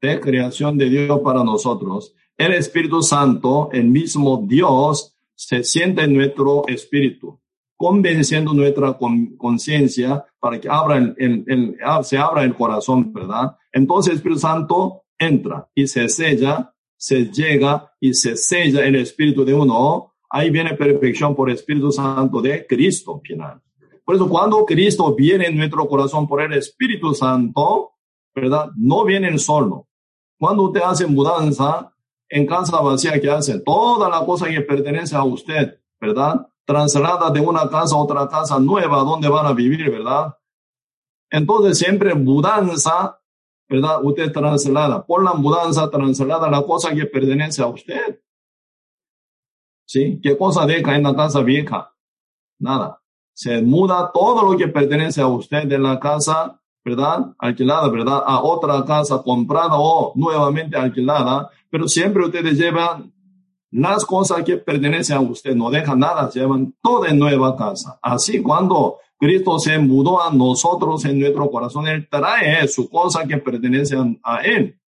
de 0.00 0.20
creación 0.20 0.78
de 0.78 0.88
Dios 0.88 1.20
para 1.20 1.42
nosotros? 1.42 2.14
El 2.36 2.52
Espíritu 2.52 3.02
Santo, 3.02 3.70
el 3.72 3.88
mismo 3.88 4.44
Dios, 4.46 5.15
se 5.36 5.62
siente 5.62 6.02
en 6.02 6.14
nuestro 6.14 6.66
espíritu, 6.66 7.38
convenciendo 7.76 8.54
nuestra 8.54 8.98
conciencia 9.36 10.24
para 10.40 10.58
que 10.58 10.68
abra 10.68 10.96
el, 10.96 11.76
se 12.02 12.16
abra 12.18 12.42
el 12.42 12.54
corazón, 12.54 13.12
¿verdad? 13.12 13.56
Entonces 13.70 14.12
el 14.12 14.16
Espíritu 14.16 14.40
Santo 14.40 15.02
entra 15.18 15.68
y 15.74 15.86
se 15.86 16.08
sella, 16.08 16.72
se 16.96 17.26
llega 17.26 17.92
y 18.00 18.14
se 18.14 18.36
sella 18.36 18.84
el 18.84 18.96
espíritu 18.96 19.44
de 19.44 19.52
uno. 19.52 20.14
Ahí 20.30 20.50
viene 20.50 20.74
perfección 20.74 21.36
por 21.36 21.50
Espíritu 21.50 21.92
Santo 21.92 22.40
de 22.40 22.66
Cristo 22.66 23.20
final. 23.22 23.60
Por 24.04 24.16
eso 24.16 24.28
cuando 24.28 24.64
Cristo 24.64 25.14
viene 25.14 25.46
en 25.46 25.56
nuestro 25.56 25.86
corazón 25.86 26.26
por 26.26 26.40
el 26.40 26.54
Espíritu 26.54 27.12
Santo, 27.14 27.92
¿verdad? 28.34 28.70
No 28.76 29.04
viene 29.04 29.36
solo. 29.38 29.86
Cuando 30.38 30.64
usted 30.64 30.80
hace 30.82 31.06
mudanza 31.06 31.92
en 32.28 32.46
casa 32.46 32.80
vacía, 32.80 33.20
¿qué 33.20 33.30
hace? 33.30 33.60
Toda 33.60 34.08
la 34.08 34.24
cosa 34.24 34.46
que 34.46 34.60
pertenece 34.60 35.16
a 35.16 35.24
usted, 35.24 35.80
¿verdad? 36.00 36.48
Traslada 36.64 37.30
de 37.30 37.40
una 37.40 37.68
casa 37.68 37.94
a 37.94 37.98
otra 37.98 38.28
casa 38.28 38.58
nueva 38.58 38.98
donde 38.98 39.28
van 39.28 39.46
a 39.46 39.52
vivir, 39.52 39.90
¿verdad? 39.90 40.36
Entonces 41.30 41.78
siempre 41.78 42.14
mudanza, 42.14 43.20
¿verdad? 43.68 44.00
Usted 44.02 44.32
traslada. 44.32 45.04
Por 45.04 45.22
la 45.22 45.34
mudanza 45.34 45.90
traslada 45.90 46.50
la 46.50 46.62
cosa 46.62 46.94
que 46.94 47.06
pertenece 47.06 47.62
a 47.62 47.66
usted. 47.66 48.20
¿Sí? 49.86 50.20
¿Qué 50.20 50.36
cosa 50.36 50.66
deja 50.66 50.96
en 50.96 51.04
la 51.04 51.14
casa 51.14 51.42
vieja? 51.42 51.94
Nada 52.58 53.00
se 53.36 53.60
muda 53.60 54.10
todo 54.14 54.50
lo 54.50 54.56
que 54.56 54.66
pertenece 54.68 55.20
a 55.20 55.26
usted 55.26 55.64
de 55.64 55.78
la 55.78 56.00
casa, 56.00 56.58
¿verdad? 56.82 57.34
Alquilada, 57.38 57.90
¿verdad? 57.90 58.22
A 58.24 58.42
otra 58.42 58.82
casa 58.82 59.22
comprada 59.22 59.74
o 59.74 60.14
nuevamente 60.16 60.74
alquilada, 60.74 61.50
pero 61.76 61.88
siempre 61.88 62.24
ustedes 62.24 62.56
llevan 62.56 63.12
las 63.70 64.06
cosas 64.06 64.42
que 64.44 64.56
pertenecen 64.56 65.18
a 65.18 65.20
usted, 65.20 65.54
no 65.54 65.68
dejan 65.68 65.98
nada, 65.98 66.30
llevan 66.30 66.74
toda 66.80 67.10
en 67.10 67.18
nueva 67.18 67.54
casa. 67.54 67.98
Así 68.00 68.40
cuando 68.40 68.96
Cristo 69.18 69.58
se 69.58 69.78
mudó 69.78 70.22
a 70.22 70.32
nosotros 70.32 71.04
en 71.04 71.18
nuestro 71.18 71.50
corazón, 71.50 71.86
Él 71.86 72.08
trae 72.10 72.66
su 72.66 72.88
cosa 72.88 73.26
que 73.26 73.36
pertenece 73.36 73.94
a 74.22 74.38
Él. 74.38 74.80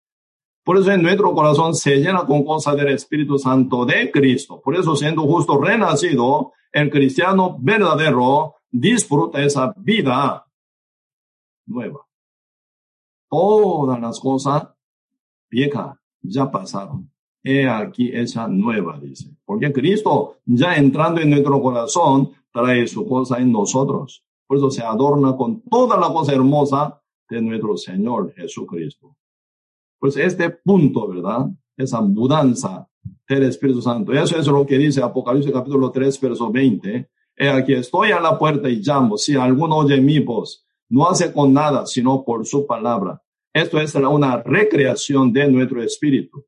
Por 0.62 0.78
eso 0.78 0.92
en 0.92 1.02
nuestro 1.02 1.34
corazón 1.34 1.74
se 1.74 1.96
llena 1.96 2.24
con 2.24 2.44
cosas 2.44 2.76
del 2.76 2.90
Espíritu 2.90 3.36
Santo 3.36 3.84
de 3.84 4.08
Cristo. 4.12 4.60
Por 4.62 4.76
eso 4.76 4.94
siendo 4.94 5.22
justo 5.22 5.60
renacido, 5.60 6.52
el 6.70 6.88
cristiano 6.88 7.56
verdadero 7.58 8.54
disfruta 8.70 9.42
esa 9.42 9.74
vida 9.76 10.46
nueva. 11.66 12.06
Todas 13.28 14.00
las 14.00 14.20
cosas 14.20 14.68
viejas 15.50 15.96
ya 16.28 16.50
pasaron. 16.50 17.10
He 17.42 17.68
aquí 17.68 18.10
esa 18.12 18.48
nueva, 18.48 18.98
dice. 19.00 19.30
Porque 19.44 19.72
Cristo, 19.72 20.38
ya 20.44 20.74
entrando 20.74 21.20
en 21.20 21.30
nuestro 21.30 21.60
corazón, 21.62 22.30
trae 22.52 22.86
su 22.86 23.06
cosa 23.06 23.38
en 23.38 23.52
nosotros. 23.52 24.24
Por 24.46 24.58
eso 24.58 24.70
se 24.70 24.82
adorna 24.82 25.36
con 25.36 25.62
toda 25.62 25.96
la 25.98 26.08
cosa 26.08 26.32
hermosa 26.32 27.00
de 27.28 27.40
nuestro 27.42 27.76
Señor 27.76 28.32
Jesucristo. 28.34 29.16
Pues 29.98 30.16
este 30.16 30.50
punto, 30.50 31.08
¿verdad? 31.08 31.46
Esa 31.76 32.00
mudanza 32.00 32.88
del 33.28 33.44
Espíritu 33.44 33.82
Santo. 33.82 34.12
Eso 34.12 34.38
es 34.38 34.46
lo 34.46 34.66
que 34.66 34.78
dice 34.78 35.02
Apocalipsis 35.02 35.52
capítulo 35.52 35.90
3, 35.90 36.20
verso 36.20 36.50
20. 36.50 37.10
He 37.36 37.48
aquí 37.48 37.74
estoy 37.74 38.12
a 38.12 38.20
la 38.20 38.38
puerta 38.38 38.68
y 38.68 38.76
llamo. 38.76 39.16
Si 39.18 39.34
alguno 39.34 39.76
oye 39.76 40.00
mi 40.00 40.20
voz, 40.20 40.66
no 40.88 41.08
hace 41.08 41.32
con 41.32 41.52
nada, 41.52 41.86
sino 41.86 42.24
por 42.24 42.46
su 42.46 42.66
palabra. 42.66 43.22
Esto 43.56 43.80
es 43.80 43.94
una 43.94 44.42
recreación 44.42 45.32
de 45.32 45.48
nuestro 45.48 45.82
espíritu. 45.82 46.44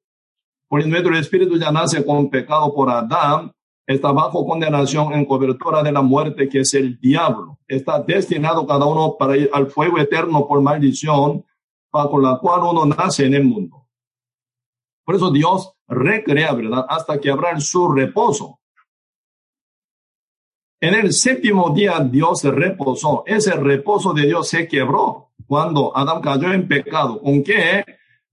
Porque 0.68 0.86
nuestro 0.86 1.16
espíritu 1.16 1.58
ya 1.58 1.72
nace 1.72 2.04
con 2.04 2.28
pecado 2.28 2.74
por 2.74 2.90
Adán, 2.90 3.50
está 3.86 4.12
bajo 4.12 4.44
condenación 4.44 5.14
en 5.14 5.24
cobertura 5.24 5.82
de 5.82 5.90
la 5.90 6.02
muerte, 6.02 6.50
que 6.50 6.60
es 6.60 6.74
el 6.74 7.00
diablo. 7.00 7.60
Está 7.66 8.02
destinado 8.02 8.66
cada 8.66 8.84
uno 8.84 9.16
para 9.18 9.38
ir 9.38 9.48
al 9.54 9.68
fuego 9.68 9.96
eterno 9.98 10.46
por 10.46 10.60
maldición, 10.60 11.46
bajo 11.90 12.20
la 12.20 12.38
cual 12.40 12.60
uno 12.64 12.84
nace 12.84 13.24
en 13.24 13.32
el 13.32 13.44
mundo. 13.44 13.88
Por 15.02 15.14
eso 15.14 15.30
Dios 15.30 15.72
recrea, 15.86 16.52
¿verdad? 16.52 16.84
Hasta 16.90 17.18
que 17.18 17.30
habrá 17.30 17.58
su 17.58 17.90
reposo. 17.90 18.60
En 20.78 20.92
el 20.92 21.14
séptimo 21.14 21.70
día 21.70 22.00
Dios 22.00 22.44
reposó. 22.44 23.22
Ese 23.24 23.52
reposo 23.52 24.12
de 24.12 24.26
Dios 24.26 24.46
se 24.46 24.68
quebró 24.68 25.27
cuando 25.48 25.96
Adán 25.96 26.20
cayó 26.20 26.52
en 26.52 26.68
pecado. 26.68 27.20
¿Con 27.20 27.42
qué 27.42 27.84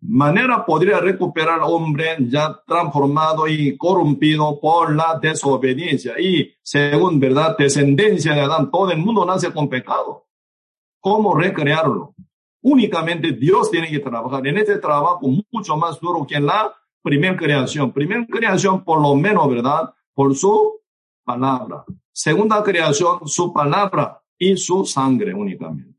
manera 0.01 0.65
podría 0.65 0.99
recuperar 0.99 1.61
hombre 1.63 2.17
ya 2.19 2.61
transformado 2.67 3.47
y 3.47 3.77
corrompido 3.77 4.59
por 4.59 4.93
la 4.93 5.17
desobediencia? 5.19 6.19
Y 6.19 6.53
según 6.61 7.19
verdad, 7.19 7.55
descendencia 7.57 8.33
de 8.33 8.41
Adán, 8.41 8.69
todo 8.69 8.91
el 8.91 8.97
mundo 8.97 9.25
nace 9.25 9.51
con 9.51 9.69
pecado. 9.69 10.27
¿Cómo 10.99 11.33
recrearlo? 11.33 12.13
Únicamente 12.61 13.31
Dios 13.31 13.71
tiene 13.71 13.89
que 13.89 13.99
trabajar 13.99 14.45
en 14.45 14.57
este 14.57 14.77
trabajo 14.77 15.21
mucho 15.51 15.77
más 15.77 15.99
duro 15.99 16.25
que 16.27 16.35
en 16.35 16.47
la 16.47 16.75
primera 17.01 17.37
creación. 17.37 17.93
Primera 17.93 18.25
creación, 18.27 18.83
por 18.83 19.01
lo 19.01 19.15
menos, 19.15 19.47
¿verdad? 19.49 19.93
Por 20.13 20.35
su 20.35 20.81
palabra. 21.23 21.85
Segunda 22.11 22.61
creación, 22.61 23.19
su 23.25 23.53
palabra 23.53 24.21
y 24.37 24.57
su 24.57 24.83
sangre 24.85 25.33
únicamente. 25.33 25.94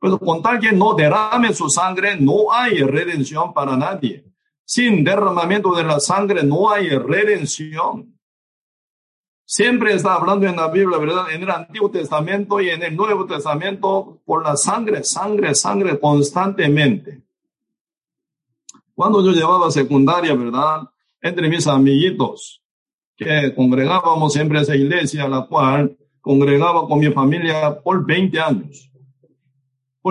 Pero 0.00 0.18
con 0.18 0.42
tal 0.42 0.60
que 0.60 0.72
no 0.72 0.94
derrame 0.94 1.52
su 1.52 1.68
sangre, 1.68 2.16
no 2.18 2.52
hay 2.52 2.82
redención 2.82 3.52
para 3.52 3.76
nadie. 3.76 4.24
Sin 4.64 5.02
derramamiento 5.02 5.74
de 5.74 5.82
la 5.82 5.98
sangre 5.98 6.42
no 6.42 6.70
hay 6.70 6.90
redención. 6.90 8.14
Siempre 9.44 9.94
está 9.94 10.14
hablando 10.14 10.46
en 10.46 10.56
la 10.56 10.68
Biblia, 10.68 10.98
¿verdad? 10.98 11.32
En 11.32 11.42
el 11.42 11.50
Antiguo 11.50 11.90
Testamento 11.90 12.60
y 12.60 12.68
en 12.68 12.82
el 12.82 12.94
Nuevo 12.94 13.24
Testamento 13.24 14.20
por 14.26 14.44
la 14.44 14.56
sangre, 14.56 15.02
sangre, 15.02 15.54
sangre 15.54 15.98
constantemente. 15.98 17.22
Cuando 18.94 19.24
yo 19.24 19.32
llevaba 19.32 19.70
secundaria, 19.70 20.34
¿verdad? 20.34 20.82
Entre 21.22 21.48
mis 21.48 21.66
amiguitos, 21.66 22.62
que 23.16 23.54
congregábamos 23.54 24.32
siempre 24.32 24.60
esa 24.60 24.76
iglesia, 24.76 25.26
la 25.26 25.46
cual 25.46 25.96
congregaba 26.20 26.86
con 26.86 26.98
mi 26.98 27.10
familia 27.10 27.80
por 27.80 28.04
20 28.04 28.40
años. 28.40 28.87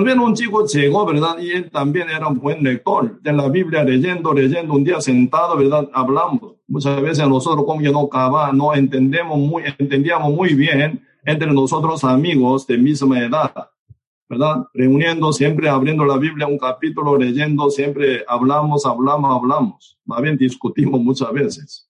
Bien, 0.04 0.20
un 0.20 0.34
chico 0.36 0.66
llegó, 0.66 1.06
¿verdad? 1.06 1.38
Y 1.40 1.52
él 1.52 1.70
también 1.72 2.10
era 2.10 2.28
un 2.28 2.40
buen 2.40 2.64
lector 2.64 3.20
de 3.22 3.34
la 3.34 3.50
Biblia, 3.50 3.84
leyendo, 3.84 4.34
leyendo, 4.34 4.74
un 4.74 4.84
día 4.84 5.02
sentado, 5.02 5.58
¿verdad? 5.58 5.90
Hablamos. 5.94 6.56
Muchas 6.68 7.02
veces 7.02 7.28
nosotros 7.28 7.66
como 7.66 7.82
que 7.82 7.92
no 7.92 8.08
cava, 8.08 8.52
no 8.52 8.74
entendemos 8.74 9.38
muy, 9.38 9.64
entendíamos 9.78 10.34
muy 10.34 10.54
bien 10.54 11.02
entre 11.26 11.52
nosotros 11.52 12.04
amigos 12.04 12.68
de 12.68 12.78
misma 12.78 13.20
edad. 13.20 13.54
¿verdad? 14.30 14.68
Reuniendo, 14.74 15.32
siempre 15.32 15.70
abriendo 15.70 16.04
la 16.04 16.18
Biblia, 16.18 16.48
un 16.48 16.58
capítulo, 16.58 17.18
leyendo, 17.18 17.70
siempre 17.70 18.24
hablamos, 18.28 18.86
hablamos, 18.86 19.36
hablamos. 19.36 19.98
Más 20.06 20.22
bien 20.22 20.38
discutimos 20.38 21.00
muchas 21.02 21.32
veces. 21.32 21.90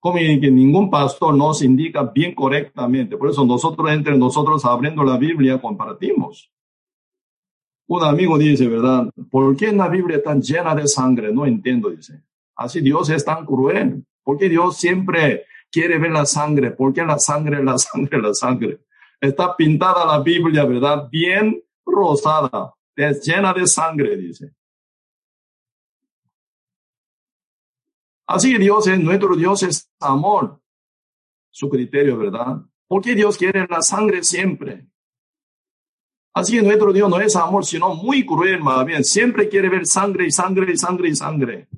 Como 0.00 0.18
que 0.18 0.50
ningún 0.50 0.90
pastor 0.90 1.34
nos 1.34 1.62
indica 1.62 2.02
bien 2.02 2.34
correctamente. 2.34 3.16
Por 3.16 3.30
eso 3.30 3.44
nosotros, 3.44 3.90
entre 3.90 4.16
nosotros, 4.16 4.64
abriendo 4.64 5.02
la 5.04 5.16
Biblia, 5.16 5.60
compartimos. 5.60 6.50
Un 7.88 8.02
amigo 8.02 8.36
dice, 8.36 8.68
¿verdad? 8.68 9.08
¿Por 9.30 9.56
qué 9.56 9.72
la 9.72 9.88
Biblia 9.88 10.22
tan 10.22 10.42
llena 10.42 10.74
de 10.74 10.88
sangre? 10.88 11.32
No 11.32 11.46
entiendo, 11.46 11.90
dice. 11.90 12.22
Así 12.56 12.80
Dios 12.80 13.10
es 13.10 13.24
tan 13.24 13.44
cruel. 13.46 14.04
¿Por 14.24 14.38
qué 14.38 14.48
Dios 14.48 14.76
siempre 14.76 15.46
quiere 15.70 15.98
ver 15.98 16.10
la 16.10 16.26
sangre? 16.26 16.72
¿Por 16.72 16.92
qué 16.92 17.04
la 17.04 17.18
sangre, 17.18 17.62
la 17.62 17.78
sangre, 17.78 18.20
la 18.20 18.34
sangre? 18.34 18.80
Está 19.20 19.56
pintada 19.56 20.04
la 20.04 20.20
Biblia, 20.20 20.64
¿verdad? 20.64 21.08
Bien 21.10 21.62
rosada, 21.84 22.74
llena 22.96 23.52
de 23.52 23.66
sangre, 23.66 24.16
dice. 24.16 24.52
Así 28.26 28.58
Dios 28.58 28.88
es, 28.88 28.98
nuestro 28.98 29.36
Dios 29.36 29.62
es 29.62 29.88
amor. 30.00 30.60
Su 31.50 31.70
criterio, 31.70 32.18
¿verdad? 32.18 32.62
Porque 32.88 33.14
Dios 33.14 33.36
quiere 33.38 33.66
la 33.68 33.80
sangre 33.80 34.24
siempre. 34.24 34.86
Así 36.36 36.54
que 36.54 36.62
nuestro 36.62 36.92
Dios 36.92 37.08
no 37.08 37.18
es 37.18 37.34
amor, 37.34 37.64
sino 37.64 37.94
muy 37.94 38.26
cruel, 38.26 38.60
más 38.60 38.84
bien. 38.84 39.02
Siempre 39.02 39.48
quiere 39.48 39.70
ver 39.70 39.86
sangre 39.86 40.26
y 40.26 40.30
sangre 40.30 40.70
y 40.70 40.76
sangre 40.76 41.08
y 41.08 41.16
sangre. 41.16 41.68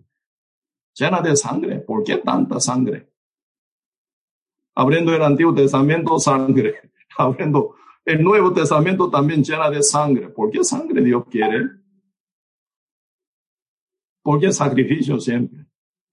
Llena 0.94 1.20
de 1.20 1.36
sangre. 1.36 1.78
¿Por 1.78 2.02
qué 2.02 2.16
tanta 2.16 2.58
sangre? 2.58 3.08
Abriendo 4.74 5.14
el 5.14 5.22
Antiguo 5.22 5.54
Testamento, 5.54 6.18
sangre 6.18 6.90
abriendo 7.18 7.76
el 8.04 8.20
Nuevo 8.20 8.52
Testamento 8.52 9.08
también 9.08 9.44
llena 9.44 9.70
de 9.70 9.80
sangre. 9.80 10.28
¿Por 10.28 10.50
qué 10.50 10.64
sangre 10.64 11.04
Dios 11.04 11.24
quiere? 11.30 11.64
¿Por 14.24 14.40
qué 14.40 14.50
sacrificio 14.50 15.20
siempre? 15.20 15.66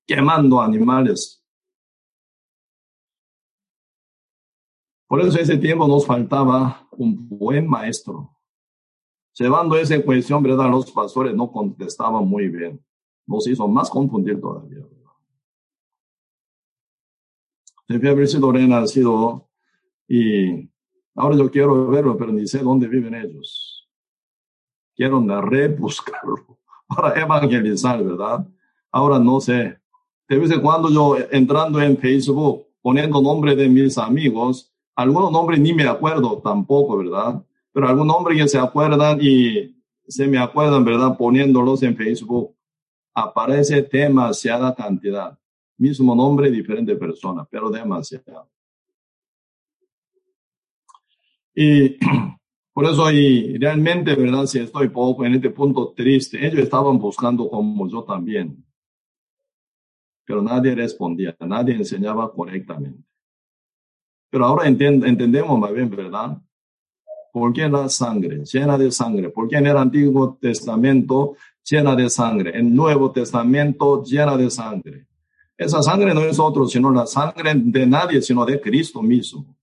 Quemando 0.05 0.61
animales. 0.61 1.43
Por 5.07 5.19
eso 5.21 5.39
ese 5.39 5.57
tiempo 5.57 5.87
nos 5.87 6.05
faltaba 6.05 6.87
un 6.91 7.27
buen 7.27 7.67
maestro. 7.67 8.34
Llevando 9.37 9.75
esa 9.75 10.01
cuestión, 10.01 10.41
¿verdad? 10.41 10.69
Los 10.69 10.89
pastores 10.91 11.35
no 11.35 11.51
contestaban 11.51 12.25
muy 12.27 12.47
bien. 12.47 12.83
Nos 13.27 13.47
hizo 13.47 13.67
más 13.67 13.89
confundir 13.89 14.39
todavía. 14.39 14.85
Debe 17.87 18.09
haber 18.09 18.27
sido 18.27 18.51
renacido 18.51 19.47
y 20.07 20.69
ahora 21.15 21.35
yo 21.35 21.51
quiero 21.51 21.87
verlo, 21.87 22.17
pero 22.17 22.31
ni 22.31 22.47
sé 22.47 22.59
dónde 22.59 22.87
viven 22.87 23.13
ellos. 23.13 23.87
Quiero 24.95 25.21
rebuscarlo 25.41 26.57
para 26.87 27.19
evangelizar, 27.19 28.01
¿verdad? 28.03 28.47
Ahora 28.89 29.19
no 29.19 29.41
sé. 29.41 29.77
De 30.29 30.39
vez 30.39 30.49
en 30.49 30.61
cuando 30.61 30.89
yo 30.89 31.17
entrando 31.29 31.81
en 31.81 31.97
Facebook, 31.97 32.67
poniendo 32.81 33.21
nombre 33.21 33.55
de 33.55 33.67
mis 33.67 33.97
amigos, 33.97 34.73
algunos 34.95 35.31
nombres 35.31 35.59
ni 35.59 35.73
me 35.73 35.83
acuerdo 35.83 36.41
tampoco, 36.41 36.97
¿verdad? 36.97 37.43
Pero 37.75 37.89
algún 37.89 38.07
nombre 38.07 38.37
que 38.37 38.47
se 38.47 38.57
acuerdan 38.57 39.19
y 39.21 39.75
se 40.07 40.27
me 40.27 40.37
acuerdan, 40.37 40.85
¿verdad? 40.85 41.17
Poniéndolos 41.17 41.83
en 41.83 41.97
Facebook, 41.97 42.55
aparece 43.13 43.81
demasiada 43.81 44.73
cantidad. 44.73 45.37
Mismo 45.77 46.15
nombre, 46.15 46.49
diferente 46.49 46.95
persona, 46.95 47.45
pero 47.51 47.69
demasiado. 47.69 48.49
Y 51.53 51.97
por 52.73 52.85
eso, 52.85 53.11
y 53.11 53.57
realmente, 53.57 54.15
¿verdad? 54.15 54.45
Si 54.45 54.59
estoy 54.59 54.87
poco 54.87 55.25
en 55.25 55.33
este 55.33 55.49
punto 55.49 55.91
triste, 55.91 56.47
ellos 56.47 56.59
estaban 56.59 56.97
buscando 56.97 57.49
como 57.49 57.89
yo 57.89 58.05
también. 58.05 58.65
Pero 60.23 60.41
nadie 60.41 60.73
respondía, 60.73 61.35
nadie 61.41 61.75
enseñaba 61.75 62.31
correctamente. 62.31 63.03
Pero 64.29 64.45
ahora 64.45 64.65
entendemos 64.65 65.59
más 65.59 65.73
bien, 65.73 65.89
¿verdad? 65.89 66.41
¿Por 67.35 67.51
qué 67.51 67.67
la 67.67 67.89
sangre? 67.89 68.45
Llena 68.45 68.77
de 68.77 68.89
sangre. 68.89 69.29
¿Por 69.29 69.49
qué 69.49 69.57
en 69.57 69.67
el 69.67 69.75
Antiguo 69.75 70.37
Testamento 70.39 71.35
llena 71.69 71.93
de 71.93 72.09
sangre? 72.09 72.51
En 72.51 72.67
el 72.67 72.73
Nuevo 72.73 73.11
Testamento 73.11 74.01
llena 74.05 74.37
de 74.37 74.49
sangre. 74.49 75.05
Esa 75.57 75.83
sangre 75.83 76.13
no 76.13 76.21
es 76.21 76.39
otro, 76.39 76.65
sino 76.65 76.89
la 76.91 77.05
sangre 77.05 77.51
de 77.53 77.85
nadie, 77.85 78.21
sino 78.21 78.45
de 78.45 78.61
Cristo 78.61 79.01
mismo. 79.01 79.53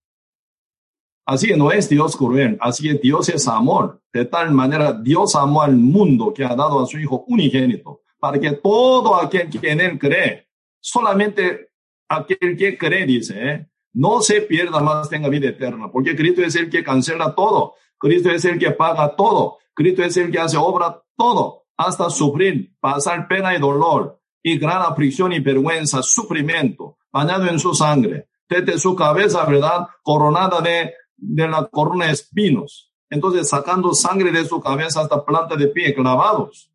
Así 1.24 1.46
que 1.46 1.56
no 1.56 1.72
es 1.72 1.88
Dios 1.88 2.14
cruel, 2.14 2.58
así 2.60 2.82
que 2.82 2.98
Dios 2.98 3.30
es 3.30 3.48
amor. 3.48 4.02
De 4.12 4.26
tal 4.26 4.50
manera, 4.52 4.92
Dios 4.92 5.34
amó 5.34 5.62
al 5.62 5.74
mundo 5.74 6.34
que 6.34 6.44
ha 6.44 6.54
dado 6.54 6.78
a 6.78 6.86
su 6.86 6.98
Hijo 6.98 7.24
unigénito, 7.26 8.02
para 8.20 8.38
que 8.38 8.52
todo 8.52 9.16
aquel 9.16 9.48
que 9.48 9.70
en 9.70 9.80
él 9.80 9.98
cree, 9.98 10.46
solamente 10.78 11.70
aquel 12.06 12.54
que 12.54 12.76
cree, 12.76 13.06
dice, 13.06 13.34
¿eh? 13.34 13.71
No 13.94 14.22
se 14.22 14.42
pierda 14.42 14.80
más, 14.80 15.08
tenga 15.08 15.28
vida 15.28 15.48
eterna, 15.48 15.90
porque 15.90 16.16
Cristo 16.16 16.42
es 16.42 16.54
el 16.56 16.70
que 16.70 16.82
cancela 16.82 17.34
todo, 17.34 17.74
Cristo 17.98 18.30
es 18.30 18.44
el 18.44 18.58
que 18.58 18.70
paga 18.70 19.14
todo, 19.14 19.58
Cristo 19.74 20.02
es 20.02 20.16
el 20.16 20.30
que 20.30 20.38
hace 20.38 20.56
obra 20.56 21.02
todo, 21.16 21.64
hasta 21.76 22.10
sufrir, 22.10 22.74
pasar 22.80 23.28
pena 23.28 23.54
y 23.54 23.60
dolor, 23.60 24.20
y 24.42 24.58
gran 24.58 24.82
aflicción 24.82 25.32
y 25.32 25.40
vergüenza, 25.40 26.02
sufrimiento, 26.02 26.98
bañado 27.12 27.46
en 27.48 27.58
su 27.58 27.74
sangre, 27.74 28.28
desde 28.48 28.78
su 28.78 28.94
cabeza, 28.94 29.44
¿verdad? 29.44 29.86
Coronada 30.02 30.60
de, 30.60 30.94
de 31.16 31.48
la 31.48 31.66
corona 31.66 32.06
de 32.06 32.12
espinos. 32.12 32.92
Entonces, 33.08 33.48
sacando 33.48 33.94
sangre 33.94 34.32
de 34.32 34.44
su 34.44 34.60
cabeza 34.60 35.02
hasta 35.02 35.24
planta 35.24 35.54
de 35.54 35.68
pie, 35.68 35.94
clavados. 35.94 36.70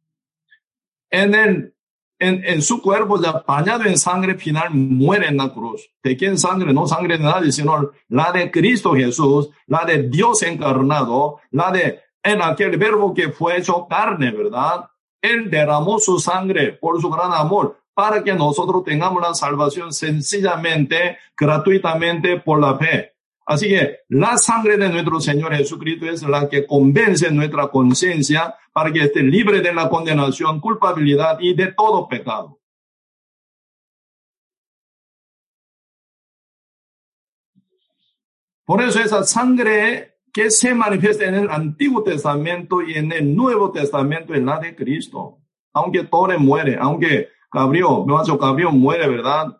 En 1.09 1.33
el 1.33 1.73
en, 2.19 2.61
su 2.61 2.81
cuerpo 2.81 3.21
ya 3.21 3.43
bañado 3.47 3.85
en 3.85 3.97
sangre 3.97 4.35
final 4.35 4.71
muere 4.71 5.27
en 5.27 5.37
la 5.37 5.53
cruz. 5.53 5.89
¿De 6.03 6.17
quién 6.17 6.37
sangre? 6.37 6.73
No 6.73 6.87
sangre 6.87 7.17
de 7.17 7.23
nadie, 7.23 7.51
sino 7.51 7.91
la 8.09 8.31
de 8.31 8.49
Cristo 8.51 8.93
Jesús, 8.93 9.49
la 9.67 9.85
de 9.85 10.03
Dios 10.03 10.43
encarnado, 10.43 11.39
la 11.51 11.71
de 11.71 11.99
en 12.23 12.41
aquel 12.41 12.77
verbo 12.77 13.13
que 13.13 13.29
fue 13.29 13.57
hecho 13.57 13.87
carne, 13.87 14.31
¿verdad? 14.31 14.89
Él 15.21 15.49
derramó 15.49 15.99
su 15.99 16.19
sangre 16.19 16.73
por 16.73 16.99
su 17.01 17.09
gran 17.09 17.33
amor 17.33 17.79
para 17.93 18.23
que 18.23 18.33
nosotros 18.33 18.83
tengamos 18.83 19.21
la 19.21 19.33
salvación 19.33 19.91
sencillamente, 19.91 21.17
gratuitamente 21.35 22.39
por 22.39 22.59
la 22.59 22.77
fe. 22.77 23.16
Así 23.47 23.69
que 23.69 23.99
la 24.09 24.37
sangre 24.37 24.75
de 24.75 24.89
nuestro 24.89 25.21
Señor 25.21 25.55
Jesucristo 25.55 26.05
es 26.05 26.21
la 26.23 26.49
que 26.49 26.67
convence 26.67 27.31
nuestra 27.31 27.69
conciencia 27.69 28.53
para 28.73 28.91
que 28.91 29.03
esté 29.03 29.23
libre 29.23 29.61
de 29.61 29.73
la 29.73 29.87
condenación, 29.87 30.59
culpabilidad 30.59 31.39
y 31.39 31.53
de 31.53 31.67
todo 31.67 32.09
pecado. 32.09 32.59
Por 38.65 38.81
eso 38.81 38.99
esa 38.99 39.23
sangre 39.23 40.17
que 40.33 40.51
se 40.51 40.75
manifiesta 40.75 41.23
en 41.23 41.35
el 41.35 41.49
Antiguo 41.49 42.03
Testamento 42.03 42.81
y 42.81 42.95
en 42.95 43.13
el 43.13 43.33
Nuevo 43.33 43.71
Testamento 43.71 44.33
es 44.33 44.43
la 44.43 44.59
de 44.59 44.75
Cristo. 44.75 45.37
Aunque 45.71 46.03
Torre 46.03 46.37
muere, 46.37 46.77
aunque 46.77 47.29
Gabriel, 47.49 48.03
Gabriel 48.37 48.73
muere, 48.73 49.07
¿verdad? 49.07 49.57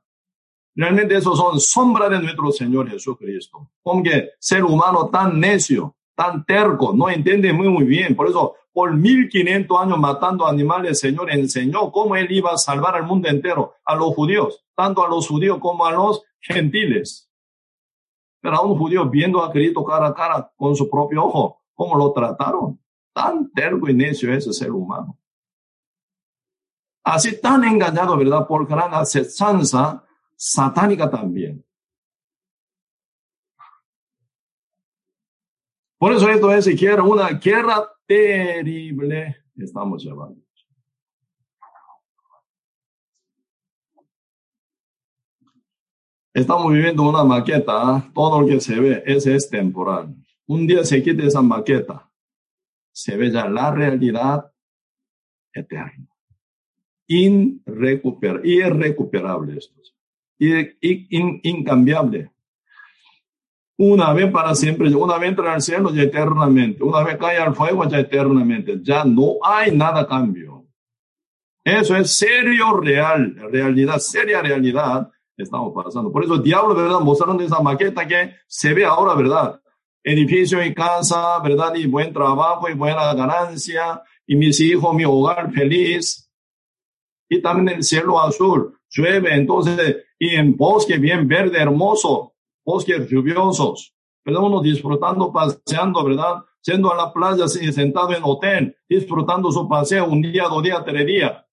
Realmente 0.78 1.17
esos 1.17 1.39
son 1.39 1.59
sombras 1.59 2.11
de 2.11 2.21
nuestro 2.21 2.51
Señor 2.51 2.88
Jesucristo. 2.88 3.71
Que 4.03 4.34
ser 4.39 4.63
humano 4.63 5.09
tan 5.09 5.39
necio, 5.39 5.95
tan 6.13 6.45
terco, 6.45 6.93
no 6.93 7.09
entiende 7.09 7.51
muy, 7.51 7.67
muy 7.67 7.84
bien. 7.84 8.15
Por 8.15 8.28
eso, 8.28 8.53
por 8.71 8.95
1500 8.95 9.82
años 9.82 9.97
matando 9.97 10.45
animales, 10.45 10.91
el 10.91 10.95
Señor 10.95 11.32
enseñó 11.32 11.91
cómo 11.91 12.15
Él 12.15 12.32
iba 12.32 12.51
a 12.51 12.59
salvar 12.59 12.93
al 12.93 13.07
mundo 13.07 13.28
entero, 13.28 13.73
a 13.84 13.95
los 13.95 14.13
judíos, 14.13 14.63
tanto 14.75 15.03
a 15.03 15.09
los 15.09 15.28
judíos 15.28 15.57
como 15.57 15.84
a 15.84 15.93
los 15.93 16.21
gentiles. 16.39 17.28
Pero 18.39 18.57
a 18.57 18.61
un 18.61 18.78
judío 18.78 19.09
viendo 19.09 19.43
a 19.43 19.51
Cristo 19.51 19.84
cara 19.84 20.05
a 20.05 20.13
cara 20.13 20.53
con 20.55 20.75
su 20.75 20.88
propio 20.88 21.25
ojo, 21.25 21.63
¿cómo 21.73 21.95
lo 21.95 22.13
trataron? 22.13 22.80
Tan 23.13 23.49
terco 23.49 23.89
y 23.89 23.95
necio 23.95 24.32
ese 24.32 24.53
ser 24.53 24.71
humano. 24.71 25.17
Así 27.03 27.41
tan 27.41 27.63
engañado, 27.63 28.15
¿verdad? 28.15 28.45
Por 28.45 28.67
gran 28.67 28.93
acechanza 28.93 30.03
satánica 30.38 31.09
también. 31.09 31.65
Por 35.97 36.13
eso 36.13 36.29
esto 36.29 36.53
es 36.53 36.63
siquiera 36.63 37.01
una 37.01 37.29
guerra 37.31 37.91
terrible 38.05 39.35
estamos 39.57 40.03
llevando. 40.03 40.39
Estamos 46.33 46.71
viviendo 46.71 47.01
una 47.01 47.23
maqueta, 47.23 48.11
todo 48.13 48.41
lo 48.41 48.47
que 48.47 48.61
se 48.61 48.79
ve, 48.79 49.01
ese 49.07 49.35
es 49.35 49.49
temporal. 49.49 50.15
Un 50.45 50.67
día 50.67 50.83
se 50.83 51.01
quita 51.01 51.23
esa 51.23 51.41
maqueta, 51.41 52.11
se 52.91 53.17
ve 53.17 53.31
ya 53.31 53.49
la 53.49 53.71
realidad 53.71 54.51
eterna. 55.51 56.07
Irrecuperable, 57.07 58.47
irrecuperable 58.47 59.57
esto 59.57 59.81
incambiable. 60.39 62.31
Una 63.77 64.13
vez 64.13 64.31
para 64.31 64.55
siempre, 64.55 64.93
una 64.95 65.17
vez 65.17 65.29
entra 65.29 65.53
al 65.53 65.61
cielo 65.61 65.93
ya 65.93 66.03
eternamente, 66.03 66.83
una 66.83 67.03
vez 67.03 67.17
cae 67.17 67.38
al 67.38 67.55
fuego 67.55 67.88
ya 67.88 67.99
eternamente, 67.99 68.79
ya 68.81 69.03
no 69.03 69.38
hay 69.43 69.75
nada 69.75 70.07
cambio. 70.07 70.65
Eso 71.63 71.95
es 71.95 72.11
serio, 72.11 72.77
real, 72.79 73.35
realidad, 73.51 73.99
seria 73.99 74.41
realidad 74.41 75.11
estamos 75.38 75.73
pasando. 75.73 76.11
Por 76.11 76.23
eso 76.23 76.35
el 76.35 76.43
diablo, 76.43 76.75
¿verdad? 76.75 76.99
Mostrando 76.99 77.43
esa 77.43 77.61
maqueta 77.61 78.07
que 78.07 78.35
se 78.47 78.73
ve 78.73 78.85
ahora, 78.85 79.13
¿verdad? 79.15 79.59
Edificio 80.03 80.63
y 80.63 80.73
casa, 80.73 81.39
¿verdad? 81.39 81.75
Y 81.75 81.85
buen 81.88 82.13
trabajo 82.13 82.69
y 82.69 82.73
buena 82.73 83.13
ganancia, 83.13 84.01
y 84.25 84.35
mis 84.35 84.59
hijos, 84.59 84.95
mi 84.95 85.05
hogar 85.05 85.51
feliz, 85.51 86.26
y 87.30 87.41
también 87.41 87.78
el 87.78 87.84
cielo 87.84 88.19
azul, 88.19 88.78
llueve, 88.89 89.34
entonces 89.34 90.05
y 90.19 90.36
en 90.36 90.55
bosque 90.55 90.97
bien 90.97 91.28
verde, 91.28 91.59
hermoso, 91.59 92.34
bosques 92.65 93.07
lluviosos, 93.07 93.93
pero 94.23 94.45
uno 94.45 94.61
disfrutando, 94.61 95.32
paseando, 95.32 96.03
¿verdad? 96.03 96.43
Siendo 96.59 96.91
a 96.91 96.95
la 96.95 97.13
playa 97.13 97.47
sentado 97.47 98.13
en 98.13 98.23
hotel, 98.23 98.75
disfrutando 98.89 99.51
su 99.51 99.67
paseo 99.69 100.05
un 100.05 100.21
día, 100.21 100.43
dos 100.49 100.63
días, 100.63 100.84
tres 100.84 101.05
días. 101.05 101.45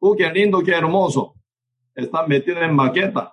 ¡Uh, 0.00 0.16
qué 0.16 0.30
lindo, 0.30 0.60
qué 0.62 0.72
hermoso! 0.72 1.34
Están 1.94 2.28
metidos 2.28 2.62
en 2.62 2.74
maqueta. 2.74 3.32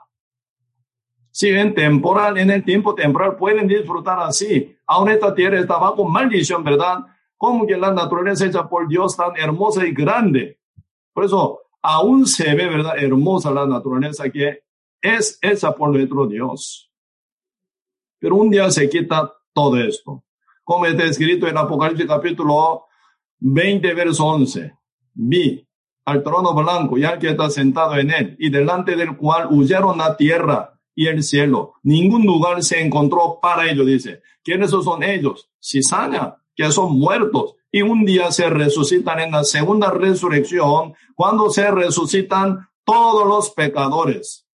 Si 1.32 1.50
en 1.50 1.74
temporal, 1.74 2.38
en 2.38 2.52
el 2.52 2.64
tiempo 2.64 2.94
temporal 2.94 3.36
pueden 3.36 3.68
disfrutar 3.68 4.20
así. 4.20 4.78
Aún 4.86 5.10
esta 5.10 5.34
tierra 5.34 5.60
está 5.60 5.80
bajo 5.80 6.08
maldición, 6.08 6.64
¿verdad? 6.64 7.00
Como 7.36 7.66
que 7.66 7.76
la 7.76 7.91
naturaleza 7.91 8.46
hecha 8.46 8.70
por 8.70 8.88
Dios 8.88 9.18
tan 9.18 9.36
hermosa 9.36 9.86
y 9.88 9.91
grande. 9.91 10.60
Por 11.12 11.26
eso, 11.26 11.62
aún 11.84 12.26
se 12.26 12.56
ve, 12.56 12.68
¿verdad? 12.68 12.98
Hermosa 12.98 13.52
la 13.52 13.68
naturaleza 13.68 14.30
que 14.30 14.64
es 15.02 15.38
esa 15.42 15.76
por 15.76 15.92
nuestro 15.92 16.26
Dios. 16.26 16.90
Pero 18.20 18.38
un 18.38 18.50
día 18.50 18.72
se 18.72 18.90
quita 18.90 19.34
todo 19.54 19.78
esto. 19.78 20.24
Como 20.64 20.86
está 20.86 21.04
escrito 21.04 21.46
en 21.46 21.58
Apocalipsis 21.58 22.08
capítulo 22.08 22.86
20, 23.40 23.94
verso 23.94 24.26
11. 24.26 24.74
Vi 25.14 25.68
al 26.06 26.24
trono 26.24 26.54
blanco 26.54 26.98
y 26.98 27.04
al 27.04 27.20
que 27.20 27.30
está 27.30 27.50
sentado 27.50 27.98
en 27.98 28.12
él, 28.12 28.36
y 28.40 28.50
delante 28.50 28.96
del 28.96 29.16
cual 29.16 29.48
huyeron 29.52 29.98
la 29.98 30.18
tierra 30.18 30.80
y 30.96 31.08
el 31.08 31.24
cielo. 31.24 31.76
Ningún 31.84 32.26
lugar 32.26 32.64
se 32.64 32.82
encontró 32.82 33.40
para 33.42 33.70
ellos, 33.70 33.86
dice. 33.86 34.22
¿Quiénes 34.44 34.72
son 34.72 35.04
ellos? 35.04 35.50
Cizaña, 35.62 36.36
que 36.56 36.70
son 36.72 36.98
muertos, 36.98 37.56
y 37.76 37.82
un 37.82 38.05
día 38.05 38.32
se 38.32 38.47
resucitan 38.51 39.19
en 39.19 39.32
la 39.32 39.43
segunda 39.43 39.89
resurrección, 39.89 40.93
cuando 41.15 41.49
se 41.49 41.71
resucitan 41.71 42.69
todos 42.86 43.28
los 43.28 43.49
pecadores, 43.49 44.47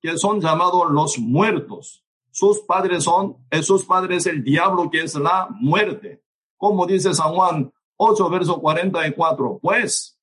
que 0.00 0.16
son 0.16 0.40
llamados 0.40 0.90
los 0.90 1.18
muertos. 1.18 2.02
Sus 2.30 2.60
padres 2.60 3.04
son, 3.04 3.36
sus 3.62 3.84
padres 3.84 4.24
el 4.24 4.42
diablo, 4.42 4.88
que 4.90 5.02
es 5.02 5.14
la 5.14 5.46
muerte. 5.50 6.24
Como 6.56 6.86
dice 6.86 7.12
San 7.12 7.34
Juan 7.34 7.70
8, 7.96 8.30
verso 8.30 8.58
44, 8.58 9.58
pues, 9.60 10.18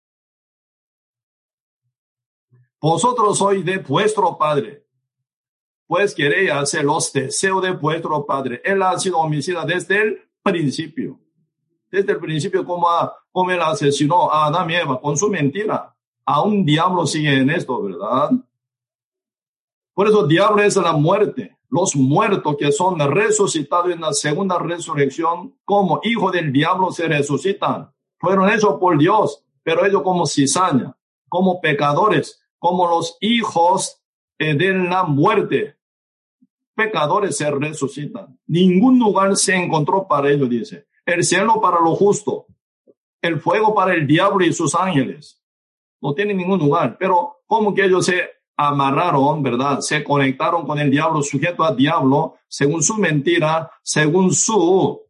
vosotros 2.82 3.38
sois 3.38 3.64
de 3.64 3.78
vuestro 3.78 4.36
padre, 4.36 4.84
pues 5.86 6.16
queréis 6.16 6.50
hacer 6.50 6.86
los 6.86 7.14
deseos 7.14 7.62
de 7.62 7.70
vuestro 7.70 8.26
padre. 8.26 8.64
Él 8.66 8.82
ha 8.82 8.98
sido 8.98 9.20
homicida 9.20 9.64
desde 9.64 10.02
el 10.02 10.32
principio. 10.42 11.20
Desde 11.92 12.14
el 12.14 12.20
principio, 12.20 12.66
como, 12.66 12.88
como 13.32 13.52
él 13.52 13.62
asesinó 13.62 14.32
a 14.32 14.48
Adán 14.48 14.70
y 14.70 14.76
Eva 14.76 15.00
con 15.02 15.18
su 15.18 15.30
mentira. 15.30 15.94
A 16.26 16.42
un 16.42 16.64
diablo 16.66 17.06
sigue 17.06 17.38
en 17.38 17.50
esto, 17.50 17.82
¿verdad? 17.84 18.32
Por 19.94 20.08
eso 20.08 20.26
diablo 20.26 20.64
es 20.64 20.78
la 20.78 20.94
muerte. 20.94 21.58
Los 21.70 21.96
muertos 21.96 22.56
que 22.58 22.72
son 22.72 23.00
resucitados 23.00 23.92
en 23.92 24.02
la 24.02 24.14
segunda 24.14 24.58
resurrección 24.58 25.56
como 25.66 26.00
hijo 26.04 26.32
del 26.32 26.52
diablo 26.52 26.92
se 26.92 27.08
resucitan. 27.08 27.92
Fueron 28.18 28.50
hechos 28.50 28.76
por 28.80 28.98
Dios, 28.98 29.44
pero 29.64 29.86
ellos 29.86 30.02
como 30.04 30.26
cizaña, 30.26 30.96
como 31.28 31.60
pecadores, 31.60 32.42
como 32.60 32.88
los 32.88 33.18
hijos 33.22 34.02
eh, 34.38 34.54
de 34.54 34.74
la 34.74 35.04
muerte. 35.04 35.78
Pecadores 36.76 37.38
se 37.38 37.50
resucitan. 37.52 38.40
Ningún 38.48 39.00
lugar 39.00 39.36
se 39.36 39.56
encontró 39.56 40.08
para 40.08 40.30
ellos, 40.30 40.50
dice. 40.50 40.88
El 41.14 41.24
cielo 41.24 41.60
para 41.62 41.80
lo 41.80 41.96
justo, 41.96 42.46
el 43.22 43.40
fuego 43.40 43.76
para 43.76 43.94
el 43.94 44.08
diablo 44.08 44.46
y 44.46 44.54
sus 44.54 44.76
ángeles. 44.76 45.42
No 46.02 46.14
tiene 46.14 46.34
ningún 46.34 46.60
lugar. 46.60 46.98
Pero 46.98 47.42
como 47.46 47.74
que 47.74 47.86
ellos 47.86 48.06
se 48.06 48.30
amarraron, 48.56 49.44
¿verdad? 49.44 49.80
Se 49.82 50.04
conectaron 50.04 50.66
con 50.66 50.80
el 50.80 50.90
diablo, 50.90 51.22
sujeto 51.22 51.64
al 51.64 51.76
diablo, 51.76 52.36
según 52.48 52.82
su 52.82 52.96
mentira, 52.98 53.72
según 53.82 54.34
su 54.34 55.02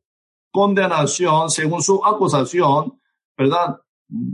condenación, 0.51 1.49
según 1.49 1.81
su 1.81 2.03
acusación, 2.03 2.99
¿verdad? 3.37 3.79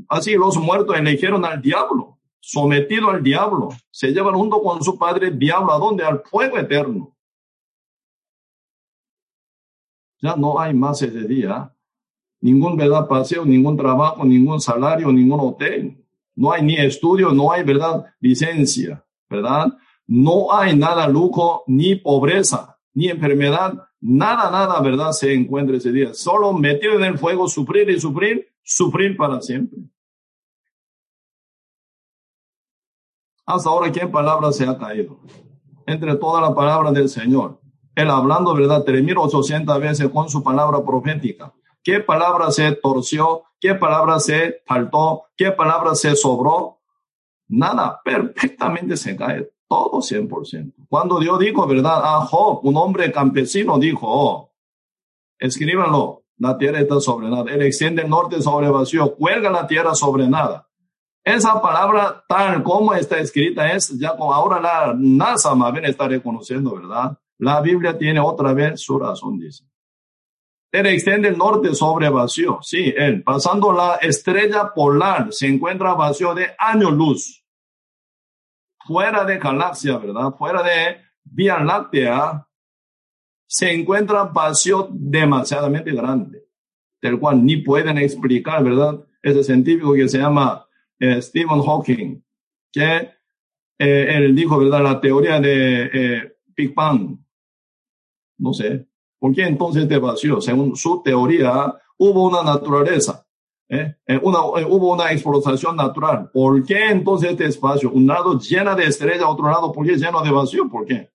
Así 0.09 0.33
los 0.33 0.57
muertos 0.57 0.97
eligieron 0.97 1.45
al 1.45 1.61
diablo, 1.61 2.17
sometido 2.39 3.09
al 3.09 3.21
diablo, 3.21 3.69
se 3.91 4.11
llevan 4.11 4.35
junto 4.35 4.61
con 4.61 4.83
su 4.83 4.97
padre 4.97 5.31
diablo 5.31 5.73
a? 5.73 6.07
Al 6.07 6.23
fuego 6.23 6.57
eterno. 6.57 7.16
Ya 10.21 10.35
no 10.35 10.59
hay 10.59 10.73
más 10.73 11.01
ese 11.01 11.27
día. 11.27 11.73
Ningún 12.39 12.75
verdad 12.75 13.07
paseo, 13.07 13.45
ningún 13.45 13.77
trabajo, 13.77 14.23
ningún 14.23 14.59
salario, 14.61 15.11
ningún 15.11 15.39
hotel. 15.39 16.05
No 16.35 16.51
hay 16.51 16.63
ni 16.63 16.75
estudio, 16.75 17.31
no 17.31 17.51
hay 17.51 17.63
verdad 17.63 18.05
licencia, 18.19 19.03
¿verdad? 19.29 19.73
No 20.05 20.53
hay 20.53 20.75
nada 20.75 21.07
lujo, 21.07 21.63
ni 21.67 21.95
pobreza, 21.95 22.77
ni 22.93 23.09
enfermedad, 23.09 23.73
nada, 23.99 24.51
nada, 24.51 24.79
¿verdad? 24.81 25.11
Se 25.11 25.33
encuentra 25.33 25.77
ese 25.77 25.91
día. 25.91 26.13
Solo 26.13 26.53
metido 26.53 26.93
en 26.93 27.03
el 27.03 27.17
fuego, 27.17 27.47
sufrir 27.47 27.89
y 27.89 27.99
sufrir, 27.99 28.47
sufrir 28.63 29.17
para 29.17 29.41
siempre. 29.41 29.79
Hasta 33.45 33.69
ahora, 33.69 33.91
¿qué 33.91 34.05
palabra 34.07 34.51
se 34.51 34.65
ha 34.65 34.77
caído? 34.77 35.19
Entre 35.85 36.15
toda 36.15 36.41
la 36.41 36.53
palabra 36.53 36.91
del 36.91 37.09
Señor. 37.09 37.59
Él 37.97 38.11
hablando, 38.11 38.53
¿verdad? 38.53 38.85
3.800 38.85 39.79
veces 39.79 40.09
con 40.09 40.29
su 40.29 40.43
palabra 40.43 40.85
profética. 40.85 41.51
¿Qué 41.83 41.99
palabra 41.99 42.51
se 42.51 42.73
torció? 42.73 43.45
¿Qué 43.59 43.73
palabra 43.73 44.19
se 44.19 44.61
faltó? 44.67 45.23
¿Qué 45.35 45.51
palabra 45.51 45.95
se 45.95 46.15
sobró? 46.15 46.77
Nada, 47.47 47.99
perfectamente 48.05 48.97
se 48.97 49.15
cae, 49.15 49.49
todo 49.67 49.99
100%. 49.99 50.73
Cuando 50.87 51.19
Dios 51.19 51.39
dijo, 51.39 51.65
¿verdad? 51.65 51.99
A 52.03 52.21
Job, 52.21 52.59
un 52.61 52.77
hombre 52.77 53.11
campesino, 53.11 53.79
dijo, 53.79 54.05
oh, 54.07 54.51
escríbanlo, 55.39 56.21
la 56.37 56.55
tierra 56.55 56.81
está 56.81 56.99
sobre 56.99 57.29
nada. 57.29 57.51
Él 57.51 57.63
extiende 57.63 58.03
el 58.03 58.09
norte 58.09 58.43
sobre 58.43 58.69
vacío, 58.69 59.15
cuelga 59.15 59.49
la 59.49 59.65
tierra 59.65 59.95
sobre 59.95 60.27
nada. 60.27 60.67
Esa 61.23 61.59
palabra, 61.59 62.23
tal 62.29 62.61
como 62.61 62.93
está 62.93 63.17
escrita, 63.17 63.71
es 63.71 63.97
ya 63.97 64.15
como 64.15 64.31
ahora 64.31 64.59
la 64.59 64.93
NASA 64.95 65.55
más 65.55 65.73
bien 65.73 65.85
está 65.85 66.07
reconociendo, 66.07 66.75
¿verdad? 66.75 67.17
La 67.39 67.61
Biblia 67.61 67.97
tiene 67.97 68.19
otra 68.19 68.53
vez 68.53 68.81
su 68.81 68.97
razón, 68.97 69.39
dice. 69.39 69.63
Él 70.71 70.85
extiende 70.87 71.29
el 71.29 71.37
norte 71.37 71.73
sobre 71.73 72.09
vacío. 72.09 72.59
Sí, 72.61 72.93
él, 72.95 73.23
pasando 73.23 73.71
la 73.71 73.95
estrella 73.95 74.73
polar, 74.73 75.31
se 75.31 75.47
encuentra 75.47 75.93
vacío 75.93 76.35
de 76.35 76.49
año 76.57 76.91
luz. 76.91 77.43
Fuera 78.85 79.23
de 79.23 79.37
galaxia, 79.37 79.97
¿verdad? 79.97 80.33
Fuera 80.37 80.63
de 80.63 80.97
Vía 81.23 81.59
Láctea, 81.59 82.47
se 83.47 83.73
encuentra 83.73 84.23
vacío 84.23 84.89
demasiadamente 84.91 85.91
grande, 85.93 86.45
del 87.01 87.17
cual 87.19 87.43
ni 87.45 87.57
pueden 87.57 87.97
explicar, 87.97 88.63
¿verdad? 88.63 88.99
Ese 89.21 89.43
científico 89.43 89.93
que 89.93 90.07
se 90.07 90.19
llama 90.19 90.65
eh, 90.99 91.21
Stephen 91.21 91.61
Hawking, 91.61 92.23
que 92.71 93.09
eh, 93.79 94.15
él 94.15 94.35
dijo, 94.35 94.57
¿verdad? 94.59 94.83
La 94.83 94.99
teoría 94.99 95.39
de 95.39 95.89
eh, 95.93 96.37
Big 96.47 96.73
Bang. 96.73 97.17
No 98.37 98.53
sé, 98.53 98.87
¿Por 99.19 99.33
qué 99.33 99.43
entonces 99.43 99.83
este 99.83 99.97
vacío? 99.97 100.41
Según 100.41 100.75
su 100.75 101.01
teoría, 101.01 101.73
hubo 101.97 102.27
una 102.27 102.43
naturaleza, 102.43 103.25
¿eh? 103.67 103.95
eh 104.05 104.19
una, 104.21 104.39
eh, 104.59 104.65
hubo 104.69 104.93
una 104.93 105.11
explotación 105.11 105.75
natural. 105.75 106.29
¿Por 106.31 106.63
qué 106.63 106.89
entonces 106.89 107.31
este 107.31 107.45
espacio? 107.45 107.91
Un 107.91 108.05
lado 108.05 108.39
lleno 108.39 108.75
de 108.75 108.85
estrellas, 108.85 109.25
otro 109.27 109.49
lado, 109.49 109.71
¿por 109.71 109.85
qué 109.85 109.95
lleno 109.95 110.21
de 110.21 110.31
vacío? 110.31 110.69
¿Por 110.69 110.85
qué? 110.85 111.09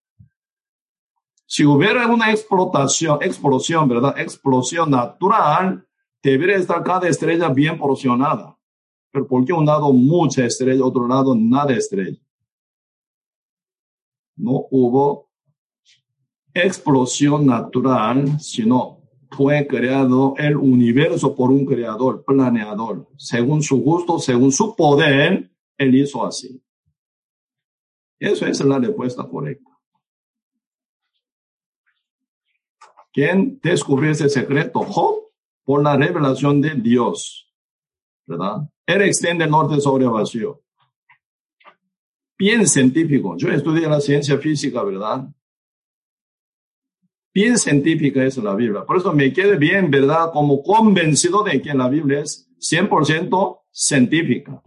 Si 1.46 1.64
hubiera 1.64 2.06
una 2.06 2.30
explotación, 2.30 3.18
explosión, 3.20 3.88
¿verdad? 3.88 4.18
Explosión 4.18 4.90
natural, 4.90 5.86
debería 6.22 6.56
estar 6.56 6.82
cada 6.82 7.08
estrella 7.08 7.50
bien 7.50 7.78
porcionada. 7.78 8.56
Pero 9.12 9.28
¿por 9.28 9.44
qué 9.44 9.52
un 9.52 9.66
lado 9.66 9.92
mucha 9.92 10.44
estrella, 10.44 10.84
otro 10.84 11.06
lado 11.06 11.34
nada 11.36 11.74
estrella? 11.74 12.18
No 14.34 14.66
hubo 14.70 15.31
explosión 16.54 17.46
natural, 17.46 18.40
sino 18.40 19.00
fue 19.30 19.66
creado 19.66 20.34
el 20.36 20.56
universo 20.56 21.34
por 21.34 21.50
un 21.50 21.64
creador, 21.64 22.24
planeador. 22.24 23.08
Según 23.16 23.62
su 23.62 23.80
gusto, 23.80 24.18
según 24.18 24.52
su 24.52 24.76
poder, 24.76 25.50
él 25.78 25.94
hizo 25.94 26.24
así. 26.24 26.62
Eso 28.18 28.46
es 28.46 28.60
la 28.60 28.78
respuesta 28.78 29.26
correcta. 29.26 29.70
¿Quién 33.12 33.58
descubrió 33.62 34.10
ese 34.10 34.28
secreto? 34.28 34.80
Job, 34.80 35.22
por 35.64 35.82
la 35.82 35.96
revelación 35.96 36.60
de 36.60 36.74
Dios. 36.74 37.52
¿Verdad? 38.26 38.68
Él 38.86 39.02
extiende 39.02 39.44
el 39.44 39.50
norte 39.50 39.80
sobre 39.80 40.06
vacío. 40.06 40.62
Bien 42.38 42.66
científico. 42.66 43.36
Yo 43.36 43.48
estudié 43.48 43.88
la 43.88 44.00
ciencia 44.00 44.38
física, 44.38 44.82
¿verdad? 44.82 45.28
Bien 47.34 47.58
científica 47.58 48.24
es 48.24 48.36
la 48.36 48.54
Biblia. 48.54 48.84
Por 48.84 48.96
eso 48.96 49.12
me 49.12 49.32
quedé 49.32 49.56
bien, 49.56 49.90
¿verdad? 49.90 50.30
Como 50.32 50.62
convencido 50.62 51.42
de 51.42 51.60
que 51.60 51.74
la 51.74 51.88
Biblia 51.88 52.20
es 52.20 52.48
100% 52.60 53.60
científica. 53.70 54.62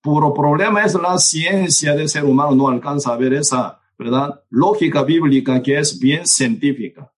Puro 0.00 0.32
problema 0.32 0.84
es 0.84 0.94
la 0.94 1.18
ciencia 1.18 1.94
del 1.94 2.08
ser 2.08 2.24
humano, 2.24 2.54
no 2.54 2.68
alcanza 2.68 3.12
a 3.12 3.16
ver 3.16 3.34
esa, 3.34 3.80
¿verdad? 3.98 4.42
Lógica 4.50 5.02
bíblica 5.02 5.62
que 5.62 5.78
es 5.78 5.98
bien 5.98 6.26
científica. 6.26 7.12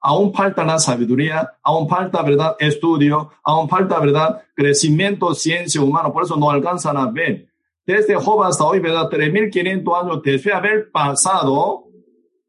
Aún 0.00 0.34
falta 0.34 0.64
la 0.64 0.78
sabiduría, 0.78 1.54
aún 1.62 1.88
falta, 1.88 2.22
¿verdad? 2.22 2.56
Estudio, 2.58 3.32
aún 3.42 3.68
falta, 3.68 3.98
¿verdad? 3.98 4.42
Crecimiento, 4.54 5.34
ciencia 5.34 5.80
humana, 5.80 6.12
por 6.12 6.24
eso 6.24 6.36
no 6.36 6.50
alcanzan 6.50 6.98
a 6.98 7.10
ver. 7.10 7.48
Desde 7.86 8.14
Job 8.14 8.44
hasta 8.44 8.64
hoy, 8.64 8.80
¿verdad? 8.80 9.08
3.500 9.10 10.02
años 10.02 10.22
después 10.22 10.44
de 10.44 10.52
haber 10.52 10.90
pasado, 10.90 11.84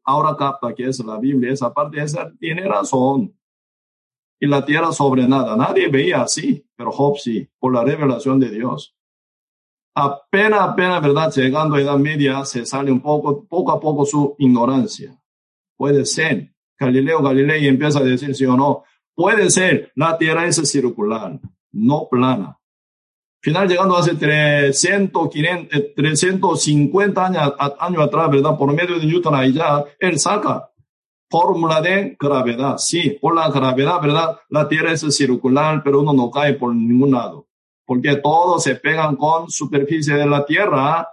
ahora 0.06 0.36
capta 0.36 0.74
que 0.74 0.88
es 0.88 1.04
la 1.04 1.18
Biblia, 1.18 1.52
esa 1.52 1.74
parte 1.74 2.00
esa 2.00 2.32
tiene 2.38 2.62
razón. 2.66 3.36
Y 4.38 4.46
la 4.46 4.64
tierra 4.64 4.92
sobre 4.92 5.26
nada. 5.26 5.56
Nadie 5.56 5.88
veía 5.88 6.22
así, 6.22 6.64
pero 6.76 6.92
Job 6.92 7.18
sí, 7.18 7.48
por 7.58 7.74
la 7.74 7.84
revelación 7.84 8.38
de 8.38 8.50
Dios. 8.50 8.94
Apenas, 9.94 10.60
apenas, 10.60 11.02
¿verdad? 11.02 11.32
Llegando 11.34 11.74
a 11.74 11.80
edad 11.80 11.98
media, 11.98 12.44
se 12.44 12.66
sale 12.66 12.92
un 12.92 13.00
poco, 13.00 13.46
poco 13.46 13.72
a 13.72 13.80
poco 13.80 14.04
su 14.04 14.36
ignorancia. 14.38 15.18
Puede 15.76 16.04
ser. 16.04 16.54
Galileo 16.78 17.22
Galilei 17.22 17.66
empieza 17.66 18.00
a 18.00 18.04
decir 18.04 18.34
sí 18.34 18.44
o 18.44 18.56
no. 18.56 18.84
Puede 19.14 19.50
ser, 19.50 19.92
la 19.94 20.18
tierra 20.18 20.46
es 20.46 20.56
circular, 20.70 21.40
no 21.72 22.06
plana. 22.10 22.60
Final 23.46 23.68
llegando 23.68 23.96
hace 23.96 24.16
300, 24.16 25.28
500, 25.30 25.94
350 25.94 27.26
años, 27.26 27.54
años 27.78 28.02
atrás, 28.02 28.28
¿verdad? 28.28 28.58
Por 28.58 28.72
medio 28.74 28.98
de 28.98 29.06
Newton 29.06 29.36
ahí 29.36 29.52
ya, 29.52 29.84
él 30.00 30.18
saca 30.18 30.68
fórmula 31.30 31.80
de 31.80 32.16
gravedad. 32.18 32.76
Sí, 32.78 33.16
por 33.20 33.36
la 33.36 33.48
gravedad, 33.48 34.00
¿verdad? 34.02 34.36
La 34.48 34.66
Tierra 34.66 34.90
es 34.90 35.02
circular, 35.16 35.80
pero 35.84 36.00
uno 36.00 36.12
no 36.12 36.28
cae 36.28 36.54
por 36.54 36.74
ningún 36.74 37.12
lado. 37.12 37.46
Porque 37.84 38.16
todos 38.16 38.64
se 38.64 38.74
pegan 38.74 39.14
con 39.14 39.48
superficie 39.48 40.14
de 40.14 40.26
la 40.26 40.44
Tierra, 40.44 41.08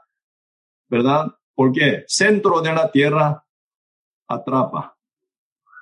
¿verdad? 0.89 1.27
Porque 1.53 2.03
centro 2.07 2.61
de 2.61 2.73
la 2.73 2.89
Tierra 2.89 3.45
atrapa, 4.27 4.97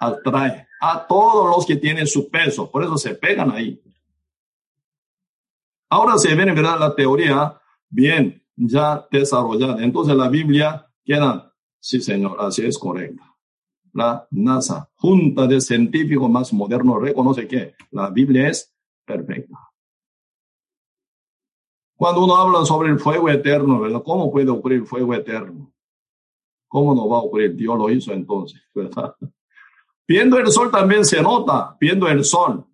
atrae 0.02 0.68
a 0.82 1.08
todos 1.08 1.56
los 1.56 1.66
que 1.66 1.78
tienen 1.78 2.08
su 2.08 2.30
peso. 2.30 2.70
Por 2.70 2.84
eso 2.84 2.98
se 2.98 3.16
pegan 3.16 3.52
ahí. 3.52 3.82
Ahora 5.92 6.18
se 6.18 6.34
ve, 6.34 6.46
¿verdad? 6.46 6.80
La 6.80 6.96
teoría 6.96 7.62
bien 7.90 8.44
ya 8.56 9.08
desarrollada. 9.12 9.84
Entonces 9.84 10.16
la 10.16 10.30
Biblia 10.30 10.88
queda, 11.06 11.54
sí 11.80 12.02
señor, 12.02 12.38
así 12.40 12.66
es 12.66 12.80
correcta 12.80 13.32
la 13.94 14.28
NASA, 14.32 14.90
Junta 14.96 15.48
de 15.48 15.60
Científicos 15.60 16.30
más 16.30 16.54
moderno, 16.54 17.00
reconoce 17.00 17.48
que 17.48 17.76
la 17.92 18.10
Biblia 18.10 18.48
es 18.48 18.74
perfecta. 19.06 19.58
Cuando 21.96 22.24
uno 22.24 22.36
habla 22.36 22.66
sobre 22.66 22.90
el 22.90 23.00
fuego 23.00 23.30
eterno, 23.30 23.80
¿verdad? 23.80 24.02
¿Cómo 24.04 24.32
puede 24.32 24.50
ocurrir 24.50 24.80
el 24.80 24.88
fuego 24.88 25.14
eterno? 25.14 25.72
¿Cómo 26.68 26.96
no 26.96 27.08
va 27.08 27.18
a 27.18 27.22
ocurrir? 27.22 27.56
Dios 27.56 27.78
lo 27.78 27.90
hizo 27.90 28.12
entonces, 28.12 28.62
¿verdad? 28.74 29.16
Viendo 30.08 30.40
el 30.40 30.48
sol 30.48 30.72
también 30.72 31.06
se 31.06 31.22
nota, 31.22 31.78
viendo 31.80 32.08
el 32.08 32.24
sol. 32.24 32.66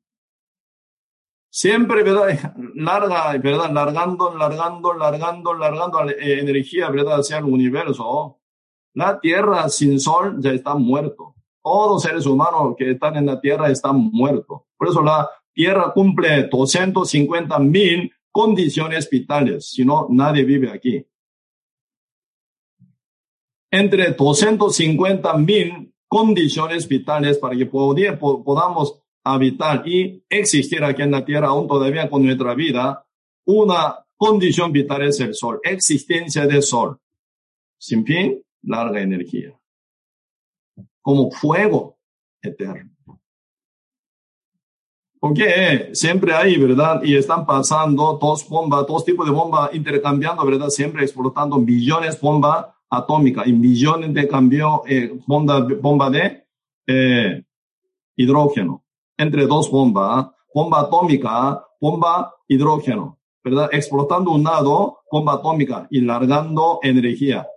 Siempre, 1.57 2.03
¿verdad? 2.03 2.53
Larga, 2.75 3.35
¿verdad? 3.39 3.71
Largando, 3.71 4.37
largando, 4.37 4.93
largando, 4.93 5.55
largando 5.55 6.01
energía, 6.19 6.87
¿verdad? 6.91 7.21
Hacia 7.21 7.39
el 7.39 7.45
universo. 7.45 8.37
La 8.93 9.19
tierra 9.19 9.67
sin 9.67 9.99
sol 9.99 10.35
ya 10.39 10.51
está 10.51 10.75
muerto. 10.75 11.33
Todos 11.63 12.03
seres 12.03 12.27
humanos 12.27 12.75
que 12.77 12.91
están 12.91 13.15
en 13.15 13.25
la 13.25 13.41
tierra 13.41 13.71
están 13.71 13.95
muertos. 13.97 14.65
Por 14.77 14.89
eso 14.89 15.01
la 15.01 15.27
tierra 15.51 15.91
cumple 15.93 16.43
250 16.43 17.57
mil 17.57 18.13
condiciones 18.31 19.09
vitales, 19.09 19.71
si 19.71 19.83
no, 19.83 20.05
nadie 20.11 20.43
vive 20.43 20.69
aquí. 20.69 21.03
Entre 23.71 24.11
250 24.11 25.33
mil 25.37 25.91
condiciones 26.07 26.87
vitales 26.87 27.39
para 27.39 27.55
que 27.55 27.65
podamos 27.65 29.01
habitar 29.33 29.87
y 29.87 30.23
existir 30.29 30.83
aquí 30.83 31.01
en 31.01 31.11
la 31.11 31.25
tierra 31.25 31.47
aún 31.47 31.67
todavía 31.67 32.09
con 32.09 32.23
nuestra 32.23 32.53
vida, 32.53 33.05
una 33.45 34.05
condición 34.15 34.71
vital 34.71 35.03
es 35.03 35.19
el 35.19 35.33
sol, 35.33 35.59
existencia 35.63 36.45
del 36.45 36.63
sol. 36.63 36.99
Sin 37.79 38.05
fin, 38.05 38.41
larga 38.63 39.01
energía, 39.01 39.53
como 41.01 41.31
fuego 41.31 41.97
eterno. 42.41 42.91
Porque 45.19 45.89
siempre 45.93 46.33
hay, 46.33 46.57
¿verdad? 46.57 47.01
Y 47.03 47.15
están 47.15 47.45
pasando 47.45 48.17
dos 48.21 48.47
bombas, 48.47 48.85
dos 48.87 49.03
tipos 49.03 49.25
de 49.25 49.31
bombas 49.31 49.73
intercambiando, 49.73 50.45
¿verdad? 50.45 50.69
Siempre 50.69 51.03
explotando 51.03 51.57
billones 51.59 52.15
de 52.15 52.21
bombas 52.21 52.67
atómicas 52.89 53.47
y 53.47 53.53
millones 53.53 54.13
de 54.13 54.27
cambio, 54.27 54.83
eh, 54.87 55.19
bomba, 55.25 55.67
bomba 55.81 56.09
de 56.09 56.45
eh, 56.85 57.43
hidrógeno. 58.15 58.83
Entre 59.17 59.45
dos 59.47 59.69
bombas, 59.71 60.27
bomba 60.53 60.81
atómica, 60.81 61.65
bomba 61.81 62.33
hidrógeno, 62.47 63.19
¿verdad? 63.43 63.69
Explotando 63.71 64.31
un 64.31 64.43
lado, 64.43 64.99
bomba 65.11 65.33
atómica 65.33 65.87
y 65.89 66.01
largando 66.01 66.79
energía, 66.83 67.47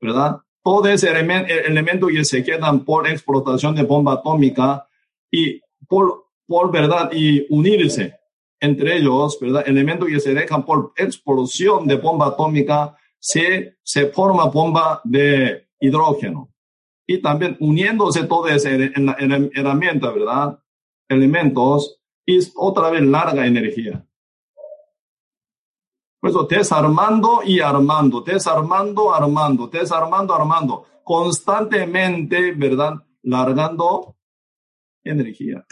¿verdad? 0.00 0.40
todo 0.64 0.88
ese 0.88 1.10
elemento 1.10 2.06
que 2.06 2.24
se 2.24 2.42
quedan 2.42 2.84
por 2.84 3.06
explotación 3.06 3.74
de 3.74 3.82
bomba 3.82 4.14
atómica 4.14 4.88
y 5.30 5.60
por, 5.86 6.24
por 6.46 6.72
verdad 6.72 7.10
y 7.12 7.46
unirse 7.50 8.16
entre 8.60 8.96
ellos, 8.96 9.38
¿verdad? 9.38 9.64
Elementos 9.66 10.08
que 10.08 10.20
se 10.20 10.32
dejan 10.32 10.64
por 10.64 10.94
explosión 10.96 11.86
de 11.86 11.96
bomba 11.96 12.28
atómica, 12.28 12.96
se, 13.18 13.76
se 13.82 14.06
forma 14.06 14.46
bomba 14.46 15.02
de 15.04 15.68
hidrógeno. 15.78 16.50
Y 17.06 17.20
también 17.20 17.58
uniéndose 17.60 18.24
todo 18.24 18.48
ese 18.48 18.90
herramienta, 19.54 20.10
¿verdad? 20.12 20.58
Elementos, 21.14 22.00
y 22.26 22.38
otra 22.56 22.90
vez 22.90 23.02
larga 23.02 23.46
energía. 23.46 24.06
Por 26.20 26.30
eso, 26.30 26.44
desarmando 26.44 27.42
y 27.44 27.60
armando, 27.60 28.22
desarmando, 28.22 29.14
armando, 29.14 29.66
desarmando, 29.68 30.34
armando, 30.34 30.86
constantemente, 31.02 32.52
¿verdad? 32.52 32.94
Largando 33.22 34.16
energía. 35.02 35.66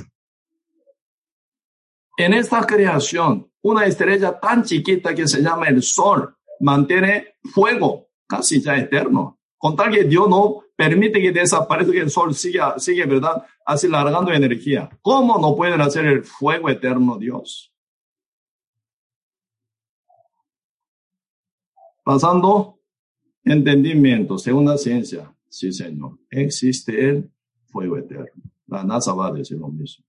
En 2.19 2.35
esta 2.35 2.67
creación, 2.67 3.51
una 3.63 3.87
estrella 3.87 4.39
tan 4.39 4.63
chiquita 4.65 5.15
que 5.15 5.27
se 5.27 5.41
llama 5.41 5.69
el 5.69 5.83
Sol 5.83 6.37
mantiene 6.61 7.37
fuego 7.53 8.09
casi 8.27 8.61
ya 8.61 8.77
eterno. 8.77 9.39
Con 9.57 9.77
tal 9.77 9.91
que 9.91 10.05
Dios 10.05 10.29
no 10.29 10.65
permite 10.83 11.21
que 11.21 11.31
desaparezca, 11.31 11.97
el 11.97 12.11
Sol 12.11 12.35
siga, 12.35 12.77
sigue, 12.79 13.07
¿verdad? 13.07 13.47
Así 13.65 13.87
largando 13.87 14.33
energía. 14.33 14.91
¿Cómo 15.01 15.39
no 15.39 15.55
pueden 15.55 15.81
hacer 15.81 16.07
el 16.07 16.25
fuego 16.25 16.69
eterno 16.69 17.19
Dios? 17.19 17.73
Pasando 22.03 22.81
entendimiento, 23.45 24.39
según 24.39 24.65
la 24.65 24.77
ciencia, 24.77 25.33
sí 25.49 25.73
señor, 25.73 26.19
existe 26.29 27.11
el 27.11 27.31
fuego 27.67 27.97
eterno. 27.97 28.43
La 28.67 28.83
NASA 28.83 29.15
va 29.15 29.29
a 29.29 29.33
decir 29.33 29.59
lo 29.59 29.69
mismo. 29.69 30.05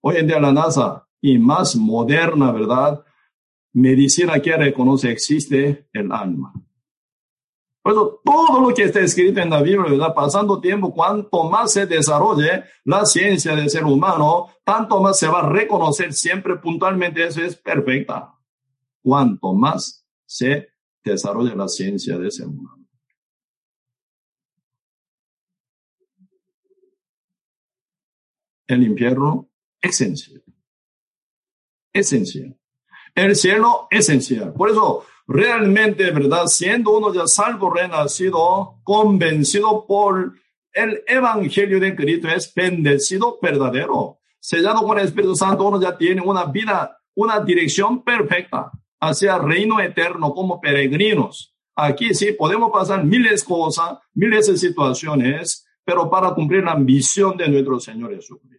Hoy 0.00 0.16
en 0.16 0.26
día 0.26 0.40
la 0.40 0.52
NASA 0.52 1.06
y 1.20 1.38
más 1.38 1.76
moderna, 1.76 2.50
¿verdad? 2.50 3.04
Medicina 3.74 4.40
que 4.40 4.56
reconoce 4.56 5.12
existe 5.12 5.88
el 5.92 6.10
alma. 6.10 6.52
Por 7.82 7.92
eso, 7.92 8.20
todo 8.24 8.60
lo 8.60 8.74
que 8.74 8.84
está 8.84 9.00
escrito 9.00 9.40
en 9.40 9.50
la 9.50 9.60
Biblia. 9.60 10.14
Pasando 10.14 10.60
tiempo, 10.60 10.94
cuanto 10.94 11.50
más 11.50 11.72
se 11.72 11.86
desarrolle 11.86 12.64
la 12.84 13.04
ciencia 13.04 13.56
del 13.56 13.68
ser 13.68 13.84
humano, 13.84 14.50
tanto 14.64 15.02
más 15.02 15.18
se 15.18 15.26
va 15.26 15.40
a 15.40 15.48
reconocer 15.48 16.12
siempre 16.12 16.56
puntualmente, 16.56 17.24
eso 17.24 17.42
es 17.42 17.56
perfecta. 17.56 18.34
Cuanto 19.02 19.52
más 19.52 20.06
se 20.24 20.68
desarrolla 21.02 21.56
la 21.56 21.66
ciencia 21.66 22.16
de 22.18 22.28
ese 22.28 22.46
mundo. 22.46 22.70
El 28.68 28.84
infierno, 28.84 29.50
esencial. 29.80 30.42
Esencial. 31.92 32.56
El 33.14 33.36
cielo, 33.36 33.88
esencial. 33.90 34.54
Por 34.54 34.70
eso, 34.70 35.04
realmente, 35.26 36.10
¿verdad? 36.10 36.46
Siendo 36.46 36.96
uno 36.96 37.12
ya 37.12 37.26
salvo, 37.26 37.70
renacido, 37.70 38.80
convencido 38.82 39.86
por 39.86 40.34
el 40.72 41.02
evangelio 41.06 41.78
de 41.80 41.94
Cristo, 41.94 42.28
es 42.28 42.52
bendecido 42.54 43.38
verdadero. 43.40 44.18
Sellado 44.40 44.82
con 44.86 44.98
el 44.98 45.04
Espíritu 45.04 45.36
Santo, 45.36 45.64
uno 45.64 45.80
ya 45.80 45.96
tiene 45.96 46.20
una 46.20 46.46
vida, 46.46 46.98
una 47.14 47.40
dirección 47.40 48.02
perfecta 48.02 48.70
hacia 49.00 49.36
el 49.36 49.42
reino 49.42 49.80
eterno 49.80 50.32
como 50.32 50.60
peregrinos. 50.60 51.54
Aquí 51.74 52.14
sí 52.14 52.32
podemos 52.32 52.70
pasar 52.70 53.04
miles 53.04 53.40
de 53.40 53.46
cosas, 53.46 53.98
miles 54.14 54.46
de 54.46 54.56
situaciones, 54.56 55.66
pero 55.84 56.10
para 56.10 56.34
cumplir 56.34 56.64
la 56.64 56.76
misión 56.76 57.36
de 57.36 57.48
nuestro 57.48 57.80
Señor 57.80 58.14
Jesucristo. 58.14 58.51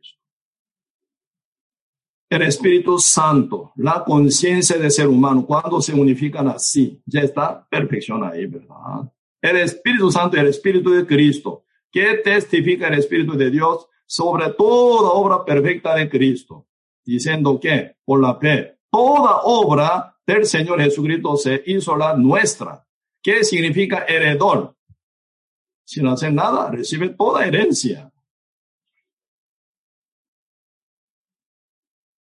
El 2.33 2.41
Espíritu 2.41 2.97
Santo, 2.97 3.73
la 3.75 4.03
conciencia 4.03 4.75
del 4.79 4.89
ser 4.89 5.07
humano, 5.07 5.45
cuando 5.45 5.79
se 5.79 5.93
unifican 5.93 6.47
así, 6.47 6.99
ya 7.05 7.19
está 7.19 7.67
perfección 7.69 8.23
ahí, 8.23 8.47
¿verdad? 8.47 9.07
El 9.39 9.57
Espíritu 9.57 10.11
Santo 10.11 10.37
el 10.37 10.47
Espíritu 10.47 10.89
de 10.89 11.05
Cristo, 11.05 11.65
que 11.91 12.15
testifica 12.23 12.87
el 12.87 12.95
Espíritu 12.95 13.37
de 13.37 13.51
Dios 13.51 13.87
sobre 14.07 14.51
toda 14.53 15.11
obra 15.11 15.45
perfecta 15.45 15.93
de 15.93 16.09
Cristo, 16.09 16.65
diciendo 17.05 17.59
que 17.59 17.97
por 18.03 18.19
la 18.19 18.35
fe, 18.39 18.79
toda 18.89 19.41
obra 19.43 20.17
del 20.25 20.47
Señor 20.47 20.81
Jesucristo 20.81 21.37
se 21.37 21.61
hizo 21.67 21.95
la 21.95 22.17
nuestra. 22.17 22.83
¿Qué 23.21 23.43
significa 23.43 24.05
heredor? 24.07 24.75
Sin 25.85 26.07
hacer 26.07 26.33
nada, 26.33 26.71
recibe 26.71 27.09
toda 27.09 27.45
herencia. 27.45 28.11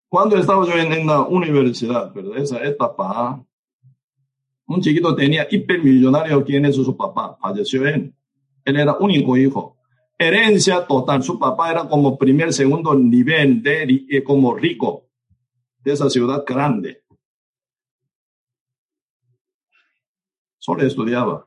Cuando 0.09 0.37
estaba 0.37 0.65
yo 0.67 0.75
en, 0.75 1.07
la 1.07 1.23
universidad, 1.23 2.13
¿verdad? 2.13 2.39
Esa 2.39 2.65
etapa, 2.65 3.45
un 4.67 4.81
chiquito 4.81 5.15
tenía 5.15 5.47
hipermillonario, 5.51 6.45
quien 6.45 6.65
es 6.65 6.77
su 6.77 6.97
papá, 6.97 7.37
falleció 7.41 7.87
él. 7.87 8.15
Él 8.65 8.77
era 8.77 8.97
único 8.99 9.37
hijo. 9.37 9.77
Herencia 10.19 10.87
total. 10.87 11.23
Su 11.23 11.39
papá 11.39 11.71
era 11.71 11.89
como 11.89 12.17
primer, 12.17 12.53
segundo 12.53 12.95
nivel 12.95 13.63
de, 13.63 14.07
eh, 14.09 14.25
como 14.25 14.55
rico 14.55 15.09
de 15.85 15.93
esa 15.93 16.09
ciudad 16.09 16.45
grande. 16.47 17.03
Solo 20.59 20.85
estudiaba 20.85 21.47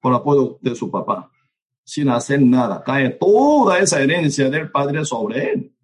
por 0.00 0.14
apoyo 0.14 0.58
de 0.62 0.74
su 0.74 0.90
papá, 0.90 1.30
sin 1.84 2.08
hacer 2.08 2.40
nada. 2.40 2.82
Cae 2.82 3.10
toda 3.10 3.78
esa 3.78 4.00
herencia 4.02 4.48
del 4.48 4.70
padre 4.70 5.04
sobre 5.04 5.52
él. 5.52 5.74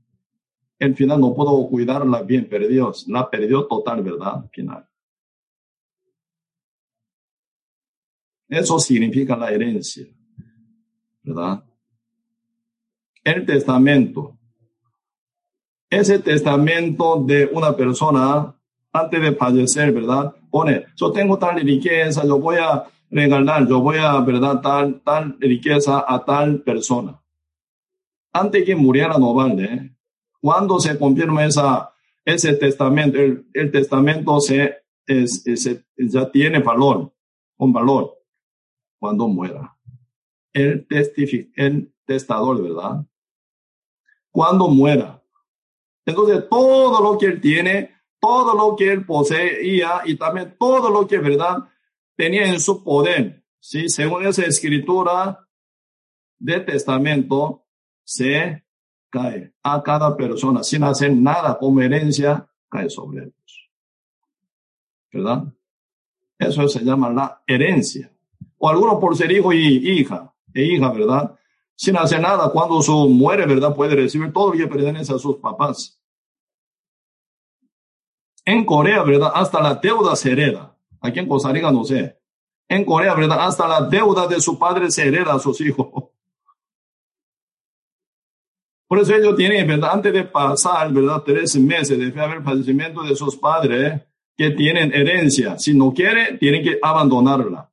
Al 0.79 0.95
final 0.95 1.21
no 1.21 1.35
pudo 1.35 1.67
cuidarla 1.69 2.23
bien, 2.23 2.49
perdió, 2.49 2.93
la 3.07 3.31
perdió 3.31 3.67
total, 3.67 4.03
¿verdad? 4.03 4.35
Al 4.43 4.49
final. 4.51 4.89
Eso 8.49 8.79
significa 8.79 9.37
la 9.37 9.51
herencia, 9.51 10.07
¿verdad? 11.23 11.65
El 13.25 13.45
testamento. 13.45 14.39
Ese 15.91 16.19
testamento 16.19 17.23
de 17.25 17.47
una 17.47 17.75
persona 17.77 18.55
antes 18.93 19.21
de 19.21 19.33
fallecer, 19.35 19.93
¿verdad? 19.93 20.35
Pone, 20.51 20.87
yo 20.97 21.11
tengo 21.11 21.39
tal 21.39 21.61
riqueza, 21.61 22.25
yo 22.25 22.39
voy 22.39 22.57
a 22.57 22.85
regalar, 23.11 23.67
yo 23.67 23.81
voy 23.81 23.99
a, 23.99 24.21
¿verdad? 24.21 24.61
Tal, 24.61 25.01
tal 25.03 25.37
riqueza 25.41 26.05
a 26.07 26.25
tal 26.25 26.63
persona. 26.63 27.21
Antes 28.33 28.65
que 28.65 28.77
muriera 28.77 29.19
no 29.19 29.35
vale. 29.35 29.65
¿eh? 29.65 29.96
Cuando 30.41 30.79
se 30.81 30.99
confirma 30.99 31.45
esa, 31.45 31.93
ese 32.25 32.55
testamento, 32.55 33.19
el, 33.19 33.71
testamento 33.71 34.41
se, 34.41 34.83
ya 35.97 36.31
tiene 36.31 36.59
valor, 36.61 37.13
un 37.57 37.73
valor, 37.73 38.19
cuando 38.99 39.29
muera. 39.29 39.77
El, 40.53 40.87
testific, 40.87 41.53
el 41.57 41.93
testador, 42.05 42.63
¿verdad? 42.63 43.05
Cuando 44.31 44.69
muera. 44.69 45.23
Entonces, 46.05 46.49
todo 46.49 47.03
lo 47.03 47.19
que 47.19 47.27
él 47.27 47.41
tiene 47.41 47.97
todo 48.27 48.55
lo 48.55 48.77
que 48.77 48.93
él 48.93 49.05
poseía 49.05 50.03
y 50.05 50.17
también 50.17 50.57
todo 50.59 50.91
lo 50.91 51.07
que, 51.07 51.19
¿verdad?, 51.19 51.69
tenía 52.17 52.47
en 52.47 52.59
su 52.59 52.83
poder. 52.83 53.45
¿sí? 53.61 53.89
Según 53.89 54.27
esa 54.27 54.45
escritura 54.45 55.47
de 56.39 56.61
testamento, 56.61 57.65
se 58.05 58.65
cae 59.17 59.53
a 59.63 59.83
cada 59.83 60.15
persona 60.15 60.63
sin 60.63 60.85
hacer 60.85 61.15
nada 61.15 61.59
como 61.59 61.81
herencia, 61.81 62.47
cae 62.69 62.91
sobre 62.91 63.25
ellos. 63.25 63.71
¿Verdad? 65.11 65.45
Eso 66.39 66.69
se 66.69 66.85
llama 66.85 67.09
la 67.09 67.43
herencia. 67.47 68.13
O 68.59 68.69
alguno 68.69 69.01
por 69.01 69.17
ser 69.17 69.33
hijo 69.33 69.53
y 69.53 69.59
hija, 69.59 70.33
e 70.53 70.65
hija, 70.65 70.91
¿verdad? 70.93 71.35
Sin 71.75 71.97
hacer 71.97 72.21
nada, 72.21 72.51
cuando 72.51 72.83
su 72.83 73.09
muere, 73.09 73.47
¿verdad? 73.47 73.75
Puede 73.75 73.95
recibir 73.95 74.33
todo 74.33 74.53
lo 74.53 74.59
que 74.59 74.67
pertenece 74.67 75.15
a 75.15 75.19
sus 75.19 75.37
papás. 75.37 75.99
En 78.45 78.65
Corea, 78.65 79.03
¿verdad? 79.03 79.33
Hasta 79.35 79.63
la 79.63 79.75
deuda 79.77 80.15
se 80.15 80.33
hereda. 80.33 80.77
Aquí 81.01 81.21
en 81.21 81.29
Costa 81.29 81.53
Rica 81.53 81.71
no 81.71 81.85
sé. 81.85 82.19
En 82.69 82.85
Corea, 82.85 83.15
¿verdad? 83.15 83.47
Hasta 83.47 83.67
la 83.67 83.81
deuda 83.89 84.27
de 84.27 84.41
su 84.41 84.59
padre 84.59 84.91
se 84.91 85.07
hereda 85.07 85.35
a 85.35 85.39
sus 85.39 85.61
hijos. 85.61 86.16
Por 88.89 89.01
eso 89.01 89.15
ellos 89.15 89.35
tienen, 89.37 89.67
¿verdad? 89.67 89.91
Antes 89.95 90.13
de 90.13 90.25
pasar, 90.25 90.93
¿verdad? 90.93 91.23
Tres 91.25 91.57
meses 91.57 91.99
de 91.99 92.21
haber 92.21 92.43
fallecimiento 92.43 93.03
de 93.03 93.17
sus 93.17 93.37
padres, 93.37 94.01
que 94.37 94.51
tienen 94.51 94.93
herencia. 94.93 95.59
Si 95.59 95.75
no 95.75 95.93
quiere, 95.93 96.37
tienen 96.39 96.63
que 96.63 96.79
abandonarla. 96.81 97.71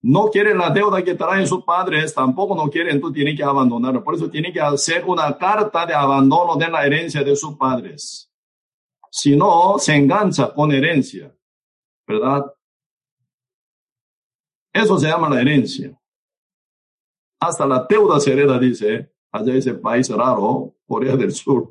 No 0.00 0.28
quiere 0.30 0.54
la 0.54 0.70
deuda 0.70 1.02
que 1.02 1.14
traen 1.14 1.46
sus 1.46 1.64
padres, 1.64 2.14
tampoco 2.14 2.54
no 2.54 2.70
quiere, 2.70 2.92
entonces 2.92 3.16
tienen 3.16 3.36
que 3.36 3.42
abandonarla. 3.42 4.02
Por 4.02 4.14
eso 4.14 4.30
tienen 4.30 4.52
que 4.52 4.60
hacer 4.60 5.04
una 5.04 5.36
carta 5.36 5.84
de 5.84 5.94
abandono 5.94 6.56
de 6.56 6.68
la 6.68 6.86
herencia 6.86 7.22
de 7.22 7.36
sus 7.36 7.56
padres. 7.56 8.32
Si 9.10 9.36
no, 9.36 9.78
se 9.78 9.94
engancha 9.94 10.52
con 10.54 10.72
herencia, 10.72 11.34
¿verdad? 12.06 12.44
Eso 14.72 14.98
se 14.98 15.08
llama 15.08 15.28
la 15.28 15.40
herencia. 15.40 15.98
Hasta 17.40 17.66
la 17.66 17.86
deuda 17.88 18.20
se 18.20 18.32
hereda, 18.32 18.58
dice, 18.58 19.12
allá 19.38 19.54
ese 19.54 19.74
país 19.74 20.08
raro, 20.08 20.74
Corea 20.86 21.16
del 21.16 21.32
Sur. 21.32 21.68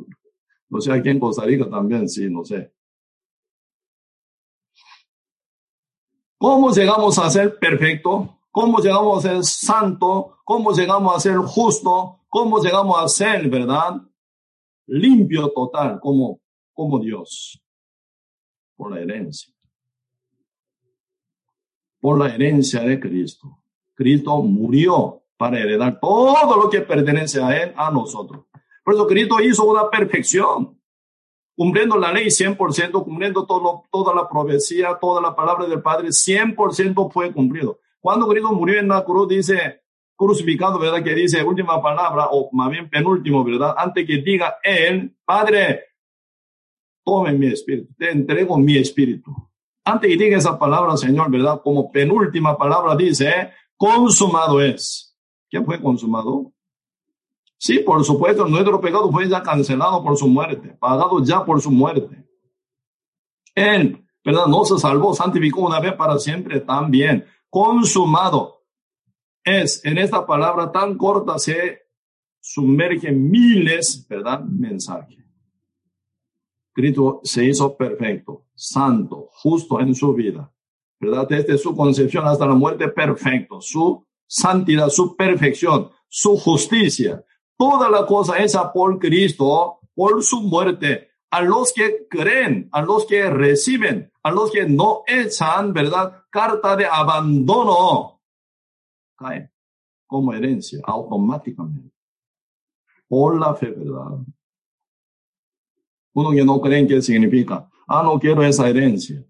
No 0.69 0.81
sé, 0.81 0.91
aquí 0.91 1.09
en 1.09 1.19
Costa 1.19 1.45
Rica 1.45 1.69
también, 1.69 2.07
sí, 2.09 2.29
no 2.29 2.43
sé. 2.43 2.73
¿Cómo 6.37 6.71
llegamos 6.71 7.17
a 7.17 7.29
ser 7.29 7.57
perfecto? 7.57 8.39
¿Cómo 8.51 8.79
llegamos 8.79 9.25
a 9.25 9.29
ser 9.29 9.43
santo? 9.43 10.37
¿Cómo 10.43 10.71
llegamos 10.71 11.15
a 11.15 11.19
ser 11.19 11.37
justo? 11.37 12.21
¿Cómo 12.27 12.61
llegamos 12.61 13.01
a 13.01 13.07
ser, 13.07 13.49
verdad? 13.49 14.01
Limpio 14.85 15.49
total, 15.49 15.99
como 15.99 16.39
como 16.77 16.99
Dios 16.99 17.59
por 18.75 18.91
la 18.91 19.01
herencia. 19.01 19.51
Por 21.99 22.19
la 22.19 22.33
herencia 22.33 22.81
de 22.81 22.99
Cristo. 22.99 23.57
Cristo 23.95 24.43
murió 24.43 25.23
para 25.37 25.59
heredar 25.59 25.99
todo 25.99 26.57
lo 26.57 26.69
que 26.69 26.81
pertenece 26.81 27.41
a 27.41 27.55
Él, 27.63 27.73
a 27.75 27.91
nosotros. 27.91 28.45
Por 28.83 28.95
eso 28.95 29.07
Cristo 29.07 29.39
hizo 29.41 29.65
una 29.65 29.89
perfección, 29.89 30.79
cumpliendo 31.55 31.97
la 31.97 32.11
ley 32.11 32.27
100%, 32.27 33.03
cumpliendo 33.03 33.45
todo, 33.45 33.83
toda 33.91 34.13
la 34.13 34.27
profecía, 34.27 34.97
toda 34.99 35.21
la 35.21 35.35
palabra 35.35 35.65
del 35.67 35.81
Padre, 35.81 36.09
100% 36.09 37.11
fue 37.11 37.31
cumplido. 37.31 37.79
Cuando 37.99 38.27
Cristo 38.27 38.51
murió 38.51 38.79
en 38.79 38.87
la 38.87 39.03
cruz, 39.03 39.27
dice, 39.27 39.81
crucificado, 40.15 40.79
¿verdad? 40.79 41.03
Que 41.03 41.13
dice 41.13 41.43
última 41.43 41.81
palabra, 41.81 42.27
o 42.31 42.49
más 42.51 42.69
bien 42.71 42.89
penúltimo, 42.89 43.43
¿verdad? 43.43 43.75
Antes 43.77 44.05
que 44.05 44.17
diga 44.17 44.57
Él, 44.63 45.15
Padre, 45.23 45.85
tome 47.03 47.31
mi 47.33 47.47
espíritu, 47.47 47.93
te 47.97 48.11
entrego 48.11 48.57
mi 48.57 48.77
espíritu. 48.77 49.31
Antes 49.85 50.09
que 50.09 50.17
diga 50.17 50.37
esa 50.37 50.57
palabra, 50.59 50.97
Señor, 50.97 51.29
¿verdad? 51.31 51.61
Como 51.63 51.91
penúltima 51.91 52.57
palabra 52.57 52.95
dice, 52.95 53.51
consumado 53.77 54.59
es. 54.59 55.06
¿Quién 55.49 55.65
fue 55.65 55.81
consumado? 55.81 56.51
Sí, 57.57 57.79
por 57.79 58.03
supuesto, 58.03 58.45
nuestro 58.45 58.79
pecado 58.79 59.11
fue 59.11 59.27
ya 59.27 59.41
cancelado 59.41 60.03
por 60.03 60.15
su 60.15 60.27
muerte, 60.27 60.77
pagado 60.79 61.23
ya 61.23 61.43
por 61.43 61.59
su 61.59 61.71
muerte. 61.71 62.23
Él, 63.55 64.05
¿verdad? 64.23 64.45
No 64.45 64.63
se 64.63 64.77
salvó, 64.77 65.13
santificó 65.15 65.61
una 65.61 65.79
vez 65.79 65.93
para 65.93 66.19
siempre 66.19 66.59
también. 66.59 67.25
Consumado 67.49 68.63
es, 69.43 69.83
en 69.83 69.97
esta 69.97 70.25
palabra 70.25 70.71
tan 70.71 70.97
corta 70.97 71.39
se 71.39 71.81
sumergen 72.39 73.29
miles, 73.29 74.05
¿verdad? 74.07 74.41
Mensajes. 74.41 75.25
Cristo 76.73 77.21
se 77.23 77.43
hizo 77.45 77.75
perfecto, 77.75 78.45
santo, 78.53 79.29
justo 79.31 79.79
en 79.79 79.95
su 79.95 80.13
vida, 80.13 80.53
¿verdad? 80.99 81.27
Desde 81.27 81.57
su 81.57 81.75
concepción 81.75 82.27
hasta 82.27 82.45
la 82.45 82.53
muerte, 82.53 82.87
perfecto. 82.89 83.59
Su 83.59 84.06
santidad, 84.27 84.89
su 84.89 85.15
perfección, 85.15 85.89
su 86.07 86.37
justicia, 86.37 87.23
toda 87.57 87.89
la 87.89 88.05
cosa 88.05 88.41
hecha 88.43 88.71
por 88.71 88.99
Cristo, 88.99 89.79
por 89.95 90.23
su 90.23 90.41
muerte. 90.41 91.07
A 91.29 91.41
los 91.41 91.73
que 91.73 92.07
creen, 92.09 92.69
a 92.71 92.81
los 92.81 93.05
que 93.05 93.29
reciben, 93.29 94.11
a 94.23 94.31
los 94.31 94.51
que 94.51 94.67
no 94.67 95.03
echan, 95.07 95.73
¿verdad? 95.73 96.23
Carta 96.29 96.75
de 96.75 96.85
abandono, 96.85 98.21
cae 99.15 99.51
como 100.05 100.33
herencia 100.33 100.79
automáticamente. 100.85 101.91
Por 103.09 103.39
la 103.39 103.53
fe, 103.55 103.71
¿verdad? 103.71 104.19
Uno 106.13 106.31
que 106.31 106.45
no 106.45 106.61
cree 106.61 106.87
qué 106.87 107.01
significa. 107.01 107.69
Ah, 107.87 108.03
no 108.03 108.19
quiero 108.19 108.43
esa 108.43 108.67
herencia. 108.67 109.23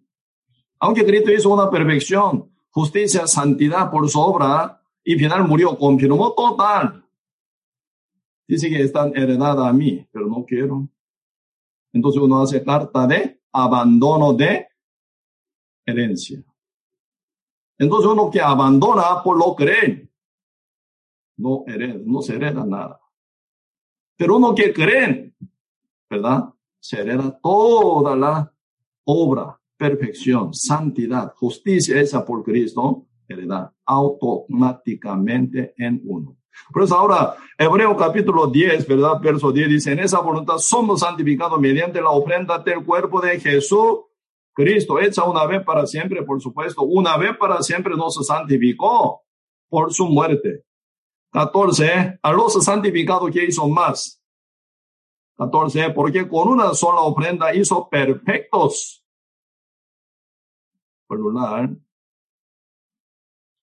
Aunque 0.80 1.06
Cristo 1.06 1.32
hizo 1.32 1.50
una 1.50 1.70
perfección, 1.70 2.52
justicia, 2.70 3.26
santidad 3.28 3.90
por 3.90 4.08
su 4.08 4.20
obra 4.20 4.82
y 5.10 5.18
final 5.18 5.48
murió, 5.48 5.78
confirmó 5.78 6.34
total. 6.34 7.02
Dice 8.46 8.68
que 8.68 8.82
están 8.82 9.16
heredadas 9.16 9.66
a 9.66 9.72
mí, 9.72 10.06
pero 10.12 10.28
no 10.28 10.44
quiero. 10.46 10.86
Entonces 11.94 12.22
uno 12.22 12.42
hace 12.42 12.62
carta 12.62 13.08
de 13.08 13.42
abandono 13.54 14.34
de 14.34 14.68
herencia. 15.86 16.44
Entonces 17.78 18.12
uno 18.12 18.30
que 18.30 18.42
abandona 18.42 19.24
por 19.24 19.38
lo 19.38 19.56
cree, 19.56 20.12
no, 21.38 21.64
hereda, 21.66 22.02
no 22.06 22.22
se 22.22 22.36
hereda 22.36 22.66
nada. 22.66 23.00
Pero 24.18 24.36
uno 24.36 24.54
que 24.54 24.74
cree, 24.74 25.34
¿verdad? 26.10 26.54
se 26.82 27.00
hereda 27.00 27.40
toda 27.42 28.14
la 28.14 28.54
obra, 29.06 29.58
perfección, 29.78 30.54
santidad, 30.54 31.34
justicia 31.36 32.00
esa 32.02 32.26
por 32.26 32.44
Cristo, 32.44 33.07
hereda 33.28 33.74
automáticamente 33.86 35.74
en 35.78 36.02
uno. 36.06 36.38
Por 36.72 36.84
eso 36.84 36.96
ahora, 36.96 37.36
Hebreo 37.58 37.96
capítulo 37.96 38.48
10, 38.48 38.88
¿verdad? 38.88 39.20
Verso 39.22 39.52
10 39.52 39.70
dice, 39.70 39.92
en 39.92 40.00
esa 40.00 40.20
voluntad 40.20 40.58
somos 40.58 41.02
santificados 41.02 41.60
mediante 41.60 42.02
la 42.02 42.10
ofrenda 42.10 42.60
del 42.60 42.84
cuerpo 42.84 43.22
de 43.22 43.40
Jesús. 43.40 44.06
Cristo, 44.54 45.00
hecha 45.00 45.24
una 45.24 45.46
vez 45.46 45.64
para 45.64 45.86
siempre, 45.86 46.24
por 46.24 46.42
supuesto, 46.42 46.82
una 46.84 47.16
vez 47.18 47.38
para 47.38 47.62
siempre 47.62 47.96
nos 47.96 48.16
santificó 48.26 49.22
por 49.70 49.94
su 49.94 50.08
muerte. 50.08 50.64
14, 51.32 52.20
a 52.22 52.32
los 52.32 52.54
santificados 52.64 53.30
que 53.30 53.46
hizo 53.46 53.68
más, 53.68 54.24
14, 55.38 55.92
porque 55.92 56.28
con 56.28 56.48
una 56.48 56.74
sola 56.74 57.02
ofrenda 57.02 57.54
hizo 57.54 57.88
perfectos. 57.88 59.06
Por 61.06 61.20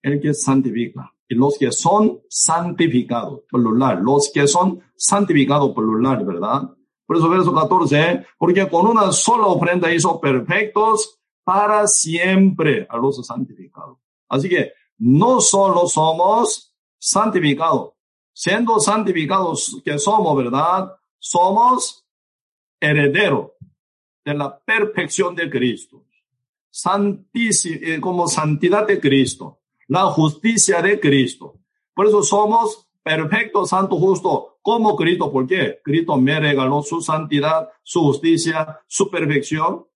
el 0.04 0.20
que 0.20 0.34
santifica. 0.34 1.12
Y 1.26 1.34
los 1.34 1.56
que 1.58 1.72
son 1.72 2.20
santificados, 2.28 3.40
plural, 3.48 4.02
los 4.02 4.30
que 4.32 4.46
son 4.46 4.82
santificados, 4.94 5.74
plural, 5.74 6.24
¿verdad? 6.24 6.70
Por 7.06 7.16
eso 7.16 7.28
verso 7.30 7.54
14, 7.54 8.26
porque 8.38 8.68
con 8.68 8.86
una 8.86 9.10
sola 9.12 9.46
ofrenda 9.46 9.92
hizo 9.92 10.20
perfectos 10.20 11.18
para 11.42 11.86
siempre 11.86 12.86
a 12.90 12.98
los 12.98 13.26
santificados. 13.26 13.98
Así 14.28 14.48
que 14.48 14.72
no 14.98 15.40
solo 15.40 15.86
somos 15.86 16.74
santificados, 16.98 17.92
siendo 18.34 18.78
santificados 18.80 19.80
que 19.84 19.98
somos, 19.98 20.36
¿verdad? 20.36 20.94
Somos 21.18 22.06
herederos 22.78 23.52
de 24.24 24.34
la 24.34 24.58
perfección 24.58 25.34
de 25.34 25.48
Cristo. 25.48 26.04
Santísimo, 26.70 27.78
eh, 27.82 28.00
como 28.00 28.26
santidad 28.28 28.86
de 28.86 29.00
Cristo, 29.00 29.60
la 29.88 30.04
justicia 30.06 30.80
de 30.82 31.00
Cristo. 31.00 31.58
Por 31.94 32.06
eso 32.06 32.22
somos 32.22 32.88
perfectos, 33.02 33.70
santo, 33.70 33.96
justo, 33.96 34.58
como 34.62 34.96
Cristo. 34.96 35.30
¿Por 35.30 35.46
qué? 35.46 35.80
Cristo 35.84 36.16
me 36.16 36.40
regaló 36.40 36.82
su 36.82 37.00
santidad, 37.00 37.68
su 37.82 38.00
justicia, 38.00 38.80
su 38.86 39.10
perfección. 39.10 39.86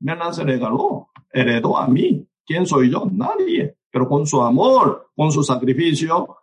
Me 0.00 0.16
la 0.16 0.30
regaló, 0.32 1.10
heredó 1.32 1.76
a 1.76 1.86
mí. 1.86 2.26
¿Quién 2.44 2.66
soy 2.66 2.90
yo? 2.90 3.06
Nadie. 3.12 3.76
Pero 3.90 4.08
con 4.08 4.26
su 4.26 4.40
amor, 4.42 5.10
con 5.14 5.30
su 5.30 5.42
sacrificio, 5.44 6.38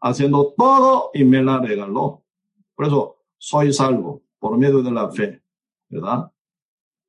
haciendo 0.00 0.54
todo 0.56 1.10
y 1.14 1.24
me 1.24 1.42
la 1.42 1.58
regaló. 1.58 2.22
Por 2.74 2.86
eso 2.86 3.16
soy 3.38 3.72
salvo 3.72 4.22
por 4.38 4.58
medio 4.58 4.82
de 4.82 4.90
la 4.90 5.10
fe, 5.10 5.42
¿verdad? 5.88 6.30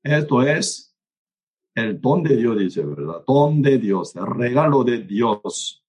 Esto 0.01 0.41
es 0.41 0.86
el 1.77 2.01
don 2.01 2.23
de 2.23 2.35
Dios, 2.35 2.57
dice, 2.57 2.83
¿verdad? 2.83 3.23
Don 3.27 3.61
de 3.61 3.77
Dios, 3.77 4.15
el 4.15 4.25
regalo 4.25 4.83
de 4.83 5.03
Dios. 5.03 5.85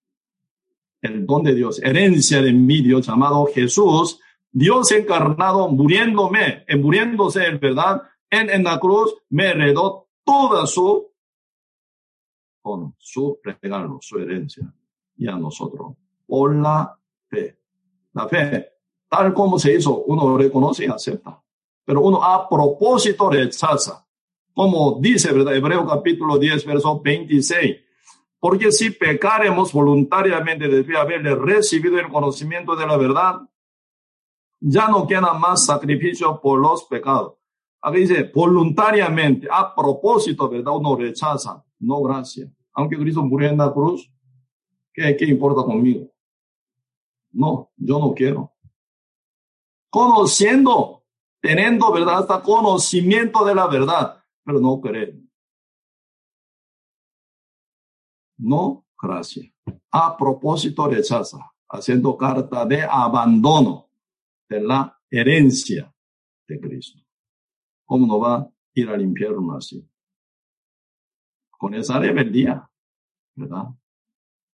El 1.01 1.25
don 1.25 1.43
de 1.43 1.55
Dios, 1.55 1.81
herencia 1.83 2.43
de 2.43 2.53
mi 2.53 2.83
Dios 2.83 3.07
llamado 3.07 3.47
Jesús, 3.47 4.21
Dios 4.51 4.93
encarnado, 4.93 5.69
muriéndome, 5.69 6.65
en 6.67 6.83
muriéndose, 6.83 7.53
¿verdad? 7.53 8.03
En, 8.29 8.51
en 8.51 8.65
la 8.65 8.79
cruz 8.79 9.15
me 9.31 9.47
heredó 9.47 10.09
toda 10.25 10.67
su 10.67 11.09
con 12.61 12.95
su 12.99 13.41
regalo, 13.43 13.99
su 14.03 14.19
herencia, 14.19 14.71
y 15.17 15.27
a 15.27 15.37
nosotros, 15.37 15.95
por 16.27 16.55
la 16.55 16.99
fe. 17.31 17.61
La 18.13 18.29
fe, 18.29 18.73
tal 19.09 19.33
como 19.33 19.59
se 19.59 19.73
hizo, 19.73 20.05
uno 20.05 20.37
reconoce 20.37 20.85
y 20.85 20.89
acepta, 20.89 21.43
pero 21.83 22.03
uno 22.03 22.23
a 22.23 22.47
propósito 22.47 23.31
rechaza, 23.31 24.07
como 24.59 24.99
dice, 25.01 25.33
¿verdad? 25.33 25.55
Hebreo 25.55 25.87
capítulo 25.87 26.37
10, 26.37 26.67
verso 26.67 27.01
26. 27.01 27.77
Porque 28.41 28.73
si 28.73 28.91
pecaremos 28.91 29.73
voluntariamente 29.73 30.67
después 30.67 30.97
de 30.97 30.99
haberle 30.99 31.37
recibido 31.37 31.97
el 32.01 32.09
conocimiento 32.09 32.75
de 32.75 32.85
la 32.85 32.97
verdad, 32.97 33.37
ya 34.59 34.89
no 34.89 35.07
queda 35.07 35.33
más 35.35 35.65
sacrificio 35.65 36.41
por 36.41 36.59
los 36.59 36.83
pecados. 36.87 37.35
Aquí 37.83 37.99
dice, 37.99 38.33
voluntariamente, 38.35 39.47
a 39.49 39.73
propósito, 39.73 40.49
¿verdad? 40.49 40.75
Uno 40.75 40.97
rechaza, 40.97 41.65
no 41.79 42.03
gracias 42.03 42.51
aunque 42.79 42.97
Cristo 42.97 43.23
murió 43.25 43.49
en 43.49 43.59
la 43.59 43.73
cruz, 43.73 44.09
¿qué, 44.93 45.17
qué 45.17 45.25
importa 45.25 45.63
conmigo? 45.63 46.09
No, 47.33 47.71
yo 47.77 48.01
no 48.01 48.13
quiero. 48.13 48.53
Conociendo, 49.89 51.05
teniendo 51.41 51.93
verdad, 51.93 52.21
hasta 52.21 52.41
conocimiento 52.41 53.45
de 53.45 53.55
la 53.55 53.67
verdad, 53.69 54.18
pero 54.49 54.61
no 54.61 54.81
creer. 54.81 55.15
No, 58.39 58.87
gracias. 58.99 59.47
A 59.91 60.17
propósito 60.17 60.89
rechaza, 60.89 61.37
haciendo 61.69 62.17
carta 62.17 62.65
de 62.65 62.81
abandono 62.81 63.91
de 64.49 64.63
la 64.63 64.99
herencia 65.11 65.95
de 66.47 66.59
Cristo. 66.59 66.99
¿Cómo 67.85 68.07
no 68.07 68.21
va 68.21 68.37
a 68.37 68.51
ir 68.73 68.89
al 68.89 69.03
infierno 69.03 69.55
así? 69.55 69.87
Con 71.51 71.75
esa 71.75 71.99
rebeldía. 71.99 72.67
¿verdad? 73.35 73.67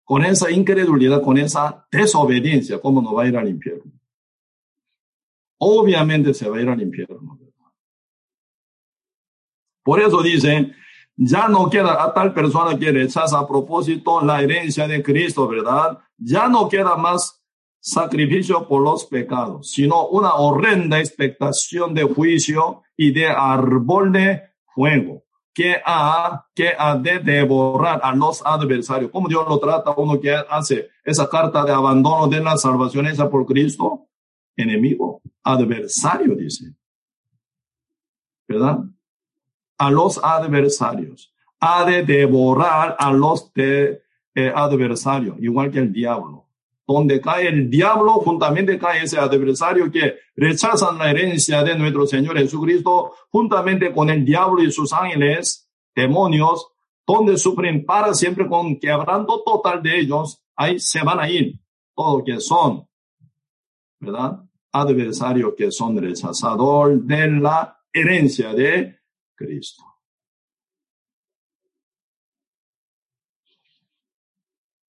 Con 0.02 0.24
esa 0.24 0.50
incredulidad, 0.50 1.22
con 1.22 1.38
esa 1.38 1.86
desobediencia, 1.92 2.80
¿cómo 2.80 3.00
no 3.00 3.14
va 3.14 3.22
a 3.22 3.28
ir 3.28 3.36
al 3.36 3.48
infierno? 3.48 3.92
Obviamente 5.58 6.34
se 6.34 6.48
va 6.48 6.56
a 6.56 6.62
ir 6.62 6.68
al 6.68 6.82
infierno. 6.82 7.43
Por 9.84 10.00
eso 10.00 10.22
dice, 10.22 10.72
ya 11.14 11.46
no 11.48 11.70
queda 11.70 12.02
a 12.02 12.12
tal 12.12 12.34
persona 12.34 12.76
que 12.76 12.90
rechaza 12.90 13.38
a 13.38 13.46
propósito 13.46 14.20
la 14.24 14.42
herencia 14.42 14.88
de 14.88 15.02
Cristo, 15.02 15.46
¿verdad? 15.46 15.98
Ya 16.16 16.48
no 16.48 16.68
queda 16.68 16.96
más 16.96 17.44
sacrificio 17.78 18.66
por 18.66 18.82
los 18.82 19.04
pecados, 19.04 19.70
sino 19.70 20.06
una 20.06 20.34
horrenda 20.34 20.98
expectación 20.98 21.94
de 21.94 22.02
juicio 22.04 22.82
y 22.96 23.12
de 23.12 23.28
árbol 23.28 24.10
de 24.10 24.42
fuego 24.74 25.22
que 25.52 25.76
ha, 25.84 26.46
que 26.54 26.72
ha 26.76 26.96
de 26.96 27.20
devorar 27.20 28.00
a 28.02 28.14
los 28.14 28.44
adversarios. 28.44 29.10
¿Cómo 29.12 29.28
Dios 29.28 29.46
lo 29.48 29.60
trata 29.60 29.94
uno 29.96 30.18
que 30.20 30.34
hace 30.34 30.88
esa 31.04 31.28
carta 31.28 31.64
de 31.64 31.72
abandono 31.72 32.26
de 32.26 32.40
la 32.40 32.56
salvación 32.56 33.06
esa 33.06 33.30
por 33.30 33.46
Cristo? 33.46 34.08
Enemigo, 34.56 35.22
adversario, 35.44 36.34
dice. 36.34 36.74
¿Verdad? 38.48 38.78
A 39.78 39.90
los 39.90 40.20
adversarios. 40.22 41.32
Ha 41.60 41.84
de 41.84 42.02
devorar 42.02 42.96
a 42.98 43.12
los 43.12 43.52
de, 43.54 44.02
eh, 44.34 44.52
adversarios, 44.54 45.36
igual 45.40 45.70
que 45.70 45.78
el 45.78 45.92
diablo 45.92 46.44
donde 46.86 47.20
cae 47.20 47.48
el 47.48 47.70
diablo, 47.70 48.14
juntamente 48.14 48.78
cae 48.78 49.04
ese 49.04 49.18
adversario 49.18 49.90
que 49.90 50.16
rechazan 50.36 50.98
la 50.98 51.10
herencia 51.10 51.62
de 51.62 51.76
nuestro 51.76 52.06
Señor 52.06 52.36
Jesucristo, 52.36 53.12
juntamente 53.30 53.92
con 53.92 54.10
el 54.10 54.24
diablo 54.24 54.62
y 54.62 54.70
sus 54.70 54.92
ángeles, 54.92 55.70
demonios, 55.94 56.68
donde 57.06 57.38
sufren 57.38 57.84
para 57.84 58.14
siempre 58.14 58.46
con 58.48 58.78
quebrando 58.78 59.42
total 59.42 59.82
de 59.82 60.00
ellos, 60.00 60.42
ahí 60.56 60.78
se 60.78 61.02
van 61.02 61.20
a 61.20 61.28
ir, 61.28 61.58
todos 61.94 62.22
que 62.24 62.40
son, 62.40 62.86
¿verdad? 64.00 64.42
Adversarios 64.72 65.54
que 65.56 65.70
son 65.70 65.96
rechazador 65.96 67.00
de 67.02 67.30
la 67.30 67.78
herencia 67.92 68.52
de 68.52 68.98
Cristo. 69.34 69.84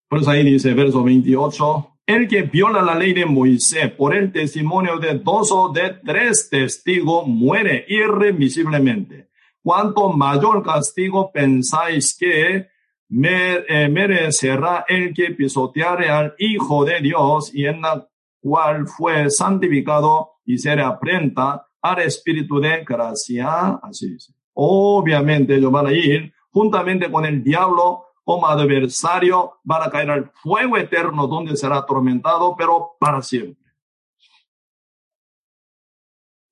Pues 0.08 0.28
ahí 0.28 0.44
dice 0.44 0.74
verso 0.74 1.04
28, 1.04 1.96
el 2.06 2.28
que 2.28 2.44
viola 2.44 2.82
la 2.82 2.96
ley 2.96 3.14
de 3.14 3.26
Moisés 3.26 3.92
por 3.92 4.16
el 4.16 4.32
testimonio 4.32 4.98
de 4.98 5.16
dos 5.20 5.52
o 5.52 5.72
de 5.74 5.96
tres 6.06 6.50
testigos 6.50 7.28
muere 7.28 7.86
irremisiblemente. 7.88 9.30
Cuanto 9.64 10.10
mayor 10.10 10.62
castigo 10.62 11.32
pensáis 11.32 12.16
que 12.16 12.68
eh, 13.10 13.90
merecerá 13.90 14.86
el 14.88 15.14
que 15.14 15.32
pisoteare 15.32 16.10
al 16.10 16.36
Hijo 16.38 16.86
de 16.86 17.02
Dios 17.02 17.54
y 17.54 17.66
en 17.66 17.82
la 17.82 18.08
cual 18.40 18.88
fue 18.88 19.30
santificado 19.32 20.34
y 20.46 20.60
se 20.60 20.76
reaprenta 20.76 21.65
al 21.94 22.02
Espíritu 22.02 22.60
de 22.60 22.84
gracia. 22.84 23.80
Así 23.82 24.10
dice. 24.10 24.34
Obviamente 24.54 25.56
ellos 25.56 25.72
van 25.72 25.88
a 25.88 25.94
ir 25.94 26.34
juntamente 26.52 27.12
con 27.12 27.26
el 27.26 27.44
diablo 27.44 28.06
como 28.24 28.48
adversario, 28.48 29.60
van 29.64 29.84
a 29.84 29.92
caer 29.92 30.10
al 30.10 30.32
fuego 30.32 30.78
eterno 30.78 31.28
donde 31.28 31.56
será 31.56 31.78
atormentado, 31.78 32.56
pero 32.58 32.96
para 33.00 33.22
siempre. 33.22 33.64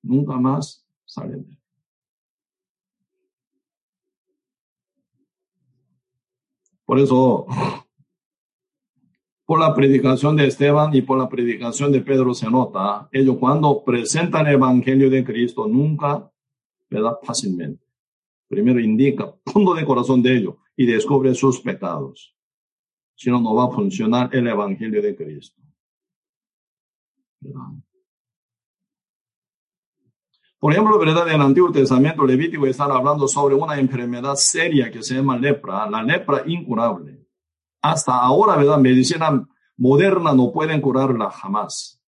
Nunca 0.02 0.36
más 0.36 0.86
salen. 1.04 1.58
Por 6.84 6.98
eso, 6.98 7.46
por 9.46 9.60
la 9.60 9.74
predicación 9.74 10.36
de 10.36 10.46
Esteban 10.46 10.94
y 10.94 11.02
por 11.02 11.18
la 11.18 11.28
predicación 11.28 11.92
de 11.92 12.00
Pedro 12.00 12.32
se 12.34 12.50
nota, 12.50 13.08
ellos 13.12 13.36
cuando 13.38 13.84
presentan 13.84 14.46
el 14.46 14.54
Evangelio 14.54 15.10
de 15.10 15.22
Cristo 15.24 15.66
nunca, 15.66 16.30
¿verdad? 16.88 17.18
Fácilmente. 17.22 17.84
Primero 18.48 18.80
indica, 18.80 19.34
punto 19.44 19.74
de 19.74 19.84
corazón 19.84 20.22
de 20.22 20.36
ellos, 20.36 20.54
y 20.76 20.86
descubre 20.86 21.34
sus 21.34 21.60
pecados. 21.60 22.34
Si 23.14 23.30
no, 23.30 23.40
no 23.40 23.54
va 23.54 23.66
a 23.66 23.70
funcionar 23.70 24.30
el 24.34 24.46
Evangelio 24.48 25.02
de 25.02 25.14
Cristo. 25.14 25.60
Por 30.58 30.72
ejemplo, 30.72 30.98
¿verdad? 30.98 31.28
En 31.28 31.34
el 31.34 31.42
Antiguo 31.42 31.70
Testamento 31.70 32.24
Levítico 32.24 32.66
están 32.66 32.90
hablando 32.90 33.28
sobre 33.28 33.54
una 33.54 33.78
enfermedad 33.78 34.34
seria 34.36 34.90
que 34.90 35.02
se 35.02 35.16
llama 35.16 35.36
lepra, 35.36 35.88
la 35.90 36.02
lepra 36.02 36.42
incurable. 36.46 37.23
Hasta 37.84 38.14
ahora, 38.18 38.56
¿verdad? 38.56 38.78
Medicina 38.78 39.46
moderna 39.76 40.32
no 40.32 40.50
pueden 40.50 40.80
curarla 40.80 41.30
jamás. 41.30 42.00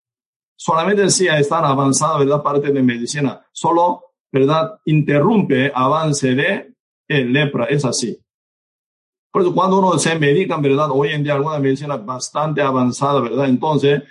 Solamente 0.57 1.11
si 1.11 1.27
están 1.29 1.67
avanzada, 1.67 2.19
¿verdad? 2.19 2.43
Parte 2.43 2.73
de 2.73 2.83
medicina, 2.83 3.47
solo, 3.53 4.05
¿verdad? 4.33 4.81
Interrumpe 4.87 5.71
avance 5.75 6.35
de 6.35 6.73
lepra, 7.09 7.67
es 7.67 7.85
así. 7.85 8.19
Por 9.31 9.43
eso 9.43 9.55
cuando 9.55 9.79
uno 9.79 9.99
se 9.99 10.19
medica, 10.19 10.57
¿verdad? 10.57 10.89
Hoy 10.91 11.11
en 11.11 11.23
día 11.23 11.35
alguna 11.35 11.59
medicina 11.59 11.99
bastante 11.99 12.63
avanzada, 12.63 13.21
¿verdad? 13.21 13.47
Entonces, 13.47 14.03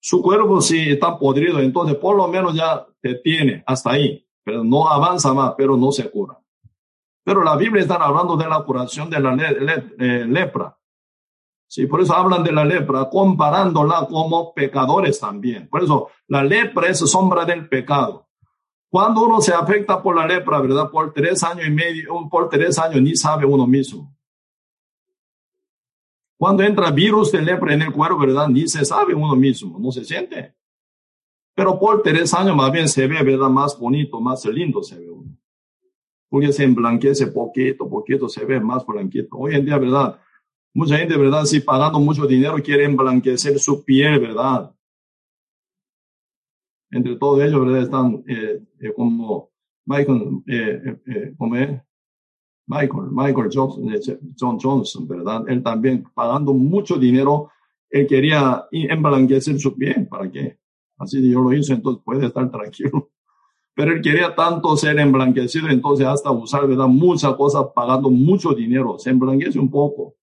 su 0.00 0.22
cuerpo 0.22 0.62
sí 0.62 0.92
está 0.92 1.18
podrido, 1.18 1.60
entonces 1.60 1.96
por 1.96 2.16
lo 2.16 2.26
menos 2.26 2.54
ya 2.54 2.86
te 3.02 3.16
tiene 3.16 3.62
hasta 3.66 3.90
ahí, 3.90 4.26
pero 4.42 4.64
no 4.64 4.88
avanza 4.88 5.34
más, 5.34 5.52
pero 5.58 5.76
no 5.76 5.92
se 5.92 6.10
cura. 6.10 6.38
Pero 7.22 7.44
la 7.44 7.54
Biblia 7.54 7.82
está 7.82 7.96
hablando 7.96 8.34
de 8.34 8.48
la 8.48 8.62
curación 8.64 9.10
de 9.10 9.20
la 9.20 9.36
eh, 9.98 10.24
lepra. 10.26 10.74
Sí, 11.72 11.86
por 11.86 12.02
eso 12.02 12.14
hablan 12.14 12.44
de 12.44 12.52
la 12.52 12.66
lepra, 12.66 13.08
comparándola 13.08 14.06
como 14.06 14.52
pecadores 14.52 15.18
también. 15.18 15.70
Por 15.70 15.82
eso 15.82 16.08
la 16.28 16.44
lepra 16.44 16.88
es 16.88 16.98
sombra 16.98 17.46
del 17.46 17.66
pecado. 17.66 18.28
Cuando 18.90 19.22
uno 19.22 19.40
se 19.40 19.54
afecta 19.54 20.02
por 20.02 20.14
la 20.14 20.26
lepra, 20.26 20.60
¿verdad? 20.60 20.90
Por 20.90 21.14
tres 21.14 21.42
años 21.42 21.66
y 21.66 21.70
medio, 21.70 22.28
por 22.30 22.50
tres 22.50 22.78
años 22.78 23.00
ni 23.00 23.16
sabe 23.16 23.46
uno 23.46 23.66
mismo. 23.66 24.14
Cuando 26.36 26.62
entra 26.62 26.90
virus 26.90 27.32
de 27.32 27.40
lepra 27.40 27.72
en 27.72 27.80
el 27.80 27.92
cuerpo, 27.94 28.18
¿verdad? 28.18 28.48
Ni 28.48 28.68
se 28.68 28.84
sabe 28.84 29.14
uno 29.14 29.34
mismo, 29.34 29.78
no 29.78 29.90
se 29.92 30.04
siente. 30.04 30.54
Pero 31.54 31.78
por 31.78 32.02
tres 32.02 32.34
años 32.34 32.54
más 32.54 32.70
bien 32.70 32.86
se 32.86 33.06
ve, 33.06 33.22
¿verdad? 33.22 33.48
Más 33.48 33.78
bonito, 33.78 34.20
más 34.20 34.44
lindo 34.44 34.82
se 34.82 34.98
ve 34.98 35.08
uno. 35.08 35.38
Porque 36.28 36.52
se 36.52 36.64
emblanquece 36.64 37.28
poquito, 37.28 37.88
poquito, 37.88 38.28
se 38.28 38.44
ve 38.44 38.60
más 38.60 38.84
blanquito. 38.84 39.38
Hoy 39.38 39.54
en 39.54 39.64
día, 39.64 39.78
¿verdad? 39.78 40.20
Mucha 40.74 40.96
gente, 40.96 41.16
¿verdad? 41.18 41.44
Si 41.44 41.60
pagando 41.60 42.00
mucho 42.00 42.26
dinero 42.26 42.56
quiere 42.62 42.84
emblanquecer 42.84 43.58
su 43.58 43.84
piel, 43.84 44.18
¿verdad? 44.20 44.74
Entre 46.90 47.16
todos 47.16 47.42
ellos, 47.42 47.60
¿verdad? 47.60 47.82
Están 47.82 48.24
eh, 48.26 48.62
eh, 48.80 48.92
como 48.94 49.50
Michael, 49.84 50.42
eh, 50.46 50.96
eh 51.06 51.34
como 51.36 51.56
Michael, 52.66 53.10
Michael 53.10 53.50
Johnson, 53.52 53.90
John 54.38 54.58
Johnson, 54.58 55.06
¿verdad? 55.06 55.44
Él 55.48 55.62
también 55.62 56.04
pagando 56.14 56.54
mucho 56.54 56.96
dinero, 56.96 57.50
él 57.90 58.06
quería 58.06 58.66
emblanquecer 58.70 59.58
su 59.58 59.76
piel. 59.76 60.08
¿Para 60.08 60.30
qué? 60.30 60.58
Así 60.96 61.20
Dios 61.20 61.42
lo 61.42 61.52
hizo, 61.52 61.74
entonces 61.74 62.02
puede 62.02 62.26
estar 62.26 62.50
tranquilo. 62.50 63.10
Pero 63.74 63.92
él 63.92 64.00
quería 64.02 64.34
tanto 64.34 64.74
ser 64.76 64.98
emblanquecido, 64.98 65.68
entonces 65.68 66.06
hasta 66.06 66.30
usar, 66.30 66.66
¿verdad? 66.66 66.86
Muchas 66.88 67.34
cosas 67.34 67.66
pagando 67.74 68.08
mucho 68.10 68.54
dinero. 68.54 68.98
Se 68.98 69.10
emblanquece 69.10 69.58
un 69.58 69.70
poco. 69.70 70.14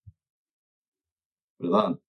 ¿Verdad? 1.60 2.00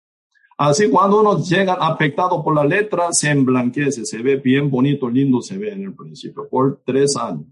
Así 0.57 0.91
cuando 0.91 1.21
uno 1.21 1.43
llega 1.43 1.75
afectado 1.75 2.43
por 2.45 2.55
la 2.55 2.65
letra, 2.65 3.13
se 3.13 3.31
emblanquece, 3.31 4.05
se 4.05 4.19
ve 4.23 4.37
bien 4.37 4.71
bonito, 4.71 5.09
lindo 5.09 5.41
se 5.41 5.57
ve 5.59 5.73
en 5.73 5.85
el 5.85 5.95
principio, 5.95 6.49
por 6.49 6.83
tres 6.85 7.17
años. 7.17 7.47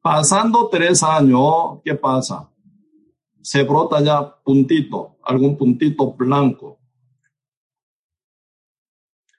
Pasando 0.00 0.68
tres 0.68 1.02
años, 1.02 1.80
¿qué 1.84 1.94
pasa? 1.94 2.50
Se 3.40 3.62
brota 3.64 4.00
ya 4.00 4.34
puntito, 4.42 5.18
algún 5.22 5.56
puntito 5.56 6.12
blanco. 6.14 6.80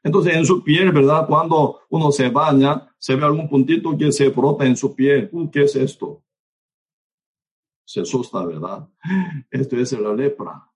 Entonces 0.04 0.36
en 0.36 0.46
su 0.46 0.64
piel, 0.64 0.92
¿verdad? 0.92 1.26
Cuando 1.28 1.80
uno 1.90 2.12
se 2.12 2.30
baña, 2.30 2.94
se 3.00 3.16
ve 3.16 3.26
algún 3.26 3.50
puntito 3.50 3.98
que 3.98 4.12
se 4.12 4.30
brota 4.30 4.66
en 4.66 4.78
su 4.78 4.94
piel. 4.94 5.30
Uh, 5.32 5.50
¿Qué 5.50 5.64
es 5.64 5.76
esto? 5.76 6.22
Se 7.86 8.02
asusta, 8.02 8.46
¿verdad? 8.46 8.88
Esto 9.50 9.78
es 9.78 9.94
la 9.94 10.14
lepra 10.14 10.73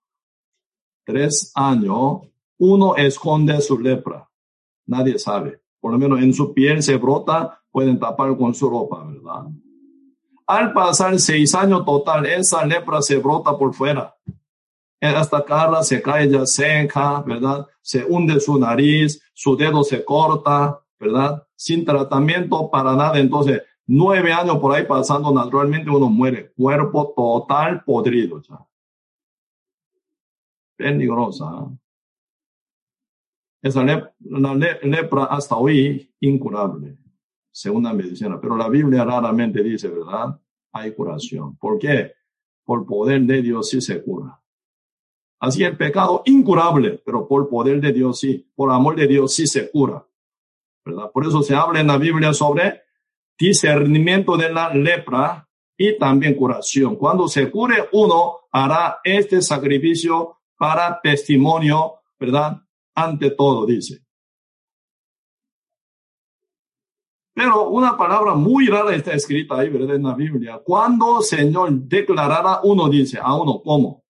tres 1.07 1.53
años, 1.55 2.19
uno 2.57 2.97
esconde 2.97 3.59
su 3.61 3.79
lepra. 3.79 4.29
Nadie 4.85 5.17
sabe. 5.17 5.61
Por 5.79 5.93
lo 5.93 5.97
menos 5.97 6.19
en 6.19 6.34
su 6.34 6.53
piel 6.53 6.84
se 6.84 6.97
brota, 6.97 7.61
pueden 7.71 7.97
tapar 7.97 8.35
con 8.38 8.53
su 8.53 8.69
ropa, 8.69 9.05
¿verdad? 9.05 9.45
Al 10.45 10.73
pasar 10.73 11.17
seis 11.17 11.55
años 11.55 11.85
total, 11.85 12.25
esa 12.25 12.65
lepra 12.65 13.01
se 13.01 13.17
brota 13.17 13.57
por 13.57 13.73
fuera. 13.73 14.13
Esta 14.99 15.45
cara 15.45 15.81
se 15.81 16.01
cae 16.01 16.29
ya 16.29 16.45
seca, 16.45 17.21
¿verdad? 17.21 17.65
Se 17.81 18.03
hunde 18.03 18.39
su 18.41 18.59
nariz, 18.59 19.21
su 19.34 19.55
dedo 19.55 19.85
se 19.85 20.03
corta, 20.03 20.81
¿verdad? 20.99 21.41
Sin 21.55 21.85
tratamiento 21.85 22.69
para 22.69 22.95
nada. 22.95 23.17
Entonces, 23.17 23.61
nueve 23.85 24.34
años 24.34 24.57
por 24.57 24.75
ahí 24.75 24.85
pasando, 24.85 25.31
naturalmente 25.31 25.89
uno 25.89 26.09
muere. 26.09 26.51
Cuerpo 26.57 27.13
total 27.15 27.84
podrido 27.85 28.41
ya 28.41 28.66
peligrosa. 30.77 31.67
Esa 33.61 33.83
la 33.83 34.55
lepra 34.55 35.25
hasta 35.25 35.57
hoy 35.57 36.13
incurable, 36.21 36.97
según 37.51 37.83
la 37.83 37.93
medicina. 37.93 38.39
Pero 38.39 38.55
la 38.55 38.69
Biblia 38.69 39.03
raramente 39.03 39.63
dice, 39.63 39.89
¿verdad? 39.89 40.39
Hay 40.71 40.93
curación. 40.93 41.57
¿Por 41.57 41.79
qué? 41.79 42.13
Por 42.63 42.85
poder 42.85 43.21
de 43.23 43.41
Dios 43.41 43.69
sí 43.69 43.81
se 43.81 44.01
cura. 44.03 44.39
Así 45.39 45.63
el 45.63 45.77
pecado 45.77 46.23
incurable, 46.25 47.01
pero 47.05 47.27
por 47.27 47.49
poder 47.49 47.81
de 47.81 47.91
Dios 47.91 48.19
sí, 48.19 48.49
por 48.55 48.71
amor 48.71 48.95
de 48.95 49.07
Dios 49.07 49.33
sí 49.33 49.47
se 49.47 49.69
cura. 49.69 50.05
¿Verdad? 50.85 51.11
Por 51.11 51.25
eso 51.25 51.41
se 51.41 51.53
habla 51.53 51.81
en 51.81 51.87
la 51.87 51.97
Biblia 51.97 52.33
sobre 52.33 52.81
discernimiento 53.37 54.37
de 54.37 54.51
la 54.51 54.73
lepra 54.73 55.47
y 55.77 55.97
también 55.97 56.35
curación. 56.35 56.95
Cuando 56.95 57.27
se 57.27 57.51
cure 57.51 57.89
uno, 57.91 58.47
hará 58.51 58.99
este 59.03 59.41
sacrificio 59.41 60.36
para 60.57 60.99
testimonio, 61.01 62.01
¿verdad? 62.19 62.57
Ante 62.95 63.31
todo, 63.31 63.65
dice. 63.65 64.03
Pero 67.34 67.69
una 67.69 67.95
palabra 67.95 68.34
muy 68.34 68.65
rara 68.65 68.95
está 68.95 69.13
escrita 69.13 69.59
ahí, 69.59 69.69
¿verdad? 69.69 69.95
En 69.95 70.03
la 70.03 70.15
Biblia. 70.15 70.59
Cuando 70.65 71.21
Señor 71.21 71.71
declarara, 71.71 72.61
uno 72.63 72.89
dice 72.89 73.19
a 73.21 73.35
uno, 73.35 73.61
¿cómo? 73.63 74.03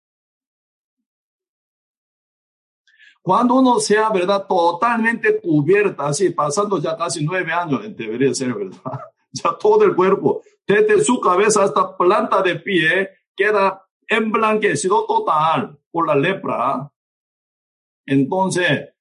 Cuando 3.23 3.55
uno 3.55 3.79
sea, 3.79 4.11
¿verdad? 4.11 4.45
Totalmente 4.47 5.41
cubierta, 5.41 6.05
así, 6.05 6.29
pasando 6.29 6.77
ya 6.77 6.95
casi 6.95 7.25
nueve 7.25 7.51
años, 7.51 7.81
debería 7.95 8.33
ser, 8.33 8.53
¿verdad? 8.53 8.79
Ya 9.31 9.51
todo 9.57 9.83
el 9.83 9.93
cuerpo, 9.93 10.43
desde 10.65 11.03
su 11.03 11.19
cabeza 11.19 11.63
hasta 11.63 11.97
planta 11.97 12.41
de 12.41 12.55
pie, 12.55 13.09
queda 13.35 13.85
emblanquecido 14.07 15.05
total 15.05 15.77
por 15.95 16.07
la 16.07 16.15
lepra, 16.15 16.91
entonces 18.05 18.93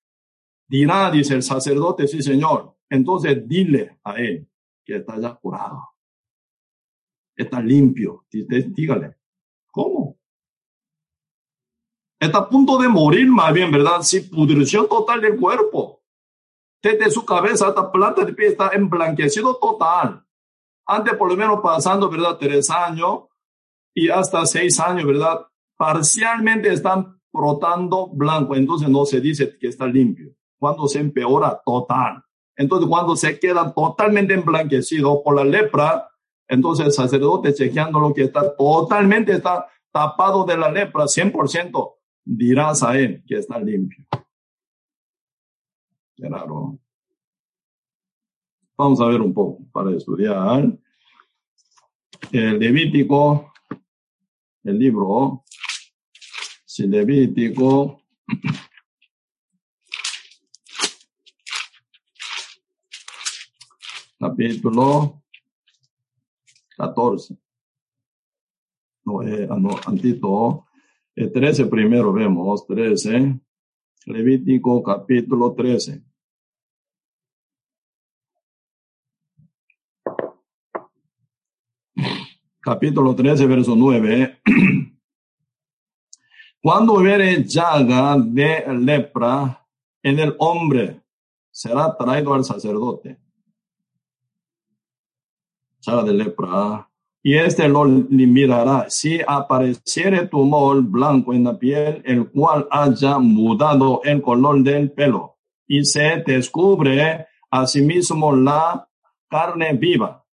dirá, 0.68 1.10
dice 1.10 1.34
el 1.34 1.42
sacerdote, 1.42 2.06
sí 2.06 2.22
señor, 2.22 2.76
entonces 2.88 3.48
dile 3.48 3.98
a 4.04 4.14
él 4.14 4.48
que 4.84 4.98
está 4.98 5.18
ya 5.18 5.34
curado, 5.34 5.88
está 7.34 7.60
limpio, 7.60 8.24
dígale, 8.30 9.16
¿cómo? 9.72 10.16
Está 12.20 12.38
a 12.38 12.48
punto 12.48 12.78
de 12.78 12.88
morir 12.88 13.26
más 13.26 13.52
bien, 13.52 13.72
¿verdad? 13.72 14.02
Si 14.02 14.20
pudrición 14.20 14.88
total 14.88 15.20
del 15.20 15.36
cuerpo. 15.36 16.00
Desde 16.80 17.10
su 17.10 17.24
cabeza 17.24 17.66
hasta 17.66 17.90
planta 17.90 18.24
de 18.24 18.34
pie 18.34 18.46
está 18.46 18.68
emblanquecido 18.68 19.56
total. 19.56 20.24
Antes 20.86 21.16
por 21.16 21.28
lo 21.28 21.36
menos 21.36 21.58
pasando, 21.60 22.08
¿verdad? 22.08 22.38
Tres 22.38 22.70
años 22.70 23.24
y 23.92 24.10
hasta 24.10 24.46
seis 24.46 24.78
años, 24.78 25.04
¿verdad? 25.04 25.44
Parcialmente 25.76 26.72
están 26.72 27.20
brotando 27.32 28.08
blanco, 28.08 28.54
entonces 28.54 28.88
no 28.88 29.04
se 29.04 29.20
dice 29.20 29.56
que 29.58 29.68
está 29.68 29.86
limpio. 29.86 30.34
Cuando 30.58 30.86
se 30.86 31.00
empeora 31.00 31.60
total. 31.64 32.22
Entonces, 32.56 32.88
cuando 32.88 33.16
se 33.16 33.38
queda 33.38 33.74
totalmente 33.74 34.34
emblanquecido 34.34 35.22
por 35.22 35.34
la 35.34 35.44
lepra, 35.44 36.08
entonces 36.46 36.86
el 36.86 36.92
sacerdote 36.92 37.52
chequeando 37.52 37.98
lo 37.98 38.14
que 38.14 38.22
está 38.22 38.54
totalmente 38.56 39.32
está 39.32 39.66
tapado 39.90 40.44
de 40.44 40.56
la 40.56 40.70
lepra, 40.70 41.04
100%, 41.04 41.94
dirás 42.24 42.82
a 42.82 42.98
él 42.98 43.22
que 43.26 43.36
está 43.38 43.58
limpio. 43.58 44.04
Raro. 46.18 46.78
Vamos 48.76 49.00
a 49.00 49.06
ver 49.06 49.20
un 49.20 49.32
poco 49.32 49.64
para 49.72 49.92
estudiar. 49.92 50.76
El 52.32 52.58
Levítico, 52.58 53.52
el 54.64 54.78
libro 54.78 55.43
Levítico 56.82 58.02
capítulo 64.18 65.22
14. 66.76 67.38
No, 69.04 69.22
eh, 69.22 69.46
ah, 69.48 69.56
no, 69.56 69.70
antito. 69.86 70.66
El 71.14 71.30
13 71.30 71.66
primero 71.66 72.12
vemos, 72.12 72.66
13. 72.66 73.38
Levítico 74.06 74.82
capítulo 74.82 75.54
13. 75.54 76.02
Capítulo 82.60 83.14
13, 83.14 83.46
verso 83.46 83.76
9. 83.76 84.40
Cuando 86.64 86.94
hubiere 86.94 87.44
llaga 87.44 88.16
de 88.18 88.64
lepra 88.72 89.66
en 90.02 90.18
el 90.18 90.34
hombre, 90.38 90.98
será 91.50 91.94
traído 91.94 92.32
al 92.32 92.42
sacerdote. 92.42 93.18
Llaga 95.82 96.04
de 96.04 96.14
lepra 96.14 96.88
y 97.22 97.36
este 97.36 97.68
lo 97.68 97.84
mirará. 97.84 98.86
Si 98.88 99.20
apareciere 99.28 100.26
tumor 100.26 100.80
blanco 100.80 101.34
en 101.34 101.44
la 101.44 101.58
piel, 101.58 102.00
el 102.06 102.30
cual 102.30 102.66
haya 102.70 103.18
mudado 103.18 104.00
el 104.02 104.22
color 104.22 104.62
del 104.62 104.90
pelo, 104.90 105.36
y 105.66 105.84
se 105.84 106.22
descubre 106.26 107.26
asimismo 107.50 108.34
la 108.34 108.88
carne 109.28 109.74
viva, 109.74 110.24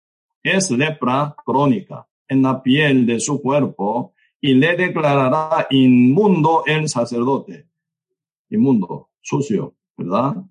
es 0.41 0.71
lepra 0.71 1.35
crónica 1.45 2.07
en 2.25 2.41
la 2.41 2.63
piel 2.63 3.05
de 3.05 3.19
su 3.19 3.41
cuerpo, 3.41 4.13
y 4.41 4.55
le 4.55 4.75
declarará 4.75 5.67
inmundo 5.69 6.63
el 6.65 6.89
sacerdote. 6.89 7.67
Inmundo, 8.49 9.11
sucio, 9.21 9.75
¿verdad? 9.95 10.43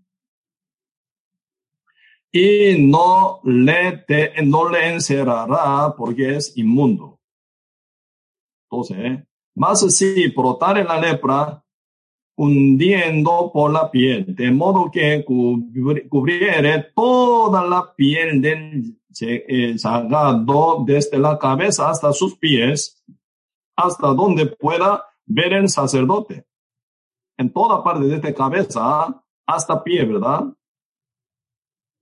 y 2.33 2.77
no 2.79 3.41
le, 3.45 4.05
no 4.45 4.69
le 4.69 4.95
encerrará 4.95 5.95
porque 5.97 6.37
es 6.37 6.57
inmundo. 6.57 7.19
Entonces, 8.71 9.25
más 9.57 9.81
si 9.95 10.23
en 10.25 10.35
la 10.87 11.01
lepra, 11.01 11.65
hundiendo 12.37 13.51
por 13.53 13.73
la 13.73 13.91
piel, 13.91 14.35
de 14.35 14.51
modo 14.51 14.91
que 14.91 15.25
cubriere 15.25 16.87
toda 16.95 17.67
la 17.67 17.95
piel 17.95 18.41
del 18.41 18.97
eh, 19.21 19.77
sagado 19.77 20.85
desde 20.87 21.19
la 21.19 21.37
cabeza 21.39 21.91
hasta 21.91 22.12
sus 22.12 22.39
pies, 22.39 23.03
hasta 23.85 24.09
donde 24.09 24.47
pueda 24.47 25.05
ver 25.27 25.52
el 25.52 25.69
sacerdote. 25.69 26.47
En 27.36 27.52
toda 27.52 27.82
parte 27.82 28.07
de 28.07 28.16
esta 28.16 28.35
cabeza 28.35 29.23
hasta 29.47 29.82
pie, 29.82 30.05
¿verdad? 30.05 30.44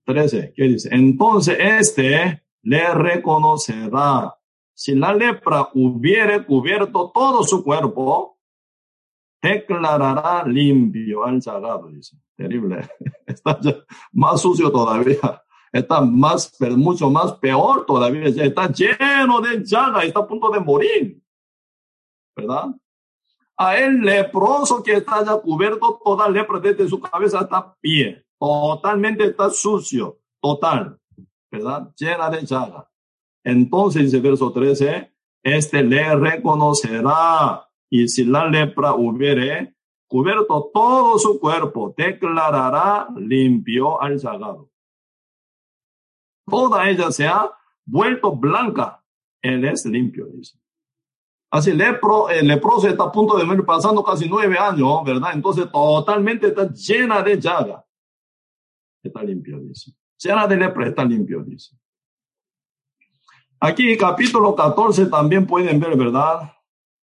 13, 0.05 0.53
¿qué 0.57 0.63
dice? 0.65 0.89
Entonces 0.93 1.57
este 1.61 2.43
le 2.63 2.95
reconocerá. 2.95 4.35
Si 4.75 4.95
la 4.95 5.13
lepra 5.13 5.69
hubiere 5.75 6.45
cubierto 6.45 7.11
todo 7.13 7.43
su 7.43 7.63
cuerpo, 7.63 8.39
declarará 9.43 10.45
limpio 10.47 11.25
al 11.25 11.43
sagrado, 11.43 11.89
dice. 11.89 12.17
Terrible. 12.37 12.89
Está 13.27 13.59
más 14.13 14.41
sucio 14.41 14.71
todavía. 14.71 15.43
Está 15.73 16.01
más, 16.01 16.57
mucho 16.77 17.11
más 17.11 17.35
peor 17.35 17.85
todavía. 17.85 18.29
Está 18.45 18.71
lleno 18.71 19.41
de 19.41 19.65
llaga, 19.65 20.05
está 20.05 20.21
a 20.21 20.27
punto 20.27 20.51
de 20.51 20.61
morir. 20.61 21.23
¿Verdad? 22.39 22.67
A 23.57 23.77
el 23.77 24.01
leproso 24.01 24.83
que 24.83 24.93
está 24.93 25.25
ya 25.25 25.35
cubierto 25.37 26.01
toda 26.05 26.29
lepra 26.29 26.61
desde 26.61 26.89
su 26.89 27.01
cabeza 27.01 27.41
hasta 27.41 27.75
pie 27.81 28.25
totalmente 28.39 29.25
está 29.25 29.51
sucio, 29.51 30.21
total, 30.41 31.01
¿verdad? 31.51 31.93
Llena 31.97 32.31
de 32.31 32.47
llaga. 32.47 32.89
Entonces, 33.43 34.05
dice 34.05 34.21
verso 34.21 34.53
13, 34.53 35.13
este 35.43 35.83
le 35.83 36.15
reconocerá 36.15 37.69
y 37.91 38.07
si 38.07 38.25
la 38.25 38.47
lepra 38.47 38.95
hubiere 38.95 39.75
cubierto 40.07 40.71
todo 40.73 41.19
su 41.19 41.41
cuerpo, 41.41 41.93
declarará 41.97 43.09
limpio 43.17 44.01
al 44.01 44.19
llagado. 44.19 44.71
Toda 46.47 46.89
ella 46.89 47.11
se 47.11 47.27
ha 47.27 47.51
vuelto 47.85 48.37
blanca. 48.37 49.05
Él 49.43 49.65
es 49.65 49.85
limpio, 49.85 50.27
dice. 50.27 50.58
Así, 51.51 51.73
lepro, 51.73 52.29
el 52.29 52.47
leproso 52.47 52.89
está 52.89 53.05
a 53.05 53.13
punto 53.13 53.37
de 53.37 53.45
morir 53.45 53.65
pasando 53.65 54.03
casi 54.03 54.29
nueve 54.29 54.59
años, 54.59 55.03
¿verdad? 55.05 55.31
Entonces, 55.33 55.71
totalmente 55.71 56.49
está 56.49 56.69
llena 56.71 57.23
de 57.23 57.41
llaga 57.41 57.85
está 59.09 59.23
limpio, 59.23 59.59
dice. 59.61 59.93
Llena 60.19 60.47
de 60.47 60.57
lepra, 60.57 60.89
está 60.89 61.05
limpio, 61.05 61.43
dice. 61.43 61.77
Aquí, 63.61 63.97
capítulo 63.97 64.55
14, 64.55 65.07
también 65.07 65.47
pueden 65.47 65.81
ver, 65.81 65.97
¿verdad? 65.97 66.53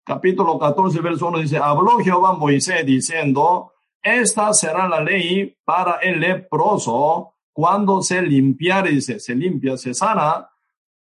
Capítulo 0.03 0.57
14, 0.57 0.99
verso 1.01 1.27
1 1.27 1.39
dice, 1.39 1.57
habló 1.57 1.99
Jehová 1.99 2.29
a 2.29 2.33
Moisés 2.33 2.85
diciendo, 2.85 3.73
esta 4.01 4.51
será 4.53 4.87
la 4.87 5.01
ley 5.01 5.55
para 5.63 5.97
el 5.97 6.19
leproso 6.19 7.35
cuando 7.53 8.01
se 8.01 8.21
limpiare, 8.21 8.89
dice, 8.89 9.19
se 9.19 9.35
limpia, 9.35 9.77
se 9.77 9.93
sana, 9.93 10.49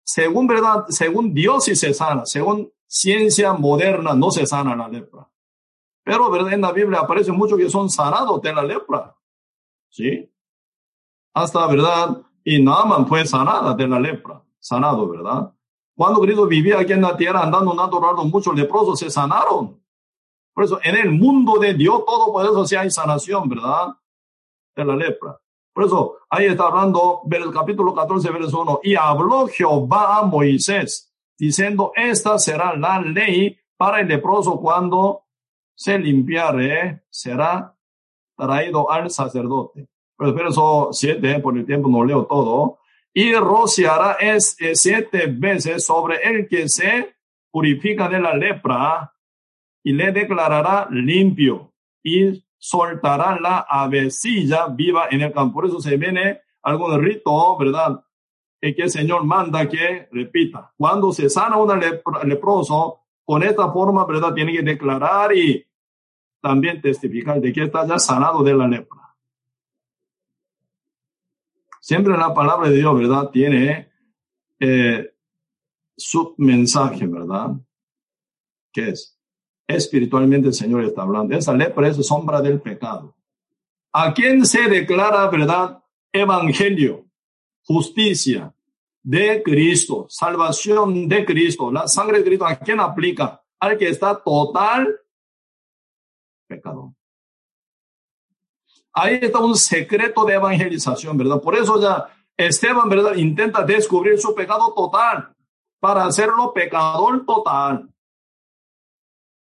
según 0.04 0.48
verdad, 0.48 0.86
según 0.90 1.34
Dios 1.34 1.70
y 1.70 1.76
se 1.76 1.94
sana, 1.94 2.26
según 2.26 2.70
ciencia 2.90 3.53
moderna 3.53 4.14
no 4.14 4.32
se 4.32 4.45
sana 4.45 4.76
la 4.76 4.90
lepra. 4.90 5.30
Pero, 6.03 6.30
¿verdad? 6.30 6.53
En 6.53 6.61
la 6.61 6.72
Biblia 6.72 6.99
aparece 6.99 7.32
mucho 7.32 7.56
que 7.56 7.70
son 7.70 7.90
sanados 7.90 8.41
de 8.41 8.53
la 8.53 8.64
lepra. 8.64 9.16
¿Sí? 9.90 10.30
hasta, 11.34 11.68
¿verdad? 11.68 12.22
Y 12.44 12.61
Naaman 12.61 13.07
fue 13.07 13.26
sanada 13.26 13.74
de 13.74 13.88
la 13.88 13.99
lepra, 13.99 14.41
sanado, 14.60 15.07
¿verdad? 15.07 15.53
Cuando 15.95 16.22
Cristo 16.22 16.48
vivía 16.48 16.80
aquí 16.80 16.94
en 16.94 17.02
la 17.02 17.16
tierra 17.16 17.44
andando 17.44 17.74
naturando, 17.74 18.24
muchos 18.26 18.56
leprosos 18.56 18.99
se 18.99 19.10
sanaron. 19.10 19.82
Por 20.53 20.64
eso, 20.64 20.80
en 20.84 20.95
el 20.95 21.11
mundo 21.11 21.60
de 21.60 21.74
Dios 21.74 22.03
todo 22.06 22.32
por 22.32 22.44
eso 22.45 22.66
sí 22.66 22.76
hay 22.76 22.90
sanación, 22.90 23.48
¿verdad? 23.48 23.95
De 24.76 24.86
la 24.86 24.95
lepra. 24.95 25.40
Por 25.74 25.86
eso, 25.86 26.18
ahí 26.30 26.45
está 26.45 26.66
hablando, 26.68 27.22
el 27.30 27.52
capítulo 27.52 27.94
14, 27.94 28.30
verso 28.32 28.61
1. 28.61 28.80
Y 28.84 28.95
habló 28.95 29.48
Jehová 29.48 30.18
a 30.18 30.24
Moisés, 30.24 31.09
diciendo, 31.40 31.94
esta 31.95 32.38
será 32.38 32.76
la 32.76 32.99
ley 32.99 33.57
para 33.78 34.02
el 34.02 34.07
leproso 34.07 34.60
cuando 34.60 35.24
se 35.74 35.98
limpiare, 35.98 37.03
será 37.10 37.76
traído 38.36 38.91
al 38.91 39.10
sacerdote. 39.10 39.88
Pero 40.18 40.34
verso 40.34 40.90
7, 40.91 41.40
por 41.40 41.57
el 41.57 41.66
tiempo 41.66 41.88
no 41.88 42.03
leo 42.03 42.26
todo. 42.26 42.80
Y 43.14 43.34
rociará 43.34 44.18
es, 44.20 44.57
siete 44.74 45.28
veces 45.28 45.86
sobre 45.86 46.18
el 46.24 46.48
que 46.48 46.68
se 46.68 47.16
purifica 47.52 48.10
de 48.10 48.20
la 48.20 48.36
lepra 48.36 49.14
y 49.84 49.94
le 49.94 50.11
declarará 50.11 50.88
limpio 50.91 51.74
y 52.03 52.44
soltará 52.57 53.40
la 53.40 53.60
avecilla 53.60 54.68
viva 54.68 55.07
en 55.10 55.22
el 55.22 55.34
campo. 55.34 55.56
Por 55.56 55.68
eso 55.68 55.80
se 55.80 55.95
viene 55.95 56.41
algún 56.61 57.02
rito, 57.02 57.57
¿verdad? 57.57 58.03
Y 58.61 58.76
que 58.76 58.84
el 58.84 58.90
Señor 58.90 59.23
manda 59.23 59.68
que 59.68 60.10
repita. 60.11 60.73
Cuando 60.77 61.11
se 61.11 61.30
sana 61.30 61.57
un 61.57 61.80
leproso, 62.26 62.99
con 63.23 63.44
esta 63.44 63.72
forma, 63.72 64.06
¿verdad? 64.06 64.34
Tiene 64.34 64.53
que 64.53 64.64
declarar 64.64 65.36
y 65.36 65.64
también 66.41 66.81
testificar 66.81 67.40
de 67.40 67.53
que 67.53 67.64
está 67.64 67.86
ya 67.86 67.99
sanado 67.99 68.41
de 68.41 68.56
la 68.56 68.68
lepra. 68.68 69.15
Siempre 71.80 72.18
la 72.18 72.34
palabra 72.34 72.69
de 72.69 72.77
Dios, 72.77 72.98
¿verdad? 72.98 73.30
Tiene 73.30 73.91
eh, 74.60 75.14
su 75.95 76.34
mensaje, 76.38 77.06
¿verdad? 77.06 77.52
¿Qué 78.72 78.90
es? 78.90 79.19
Espiritualmente 79.68 80.48
el 80.48 80.53
Señor 80.53 80.84
está 80.84 81.03
hablando. 81.03 81.36
Esa 81.36 81.53
lepra 81.53 81.88
es 81.88 82.06
sombra 82.06 82.41
del 82.41 82.60
pecado. 82.60 83.15
¿A 83.94 84.14
quién 84.14 84.45
se 84.45 84.68
declara, 84.68 85.30
verdad? 85.30 85.84
Evangelio, 86.11 87.06
justicia 87.64 88.53
de 89.03 89.41
Cristo, 89.44 90.06
salvación 90.10 91.07
de 91.07 91.26
Cristo, 91.26 91.72
la 91.72 91.88
sangre 91.88 92.19
de 92.19 92.26
Cristo, 92.26 92.45
¿a 92.45 92.56
quién 92.57 92.80
aplica? 92.80 93.41
Al 93.60 93.77
que 93.77 93.90
está 93.90 94.22
total 94.22 94.99
pecado. 96.48 96.94
Ahí 98.91 99.19
está 99.22 99.40
un 99.40 99.56
secreto 99.56 100.26
de 100.26 100.34
evangelización, 100.34 101.18
¿verdad? 101.18 101.41
Por 101.41 101.56
eso 101.56 101.80
ya 101.80 102.14
Esteban, 102.36 102.90
¿verdad? 102.90 103.15
Intenta 103.15 103.64
descubrir 103.64 104.18
su 104.19 104.34
pecado 104.34 104.73
total 104.73 105.34
para 105.80 106.06
hacerlo 106.06 106.53
pecador 106.53 107.26
total. 107.26 107.90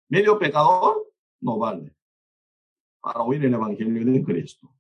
Medio 0.09 0.37
pecador 0.37 1.11
no 1.41 1.57
vale 1.57 1.95
para 3.01 3.21
oír 3.21 3.45
el 3.45 3.53
evangelio 3.53 4.11
de 4.11 4.23
Cristo. 4.23 4.74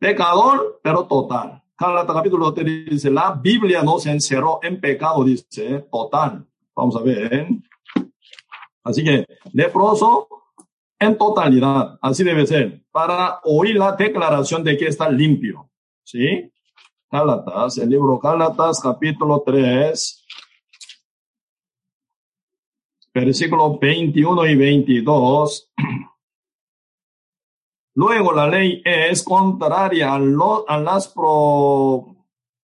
Pecador, 0.00 0.80
pero 0.82 1.06
total. 1.06 1.62
Gálatas 1.78 2.16
capítulo 2.16 2.54
3 2.54 2.86
dice, 2.86 3.10
la 3.10 3.32
Biblia 3.32 3.82
no 3.82 3.98
se 3.98 4.10
encerró 4.10 4.58
en 4.62 4.80
pecado, 4.80 5.22
dice, 5.22 5.86
total. 5.92 6.46
Vamos 6.74 6.96
a 6.96 7.02
ver. 7.02 7.48
Así 8.82 9.04
que 9.04 9.26
leproso, 9.52 10.26
en 10.98 11.18
totalidad, 11.18 11.98
así 12.00 12.24
debe 12.24 12.46
ser, 12.46 12.82
para 12.90 13.40
oír 13.44 13.76
la 13.76 13.92
declaración 13.92 14.64
de 14.64 14.76
que 14.78 14.86
está 14.86 15.08
limpio. 15.10 15.70
¿Sí? 16.02 16.50
Gálatas, 17.10 17.76
el 17.76 17.90
libro 17.90 18.18
Gálatas, 18.18 18.80
capítulo 18.80 19.42
3, 19.44 20.26
versículo 23.12 23.78
21 23.78 24.46
y 24.46 24.56
22. 24.56 25.70
Luego 27.94 28.32
la 28.32 28.46
ley 28.46 28.82
es 28.84 29.22
contraria 29.22 30.14
a, 30.14 30.78
las 30.78 31.12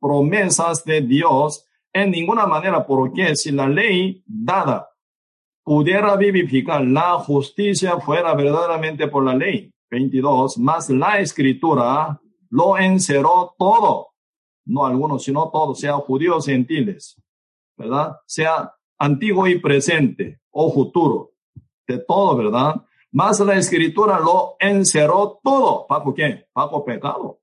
promesas 0.00 0.84
de 0.84 1.00
Dios 1.00 1.66
en 1.92 2.10
ninguna 2.10 2.46
manera, 2.46 2.86
porque 2.86 3.34
si 3.36 3.50
la 3.50 3.68
ley 3.68 4.22
dada 4.26 4.90
pudiera 5.64 6.16
vivificar 6.16 6.84
la 6.84 7.14
justicia 7.14 7.98
fuera 7.98 8.34
verdaderamente 8.34 9.08
por 9.08 9.24
la 9.24 9.34
ley. 9.34 9.72
22. 9.90 10.58
Más 10.58 10.90
la 10.90 11.20
escritura 11.20 12.20
lo 12.50 12.76
encerró 12.78 13.54
todo, 13.58 14.08
no 14.66 14.86
algunos, 14.86 15.24
sino 15.24 15.50
todos, 15.50 15.80
sea 15.80 15.94
judíos 15.94 16.46
gentiles, 16.46 17.20
¿verdad? 17.76 18.16
Sea 18.26 18.72
antiguo 18.98 19.46
y 19.46 19.58
presente 19.58 20.40
o 20.50 20.72
futuro, 20.72 21.32
de 21.86 21.98
todo, 21.98 22.36
¿verdad? 22.36 22.82
Más 23.16 23.40
la 23.40 23.56
escritura 23.56 24.20
lo 24.20 24.56
encerró 24.60 25.40
todo. 25.42 25.86
¿Para 25.86 26.04
qué? 26.14 26.48
Para 26.52 26.84
pecado. 26.84 27.38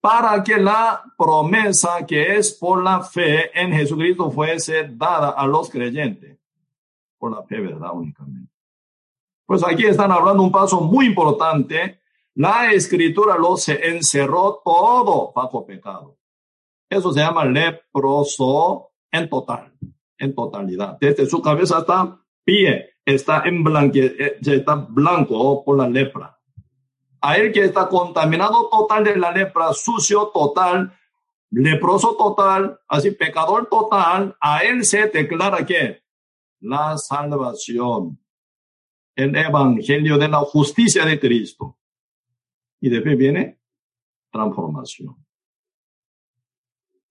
Para 0.00 0.42
que 0.42 0.56
la 0.56 1.04
promesa 1.16 2.04
que 2.04 2.34
es 2.38 2.54
por 2.54 2.82
la 2.82 3.04
fe 3.04 3.56
en 3.56 3.72
Jesucristo 3.72 4.32
fuese 4.32 4.88
dada 4.90 5.30
a 5.30 5.46
los 5.46 5.70
creyentes. 5.70 6.40
Por 7.16 7.30
la 7.30 7.44
fe, 7.44 7.60
¿verdad? 7.60 7.90
Únicamente. 7.94 8.52
Pues 9.46 9.62
aquí 9.64 9.86
están 9.86 10.10
hablando 10.10 10.42
un 10.42 10.50
paso 10.50 10.80
muy 10.80 11.06
importante. 11.06 12.00
La 12.34 12.72
escritura 12.72 13.38
lo 13.38 13.56
se 13.56 13.90
encerró 13.90 14.60
todo 14.64 15.32
bajo 15.32 15.64
pecado. 15.64 16.18
Eso 16.90 17.12
se 17.12 17.20
llama 17.20 17.44
leproso 17.44 18.90
en 19.12 19.30
total, 19.30 19.72
en 20.18 20.34
totalidad. 20.34 20.98
Desde 21.00 21.26
su 21.26 21.40
cabeza 21.40 21.78
hasta 21.78 22.20
pie 22.42 22.91
está 23.04 23.42
en 23.44 23.62
blanque, 23.64 24.16
eh, 24.18 24.38
está 24.40 24.74
blanco 24.74 25.64
por 25.64 25.78
la 25.78 25.88
lepra. 25.88 26.38
A 27.20 27.36
él 27.36 27.52
que 27.52 27.64
está 27.64 27.88
contaminado 27.88 28.68
total 28.68 29.04
de 29.04 29.16
la 29.16 29.30
lepra, 29.30 29.72
sucio 29.72 30.30
total, 30.34 30.92
leproso 31.50 32.16
total, 32.16 32.80
así 32.88 33.12
pecador 33.12 33.68
total, 33.68 34.36
a 34.40 34.60
él 34.64 34.84
se 34.84 35.08
declara 35.08 35.64
que 35.64 36.02
la 36.60 36.96
salvación, 36.98 38.18
el 39.14 39.36
evangelio 39.36 40.18
de 40.18 40.28
la 40.28 40.38
justicia 40.38 41.04
de 41.04 41.20
Cristo. 41.20 41.78
Y 42.80 42.88
después 42.88 43.16
viene 43.16 43.60
transformación. 44.32 45.16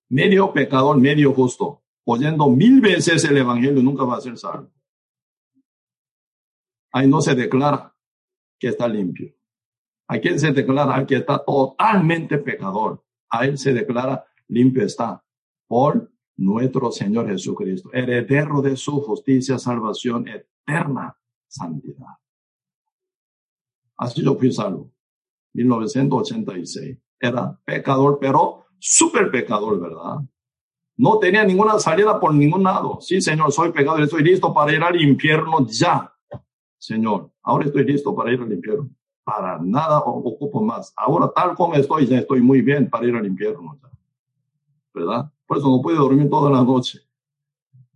Medio 0.10 0.52
pecador, 0.52 0.98
medio 0.98 1.34
justo, 1.34 1.84
oyendo 2.04 2.50
mil 2.50 2.82
veces 2.82 3.24
el 3.24 3.38
evangelio, 3.38 3.82
nunca 3.82 4.04
va 4.04 4.18
a 4.18 4.22
ser 4.22 4.38
salvo 4.38 4.70
ahí 6.92 7.08
no 7.08 7.22
se 7.22 7.36
declara 7.36 7.96
que 8.60 8.70
está 8.70 8.88
limpio. 8.88 9.34
¿A 10.08 10.20
quién 10.20 10.40
se 10.40 10.52
declara? 10.52 11.06
que 11.06 11.16
está 11.16 11.44
totalmente 11.44 12.38
pecador. 12.38 13.04
A 13.30 13.46
él 13.46 13.58
se 13.58 13.74
declara 13.74 14.26
limpio 14.48 14.84
está 14.84 15.24
por 15.68 16.12
nuestro 16.38 16.92
Señor 16.92 17.28
Jesucristo, 17.28 17.90
heredero 17.94 18.62
de 18.62 18.76
su 18.76 19.00
justicia, 19.02 19.58
salvación 19.58 20.28
eterna, 20.28 21.16
santidad. 21.48 22.18
Así 23.98 24.24
yo 24.24 24.36
fui 24.36 24.52
salvo. 24.52 24.92
1986. 25.54 26.98
Era 27.20 27.60
pecador, 27.64 28.18
pero 28.20 28.66
súper 28.80 29.30
pecador, 29.30 29.80
¿verdad? 29.80 30.18
No 30.98 31.20
tenía 31.20 31.44
ninguna 31.44 31.78
salida 31.80 32.20
por 32.20 32.34
ningún 32.34 32.64
lado. 32.64 33.00
Sí, 33.00 33.22
Señor, 33.22 33.52
soy 33.52 33.72
pecador, 33.72 34.02
estoy 34.02 34.24
listo 34.24 34.54
para 34.54 34.74
ir 34.74 34.84
al 34.84 35.00
infierno 35.00 35.66
ya. 35.68 36.11
Señor, 36.82 37.30
ahora 37.44 37.66
estoy 37.66 37.86
listo 37.86 38.16
para 38.16 38.34
ir 38.34 38.42
al 38.42 38.52
infierno. 38.52 38.90
Para 39.24 39.60
nada 39.60 40.00
ocupo 40.00 40.64
más. 40.64 40.92
Ahora 40.98 41.32
tal 41.34 41.54
como 41.54 41.76
estoy, 41.76 42.08
ya 42.08 42.18
estoy 42.18 42.42
muy 42.42 42.62
bien 42.64 42.90
para 42.90 43.06
ir 43.06 43.16
al 43.16 43.28
infierno. 43.28 43.80
¿Verdad? 44.92 45.32
Por 45.46 45.60
eso 45.60 45.70
no 45.70 45.80
pude 45.80 45.94
dormir 45.94 46.28
toda 46.28 46.50
la 46.50 46.64
noche. 46.64 47.02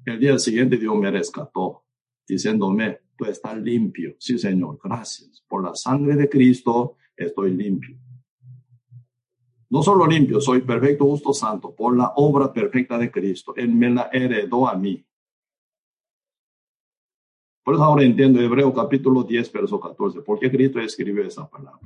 El 0.05 0.19
día 0.19 0.37
siguiente 0.37 0.77
Dios 0.77 0.95
me 0.95 1.09
rescató, 1.09 1.83
diciéndome, 2.27 2.99
tú 3.17 3.25
estás 3.25 3.57
limpio. 3.57 4.15
Sí, 4.19 4.37
Señor, 4.37 4.79
gracias. 4.83 5.43
Por 5.47 5.63
la 5.63 5.73
sangre 5.73 6.15
de 6.15 6.29
Cristo 6.29 6.97
estoy 7.17 7.55
limpio. 7.55 7.97
No 9.71 9.81
solo 9.81 10.05
limpio, 10.05 10.39
soy 10.39 10.61
perfecto, 10.61 11.05
justo, 11.05 11.33
santo, 11.33 11.73
por 11.73 11.97
la 11.97 12.13
obra 12.17 12.53
perfecta 12.53 12.99
de 12.99 13.09
Cristo. 13.09 13.55
Él 13.55 13.73
me 13.73 13.89
la 13.89 14.09
heredó 14.13 14.67
a 14.67 14.75
mí. 14.75 15.03
Por 17.65 17.73
eso 17.73 17.83
ahora 17.83 18.03
entiendo 18.03 18.39
Hebreo 18.39 18.71
capítulo 18.71 19.23
10, 19.23 19.51
verso 19.51 19.79
14. 19.79 20.21
¿Por 20.21 20.37
qué 20.37 20.51
Cristo 20.51 20.79
escribió 20.79 21.25
esa 21.25 21.49
palabra? 21.49 21.81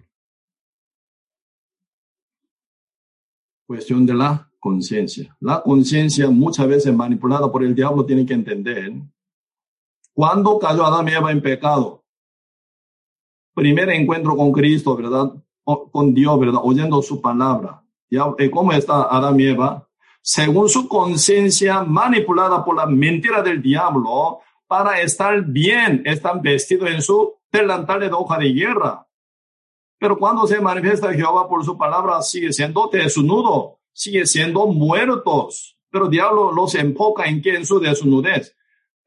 Cuestión 3.65 4.05
de 4.05 4.13
la 4.13 4.51
conciencia. 4.59 5.33
La 5.39 5.61
conciencia 5.61 6.29
muchas 6.29 6.67
veces 6.67 6.93
manipulada 6.93 7.49
por 7.49 7.63
el 7.63 7.73
diablo 7.73 8.05
tiene 8.05 8.25
que 8.25 8.33
entender. 8.33 8.91
Cuando 10.13 10.59
cayó 10.59 10.85
Adán 10.85 11.07
y 11.07 11.11
Eva 11.13 11.31
en 11.31 11.41
pecado? 11.41 12.03
Primer 13.53 13.89
encuentro 13.91 14.35
con 14.35 14.51
Cristo, 14.51 14.97
¿verdad? 14.97 15.31
con 15.63 16.13
Dios, 16.13 16.37
¿verdad? 16.41 16.59
Oyendo 16.61 17.01
su 17.01 17.21
palabra. 17.21 17.81
¿Cómo 18.51 18.73
está 18.73 19.03
Adán 19.03 19.39
y 19.39 19.45
Eva? 19.45 19.87
Según 20.21 20.67
su 20.67 20.89
conciencia 20.89 21.83
manipulada 21.83 22.65
por 22.65 22.75
la 22.75 22.85
mentira 22.85 23.41
del 23.41 23.61
diablo, 23.61 24.39
para 24.69 25.01
estar 25.01 25.41
bien, 25.41 26.03
están 26.05 26.43
vestidos 26.43 26.91
en 26.91 27.01
su 27.01 27.33
delantal 27.51 28.01
de 28.01 28.11
hoja 28.11 28.37
de 28.37 28.53
guerra. 28.53 29.07
Pero 29.97 30.15
cuando 30.19 30.45
se 30.45 30.61
manifiesta 30.61 31.11
Jehová 31.11 31.49
por 31.49 31.65
su 31.65 31.75
palabra, 31.75 32.21
sigue 32.21 32.53
siendo 32.53 32.87
desnudo, 32.93 33.79
sigue 33.91 34.27
siendo 34.27 34.67
muertos. 34.67 35.75
Pero 35.89 36.07
diablo 36.07 36.51
los 36.51 36.75
enfoca 36.75 37.25
en 37.25 37.41
que 37.41 37.55
en 37.55 37.65
su 37.65 37.79
desnudez. 37.79 38.55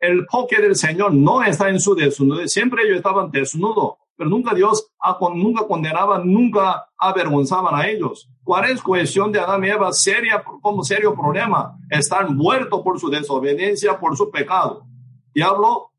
El 0.01 0.27
poque 0.27 0.61
del 0.61 0.75
Señor 0.75 1.15
no 1.15 1.45
está 1.45 1.69
en 1.69 1.79
su 1.79 1.95
desnudez. 1.95 2.53
Siempre 2.53 2.83
ellos 2.83 2.97
estaban 2.97 3.31
desnudos, 3.31 3.99
pero 4.17 4.29
nunca 4.29 4.57
Dios 4.57 4.91
nunca 5.33 5.65
condenaba, 5.69 6.19
nunca 6.25 6.89
avergonzaban 6.99 7.77
a 7.77 7.87
ellos. 7.87 8.29
¿Cuál 8.43 8.69
es 8.69 8.83
cuestión 8.83 9.31
de 9.31 9.39
Adán 9.39 9.65
y 9.65 9.69
Eva? 9.69 9.93
Seria, 9.93 10.43
como 10.43 10.83
serio 10.83 11.15
problema. 11.15 11.79
Están 11.89 12.35
muertos 12.35 12.83
por 12.83 12.99
su 12.99 13.09
desobediencia, 13.09 14.01
por 14.01 14.17
su 14.17 14.29
pecado. 14.29 14.89
Diablo 15.35 15.93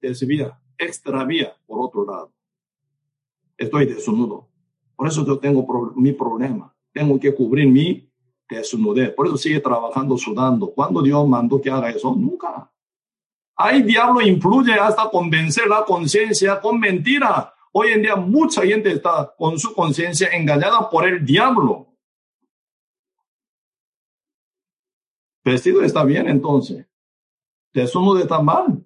desvía, 0.00 0.58
extravía 0.78 1.56
por 1.66 1.80
otro 1.80 2.04
lado. 2.04 2.32
Estoy 3.56 3.86
desnudo. 3.86 4.48
Por 4.94 5.08
eso 5.08 5.24
yo 5.26 5.38
tengo 5.38 5.66
mi 5.96 6.12
problema. 6.12 6.74
Tengo 6.92 7.18
que 7.18 7.34
cubrir 7.34 7.68
mi 7.68 8.10
desnudez. 8.48 9.14
Por 9.14 9.26
eso 9.26 9.36
sigue 9.36 9.60
trabajando 9.60 10.16
sudando. 10.16 10.70
¿Cuándo 10.70 11.02
Dios 11.02 11.26
mandó 11.26 11.60
que 11.60 11.70
haga 11.70 11.90
eso? 11.90 12.14
Nunca. 12.14 12.70
Ahí 13.56 13.82
diablo 13.82 14.20
influye 14.20 14.74
hasta 14.74 15.08
convencer 15.08 15.66
la 15.66 15.84
conciencia 15.84 16.60
con 16.60 16.78
mentira. 16.78 17.54
Hoy 17.72 17.88
en 17.92 18.02
día 18.02 18.16
mucha 18.16 18.62
gente 18.62 18.92
está 18.92 19.34
con 19.36 19.58
su 19.58 19.74
conciencia 19.74 20.28
engañada 20.28 20.90
por 20.90 21.06
el 21.06 21.24
diablo. 21.24 21.86
Vestido 25.42 25.82
está 25.82 26.04
bien 26.04 26.28
entonces 26.28 26.86
desnudo 27.76 28.18
está 28.18 28.40
mal. 28.40 28.84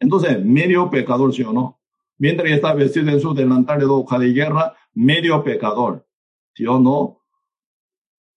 Entonces, 0.00 0.44
medio 0.44 0.90
pecador, 0.90 1.32
¿sí 1.32 1.42
o 1.44 1.52
no? 1.52 1.80
Mientras 2.18 2.50
está 2.50 2.74
vestido 2.74 3.10
en 3.10 3.20
su 3.20 3.32
delantal 3.32 3.78
de 3.78 3.86
hoja 3.86 4.18
de 4.18 4.32
guerra, 4.32 4.76
medio 4.92 5.42
pecador. 5.42 6.06
¿Sí 6.52 6.66
o 6.66 6.78
no? 6.78 7.22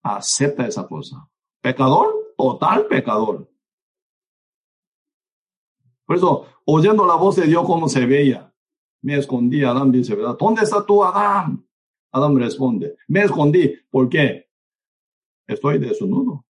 Acepta 0.03 0.67
esa 0.67 0.87
cosa. 0.87 1.27
Pecador, 1.61 2.33
total 2.37 2.85
pecador. 2.85 3.49
Por 6.05 6.15
eso, 6.15 6.45
oyendo 6.65 7.05
la 7.05 7.15
voz 7.15 7.35
de 7.35 7.47
Dios 7.47 7.65
como 7.65 7.89
se 7.89 8.05
veía, 8.05 8.53
me 9.01 9.17
escondí. 9.17 9.63
Adán 9.63 9.91
dice, 9.91 10.15
¿verdad? 10.15 10.37
¿Dónde 10.39 10.61
está 10.61 10.85
tú, 10.85 11.03
Adán? 11.03 11.67
Adán 12.11 12.37
responde, 12.37 12.95
me 13.07 13.23
escondí. 13.23 13.75
¿Por 13.89 14.07
qué? 14.09 14.47
Estoy 15.47 15.79
desnudo. 15.79 16.46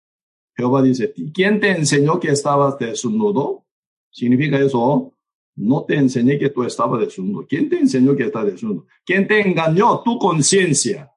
Jehová 0.57 0.81
dice, 0.81 1.13
¿quién 1.33 1.59
te 1.59 1.69
enseñó 1.69 2.19
que 2.19 2.29
estabas 2.29 2.79
desnudo? 2.79 3.65
Significa 4.09 4.59
eso, 4.59 5.13
no 5.55 5.85
te 5.85 5.95
enseñé 5.95 6.39
que 6.39 6.49
tú 6.49 6.63
estabas 6.63 6.99
desnudo. 6.99 7.45
¿Quién 7.47 7.69
te 7.69 7.77
enseñó 7.77 8.15
que 8.15 8.23
estás 8.23 8.45
desnudo? 8.45 8.87
¿Quién 9.05 9.27
te 9.27 9.39
engañó? 9.39 10.01
Tu 10.01 10.17
conciencia. 10.17 11.13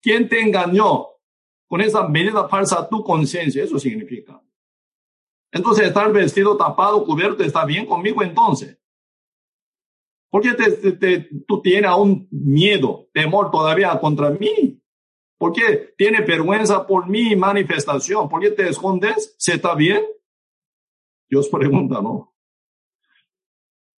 ¿Quién 0.00 0.28
te 0.28 0.40
engañó? 0.40 1.06
Con 1.68 1.80
esa 1.80 2.06
medida 2.06 2.48
falsa, 2.48 2.88
tu 2.88 3.02
conciencia. 3.02 3.64
Eso 3.64 3.78
significa. 3.78 4.40
Entonces, 5.50 5.86
estar 5.86 6.12
vestido, 6.12 6.56
tapado, 6.56 7.04
cubierto, 7.04 7.42
está 7.42 7.64
bien 7.64 7.86
conmigo 7.86 8.22
entonces. 8.22 8.78
¿Por 10.30 10.42
qué 10.42 10.54
te, 10.54 11.28
tú 11.46 11.60
tienes 11.60 11.90
aún 11.90 12.26
miedo, 12.30 13.08
temor 13.12 13.50
todavía 13.50 13.98
contra 14.00 14.30
mí? 14.30 14.71
¿Por 15.42 15.52
qué 15.52 15.92
tiene 15.98 16.20
vergüenza 16.20 16.86
por 16.86 17.08
mi 17.08 17.34
manifestación? 17.34 18.28
¿Por 18.28 18.40
qué 18.40 18.52
te 18.52 18.68
escondes? 18.68 19.34
¿Se 19.36 19.54
está 19.54 19.74
bien? 19.74 20.00
Dios 21.28 21.48
pregunta, 21.48 22.00
¿no? 22.00 22.32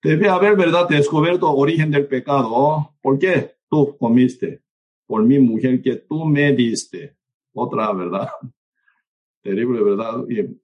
Debe 0.03 0.31
haber, 0.31 0.57
¿verdad?, 0.57 0.89
descubierto 0.89 1.53
origen 1.53 1.91
del 1.91 2.07
pecado. 2.07 2.97
¿Por 3.03 3.19
qué 3.19 3.57
tú 3.69 3.95
comiste? 3.99 4.63
Por 5.05 5.23
mi 5.23 5.39
mujer 5.39 5.83
que 5.83 5.97
tú 5.97 6.25
me 6.25 6.51
diste. 6.55 7.15
Otra, 7.53 7.93
¿verdad? 7.93 8.31
Terrible, 9.43 9.83
¿verdad? 9.83 10.25
Y 10.31 10.59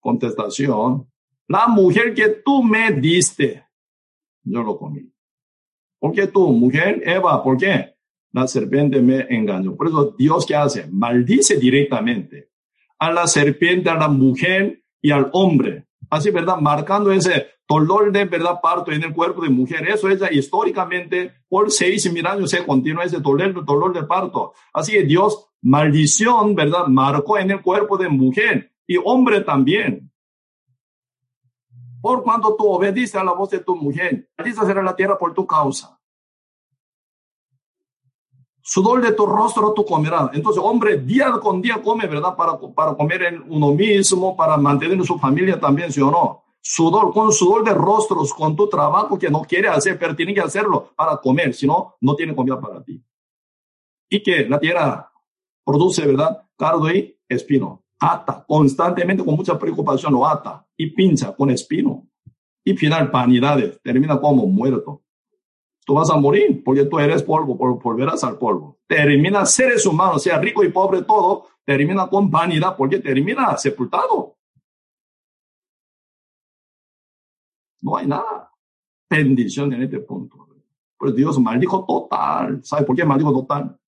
contestación. 0.00 1.08
La 1.46 1.68
mujer 1.68 2.12
que 2.12 2.28
tú 2.44 2.64
me 2.64 2.90
diste, 2.90 3.64
yo 4.42 4.64
lo 4.64 4.76
comí. 4.76 5.08
¿Por 6.00 6.12
qué 6.12 6.26
tú, 6.26 6.50
mujer? 6.50 7.08
Eva, 7.08 7.40
¿por 7.40 7.56
qué? 7.56 7.97
La 8.32 8.46
serpiente 8.46 9.00
me 9.00 9.26
engañó. 9.30 9.74
Por 9.76 9.88
eso 9.88 10.14
Dios 10.18 10.46
qué 10.46 10.54
hace? 10.54 10.86
Maldice 10.90 11.56
directamente 11.56 12.50
a 12.98 13.12
la 13.12 13.26
serpiente, 13.26 13.90
a 13.90 13.94
la 13.94 14.08
mujer 14.08 14.82
y 15.00 15.10
al 15.10 15.30
hombre. 15.32 15.86
Así, 16.10 16.30
¿verdad? 16.30 16.56
Marcando 16.58 17.12
ese 17.12 17.46
dolor 17.68 18.10
de 18.12 18.24
verdad 18.24 18.60
parto 18.62 18.92
en 18.92 19.02
el 19.02 19.14
cuerpo 19.14 19.42
de 19.42 19.50
mujer. 19.50 19.88
Eso 19.88 20.08
es 20.08 20.20
históricamente 20.32 21.32
por 21.48 21.70
seis 21.70 22.10
mil 22.12 22.26
años 22.26 22.50
se 22.50 22.64
continúa 22.64 23.04
ese 23.04 23.20
dolor, 23.20 23.64
dolor 23.64 23.92
de 23.92 24.04
parto. 24.04 24.52
Así 24.72 24.92
que 24.92 25.04
Dios, 25.04 25.50
maldición, 25.62 26.54
¿verdad? 26.54 26.86
Marcó 26.86 27.38
en 27.38 27.50
el 27.50 27.62
cuerpo 27.62 27.96
de 27.96 28.08
mujer 28.08 28.72
y 28.86 28.96
hombre 28.96 29.42
también. 29.42 30.10
Por 32.00 32.22
cuanto 32.22 32.54
tú 32.56 32.68
obediste 32.68 33.18
a 33.18 33.24
la 33.24 33.32
voz 33.32 33.50
de 33.50 33.58
tu 33.58 33.76
mujer, 33.76 34.30
maldita 34.38 34.64
será 34.64 34.82
la 34.82 34.96
tierra 34.96 35.18
por 35.18 35.34
tu 35.34 35.46
causa 35.46 35.97
sudor 38.68 39.00
de 39.00 39.12
tu 39.12 39.24
rostro 39.24 39.72
tú 39.72 39.82
comerás. 39.82 40.28
Entonces, 40.34 40.62
hombre, 40.62 40.98
día 40.98 41.32
con 41.40 41.62
día 41.62 41.80
come, 41.82 42.06
¿verdad? 42.06 42.36
Para, 42.36 42.58
para 42.58 42.94
comer 42.94 43.22
en 43.22 43.42
uno 43.48 43.72
mismo, 43.72 44.36
para 44.36 44.58
mantener 44.58 45.02
su 45.06 45.18
familia 45.18 45.58
también, 45.58 45.90
¿sí 45.90 46.02
o 46.02 46.10
no? 46.10 46.44
Sudor, 46.60 47.14
con 47.14 47.32
sudor 47.32 47.64
de 47.64 47.72
rostros, 47.72 48.34
con 48.34 48.54
tu 48.54 48.68
trabajo 48.68 49.18
que 49.18 49.30
no 49.30 49.40
quiere 49.40 49.68
hacer, 49.68 49.98
pero 49.98 50.14
tiene 50.14 50.34
que 50.34 50.42
hacerlo 50.42 50.92
para 50.94 51.16
comer, 51.16 51.54
si 51.54 51.66
no, 51.66 51.94
no 52.02 52.14
tiene 52.14 52.36
comida 52.36 52.60
para 52.60 52.84
ti. 52.84 53.02
Y 54.10 54.22
que 54.22 54.46
la 54.46 54.60
tierra 54.60 55.10
produce, 55.64 56.06
¿verdad? 56.06 56.42
Cardo 56.54 56.90
y 56.90 57.18
espino. 57.26 57.82
Ata, 57.98 58.44
constantemente 58.46 59.24
con 59.24 59.34
mucha 59.34 59.58
preocupación 59.58 60.12
lo 60.12 60.26
ata 60.26 60.66
y 60.76 60.90
pincha 60.90 61.34
con 61.34 61.48
espino. 61.50 62.06
Y 62.62 62.76
final, 62.76 63.08
vanidades, 63.08 63.80
termina 63.82 64.20
como 64.20 64.46
muerto 64.46 65.04
tú 65.88 65.94
vas 65.94 66.10
a 66.10 66.18
morir 66.18 66.62
porque 66.62 66.84
tú 66.84 66.98
eres 66.98 67.22
polvo, 67.22 67.54
volverás 67.54 68.22
al 68.22 68.36
polvo. 68.36 68.76
Termina 68.86 69.46
seres 69.46 69.86
humanos, 69.86 70.22
sea 70.22 70.38
rico 70.38 70.62
y 70.62 70.68
pobre 70.68 71.00
todo, 71.00 71.46
termina 71.64 72.06
con 72.08 72.30
vanidad 72.30 72.76
porque 72.76 72.98
termina 72.98 73.56
sepultado. 73.56 74.36
No 77.80 77.96
hay 77.96 78.06
nada. 78.06 78.52
Bendición 79.08 79.72
en 79.72 79.84
este 79.84 80.00
punto. 80.00 80.46
Pues 80.98 81.14
Dios 81.14 81.38
maldijo 81.38 81.86
total. 81.86 82.62
¿Sabe 82.62 82.84
por 82.84 82.94
qué 82.94 83.06
maldijo 83.06 83.32
total? 83.32 83.80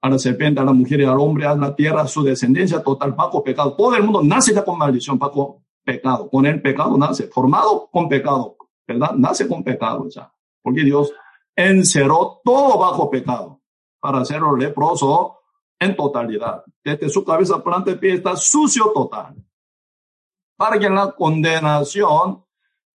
A 0.00 0.08
la 0.08 0.18
serpiente, 0.18 0.62
a 0.62 0.64
la 0.64 0.72
mujer 0.72 1.00
y 1.00 1.04
al 1.04 1.20
hombre, 1.20 1.44
a 1.44 1.54
la 1.54 1.76
tierra, 1.76 2.00
a 2.00 2.08
su 2.08 2.22
descendencia 2.22 2.82
total, 2.82 3.14
Paco, 3.14 3.44
pecado. 3.44 3.76
Todo 3.76 3.94
el 3.94 4.04
mundo 4.04 4.22
nace 4.22 4.54
ya 4.54 4.64
con 4.64 4.78
maldición, 4.78 5.18
Paco, 5.18 5.64
pecado. 5.84 6.30
Con 6.30 6.46
el 6.46 6.62
pecado 6.62 6.96
nace, 6.96 7.26
formado 7.26 7.90
con 7.92 8.08
pecado, 8.08 8.56
¿verdad? 8.88 9.12
Nace 9.12 9.46
con 9.46 9.62
pecado 9.62 10.08
ya 10.08 10.33
porque 10.64 10.82
Dios 10.82 11.12
encerró 11.54 12.40
todo 12.42 12.78
bajo 12.78 13.10
pecado 13.10 13.60
para 14.00 14.20
hacerlo 14.20 14.56
leproso 14.56 15.40
en 15.78 15.94
totalidad. 15.94 16.64
Desde 16.82 17.10
su 17.10 17.22
cabeza 17.22 17.62
planta 17.62 17.90
de 17.90 17.98
pie 17.98 18.14
está 18.14 18.34
sucio 18.34 18.90
total. 18.94 19.36
Para 20.56 20.78
que 20.78 20.88
la 20.88 21.12
condenación, 21.12 22.44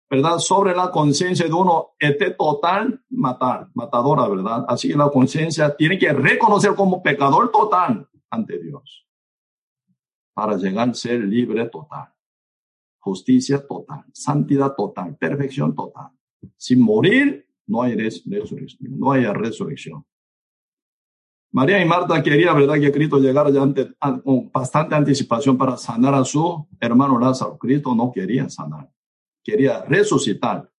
¿verdad? 0.10 0.38
Sobre 0.38 0.74
la 0.74 0.90
conciencia 0.92 1.46
de 1.46 1.54
uno 1.54 1.90
esté 2.00 2.32
total, 2.32 3.04
matar, 3.10 3.70
matadora, 3.74 4.28
¿verdad? 4.30 4.66
Así 4.70 4.88
que 4.88 4.96
la 4.96 5.10
conciencia 5.10 5.76
tiene 5.76 6.00
que 6.00 6.14
reconocer 6.14 6.74
como 6.74 7.04
pecador 7.04 7.52
total 7.52 8.10
ante 8.30 8.60
Dios. 8.60 9.06
Para 10.34 10.56
llegar 10.56 10.90
a 10.90 10.94
ser 10.94 11.20
libre 11.20 11.68
total. 11.68 12.14
Justicia 13.00 13.66
total, 13.68 14.06
santidad 14.14 14.74
total, 14.74 15.18
perfección 15.18 15.76
total. 15.76 16.12
Sin 16.56 16.82
morir 16.82 17.47
no 17.68 17.82
hay 17.82 17.96
resurrección, 17.96 19.00
no 19.00 19.14
resurrección. 19.34 20.06
María 21.52 21.82
y 21.82 21.86
Marta 21.86 22.22
quería, 22.22 22.54
¿verdad?, 22.54 22.80
que 22.80 22.92
Cristo 22.92 23.20
llegara 23.20 23.50
ya 23.50 23.62
con 23.62 24.52
bastante 24.52 24.96
anticipación 24.96 25.58
para 25.58 25.78
sanar 25.78 26.14
a 26.14 26.24
su 26.24 26.68
hermano 26.80 27.18
Lázaro. 27.18 27.58
Cristo 27.58 27.96
no 27.96 28.12
quería 28.12 28.50
sanar, 28.50 28.92
quería 29.44 29.84
resucitar. 29.86 30.70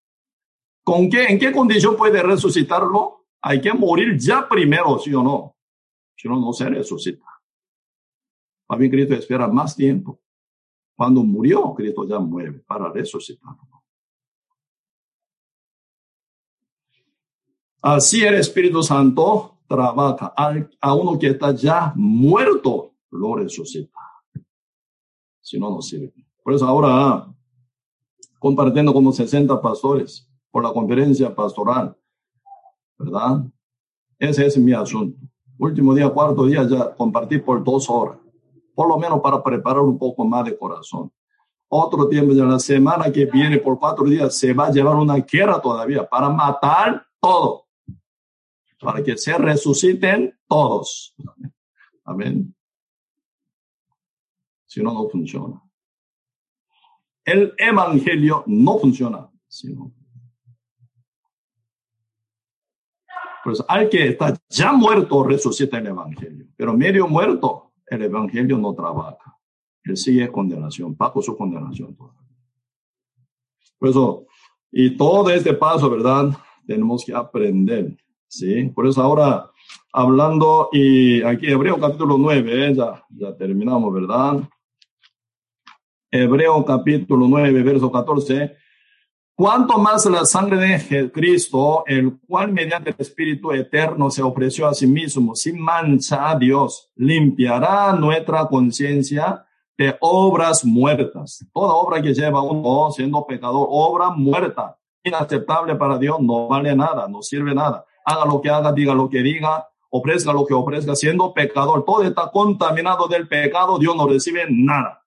¿Con 0.85 1.09
qué, 1.10 1.24
en 1.27 1.39
qué 1.39 1.52
condición 1.52 1.97
puede 1.97 2.23
resucitarlo? 2.23 3.27
Hay 3.43 3.60
que 3.60 3.73
morir 3.73 4.19
ya 4.19 4.48
primero, 4.48 4.98
¿sí 4.98 5.12
o 5.15 5.23
no? 5.23 5.56
Si 6.16 6.28
no, 6.28 6.40
no 6.40 6.52
se 6.52 6.69
resucita. 6.69 7.24
También 8.69 8.90
Cristo 8.90 9.15
espera 9.15 9.48
más 9.48 9.74
tiempo. 9.77 10.20
Cuando 10.97 11.23
murió, 11.23 11.74
Cristo 11.74 12.06
ya 12.06 12.19
muere 12.19 12.52
para 12.66 12.90
resucitarlo. 12.93 13.77
Así 17.80 18.24
el 18.24 18.34
Espíritu 18.34 18.82
Santo 18.82 19.59
trabaja. 19.68 20.34
A 20.80 20.94
uno 20.94 21.18
que 21.18 21.28
está 21.28 21.52
ya 21.52 21.92
muerto, 21.94 22.92
lo 23.10 23.36
resucita. 23.36 23.98
Si 25.40 25.59
no, 25.59 25.70
no 25.70 25.80
sirve. 25.80 26.12
Por 26.42 26.55
eso 26.55 26.66
ahora, 26.66 27.32
compartiendo 28.38 28.92
con 28.92 29.05
los 29.05 29.16
60 29.16 29.60
pastores 29.60 30.28
por 30.50 30.64
la 30.64 30.72
conferencia 30.72 31.34
pastoral, 31.34 31.96
¿verdad? 32.98 33.44
Ese 34.18 34.46
es 34.46 34.59
mi 34.59 34.72
asunto. 34.72 35.18
Último 35.59 35.94
día, 35.94 36.09
cuarto 36.09 36.46
día, 36.46 36.66
ya 36.68 36.94
compartí 36.94 37.38
por 37.38 37.62
dos 37.62 37.88
horas, 37.88 38.18
por 38.74 38.88
lo 38.88 38.98
menos 38.98 39.20
para 39.20 39.42
preparar 39.42 39.82
un 39.82 39.98
poco 39.98 40.24
más 40.24 40.44
de 40.44 40.56
corazón. 40.56 41.12
Otro 41.68 42.09
tiempo, 42.09 42.32
ya 42.32 42.44
la 42.44 42.59
semana 42.59 43.12
que 43.12 43.26
viene, 43.26 43.59
por 43.59 43.78
cuatro 43.78 44.05
días, 44.06 44.34
se 44.34 44.52
va 44.52 44.66
a 44.66 44.72
llevar 44.72 44.96
una 44.96 45.16
guerra 45.16 45.60
todavía 45.60 46.09
para 46.09 46.28
matar 46.28 47.06
todo 47.20 47.67
para 48.80 49.02
que 49.02 49.16
se 49.16 49.36
resuciten 49.36 50.38
todos. 50.46 51.14
Amén. 52.05 52.55
Si 54.66 54.82
no, 54.82 54.92
no 54.92 55.09
funciona. 55.09 55.62
El 57.24 57.55
evangelio 57.59 58.44
no 58.46 58.78
funciona. 58.78 59.30
Si 59.46 59.72
no. 59.72 59.92
Pues 63.44 63.64
al 63.66 63.88
que 63.88 64.09
está 64.09 64.36
ya 64.48 64.72
muerto 64.72 65.24
resucita 65.24 65.78
el 65.78 65.86
evangelio, 65.86 66.46
pero 66.56 66.74
medio 66.74 67.09
muerto, 67.09 67.72
el 67.86 68.02
evangelio 68.02 68.59
no 68.59 68.74
trabaja. 68.74 69.38
Él 69.84 69.96
sigue 69.96 70.30
condenación, 70.30 70.94
bajo 70.96 71.22
su 71.22 71.36
condenación. 71.36 71.96
Por 73.78 73.88
eso, 73.88 74.26
y 74.70 74.96
todo 74.96 75.30
este 75.30 75.55
paso, 75.55 75.88
¿verdad? 75.88 76.30
Tenemos 76.66 77.05
que 77.05 77.14
aprender 77.14 77.96
¿sí? 78.28 78.64
Por 78.74 78.86
eso 78.86 79.02
ahora, 79.02 79.50
hablando, 79.92 80.68
y 80.72 81.22
aquí 81.22 81.46
Hebreo 81.46 81.80
capítulo 81.80 82.16
9, 82.18 82.74
ya, 82.74 83.05
ya 83.10 83.36
terminamos, 83.36 83.92
¿verdad? 83.92 84.40
Hebreo 86.10 86.64
capítulo 86.64 87.26
9, 87.28 87.62
verso 87.62 87.90
14. 87.90 88.56
Cuanto 89.34 89.78
más 89.78 90.05
la 90.06 90.24
sangre 90.24 90.56
de 90.59 91.12
Cristo, 91.12 91.84
el 91.86 92.18
cual 92.26 92.52
mediante 92.52 92.90
el 92.90 92.96
Espíritu 92.98 93.52
eterno 93.52 94.10
se 94.10 94.22
ofreció 94.22 94.66
a 94.66 94.74
sí 94.74 94.86
mismo 94.86 95.34
sin 95.36 95.60
mancha 95.60 96.30
a 96.30 96.36
Dios, 96.36 96.90
limpiará 96.96 97.92
nuestra 97.92 98.46
conciencia 98.46 99.44
de 99.76 99.96
obras 100.00 100.64
muertas. 100.64 101.46
Toda 101.52 101.74
obra 101.74 102.02
que 102.02 102.12
lleva 102.12 102.42
uno 102.42 102.90
siendo 102.90 103.24
pecador, 103.26 103.68
obra 103.70 104.10
muerta, 104.10 104.76
inaceptable 105.05 105.76
para 105.76 105.98
Dios, 105.98 106.18
no 106.20 106.48
vale 106.48 106.74
nada, 106.74 107.06
no 107.06 107.22
sirve 107.22 107.55
nada 107.55 107.84
haga 108.09 108.24
lo 108.24 108.40
que 108.40 108.51
haga, 108.51 108.72
diga 108.72 108.94
lo 108.94 109.09
que 109.09 109.22
diga, 109.22 109.68
ofrezca 109.90 110.32
lo 110.32 110.47
que 110.47 110.55
ofrezca, 110.55 110.94
siendo 110.94 111.32
pecador, 111.32 111.85
todo 111.85 112.02
está 112.02 112.30
contaminado 112.30 113.06
del 113.06 113.28
pecado, 113.28 113.78
Dios 113.78 113.94
no 113.97 114.09
recibe 114.09 114.47
nada. 114.48 115.05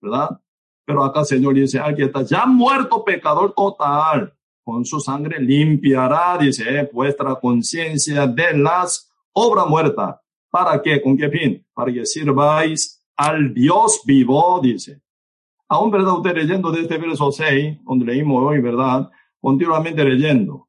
¿Verdad? 0.00 0.40
Pero 0.84 1.04
acá 1.04 1.24
Señor 1.24 1.54
dice, 1.54 1.78
alguien 1.78 2.08
está 2.08 2.22
ya 2.22 2.46
muerto 2.46 3.04
pecador 3.04 3.52
total, 3.54 4.34
con 4.64 4.84
su 4.84 5.00
sangre 5.00 5.40
limpiará, 5.40 6.36
dice, 6.38 6.88
vuestra 6.92 7.34
conciencia 7.36 8.26
de 8.26 8.56
las 8.56 9.10
obras 9.32 9.66
muertas. 9.66 10.16
¿Para 10.50 10.82
qué? 10.82 11.00
¿Con 11.00 11.16
qué 11.16 11.28
fin? 11.28 11.64
Para 11.72 11.92
que 11.92 12.04
sirváis 12.04 13.00
al 13.16 13.54
Dios 13.54 14.02
vivo, 14.04 14.60
dice. 14.60 15.00
Aún, 15.68 15.90
¿verdad? 15.90 16.14
Usted 16.14 16.34
leyendo 16.34 16.72
de 16.72 16.80
este 16.80 16.98
verso 16.98 17.30
6, 17.30 17.78
donde 17.84 18.06
leímos 18.06 18.42
hoy, 18.42 18.60
¿verdad? 18.60 19.08
Continuamente 19.40 20.04
leyendo. 20.04 20.68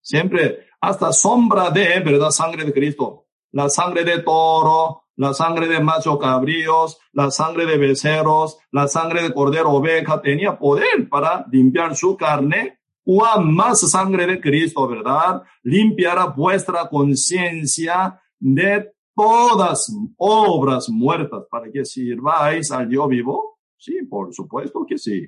Siempre 0.00 0.65
hasta 0.86 1.12
sombra 1.12 1.70
de, 1.70 1.98
¿verdad? 1.98 2.30
Sangre 2.30 2.64
de 2.64 2.72
Cristo. 2.72 3.26
La 3.50 3.68
sangre 3.68 4.04
de 4.04 4.20
toro, 4.20 5.02
la 5.16 5.34
sangre 5.34 5.66
de 5.66 5.80
macho 5.80 6.16
cabríos, 6.16 6.98
la 7.12 7.32
sangre 7.32 7.66
de 7.66 7.76
becerros, 7.76 8.58
la 8.70 8.86
sangre 8.86 9.22
de 9.22 9.34
cordero 9.34 9.72
oveja, 9.72 10.22
tenía 10.22 10.56
poder 10.56 11.08
para 11.08 11.44
limpiar 11.50 11.96
su 11.96 12.16
carne. 12.16 12.78
Cuán 13.02 13.52
más 13.52 13.80
sangre 13.90 14.28
de 14.28 14.40
Cristo, 14.40 14.86
¿verdad? 14.86 15.42
Limpiará 15.64 16.26
vuestra 16.26 16.88
conciencia 16.88 18.20
de 18.38 18.92
todas 19.14 19.92
obras 20.16 20.88
muertas 20.88 21.44
para 21.50 21.68
que 21.70 21.84
sirváis 21.84 22.70
al 22.70 22.88
Dios 22.88 23.08
vivo. 23.08 23.58
Sí, 23.76 24.02
por 24.08 24.32
supuesto 24.32 24.86
que 24.88 24.98
sí. 24.98 25.26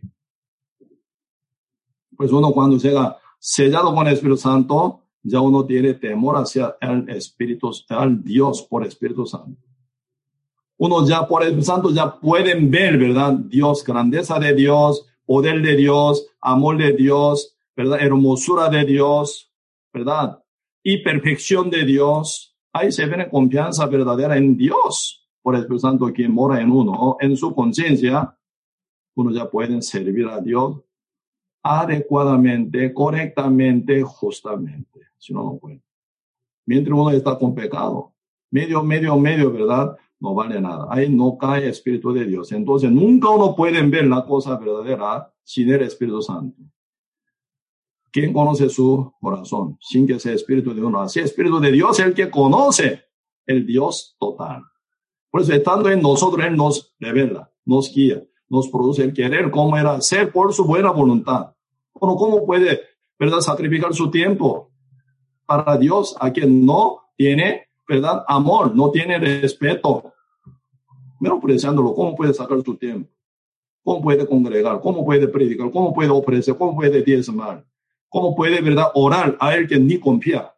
Pues 2.16 2.30
uno 2.30 2.52
cuando 2.52 2.76
llega 2.76 3.16
sellado 3.40 3.92
con 3.92 4.06
el 4.06 4.14
Espíritu 4.14 4.36
Santo, 4.36 5.07
ya 5.28 5.40
uno 5.40 5.64
tiene 5.64 5.94
temor 5.94 6.36
hacia 6.36 6.76
el 6.80 7.08
Espíritu, 7.08 7.70
al 7.88 8.22
Dios 8.22 8.62
por 8.62 8.86
Espíritu 8.86 9.26
Santo. 9.26 9.60
Uno 10.76 11.06
ya 11.06 11.26
por 11.26 11.42
el 11.42 11.62
Santo 11.62 11.90
ya 11.90 12.18
pueden 12.18 12.70
ver, 12.70 12.98
¿verdad? 12.98 13.32
Dios, 13.34 13.84
grandeza 13.84 14.38
de 14.38 14.54
Dios, 14.54 15.06
poder 15.26 15.60
de 15.60 15.76
Dios, 15.76 16.26
amor 16.40 16.78
de 16.78 16.92
Dios, 16.92 17.56
¿verdad? 17.76 18.00
Hermosura 18.00 18.68
de 18.68 18.84
Dios, 18.84 19.52
¿verdad? 19.92 20.42
Y 20.82 20.98
perfección 21.02 21.68
de 21.70 21.84
Dios. 21.84 22.56
Ahí 22.72 22.92
se 22.92 23.06
ve 23.06 23.28
confianza 23.28 23.86
verdadera 23.86 24.36
en 24.36 24.56
Dios 24.56 25.28
por 25.42 25.54
el 25.54 25.62
Espíritu 25.62 25.80
Santo 25.80 26.12
quien 26.12 26.32
mora 26.32 26.60
en 26.60 26.70
uno, 26.70 27.16
en 27.20 27.36
su 27.36 27.54
conciencia. 27.54 28.36
Uno 29.14 29.32
ya 29.32 29.50
puede 29.50 29.82
servir 29.82 30.28
a 30.28 30.40
Dios 30.40 30.76
adecuadamente, 31.68 32.92
correctamente, 32.94 34.02
justamente. 34.02 35.00
Si 35.18 35.34
no, 35.34 35.44
no 35.44 35.58
puede. 35.58 35.82
Mientras 36.64 36.98
uno 36.98 37.10
está 37.10 37.38
con 37.38 37.54
pecado, 37.54 38.14
medio, 38.50 38.82
medio, 38.82 39.18
medio, 39.18 39.52
¿verdad? 39.52 39.96
No 40.20 40.34
vale 40.34 40.60
nada. 40.60 40.86
Ahí 40.90 41.08
no 41.08 41.36
cae 41.36 41.68
Espíritu 41.68 42.12
de 42.12 42.24
Dios. 42.24 42.52
Entonces, 42.52 42.90
nunca 42.90 43.28
uno 43.30 43.54
puede 43.54 43.82
ver 43.82 44.06
la 44.06 44.24
cosa 44.24 44.56
verdadera 44.56 45.32
sin 45.42 45.70
el 45.70 45.82
Espíritu 45.82 46.22
Santo. 46.22 46.62
¿Quién 48.10 48.32
conoce 48.32 48.68
su 48.70 49.12
corazón? 49.20 49.76
Sin 49.80 50.06
que 50.06 50.18
sea 50.18 50.32
Espíritu 50.32 50.74
de 50.74 50.82
uno. 50.82 51.00
Así, 51.00 51.20
Espíritu 51.20 51.60
de 51.60 51.72
Dios 51.72 51.98
es 52.00 52.06
el 52.06 52.14
que 52.14 52.30
conoce 52.30 53.02
el 53.46 53.66
Dios 53.66 54.16
total. 54.18 54.62
Por 55.30 55.42
eso, 55.42 55.52
estando 55.52 55.90
en 55.90 56.00
nosotros, 56.00 56.44
Él 56.46 56.56
nos 56.56 56.94
revela, 56.98 57.52
nos 57.64 57.92
guía, 57.92 58.24
nos 58.48 58.68
produce 58.68 59.04
el 59.04 59.12
querer, 59.12 59.50
cómo 59.50 59.76
era 59.76 60.00
ser 60.00 60.32
por 60.32 60.52
su 60.54 60.64
buena 60.64 60.90
voluntad. 60.90 61.54
Bueno, 62.00 62.16
¿cómo 62.16 62.46
puede, 62.46 62.80
verdad, 63.18 63.40
sacrificar 63.40 63.94
su 63.94 64.10
tiempo 64.10 64.70
para 65.46 65.76
Dios 65.76 66.16
a 66.20 66.32
quien 66.32 66.64
no 66.64 67.10
tiene, 67.16 67.68
verdad, 67.86 68.24
amor, 68.28 68.74
no 68.74 68.90
tiene 68.90 69.18
respeto? 69.18 70.12
Menospreciándolo, 71.20 71.94
¿cómo 71.94 72.14
puede 72.14 72.32
sacar 72.34 72.62
su 72.62 72.76
tiempo? 72.76 73.10
¿Cómo 73.82 74.02
puede 74.02 74.26
congregar? 74.26 74.80
¿Cómo 74.80 75.04
puede 75.04 75.26
predicar? 75.28 75.70
¿Cómo 75.70 75.92
puede 75.92 76.10
ofrecer? 76.10 76.56
¿Cómo 76.56 76.76
puede 76.76 77.02
diezmar? 77.02 77.64
¿Cómo 78.08 78.34
puede, 78.36 78.60
verdad, 78.60 78.90
orar 78.94 79.36
a 79.40 79.54
él 79.54 79.66
que 79.66 79.78
ni 79.78 79.98
confía? 79.98 80.54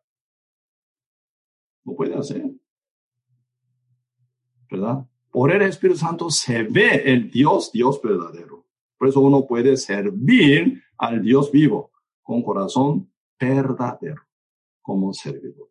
No 1.85 1.95
puede 1.95 2.15
hacer. 2.15 2.51
¿Verdad? 4.71 5.07
Por 5.31 5.53
el 5.53 5.63
Espíritu 5.63 5.99
Santo 5.99 6.31
se 6.31 6.65
ve 6.65 7.03
el 7.07 7.31
Dios, 7.31 7.71
Dios 7.73 8.01
verdadero. 8.03 8.60
Por 9.01 9.09
eso 9.09 9.21
uno 9.23 9.47
puede 9.47 9.79
servir 9.79 10.83
al 10.99 11.23
Dios 11.23 11.51
vivo 11.51 11.91
con 12.23 12.43
corazón 12.43 13.11
verdadero 13.41 14.21
como 14.83 15.15
servidor. 15.15 15.71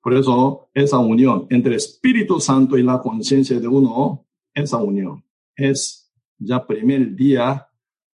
Por 0.00 0.14
eso 0.14 0.70
esa 0.74 0.98
unión 0.98 1.48
entre 1.50 1.74
Espíritu 1.74 2.38
Santo 2.38 2.78
y 2.78 2.84
la 2.84 3.00
conciencia 3.00 3.58
de 3.58 3.66
uno, 3.66 4.24
esa 4.54 4.76
unión 4.76 5.24
es 5.56 6.08
ya 6.38 6.64
primer 6.64 7.16
día, 7.16 7.68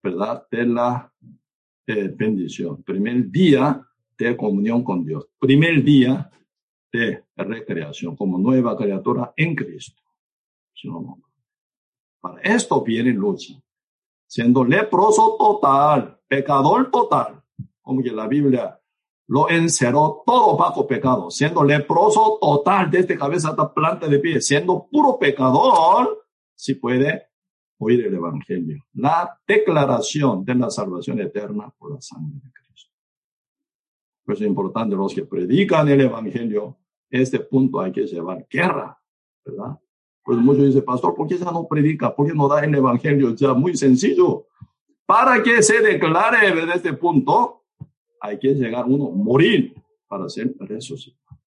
¿verdad? 0.04 0.46
De 0.52 0.66
la 0.66 1.10
eh, 1.88 2.14
bendición, 2.14 2.84
primer 2.84 3.32
día 3.32 3.82
de 4.18 4.36
comunión 4.36 4.84
con 4.84 5.06
Dios, 5.06 5.30
primer 5.40 5.82
día 5.82 6.30
de 6.92 7.24
recreación 7.38 8.18
como 8.18 8.38
nueva 8.38 8.76
criatura 8.76 9.34
en 9.38 9.56
Cristo. 9.56 10.04
Para 12.24 12.40
esto 12.40 12.82
viene 12.82 13.12
lucha, 13.12 13.54
siendo 14.26 14.64
leproso 14.64 15.36
total, 15.38 16.22
pecador 16.26 16.90
total, 16.90 17.44
como 17.82 18.02
que 18.02 18.12
la 18.12 18.28
Biblia 18.28 18.80
lo 19.28 19.50
encerró 19.50 20.24
todo 20.26 20.56
bajo 20.56 20.88
pecado, 20.88 21.30
siendo 21.30 21.66
leproso 21.66 22.38
total 22.40 22.90
desde 22.90 23.18
cabeza 23.18 23.50
hasta 23.50 23.74
planta 23.74 24.08
de 24.08 24.20
pie, 24.20 24.40
siendo 24.40 24.88
puro 24.90 25.20
pecador, 25.20 26.26
si 26.56 26.76
puede 26.76 27.28
oír 27.78 28.06
el 28.06 28.14
Evangelio, 28.16 28.86
la 28.94 29.38
declaración 29.46 30.46
de 30.46 30.56
la 30.56 30.70
salvación 30.70 31.20
eterna 31.20 31.74
por 31.78 31.96
la 31.96 32.00
sangre 32.00 32.40
de 32.42 32.54
Cristo. 32.54 32.94
Pues 34.24 34.40
es 34.40 34.48
importante 34.48 34.96
los 34.96 35.14
que 35.14 35.26
predican 35.26 35.90
el 35.90 36.00
Evangelio 36.00 36.78
este 37.10 37.42
punto 37.42 37.82
hay 37.82 37.92
que 37.92 38.08
llevar 38.08 38.48
guerra, 38.50 38.98
¿verdad? 39.44 39.78
Pues 40.24 40.38
muchos 40.38 40.66
dicen, 40.66 40.86
pastor, 40.86 41.14
¿por 41.16 41.28
qué 41.28 41.38
ya 41.38 41.52
no 41.52 41.68
predica? 41.68 42.16
¿Por 42.16 42.28
qué 42.28 42.34
no 42.34 42.48
da 42.48 42.64
el 42.64 42.74
evangelio? 42.74 43.36
Ya 43.36 43.54
muy 43.54 43.76
sencillo. 43.76 44.48
Para 45.06 45.44
que 45.44 45.62
se 45.62 45.82
declare 45.82 46.56
desde 46.56 46.76
este 46.76 46.94
punto, 46.94 47.66
hay 48.22 48.40
que 48.40 48.54
llegar 48.54 48.86
uno, 48.86 49.12
morir 49.12 49.74
para 50.08 50.30
ser 50.30 50.56
resucitado. 50.60 51.38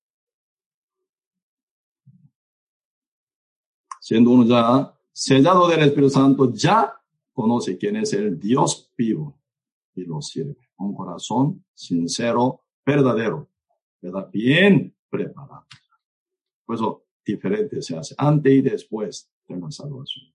Siendo 3.98 4.31
uno 4.31 4.44
ya 4.44 4.94
sellado 5.11 5.66
del 5.69 5.81
Espíritu 5.81 6.11
Santo, 6.11 6.53
ya 6.53 7.01
conoce 7.32 7.78
quién 7.78 7.97
es 7.97 8.12
el 8.12 8.39
Dios 8.39 8.93
vivo 8.97 9.40
y 9.94 10.05
lo 10.05 10.20
sirve. 10.20 10.69
Un 10.77 10.94
corazón 10.94 11.65
sincero, 11.73 12.61
verdadero, 12.85 13.48
¿verdad? 14.03 14.28
Bien 14.31 14.94
preparado. 15.09 15.66
Por 16.66 16.77
eso 16.77 17.06
diferente 17.27 17.82
se 17.82 17.97
hace 17.97 18.15
antes 18.16 18.53
y 18.53 18.62
después 18.62 19.31
de 19.48 19.59
la 19.59 19.70
salvación. 19.70 20.32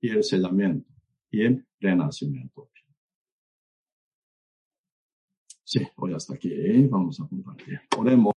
Y 0.00 0.10
el 0.10 0.22
sellamiento 0.22 0.88
y 1.30 1.42
el 1.42 1.66
renacimiento. 1.80 2.70
Sí, 5.64 5.86
hoy 5.96 6.14
hasta 6.14 6.34
aquí. 6.34 6.50
¿eh? 6.52 6.88
Vamos 6.90 7.20
a 7.20 7.28
compartir. 7.28 7.80
Oremos. 7.96 8.32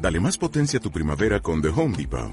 Dale 0.00 0.18
más 0.18 0.36
potencia 0.36 0.80
a 0.80 0.82
tu 0.82 0.90
primavera 0.90 1.40
con 1.40 1.62
The 1.62 1.68
Home 1.68 1.96
Depot. 1.96 2.32